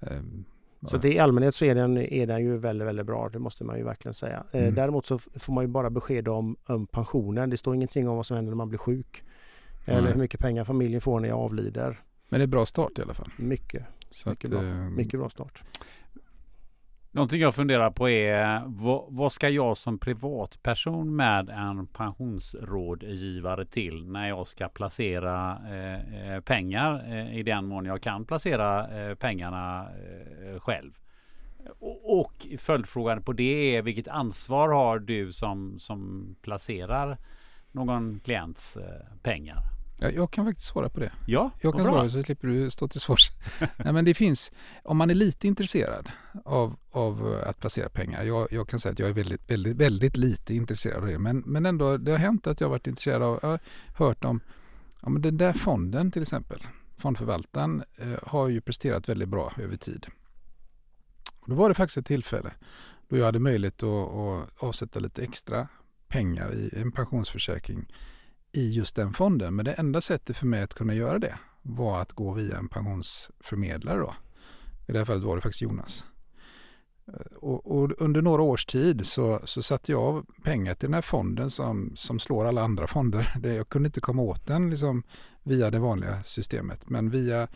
och 0.00 0.08
eh, 0.12 0.20
Så 0.82 0.96
det, 0.96 1.12
i 1.14 1.18
allmänhet 1.18 1.54
så 1.54 1.64
är 1.64 1.74
den, 1.74 1.96
är 1.98 2.26
den 2.26 2.42
ju 2.44 2.56
väldigt, 2.58 2.88
väldigt 2.88 3.06
bra. 3.06 3.28
Det 3.28 3.38
måste 3.38 3.64
man 3.64 3.78
ju 3.78 3.84
verkligen 3.84 4.14
säga. 4.14 4.44
Eh, 4.52 4.62
Mm. 4.62 4.74
Däremot 4.74 5.06
så 5.06 5.18
får 5.18 5.52
man 5.52 5.64
ju 5.64 5.68
bara 5.68 5.90
besked 5.90 6.28
om, 6.28 6.56
om 6.66 6.86
pensionen. 6.86 7.50
Det 7.50 7.56
står 7.56 7.74
ingenting 7.74 8.08
om 8.08 8.16
vad 8.16 8.26
som 8.26 8.36
händer 8.36 8.50
när 8.50 8.56
man 8.56 8.68
blir 8.68 8.78
sjuk. 8.78 9.22
Eller 9.86 10.02
Nej. 10.02 10.12
hur 10.12 10.20
mycket 10.20 10.40
pengar 10.40 10.64
familjen 10.64 11.00
får 11.00 11.20
när 11.20 11.28
jag 11.28 11.38
avlider. 11.38 12.00
Men 12.28 12.40
det 12.40 12.44
är 12.44 12.48
bra 12.48 12.66
start 12.66 12.98
i 12.98 13.02
alla 13.02 13.14
fall. 13.14 13.30
Mycket, 13.36 13.84
Så 14.10 14.30
Mycket 14.30 14.44
att, 14.44 14.60
bra. 14.60 14.68
eh, 14.68 14.76
mycket 14.76 15.20
bra 15.20 15.28
start. 15.28 15.62
Någonting 17.16 17.40
jag 17.40 17.54
funderar 17.54 17.90
på 17.90 18.08
är 18.08 18.62
vad, 18.66 19.04
vad 19.08 19.32
ska 19.32 19.48
jag 19.48 19.76
som 19.76 19.98
privatperson 19.98 21.16
med 21.16 21.48
en 21.48 21.86
pensionsrådgivare 21.86 23.64
till 23.64 24.06
när 24.06 24.28
jag 24.28 24.48
ska 24.48 24.68
placera 24.68 25.58
eh, 25.68 26.34
eh 26.34 26.40
pengar 26.40 27.04
eh, 27.08 27.38
i 27.38 27.42
den 27.42 27.66
mån 27.66 27.84
jag 27.84 28.02
kan 28.02 28.24
placera 28.24 28.88
eh, 29.00 29.14
pengarna 29.14 29.86
eh, 30.44 30.60
själv. 30.60 30.92
Och, 31.78 32.20
och 32.20 32.46
följdfrågan 32.58 33.22
på 33.22 33.32
det 33.32 33.76
är 33.76 33.82
vilket 33.82 34.08
ansvar 34.08 34.68
har 34.68 34.98
du 34.98 35.32
som, 35.32 35.78
som 35.78 36.28
placerar 36.42 37.16
någon 37.72 38.20
klients 38.24 38.76
eh, 38.76 39.18
pengar? 39.22 39.75
Ja, 40.00 40.10
jag 40.10 40.30
kan 40.30 40.44
faktiskt 40.44 40.68
svara 40.68 40.88
på 40.88 41.00
det. 41.00 41.12
Ja, 41.26 41.50
Jag 41.60 41.74
kan 41.74 41.82
svara 41.82 42.08
så 42.08 42.22
slipper 42.22 42.48
du 42.48 42.70
stå 42.70 42.88
till 42.88 43.00
svars. 43.00 43.30
Nej, 43.76 43.92
men 43.92 44.04
det 44.04 44.14
finns, 44.14 44.52
om 44.84 44.96
man 44.96 45.10
är 45.10 45.14
lite 45.14 45.46
intresserad 45.46 46.08
av, 46.44 46.76
av 46.90 47.42
att 47.46 47.60
placera 47.60 47.88
pengar. 47.88 48.22
Jag, 48.22 48.52
jag 48.52 48.68
kan 48.68 48.80
säga 48.80 48.92
att 48.92 48.98
jag 48.98 49.08
är 49.08 49.12
väldigt, 49.12 49.50
väldigt, 49.50 49.76
väldigt 49.76 50.16
lite 50.16 50.54
intresserad 50.54 51.02
av 51.02 51.06
det. 51.06 51.18
Men, 51.18 51.38
men 51.46 51.66
ändå, 51.66 51.96
det 51.96 52.10
har 52.10 52.18
hänt 52.18 52.46
att 52.46 52.60
jag 52.60 52.68
har 52.68 52.70
varit 52.70 52.86
intresserad 52.86 53.22
av, 53.22 53.38
jag 53.42 53.48
har 53.48 53.60
hört 53.94 54.24
om, 54.24 54.40
ja, 55.02 55.08
men 55.08 55.22
den 55.22 55.36
där 55.36 55.52
fonden 55.52 56.10
till 56.10 56.22
exempel. 56.22 56.62
Fondförvaltaren 56.96 57.82
eh, 57.96 58.18
har 58.22 58.48
ju 58.48 58.60
presterat 58.60 59.08
väldigt 59.08 59.28
bra 59.28 59.52
över 59.58 59.76
tid. 59.76 60.06
Och 61.40 61.48
då 61.48 61.54
var 61.54 61.68
det 61.68 61.74
faktiskt 61.74 61.96
ett 61.96 62.06
tillfälle 62.06 62.52
då 63.08 63.16
jag 63.16 63.24
hade 63.24 63.38
möjlighet 63.38 63.82
att, 63.82 64.14
att 64.14 64.48
avsätta 64.56 65.00
lite 65.00 65.22
extra 65.22 65.68
pengar 66.08 66.54
i 66.54 66.80
en 66.80 66.92
pensionsförsäkring 66.92 67.86
i 68.56 68.72
just 68.72 68.96
den 68.96 69.12
fonden. 69.12 69.54
Men 69.54 69.64
det 69.64 69.72
enda 69.72 70.00
sättet 70.00 70.36
för 70.36 70.46
mig 70.46 70.62
att 70.62 70.74
kunna 70.74 70.94
göra 70.94 71.18
det 71.18 71.38
var 71.62 72.00
att 72.00 72.12
gå 72.12 72.32
via 72.32 72.58
en 72.58 72.68
pensionsförmedlare 72.68 73.98
då. 73.98 74.14
I 74.86 74.92
det 74.92 74.98
här 74.98 75.04
fallet 75.04 75.22
var 75.22 75.36
det 75.36 75.42
faktiskt 75.42 75.62
Jonas. 75.62 76.06
Eh, 77.08 77.36
och, 77.36 77.66
och 77.66 77.92
under 77.98 78.22
några 78.22 78.42
års 78.42 78.66
tid 78.66 79.06
så, 79.06 79.40
så 79.44 79.62
satte 79.62 79.92
jag 79.92 80.02
av 80.02 80.26
pengar 80.42 80.74
till 80.74 80.86
den 80.86 80.94
här 80.94 81.02
fonden 81.02 81.50
som, 81.50 81.92
som 81.96 82.18
slår 82.18 82.44
alla 82.44 82.62
andra 82.62 82.86
fonder. 82.86 83.34
Det, 83.40 83.54
jag 83.54 83.68
kunde 83.68 83.86
inte 83.86 84.00
komma 84.00 84.22
åt 84.22 84.46
den 84.46 84.70
liksom 84.70 85.02
via 85.42 85.70
det 85.70 85.78
vanliga 85.78 86.22
systemet. 86.22 86.88
Men 86.90 87.10
via 87.10 87.48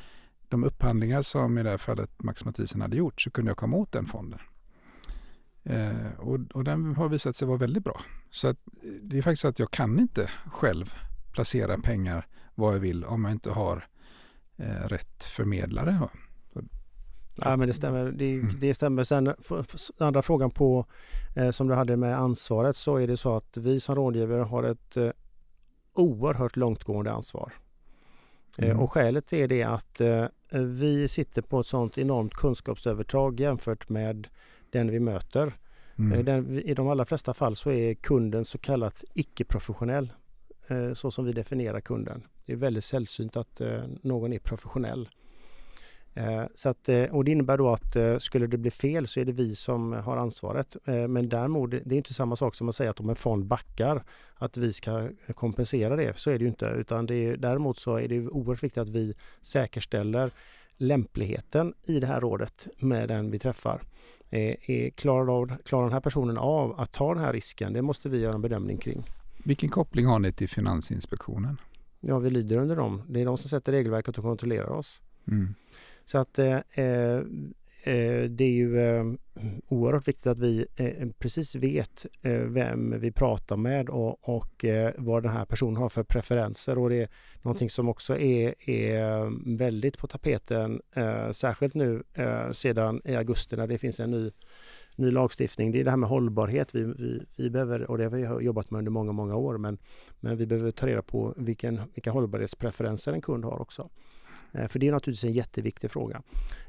de 0.49 0.65
upphandlingar 0.65 1.23
som 1.23 1.59
i 1.59 1.63
det 1.63 1.71
här 1.71 1.79
fallet 1.79 2.11
Max 2.23 2.45
Mathisen 2.45 2.81
hade 2.81 2.97
gjort 2.97 3.21
så 3.21 3.31
kunde 3.31 3.51
jag 3.51 3.57
komma 3.57 3.77
åt 3.77 3.93
den 3.93 4.07
fonden. 4.07 4.41
Eh, 5.65 6.19
och, 6.19 6.39
och 6.55 6.65
den 6.65 6.95
har 6.97 7.09
visat 7.09 7.37
sig 7.37 7.49
vara 7.49 7.59
väldigt 7.59 7.85
bra. 7.85 8.01
Så 8.31 8.49
att, 8.49 8.57
eh, 8.83 8.91
det 9.03 9.19
är 9.19 9.23
faktiskt 9.23 9.43
så 9.43 9.49
att 9.49 9.59
jag 9.59 9.71
kan 9.71 9.99
inte 9.99 10.31
själv 10.47 10.93
placera 11.33 11.79
pengar 11.79 12.27
var 12.55 12.73
jag 12.73 12.81
vill 12.81 13.05
om 13.05 13.25
jag 13.25 13.33
inte 13.33 13.51
har 13.51 13.87
eh, 14.57 14.89
rätt 14.89 15.25
förmedlare. 15.25 15.99
Då. 16.01 16.11
Ja, 17.43 17.57
men 17.57 17.69
det 17.69 17.75
stämmer. 17.75 18.13
Det, 18.13 18.35
Mm. 18.35 18.55
det 18.61 18.75
stämmer. 18.75 19.05
Sen 19.05 19.35
andra 19.99 20.23
frågan 20.23 20.51
på 20.51 20.87
eh, 21.37 21.51
som 21.51 21.69
du 21.69 21.75
hade 21.75 21.97
med 21.97 22.19
ansvaret 22.19 22.77
så 22.77 22.97
är 22.97 23.07
det 23.07 23.17
så 23.17 23.37
att 23.37 23.57
vi 23.57 23.81
som 23.81 23.95
rådgivare 23.95 24.43
har 24.43 24.63
ett 24.63 24.97
eh, 24.97 25.11
oerhört 25.93 26.57
långtgående 26.57 27.13
ansvar. 27.13 27.53
Eh, 28.59 28.65
Mm. 28.71 28.81
och 28.81 28.93
skälet 28.93 29.33
är 29.33 29.49
det 29.49 29.63
att 29.63 30.01
eh, 30.01 30.25
vi 30.51 31.09
sitter 31.09 31.43
på 31.43 31.61
ett 31.61 31.67
sådant 31.67 31.99
enormt 31.99 32.35
kunskapsövertag 32.35 33.41
jämfört 33.41 33.89
med 33.89 34.29
den 34.73 34.91
vi 34.91 35.01
möter. 35.01 35.47
Eh, 35.47 35.53
Mm. 35.97 36.25
Den, 36.25 36.59
I 36.59 36.75
de 36.75 36.89
allra 36.89 37.05
flesta 37.05 37.35
fall 37.35 37.57
så 37.57 37.71
är 37.71 37.95
kunden 37.95 38.45
så 38.45 38.59
kallat 38.59 39.05
icke-professionell. 39.15 40.13
eh, 40.69 40.93
Så 40.95 41.11
som 41.11 41.25
vi 41.25 41.33
definierar 41.33 41.81
kunden. 41.81 42.23
Det 42.47 42.53
är 42.53 42.57
väldigt 42.57 42.85
sällsynt 42.85 43.37
att 43.37 43.61
eh, 43.61 43.83
någon 44.03 44.33
är 44.33 44.39
professionell. 44.39 45.09
Eh, 46.15 46.45
Så 46.55 46.69
att, 46.69 46.89
eh, 46.89 47.05
och 47.05 47.25
det 47.25 47.31
innebär 47.31 47.59
då 47.59 47.69
att 47.69 47.97
eh, 47.97 48.19
skulle 48.19 48.47
det 48.47 48.59
bli 48.59 48.71
fel 48.71 49.07
så 49.07 49.21
är 49.21 49.25
det 49.25 49.33
vi 49.33 49.55
som 49.55 49.93
har 49.93 50.17
ansvaret. 50.17 50.77
Eh, 50.85 51.09
Men 51.09 51.29
däremot, 51.29 51.71
det 51.71 51.95
är 51.95 51.97
inte 51.97 52.15
samma 52.15 52.37
sak 52.37 52.55
som 52.55 52.69
att 52.69 52.75
säga 52.75 52.91
att 52.91 53.01
om 53.01 53.09
en 53.11 53.17
fond 53.17 53.45
backar 53.47 54.03
att 54.35 54.57
vi 54.57 54.73
ska 54.73 55.09
kompensera 55.35 55.97
det. 55.97 56.19
Så 56.19 56.31
är 56.31 56.39
det 56.39 56.43
ju 56.45 56.49
inte. 56.49 56.67
Utan 56.67 57.07
det 57.07 57.15
är, 57.15 57.37
däremot 57.37 57.79
så 57.79 57.97
är 57.97 58.09
det 58.09 58.21
oerhört 58.29 58.63
viktigt 58.63 58.79
att 58.83 58.89
vi 58.89 59.15
säkerställer 59.41 60.31
lämpligheten 60.81 61.75
i 61.87 62.01
det 62.01 62.07
här 62.07 62.21
rådet 62.21 62.69
med 62.79 63.09
den 63.09 63.31
vi 63.31 63.39
träffar. 63.39 63.83
Eh, 64.31 64.71
är, 64.71 64.91
klarar, 64.91 65.37
av, 65.37 65.57
klarar 65.65 65.85
den 65.85 65.93
här 65.93 66.01
personen 66.01 66.39
av 66.39 66.81
att 66.81 66.93
ta 66.93 67.15
den 67.15 67.25
här 67.25 67.33
risken? 67.33 67.73
Det 67.73 67.83
måste 67.83 68.09
vi 68.09 68.21
göra 68.21 68.35
en 68.35 68.43
bedömning 68.43 68.77
kring. 68.77 69.05
Vilken 69.45 69.69
koppling 69.69 70.07
har 70.07 70.19
ni 70.19 70.33
till 70.33 70.49
Finansinspektionen? 70.49 71.61
Ja, 72.01 72.19
vi 72.19 72.31
lyder 72.31 72.57
under 72.57 72.77
dem. 72.77 73.03
Det 73.09 73.21
är 73.21 73.25
de 73.25 73.39
som 73.39 73.51
sätter 73.51 73.73
regelverket 73.73 74.19
och 74.19 74.25
kontrollerar 74.25 74.71
oss. 74.71 75.01
Mm. 75.29 75.55
Så 76.05 76.19
att 76.19 76.39
eh, 76.39 76.57
eh, 76.57 77.21
Eh, 77.83 78.25
det 78.31 78.45
är 78.45 78.53
ju 78.53 78.81
eh, 78.81 79.05
oerhört 79.69 80.09
viktigt 80.09 80.27
att 80.27 80.39
vi 80.39 80.67
eh, 80.77 81.09
precis 81.19 81.55
vet 81.55 82.07
vem 82.49 83.01
vi 83.01 83.13
pratar 83.13 83.57
med 83.57 83.89
och, 83.89 84.29
och 84.29 84.65
vad 84.97 85.23
den 85.23 85.33
här 85.33 85.45
personen 85.45 85.77
har 85.77 85.89
för 85.89 86.03
preferenser. 86.03 86.79
Och 86.79 86.91
det 86.91 87.03
är 87.03 87.09
någonting 87.43 87.71
som 87.71 87.89
också 87.89 88.19
är, 88.19 88.71
är 88.71 89.31
väldigt 89.57 89.99
på 89.99 90.07
tapeten, 90.07 90.81
särskilt 91.33 91.75
nu 91.75 92.03
sedan 92.53 93.03
i 93.05 93.15
augusti 93.15 93.57
när 93.57 93.67
det 93.67 93.79
finns 93.79 94.01
en 94.01 94.11
ny 94.11 94.31
ny 94.97 95.11
lagstiftning. 95.11 95.73
Det 95.73 95.81
är 95.81 95.85
det 95.85 95.91
här 95.91 95.97
med 95.97 96.09
hållbarhet 96.09 96.75
vi, 96.75 96.85
vi, 96.85 97.23
vi 97.37 97.51
behöver, 97.51 97.91
och 97.91 97.99
det 97.99 98.05
har 98.05 98.11
vi 98.11 98.45
jobbat 98.45 98.71
med 98.71 98.79
under 98.79 98.91
många, 98.91 99.13
många 99.13 99.37
år, 99.37 99.59
men, 99.59 99.79
men 100.21 100.37
vi 100.37 100.47
behöver 100.47 100.71
ta 100.71 100.87
reda 100.87 101.03
på 101.03 101.35
vilken, 101.37 101.81
vilka 101.95 102.11
hållbarhetspreferenser 102.11 103.13
en 103.13 103.23
kund 103.23 103.45
har 103.45 103.63
också. 103.63 103.91
Eh, 104.53 104.69
För 104.69 104.79
det 104.79 104.89
är 104.89 104.93
naturligtvis 104.93 105.25
en 105.29 105.33
jätteviktig 105.33 105.91
fråga. 105.91 106.23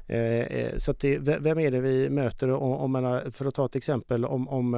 Eh, 0.06 0.40
eh, 0.40 0.78
Så 0.78 0.92
det, 0.92 1.18
ve- 1.18 1.38
vem 1.40 1.58
är 1.58 1.70
det 1.70 1.80
vi 1.80 2.10
möter? 2.10 2.50
Om, 2.50 3.20
för 3.32 3.44
att 3.46 3.54
ta 3.54 3.66
ett 3.66 3.76
exempel 3.76 4.24
om, 4.24 4.48
om 4.48 4.70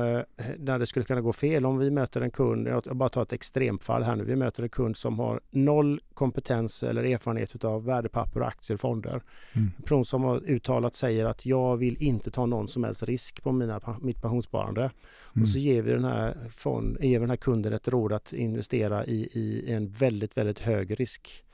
när 0.58 0.78
det 0.78 0.86
skulle 0.86 1.04
kunna 1.04 1.20
gå 1.20 1.32
fel. 1.32 1.66
Om 1.66 1.78
vi 1.78 1.90
möter 1.90 2.20
en 2.20 2.30
kund, 2.30 2.68
jag 2.68 2.82
bara 2.96 3.08
tar 3.08 3.22
ett 3.22 3.32
extremfall 3.32 4.02
här 4.02 4.16
nu. 4.16 4.24
Vi 4.24 4.36
möter 4.36 4.62
en 4.62 4.68
kund 4.68 4.96
som 4.96 5.18
har 5.18 5.40
noll 5.50 6.00
kompetens 6.14 6.82
eller 6.82 7.04
erfarenhet 7.04 7.64
av 7.64 7.84
värdepapper 7.84 8.40
och 8.40 8.46
aktier 8.48 8.74
och 8.74 8.80
fonder. 8.80 9.22
Mm. 9.52 9.70
Person 9.82 10.04
som 10.04 10.22
har 10.24 10.40
uttalat 10.50 10.94
säger 10.94 11.26
att 11.26 11.46
jag 11.46 11.76
vill 11.76 11.96
inte 12.02 12.30
ta 12.30 12.46
någon 12.46 12.68
som 12.68 12.84
helst 12.84 13.02
risk 13.02 13.42
på 13.42 13.52
mina, 13.52 13.80
mitt 14.02 14.22
pensionssparande. 14.22 14.80
Mm. 14.80 15.42
Och 15.42 15.48
så 15.48 15.58
ger 15.58 15.82
vi, 15.82 15.90
den 15.92 16.04
här 16.04 16.36
fond, 16.50 16.96
ger 17.00 17.18
vi 17.18 17.22
den 17.22 17.30
här 17.30 17.36
kunden 17.36 17.72
ett 17.72 17.88
råd 17.88 18.12
att 18.12 18.32
investera 18.32 19.04
i, 19.06 19.28
i 19.32 19.72
en 19.72 19.88
väldigt, 19.88 20.36
väldigt 20.36 20.58
hög 20.58 21.00
risk 21.00 21.44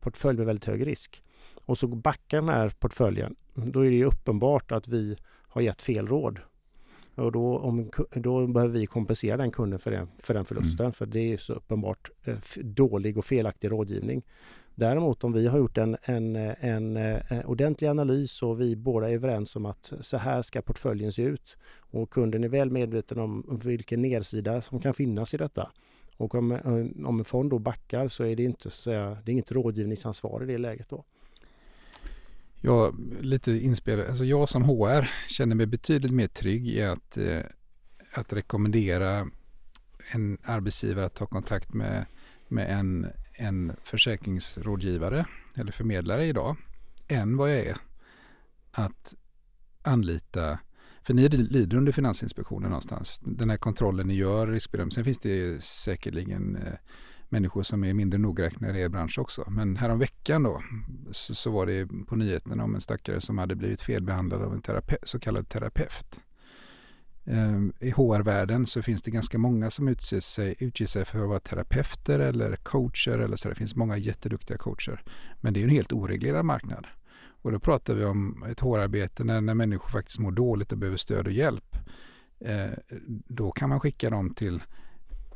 portfölj 0.00 0.38
med 0.38 0.46
väldigt 0.46 0.64
hög 0.64 0.86
risk. 0.86 1.22
Och 1.54 1.78
så 1.78 1.86
backar 1.86 2.40
den 2.40 2.48
här 2.48 2.70
portföljen. 2.70 3.36
Då 3.54 3.80
är 3.80 3.90
det 3.90 3.96
ju 3.96 4.04
uppenbart 4.04 4.72
att 4.72 4.88
vi 4.88 5.16
har 5.48 5.60
gett 5.60 5.82
fel 5.82 6.06
råd. 6.06 6.38
Och 7.14 7.32
då, 7.32 7.58
om, 7.58 7.90
då 8.14 8.46
behöver 8.46 8.78
vi 8.78 8.86
kompensera 8.86 9.36
den 9.36 9.50
kunden 9.50 9.78
för 9.78 9.90
den, 9.90 10.08
för 10.18 10.34
den 10.34 10.44
förlusten. 10.44 10.92
För 10.92 11.06
det 11.06 11.32
är 11.32 11.36
så 11.36 11.52
uppenbart 11.52 12.10
eh, 12.24 12.38
dålig 12.56 13.18
och 13.18 13.24
felaktig 13.24 13.70
rådgivning. 13.70 14.22
Däremot 14.74 15.24
om 15.24 15.32
vi 15.32 15.46
har 15.46 15.58
gjort 15.58 15.78
en, 15.78 15.96
en, 16.02 16.36
en, 16.36 16.96
eh, 16.96 17.40
ordentlig 17.44 17.88
analys 17.88 18.42
och 18.42 18.60
vi 18.60 18.76
båda 18.76 19.10
är 19.10 19.14
överens 19.14 19.56
om 19.56 19.66
att 19.66 19.92
så 20.00 20.16
här 20.16 20.42
ska 20.42 20.62
portföljen 20.62 21.12
se 21.12 21.22
ut 21.22 21.58
och 21.78 22.10
kunden 22.10 22.44
är 22.44 22.48
väl 22.48 22.70
medveten 22.70 23.18
om 23.18 23.60
vilken 23.64 24.02
nedsida 24.02 24.62
som 24.62 24.80
kan 24.80 24.94
finnas 24.94 25.34
i 25.34 25.36
detta. 25.36 25.70
Och 26.20 26.34
om, 26.34 26.52
eh, 26.52 27.06
om 27.06 27.18
en 27.18 27.24
fond 27.24 27.50
då 27.50 27.58
backar 27.58 28.08
så 28.08 28.24
är 28.24 28.36
det 28.36 28.42
inte 28.42 28.62
så 28.62 28.68
att 28.68 28.72
säga, 28.72 29.18
det 29.24 29.30
är 29.30 29.32
inget 29.32 29.52
rådgivningsansvar 29.52 30.42
i 30.42 30.46
det 30.46 30.58
läget 30.58 30.88
då. 30.88 31.04
Jag, 32.60 32.94
lite 33.20 33.52
inspelad, 33.52 34.06
alltså 34.06 34.24
jag 34.24 34.48
som 34.48 34.62
HR 34.62 35.10
känner 35.28 35.54
mig 35.54 35.66
betydligt 35.66 36.12
mer 36.12 36.26
trygg 36.26 36.68
i 36.68 36.82
att, 36.82 37.16
eh, 37.16 37.42
att 38.12 38.32
rekommendera 38.32 39.28
en 40.12 40.38
arbetsgivare 40.42 41.06
att 41.06 41.14
ta 41.14 41.26
kontakt 41.26 41.74
med, 41.74 42.06
med 42.48 42.78
en, 42.78 43.06
en 43.32 43.72
försäkringsrådgivare 43.84 45.26
eller 45.56 45.72
förmedlare 45.72 46.26
idag 46.26 46.56
än 47.08 47.36
vad 47.36 47.50
jag 47.50 47.58
är 47.58 47.76
att 48.72 49.14
anlita 49.82 50.58
för 51.02 51.14
ni 51.14 51.28
lyder 51.28 51.76
under 51.76 51.92
Finansinspektionen 51.92 52.68
någonstans. 52.68 53.20
Den 53.24 53.50
här 53.50 53.56
kontrollen 53.56 54.06
ni 54.06 54.14
gör, 54.14 54.46
riskbedömning. 54.46 54.92
Sen 54.92 55.04
finns 55.04 55.18
det 55.18 55.64
säkerligen 55.64 56.56
eh, 56.56 56.72
människor 57.28 57.62
som 57.62 57.84
är 57.84 57.94
mindre 57.94 58.18
nogräknade 58.18 58.78
i 58.78 58.82
er 58.82 58.88
bransch 58.88 59.18
också. 59.18 59.50
Men 59.50 59.76
häromveckan 59.76 60.42
då 60.42 60.62
så, 61.10 61.34
så 61.34 61.50
var 61.50 61.66
det 61.66 61.88
på 62.06 62.16
nyheterna 62.16 62.64
om 62.64 62.74
en 62.74 62.80
stackare 62.80 63.20
som 63.20 63.38
hade 63.38 63.54
blivit 63.54 63.80
felbehandlad 63.80 64.42
av 64.42 64.52
en 64.52 64.62
terape- 64.62 65.04
så 65.04 65.18
kallad 65.18 65.48
terapeut. 65.48 66.20
Ehm, 67.24 67.72
I 67.80 67.90
HR-världen 67.90 68.66
så 68.66 68.82
finns 68.82 69.02
det 69.02 69.10
ganska 69.10 69.38
många 69.38 69.70
som 69.70 69.88
utger 69.88 70.20
sig, 70.20 70.54
utger 70.58 70.86
sig 70.86 71.04
för 71.04 71.22
att 71.22 71.28
vara 71.28 71.40
terapeuter 71.40 72.20
eller 72.20 72.56
coacher 72.56 73.18
eller 73.18 73.36
så. 73.36 73.48
Det 73.48 73.54
finns 73.54 73.76
många 73.76 73.96
jätteduktiga 73.96 74.58
coacher. 74.58 75.02
Men 75.40 75.54
det 75.54 75.60
är 75.60 75.64
en 75.64 75.70
helt 75.70 75.92
oreglerad 75.92 76.44
marknad. 76.44 76.86
Och 77.42 77.52
då 77.52 77.58
pratar 77.58 77.94
vi 77.94 78.04
om 78.04 78.42
ett 78.42 78.60
hårarbete 78.60 79.24
när, 79.24 79.40
när 79.40 79.54
människor 79.54 79.88
faktiskt 79.88 80.18
mår 80.18 80.30
dåligt 80.32 80.72
och 80.72 80.78
behöver 80.78 80.96
stöd 80.96 81.26
och 81.26 81.32
hjälp. 81.32 81.76
Eh, 82.40 82.70
då 83.08 83.50
kan 83.50 83.68
man 83.68 83.80
skicka 83.80 84.10
dem 84.10 84.34
till 84.34 84.62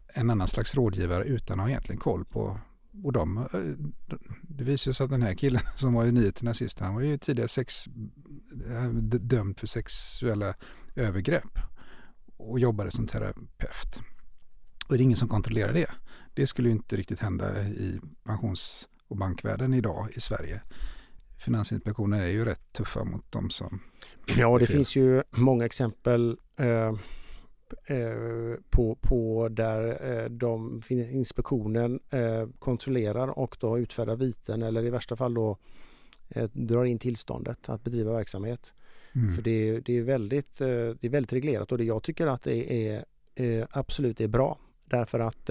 en 0.07 0.30
annan 0.30 0.48
slags 0.48 0.74
rådgivare 0.74 1.24
utan 1.24 1.61
att 1.61 1.64
ha 1.64 1.70
egentligen 1.70 2.00
koll 2.00 2.24
på 2.24 2.59
och 3.02 3.12
de, 3.12 3.38
eh, 3.38 4.16
det 4.42 4.64
visar 4.64 4.92
sig 4.92 5.05
att 5.05 5.11
den 5.11 5.22
här 5.22 5.34
killen 5.34 5.62
som 5.76 5.94
var 5.94 6.05
i 6.05 6.12
nyheterna 6.12 6.55
sist, 6.55 6.80
han 6.80 6.94
var 6.94 7.02
ju 7.02 7.18
tidigare 7.18 7.48
sex, 7.48 7.86
eh, 8.68 8.88
dömd 9.20 9.59
för 9.59 9.66
sexuella 9.66 10.55
övergrepp 10.94 11.59
och 12.36 12.59
jobbade 12.59 12.90
som 12.90 13.07
terapeut. 13.07 14.00
Och 14.86 14.94
det 14.94 15.02
är 15.02 15.05
ingen 15.05 15.16
som 15.16 15.28
kontrollerar 15.28 15.72
det. 15.72 15.90
Det 16.34 16.46
skulle 16.46 16.68
ju 16.68 16.74
inte 16.74 16.96
riktigt 16.96 17.20
hända 17.20 17.62
i 17.62 18.00
pensions 18.24 18.88
och 19.09 19.16
bankvärlden 19.16 19.74
idag 19.74 20.09
i 20.14 20.20
Sverige. 20.20 20.62
Finansinspektionen 21.45 22.20
är 22.20 22.26
ju 22.26 22.45
rätt 22.45 22.72
tuffa 22.72 23.05
mot 23.05 23.32
de 23.32 23.51
som... 23.51 23.80
Ja, 24.36 24.59
det 24.59 24.66
finns 24.66 24.97
ju 24.97 25.22
många 25.30 25.64
exempel 25.64 26.38
eh, 26.57 26.88
eh, 27.86 28.57
på, 28.70 28.99
på 29.01 29.49
där 29.49 30.11
eh, 30.12 30.30
de, 30.30 30.82
inspektionen 30.88 32.01
eh, 32.11 32.49
kontrollerar 32.59 33.38
och 33.38 33.57
då 33.61 33.78
utfärdar 33.78 34.16
viten 34.16 34.62
eller 34.62 34.84
i 34.84 34.90
värsta 34.90 35.16
fall 35.16 35.34
då 35.34 35.59
eh, 36.28 36.51
drar 36.53 36.84
in 36.84 36.99
tillståndet 36.99 37.68
att 37.68 37.84
bedriva 37.84 38.12
verksamhet. 38.12 38.74
Mm. 39.14 39.34
För 39.34 39.42
det, 39.42 39.80
det, 39.80 39.99
är 39.99 40.03
väldigt, 40.03 40.61
eh, 40.61 40.66
det 40.66 41.05
är 41.05 41.09
väldigt 41.09 41.32
reglerat 41.32 41.72
och 41.72 41.78
det, 41.78 41.84
jag 41.84 42.03
tycker 42.03 42.26
att 42.26 42.42
det 42.42 42.88
är 42.88 43.05
absolut 43.70 44.20
är 44.20 44.28
bra. 44.28 44.59
Därför 44.84 45.20
att 45.20 45.51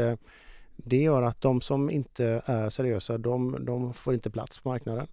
det 0.75 0.97
gör 0.97 1.21
att 1.21 1.41
de 1.41 1.61
som 1.61 1.89
inte 1.89 2.41
är 2.45 2.69
seriösa 2.69 3.17
de, 3.17 3.65
de 3.65 3.93
får 3.93 4.13
inte 4.13 4.29
plats 4.29 4.59
på 4.59 4.69
marknaden. 4.69 5.07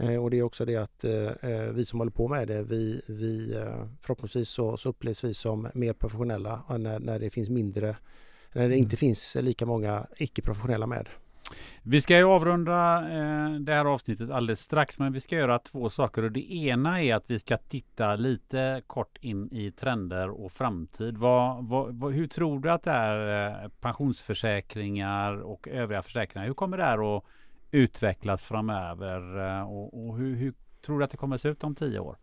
Eh, 0.00 0.16
och 0.16 0.30
det 0.30 0.38
är 0.38 0.42
också 0.42 0.64
det 0.64 0.76
att 0.76 1.04
eh, 1.04 1.50
eh, 1.50 1.72
vi 1.72 1.84
som 1.84 1.98
håller 1.98 2.12
på 2.12 2.28
med 2.28 2.48
det, 2.48 2.62
vi, 2.62 3.02
vi 3.06 3.64
förhoppningsvis 4.00 4.48
så, 4.48 4.76
så 4.76 4.88
upplevs 4.88 5.24
vi 5.24 5.34
som 5.34 5.68
mer 5.74 5.92
professionella 5.92 6.62
när, 6.78 6.98
när 6.98 7.18
det 7.18 7.30
finns 7.30 7.48
mindre, 7.48 7.96
när 8.52 8.68
det 8.68 8.76
inte 8.76 8.94
mm. 8.94 8.98
finns 8.98 9.36
lika 9.40 9.66
många 9.66 10.06
icke-professionella 10.16 10.86
med. 10.86 11.08
Vi 11.82 12.00
ska 12.00 12.16
ju 12.16 12.24
avrunda 12.24 12.96
eh, 12.98 13.60
det 13.60 13.74
här 13.74 13.84
avsnittet 13.84 14.30
alldeles 14.30 14.60
strax, 14.60 14.98
men 14.98 15.12
vi 15.12 15.20
ska 15.20 15.36
göra 15.36 15.58
två 15.58 15.90
saker. 15.90 16.22
Och 16.22 16.32
det 16.32 16.52
ena 16.52 17.02
är 17.02 17.14
att 17.14 17.24
vi 17.26 17.38
ska 17.38 17.56
titta 17.56 18.16
lite 18.16 18.82
kort 18.86 19.18
in 19.20 19.52
i 19.52 19.70
trender 19.70 20.28
och 20.28 20.52
framtid. 20.52 21.16
Vad, 21.16 21.68
vad, 21.68 21.94
vad, 21.94 22.12
hur 22.12 22.26
tror 22.26 22.60
du 22.60 22.70
att 22.70 22.82
det 22.82 22.90
är 22.90 23.48
eh, 23.64 23.68
pensionsförsäkringar 23.80 25.32
och 25.42 25.68
övriga 25.68 26.02
försäkringar? 26.02 26.46
Hur 26.46 26.54
kommer 26.54 26.76
det 26.76 26.84
här 26.84 27.16
att 27.16 27.24
utvecklas 27.70 28.42
framöver? 28.42 29.38
Eh, 29.38 29.72
och, 29.72 30.08
och 30.08 30.18
hur, 30.18 30.36
hur, 30.36 30.54
tror 30.86 30.98
du 30.98 31.04
att 31.04 31.10
det 31.10 31.16
kommer 31.16 31.34
att 31.34 31.42
se 31.42 31.48
ut 31.48 31.64
om 31.64 31.74
tio 31.74 31.98
år? 31.98 32.16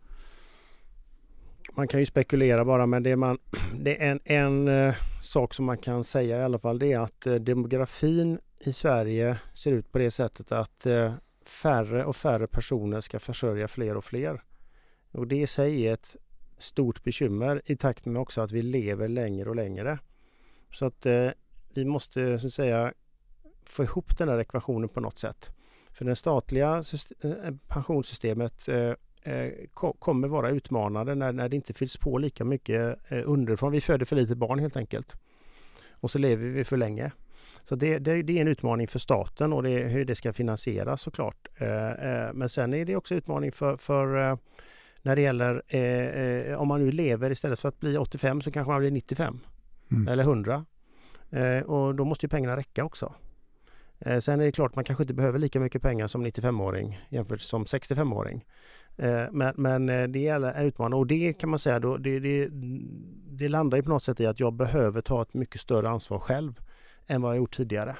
Man 1.74 1.88
kan 1.88 2.00
ju 2.00 2.06
spekulera 2.06 2.64
bara 2.64 2.86
men 2.86 3.02
det, 3.02 3.16
man, 3.16 3.38
det 3.74 4.02
är 4.02 4.10
en, 4.10 4.20
en 4.24 4.68
eh, 4.68 4.94
sak 5.20 5.54
som 5.54 5.64
man 5.64 5.78
kan 5.78 6.04
säga 6.04 6.38
i 6.38 6.42
alla 6.42 6.58
fall 6.58 6.78
det 6.78 6.92
är 6.92 7.00
att 7.00 7.26
eh, 7.26 7.34
demografin 7.34 8.38
i 8.60 8.72
Sverige 8.72 9.38
ser 9.54 9.72
ut 9.72 9.92
på 9.92 9.98
det 9.98 10.10
sättet 10.10 10.52
att 10.52 10.86
färre 11.44 12.04
och 12.04 12.16
färre 12.16 12.46
personer 12.46 13.00
ska 13.00 13.18
försörja 13.18 13.68
fler 13.68 13.96
och 13.96 14.04
fler. 14.04 14.42
Och 15.12 15.26
det 15.26 15.36
i 15.36 15.46
sig 15.46 15.86
är 15.86 15.94
ett 15.94 16.16
stort 16.58 17.04
bekymmer 17.04 17.62
i 17.64 17.76
takt 17.76 18.06
med 18.06 18.22
också 18.22 18.40
att 18.40 18.52
vi 18.52 18.62
lever 18.62 19.08
längre 19.08 19.48
och 19.48 19.56
längre. 19.56 19.98
Så 20.72 20.86
att 20.86 21.06
vi 21.74 21.84
måste 21.84 22.38
så 22.38 22.46
att 22.46 22.52
säga 22.52 22.92
få 23.68 23.84
ihop 23.84 24.18
den 24.18 24.28
här 24.28 24.38
ekvationen 24.38 24.88
på 24.88 25.00
något 25.00 25.18
sätt. 25.18 25.52
För 25.98 26.04
det 26.04 26.16
statliga 26.16 26.82
eh, 27.22 27.54
pensionssystemet 27.66 28.68
eh, 28.68 28.92
eh, 29.34 29.52
kommer 29.98 30.28
vara 30.28 30.50
utmanande 30.50 31.14
när, 31.14 31.32
när 31.32 31.48
det 31.48 31.56
inte 31.56 31.72
fylls 31.72 31.96
på 31.96 32.18
lika 32.18 32.44
mycket 32.44 32.98
underifrån. 33.10 33.72
Vi 33.72 33.80
föder 33.80 34.04
för 34.04 34.16
lite 34.16 34.36
barn 34.36 34.58
helt 34.58 34.76
enkelt. 34.76 35.16
Och 35.90 36.10
så 36.10 36.18
lever 36.18 36.46
vi 36.46 36.64
för 36.64 36.76
länge. 36.76 37.12
Så 37.62 37.76
det, 37.76 37.98
det, 37.98 38.22
det 38.22 38.38
är 38.38 38.40
en 38.40 38.48
utmaning 38.48 38.88
för 38.88 38.98
staten 38.98 39.52
och 39.52 39.62
det 39.62 39.78
hur 39.78 40.04
det 40.04 40.14
ska 40.14 40.32
finansieras 40.32 41.02
såklart. 41.02 41.48
Men 42.32 42.48
sen 42.48 42.74
är 42.74 42.84
det 42.84 42.96
också 42.96 43.14
utmaning 43.14 43.52
för, 43.52 43.76
för 43.76 44.38
när 45.02 45.16
det 45.16 45.22
gäller 45.22 45.62
om 46.56 46.68
man 46.68 46.84
nu 46.84 46.92
lever 46.92 47.30
istället 47.30 47.60
för 47.60 47.68
att 47.68 47.80
bli 47.80 47.98
85 47.98 48.40
så 48.40 48.50
kanske 48.50 48.70
man 48.70 48.80
blir 48.80 48.90
95 48.90 49.40
mm. 49.90 50.08
eller 50.08 50.22
100. 50.22 50.64
Och 51.64 51.94
då 51.94 52.04
måste 52.04 52.26
ju 52.26 52.30
pengarna 52.30 52.56
räcka 52.56 52.84
också. 52.84 53.14
Eh, 54.00 54.18
sen 54.18 54.40
är 54.40 54.44
det 54.44 54.52
klart 54.52 54.74
man 54.74 54.84
kanske 54.84 55.02
inte 55.02 55.14
behöver 55.14 55.38
lika 55.38 55.60
mycket 55.60 55.82
pengar 55.82 56.06
som 56.06 56.26
95-åring 56.26 57.00
jämfört 57.08 57.40
som 57.40 57.64
65-åring. 57.64 58.44
Eh, 58.96 59.24
men, 59.32 59.54
men 59.56 59.88
eh, 59.88 60.08
det 60.08 60.28
är 60.28 60.64
utmanande 60.64 60.96
och 60.96 61.06
det 61.06 61.32
kan 61.32 61.50
man 61.50 61.58
säga 61.58 61.80
då, 61.80 61.96
det, 61.96 62.20
det, 62.20 62.48
det 63.30 63.48
landar 63.48 63.76
ju 63.76 63.82
på 63.82 63.90
något 63.90 64.02
sätt 64.02 64.20
i 64.20 64.26
att 64.26 64.40
jag 64.40 64.52
behöver 64.52 65.00
ta 65.00 65.22
ett 65.22 65.34
mycket 65.34 65.60
större 65.60 65.88
ansvar 65.88 66.18
själv 66.18 66.60
än 67.06 67.22
vad 67.22 67.30
jag 67.30 67.36
gjort 67.36 67.56
tidigare. 67.56 67.96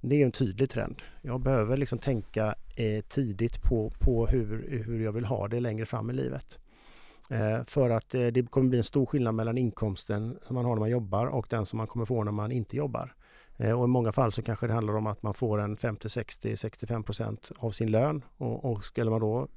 Det 0.00 0.22
är 0.22 0.24
en 0.24 0.32
tydlig 0.32 0.70
trend. 0.70 1.02
Jag 1.22 1.40
behöver 1.40 1.76
liksom 1.76 1.98
tänka 1.98 2.54
eh, 2.76 3.04
tidigt 3.04 3.62
på, 3.62 3.92
på 3.98 4.26
hur, 4.26 4.82
hur 4.86 5.04
jag 5.04 5.12
vill 5.12 5.24
ha 5.24 5.48
det 5.48 5.60
längre 5.60 5.86
fram 5.86 6.10
i 6.10 6.12
livet. 6.12 6.58
Eh, 7.30 7.64
för 7.64 7.90
att 7.90 8.14
eh, 8.14 8.26
det 8.26 8.50
kommer 8.50 8.68
bli 8.68 8.78
en 8.78 8.84
stor 8.84 9.06
skillnad 9.06 9.34
mellan 9.34 9.58
inkomsten 9.58 10.38
som 10.46 10.54
man 10.54 10.64
har 10.64 10.74
när 10.74 10.80
man 10.80 10.90
jobbar 10.90 11.26
och 11.26 11.46
den 11.50 11.66
som 11.66 11.76
man 11.76 11.86
kommer 11.86 12.06
få 12.06 12.24
när 12.24 12.32
man 12.32 12.52
inte 12.52 12.76
jobbar. 12.76 13.14
Eh, 13.56 13.80
och 13.80 13.84
i 13.84 13.88
många 13.88 14.12
fall 14.12 14.32
så 14.32 14.42
kanske 14.42 14.66
det 14.66 14.72
handlar 14.72 14.96
om 14.96 15.06
att 15.06 15.22
man 15.22 15.34
får 15.34 15.60
en 15.60 15.76
50, 15.76 16.08
60, 16.08 16.56
65 16.56 17.02
procent 17.02 17.50
av 17.56 17.70
sin 17.70 17.90
lön. 17.90 18.24
Och, 18.36 18.64
och 18.64 18.84
skulle 18.84 19.10
man 19.10 19.20
då 19.20 19.48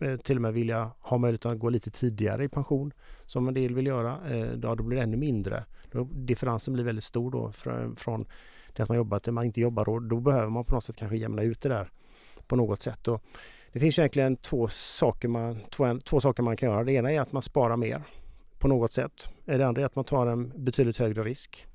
eh, 0.00 0.16
till 0.16 0.36
och 0.36 0.42
med 0.42 0.54
vilja 0.54 0.90
ha 0.98 1.18
möjlighet 1.18 1.46
att 1.46 1.58
gå 1.58 1.68
lite 1.68 1.90
tidigare 1.90 2.44
i 2.44 2.48
pension 2.48 2.92
som 3.26 3.48
en 3.48 3.54
del 3.54 3.74
vill 3.74 3.86
göra, 3.86 4.18
eh, 4.30 4.52
då, 4.52 4.74
då 4.74 4.84
blir 4.84 4.96
det 4.96 5.02
ännu 5.02 5.16
mindre. 5.16 5.64
Då, 5.90 6.04
differensen 6.04 6.74
blir 6.74 6.84
väldigt 6.84 7.04
stor 7.04 7.30
då 7.30 7.52
från, 7.52 7.96
från 7.96 8.26
det 8.72 8.82
att 8.82 8.88
man 8.88 8.98
jobbar 8.98 9.18
till 9.18 9.30
att 9.30 9.34
man 9.34 9.44
inte 9.44 9.60
jobbar 9.60 9.88
och 9.88 10.02
då 10.02 10.20
behöver 10.20 10.48
man 10.48 10.64
på 10.64 10.74
något 10.74 10.84
sätt 10.84 10.96
kanske 10.96 11.16
jämna 11.16 11.42
ut 11.42 11.60
det 11.60 11.68
där 11.68 11.90
på 12.46 12.56
något 12.56 12.82
sätt. 12.82 13.08
Och 13.08 13.22
det 13.72 13.80
finns 13.80 13.98
egentligen 13.98 14.36
två 14.36 14.68
saker, 14.68 15.28
man, 15.28 15.60
två, 15.70 15.98
två 16.04 16.20
saker 16.20 16.42
man 16.42 16.56
kan 16.56 16.70
göra. 16.70 16.84
Det 16.84 16.92
ena 16.92 17.12
är 17.12 17.20
att 17.20 17.32
man 17.32 17.42
sparar 17.42 17.76
mer 17.76 18.02
på 18.58 18.68
något 18.68 18.92
sätt. 18.92 19.28
Det 19.44 19.66
andra 19.66 19.82
är 19.82 19.86
att 19.86 19.96
man 19.96 20.04
tar 20.04 20.26
en 20.26 20.64
betydligt 20.64 20.96
högre 20.96 21.24
risk. 21.24 21.66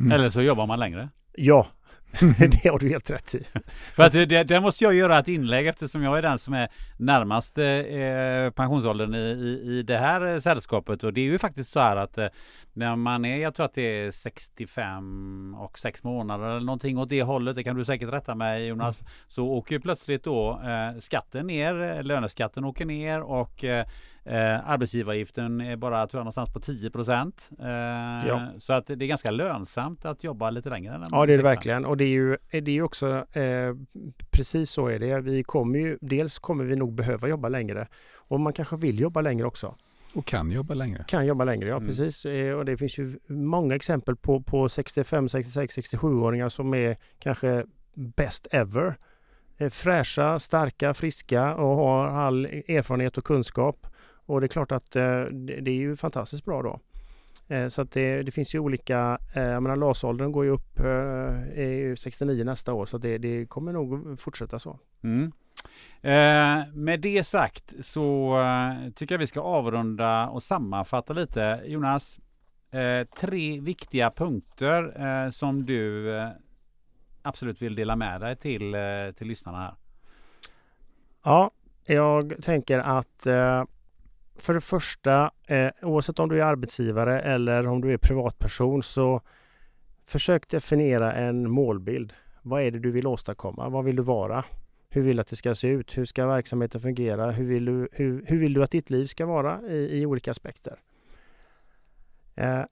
Mm. 0.00 0.12
Eller 0.12 0.30
så 0.30 0.42
jobbar 0.42 0.66
man 0.66 0.78
längre. 0.78 1.08
Ja, 1.32 1.66
det 2.38 2.68
har 2.68 2.78
du 2.78 2.88
helt 2.88 3.10
rätt 3.10 3.34
i. 3.34 3.46
För 3.94 4.02
att 4.02 4.12
det, 4.12 4.44
där 4.44 4.60
måste 4.60 4.84
jag 4.84 4.94
göra 4.94 5.18
ett 5.18 5.28
inlägg 5.28 5.66
eftersom 5.66 6.02
jag 6.02 6.18
är 6.18 6.22
den 6.22 6.38
som 6.38 6.54
är 6.54 6.68
närmast 6.96 7.58
eh, 7.58 8.50
pensionsåldern 8.50 9.14
i, 9.14 9.18
i, 9.18 9.78
i 9.78 9.82
det 9.82 9.96
här 9.96 10.40
sällskapet. 10.40 11.04
Och 11.04 11.12
det 11.12 11.20
är 11.20 11.24
ju 11.24 11.38
faktiskt 11.38 11.70
så 11.70 11.80
här 11.80 11.96
att 11.96 12.18
eh, 12.18 12.26
när 12.72 12.96
man 12.96 13.24
är, 13.24 13.36
jag 13.36 13.54
tror 13.54 13.66
att 13.66 13.74
det 13.74 14.00
är 14.00 14.10
65 14.10 15.54
och 15.54 15.78
6 15.78 16.04
månader 16.04 16.46
eller 16.46 16.60
någonting 16.60 16.98
åt 16.98 17.08
det 17.08 17.22
hållet, 17.22 17.56
det 17.56 17.64
kan 17.64 17.76
du 17.76 17.84
säkert 17.84 18.12
rätta 18.12 18.34
mig 18.34 18.66
Jonas, 18.66 19.00
mm. 19.00 19.10
så 19.28 19.46
åker 19.46 19.78
plötsligt 19.78 20.24
då 20.24 20.60
eh, 20.64 20.98
skatten 20.98 21.46
ner, 21.46 22.02
löneskatten 22.02 22.64
åker 22.64 22.84
ner 22.84 23.20
och 23.20 23.64
eh, 24.24 24.52
Eh, 24.52 24.70
arbetsgivaravgiften 24.70 25.60
är 25.60 25.76
bara 25.76 26.06
tror 26.06 26.18
jag, 26.18 26.24
någonstans 26.24 26.52
på 26.52 26.60
10 26.60 26.90
procent. 26.90 27.50
Eh, 27.60 27.68
ja. 28.28 28.48
Så 28.58 28.72
att 28.72 28.86
det 28.86 28.92
är 28.92 29.06
ganska 29.06 29.30
lönsamt 29.30 30.04
att 30.04 30.24
jobba 30.24 30.50
lite 30.50 30.70
längre. 30.70 31.06
Ja 31.10 31.26
det 31.26 31.32
är 31.32 31.36
det 31.36 31.42
verkligen 31.42 31.84
och 31.84 31.96
det 31.96 32.04
är 32.04 32.08
ju, 32.08 32.36
det 32.50 32.78
är 32.78 32.82
också 32.82 33.26
eh, 33.32 33.74
precis 34.30 34.70
så 34.70 34.86
är 34.86 34.98
det. 34.98 35.20
Vi 35.20 35.42
kommer 35.42 35.78
ju, 35.78 35.98
dels 36.00 36.38
kommer 36.38 36.64
vi 36.64 36.76
nog 36.76 36.94
behöva 36.94 37.28
jobba 37.28 37.48
längre 37.48 37.88
och 38.14 38.40
man 38.40 38.52
kanske 38.52 38.76
vill 38.76 39.00
jobba 39.00 39.20
längre 39.20 39.46
också. 39.46 39.76
Och 40.14 40.26
kan 40.26 40.50
jobba 40.50 40.74
längre. 40.74 41.04
Kan 41.08 41.26
jobba 41.26 41.44
längre, 41.44 41.68
ja 41.68 41.76
mm. 41.76 41.88
precis. 41.88 42.24
Eh, 42.24 42.54
och 42.54 42.64
det 42.64 42.76
finns 42.76 42.98
ju 42.98 43.18
många 43.26 43.74
exempel 43.74 44.16
på, 44.16 44.40
på 44.40 44.68
65, 44.68 45.28
66, 45.28 45.78
67-åringar 45.78 46.48
som 46.48 46.74
är 46.74 46.96
kanske 47.18 47.64
best 47.94 48.46
ever. 48.50 48.98
Eh, 49.58 49.70
fräscha, 49.70 50.38
starka, 50.38 50.94
friska 50.94 51.54
och 51.54 51.76
har 51.76 52.06
all 52.06 52.44
erfarenhet 52.46 53.18
och 53.18 53.24
kunskap. 53.24 53.86
Och 54.26 54.40
det 54.40 54.46
är 54.46 54.48
klart 54.48 54.72
att 54.72 54.96
eh, 54.96 55.24
det 55.62 55.70
är 55.70 55.78
ju 55.78 55.96
fantastiskt 55.96 56.44
bra 56.44 56.62
då. 56.62 56.80
Eh, 57.54 57.68
så 57.68 57.82
att 57.82 57.90
det, 57.90 58.22
det, 58.22 58.30
finns 58.30 58.54
ju 58.54 58.58
olika, 58.58 59.18
eh, 59.34 59.42
jag 59.42 59.62
menar 59.62 59.76
LAS-åldern 59.76 60.32
går 60.32 60.44
ju 60.44 60.50
upp, 60.50 60.80
är 60.80 61.72
ju 61.72 61.96
69 61.96 62.44
nästa 62.44 62.72
år 62.72 62.86
så 62.86 62.98
det, 62.98 63.18
det 63.18 63.46
kommer 63.46 63.72
nog 63.72 64.20
fortsätta 64.20 64.58
så. 64.58 64.78
Mm. 65.02 65.32
Eh, 66.00 66.66
med 66.74 67.00
det 67.00 67.24
sagt 67.24 67.74
så 67.80 68.38
tycker 68.94 69.14
jag 69.14 69.18
vi 69.18 69.26
ska 69.26 69.40
avrunda 69.40 70.28
och 70.28 70.42
sammanfatta 70.42 71.12
lite. 71.12 71.62
Jonas, 71.66 72.18
eh, 72.70 73.06
tre 73.16 73.60
viktiga 73.60 74.10
punkter 74.10 75.06
eh, 75.06 75.30
som 75.30 75.66
du 75.66 76.10
absolut 77.22 77.62
vill 77.62 77.74
dela 77.74 77.96
med 77.96 78.20
dig 78.20 78.36
till, 78.36 78.76
till 79.16 79.26
lyssnarna 79.26 79.58
här. 79.58 79.74
Ja, 81.24 81.50
jag 81.86 82.34
tänker 82.42 82.78
att 82.78 83.26
för 84.42 84.54
det 84.54 84.60
första, 84.60 85.30
eh, 85.46 85.70
oavsett 85.82 86.18
om 86.18 86.28
du 86.28 86.40
är 86.40 86.44
arbetsgivare 86.44 87.20
eller 87.20 87.66
om 87.66 87.80
du 87.80 87.92
är 87.92 87.98
privatperson 87.98 88.82
så 88.82 89.20
försök 90.06 90.48
definiera 90.48 91.12
en 91.12 91.50
målbild. 91.50 92.12
Vad 92.42 92.62
är 92.62 92.70
det 92.70 92.78
du 92.78 92.90
vill 92.90 93.06
åstadkomma? 93.06 93.68
Vad 93.68 93.84
vill 93.84 93.96
du 93.96 94.02
vara? 94.02 94.44
Hur 94.90 95.02
vill 95.02 95.16
du 95.16 95.20
att 95.20 95.28
det 95.28 95.36
ska 95.36 95.54
se 95.54 95.68
ut? 95.68 95.98
Hur 95.98 96.04
ska 96.04 96.26
verksamheten 96.26 96.80
fungera? 96.80 97.30
Hur 97.30 97.44
vill 97.44 97.64
du, 97.64 97.88
hur, 97.92 98.24
hur 98.26 98.38
vill 98.38 98.52
du 98.52 98.62
att 98.62 98.70
ditt 98.70 98.90
liv 98.90 99.06
ska 99.06 99.26
vara 99.26 99.60
i, 99.68 100.00
i 100.00 100.06
olika 100.06 100.30
aspekter? 100.30 100.78
Eh, 102.34 102.62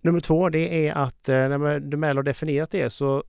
nummer 0.00 0.20
två, 0.20 0.48
det 0.48 0.88
är 0.88 0.94
att 0.94 1.28
eh, 1.28 1.34
när 1.34 1.80
du 1.80 1.96
väl 1.96 2.16
har 2.16 2.24
definierat 2.24 2.70
det 2.70 2.90
så 2.90 3.24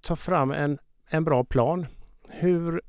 ta 0.00 0.16
fram 0.16 0.50
en, 0.50 0.78
en 1.08 1.24
bra 1.24 1.44
plan. 1.44 1.86
Hur 2.28 2.82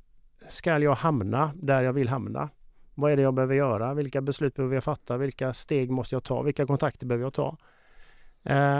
ska 0.47 0.79
jag 0.79 0.93
hamna 0.93 1.53
där 1.55 1.83
jag 1.83 1.93
vill 1.93 2.09
hamna? 2.09 2.49
Vad 2.95 3.11
är 3.11 3.15
det 3.15 3.21
jag 3.21 3.33
behöver 3.33 3.55
göra? 3.55 3.93
Vilka 3.93 4.21
beslut 4.21 4.55
behöver 4.55 4.75
jag 4.75 4.83
fatta? 4.83 5.17
Vilka 5.17 5.53
steg 5.53 5.91
måste 5.91 6.15
jag 6.15 6.23
ta? 6.23 6.41
Vilka 6.41 6.65
kontakter 6.65 7.05
behöver 7.05 7.25
jag 7.25 7.33
ta? 7.33 7.57
Eh, 8.43 8.79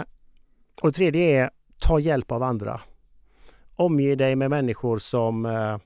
och 0.82 0.88
det 0.88 0.92
tredje 0.92 1.42
är 1.42 1.50
ta 1.78 1.98
hjälp 1.98 2.32
av 2.32 2.42
andra. 2.42 2.80
Omge 3.76 4.14
dig 4.14 4.36
med 4.36 4.50
människor 4.50 4.98
som 4.98 5.46
eh, 5.46 5.78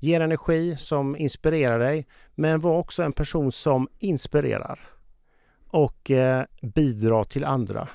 ger 0.00 0.20
energi, 0.20 0.76
som 0.76 1.16
inspirerar 1.16 1.78
dig. 1.78 2.06
Men 2.34 2.60
var 2.60 2.78
också 2.78 3.02
en 3.02 3.12
person 3.12 3.52
som 3.52 3.88
inspirerar 3.98 4.80
och 5.66 6.10
eh, 6.10 6.44
bidrar 6.62 7.24
till 7.24 7.44
andra. 7.44 7.88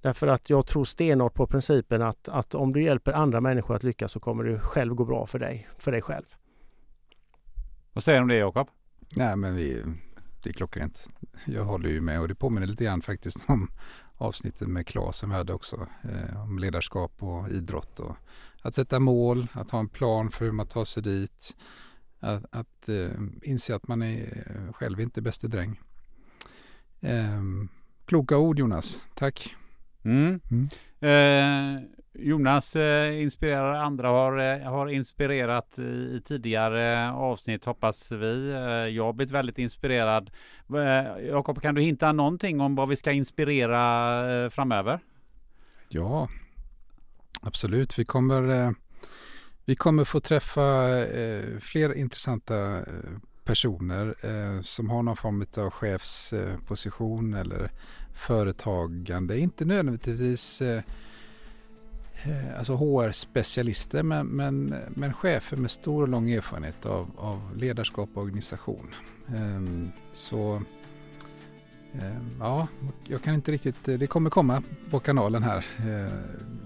Därför 0.00 0.26
att 0.26 0.50
jag 0.50 0.66
tror 0.66 0.84
stenhårt 0.84 1.34
på 1.34 1.46
principen 1.46 2.02
att, 2.02 2.28
att 2.28 2.54
om 2.54 2.72
du 2.72 2.82
hjälper 2.82 3.12
andra 3.12 3.40
människor 3.40 3.76
att 3.76 3.82
lyckas 3.82 4.12
så 4.12 4.20
kommer 4.20 4.44
det 4.44 4.60
själv 4.60 4.94
gå 4.94 5.04
bra 5.04 5.26
för 5.26 5.38
dig, 5.38 5.68
för 5.78 5.92
dig 5.92 6.02
själv. 6.02 6.24
Vad 7.92 8.04
säger 8.04 8.18
du 8.18 8.22
om 8.22 8.28
det 8.28 8.36
Jakob? 8.36 8.68
Nej 9.16 9.36
men 9.36 9.54
vi, 9.54 9.84
det 10.42 10.50
är 10.50 10.52
klockrent. 10.54 11.08
Jag 11.44 11.64
håller 11.64 11.88
ju 11.88 12.00
med 12.00 12.20
och 12.20 12.28
det 12.28 12.34
påminner 12.34 12.66
lite 12.66 12.84
grann 12.84 13.02
faktiskt 13.02 13.44
om 13.48 13.70
avsnittet 14.16 14.68
med 14.68 14.86
Claes 14.86 15.16
som 15.16 15.30
vi 15.30 15.36
hade 15.36 15.52
också. 15.52 15.86
Eh, 16.02 16.42
om 16.42 16.58
ledarskap 16.58 17.12
och 17.22 17.48
idrott 17.48 18.00
och 18.00 18.16
att 18.62 18.74
sätta 18.74 19.00
mål, 19.00 19.46
att 19.52 19.70
ha 19.70 19.78
en 19.78 19.88
plan 19.88 20.30
för 20.30 20.44
hur 20.44 20.52
man 20.52 20.66
tar 20.66 20.84
sig 20.84 21.02
dit. 21.02 21.56
Att, 22.20 22.44
att 22.50 22.88
eh, 22.88 23.10
inse 23.42 23.74
att 23.74 23.88
man 23.88 24.02
är 24.02 24.72
själv 24.72 25.00
inte 25.00 25.22
bäste 25.22 25.48
dräng. 25.48 25.80
Eh, 27.00 27.42
kloka 28.04 28.36
ord 28.36 28.58
Jonas, 28.58 29.02
tack. 29.14 29.56
Mm. 30.02 30.40
Mm. 31.00 31.88
Jonas 32.20 32.76
eh, 32.76 33.22
inspirerar 33.22 33.74
andra, 33.74 34.08
har, 34.08 34.38
eh, 34.38 34.70
har 34.70 34.88
inspirerat 34.88 35.78
i, 35.78 35.82
i, 35.82 36.20
tidigare 36.24 37.04
eh, 37.04 37.16
avsnitt 37.16 37.64
hoppas 37.64 38.12
vi. 38.12 38.50
Eh, 38.50 38.60
jag 38.96 39.04
har 39.04 39.12
blivit 39.12 39.32
väldigt 39.32 39.58
inspirerad. 39.58 40.30
Eh, 40.74 41.26
Jakob, 41.26 41.62
kan 41.62 41.74
du 41.74 41.80
hinta 41.80 42.12
någonting 42.12 42.60
om 42.60 42.74
vad 42.74 42.88
vi 42.88 42.96
ska 42.96 43.12
inspirera 43.12 44.44
eh, 44.44 44.50
framöver? 44.50 45.00
Ja, 45.88 46.28
absolut. 47.40 47.98
Vi 47.98 48.04
kommer, 48.04 48.66
eh, 48.66 48.70
vi 49.64 49.76
kommer 49.76 50.04
få 50.04 50.20
träffa 50.20 50.88
fler 51.60 51.94
intressanta 51.94 52.84
personer 53.44 54.14
som 54.62 54.90
har 54.90 55.02
någon 55.02 55.16
form 55.16 55.46
av 55.56 55.70
chefsposition 55.70 57.34
eller 57.34 57.70
företagande. 58.14 59.38
Inte 59.38 59.64
nödvändigtvis 59.64 60.60
eh 60.60 60.82
Eh, 62.28 62.58
alltså 62.58 62.74
HR-specialister 62.74 64.02
men, 64.02 64.26
men, 64.26 64.74
men 64.88 65.14
chefer 65.14 65.56
med 65.56 65.70
stor 65.70 66.02
och 66.02 66.08
lång 66.08 66.30
erfarenhet 66.30 66.86
av, 66.86 67.10
av 67.16 67.56
ledarskap 67.56 68.10
och 68.14 68.22
organisation. 68.22 68.94
Ehm, 69.36 69.90
så 70.12 70.62
ja, 72.40 72.68
jag 73.04 73.22
kan 73.22 73.34
inte 73.34 73.52
riktigt, 73.52 73.84
det 73.84 74.06
kommer 74.06 74.30
komma 74.30 74.62
på 74.90 75.00
kanalen 75.00 75.42
här 75.42 75.66
eh, 75.78 76.12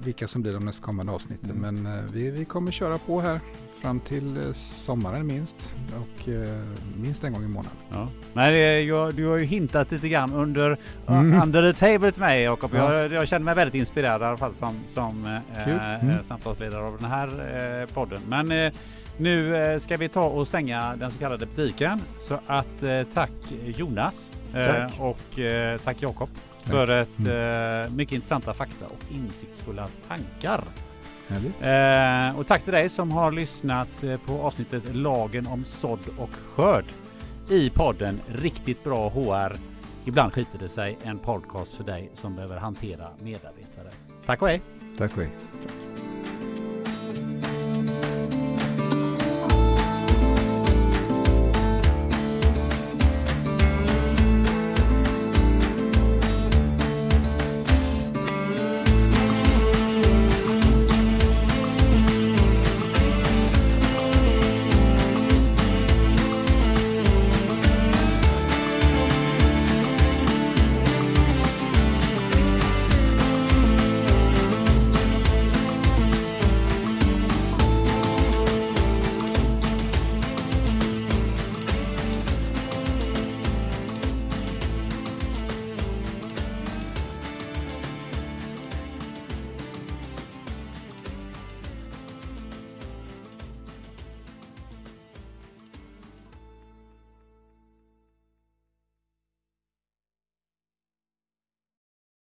vilka 0.04 0.28
som 0.28 0.42
blir 0.42 0.52
de 0.52 0.64
nästkommande 0.64 1.12
avsnitten 1.12 1.50
mm. 1.50 1.82
men 1.82 1.98
eh, 1.98 2.04
vi, 2.12 2.30
vi 2.30 2.44
kommer 2.44 2.72
köra 2.72 2.98
på 2.98 3.20
här 3.20 3.40
fram 3.82 4.00
till 4.00 4.36
eh, 4.36 4.52
sommaren 4.52 5.26
minst 5.26 5.74
och 5.88 6.28
eh, 6.28 6.62
minst 6.96 7.24
en 7.24 7.32
gång 7.32 7.44
i 7.44 7.48
månaden. 7.48 7.78
Ja. 7.90 8.08
Men 8.32 8.86
jag, 8.86 9.14
du 9.14 9.26
har 9.26 9.36
ju 9.36 9.44
hintat 9.44 9.90
lite 9.90 10.08
grann 10.08 10.32
under 10.32 10.78
mm. 11.08 11.42
under 11.42 11.72
the 11.72 11.78
table 11.78 12.12
till 12.12 12.22
mig 12.22 12.42
Jakob. 12.42 12.70
Ja. 12.74 12.94
Jag, 12.94 13.12
jag 13.12 13.28
känner 13.28 13.44
mig 13.44 13.54
väldigt 13.54 13.74
inspirerad 13.74 14.20
i 14.20 14.24
alla 14.24 14.36
fall 14.36 14.54
som, 14.54 14.80
som 14.86 15.26
eh, 15.56 16.02
mm. 16.02 16.22
samtalsledare 16.22 16.82
av 16.82 16.98
den 17.00 17.10
här 17.10 17.28
eh, 17.82 17.94
podden. 17.94 18.20
Men 18.28 18.52
eh, 18.52 18.72
nu 19.16 19.56
eh, 19.56 19.78
ska 19.78 19.96
vi 19.96 20.08
ta 20.08 20.24
och 20.24 20.48
stänga 20.48 20.96
den 20.96 21.10
så 21.10 21.18
kallade 21.18 21.46
butiken. 21.46 22.00
Så 22.18 22.38
att 22.46 22.82
tack 23.14 23.30
Jonas 23.64 24.30
tack. 24.52 25.00
och 25.00 25.38
tack 25.84 26.02
Jakob 26.02 26.28
för 26.62 26.90
ett 26.90 27.18
mm. 27.18 27.96
mycket 27.96 28.14
intressanta 28.14 28.54
fakta 28.54 28.86
och 28.86 29.12
insiktsfulla 29.12 29.88
tankar. 30.08 30.64
Eh, 31.60 32.38
och 32.38 32.46
tack 32.46 32.62
till 32.62 32.72
dig 32.72 32.88
som 32.88 33.10
har 33.10 33.32
lyssnat 33.32 34.02
eh, 34.02 34.16
på 34.16 34.42
avsnittet 34.42 34.94
Lagen 34.94 35.46
om 35.46 35.64
sådd 35.64 36.00
och 36.18 36.30
skörd 36.54 36.84
i 37.48 37.70
podden 37.70 38.20
Riktigt 38.26 38.84
bra 38.84 39.08
HR. 39.08 39.56
Ibland 40.04 40.32
skiter 40.32 40.58
det 40.58 40.68
sig, 40.68 40.98
en 41.02 41.18
podcast 41.18 41.74
för 41.74 41.84
dig 41.84 42.10
som 42.14 42.34
behöver 42.34 42.56
hantera 42.56 43.08
medarbetare. 43.18 43.90
Tack 44.26 44.42
och 44.42 44.48
hej! 44.48 44.60
Tack 44.98 45.12
och 45.12 45.22
hej! 45.22 45.81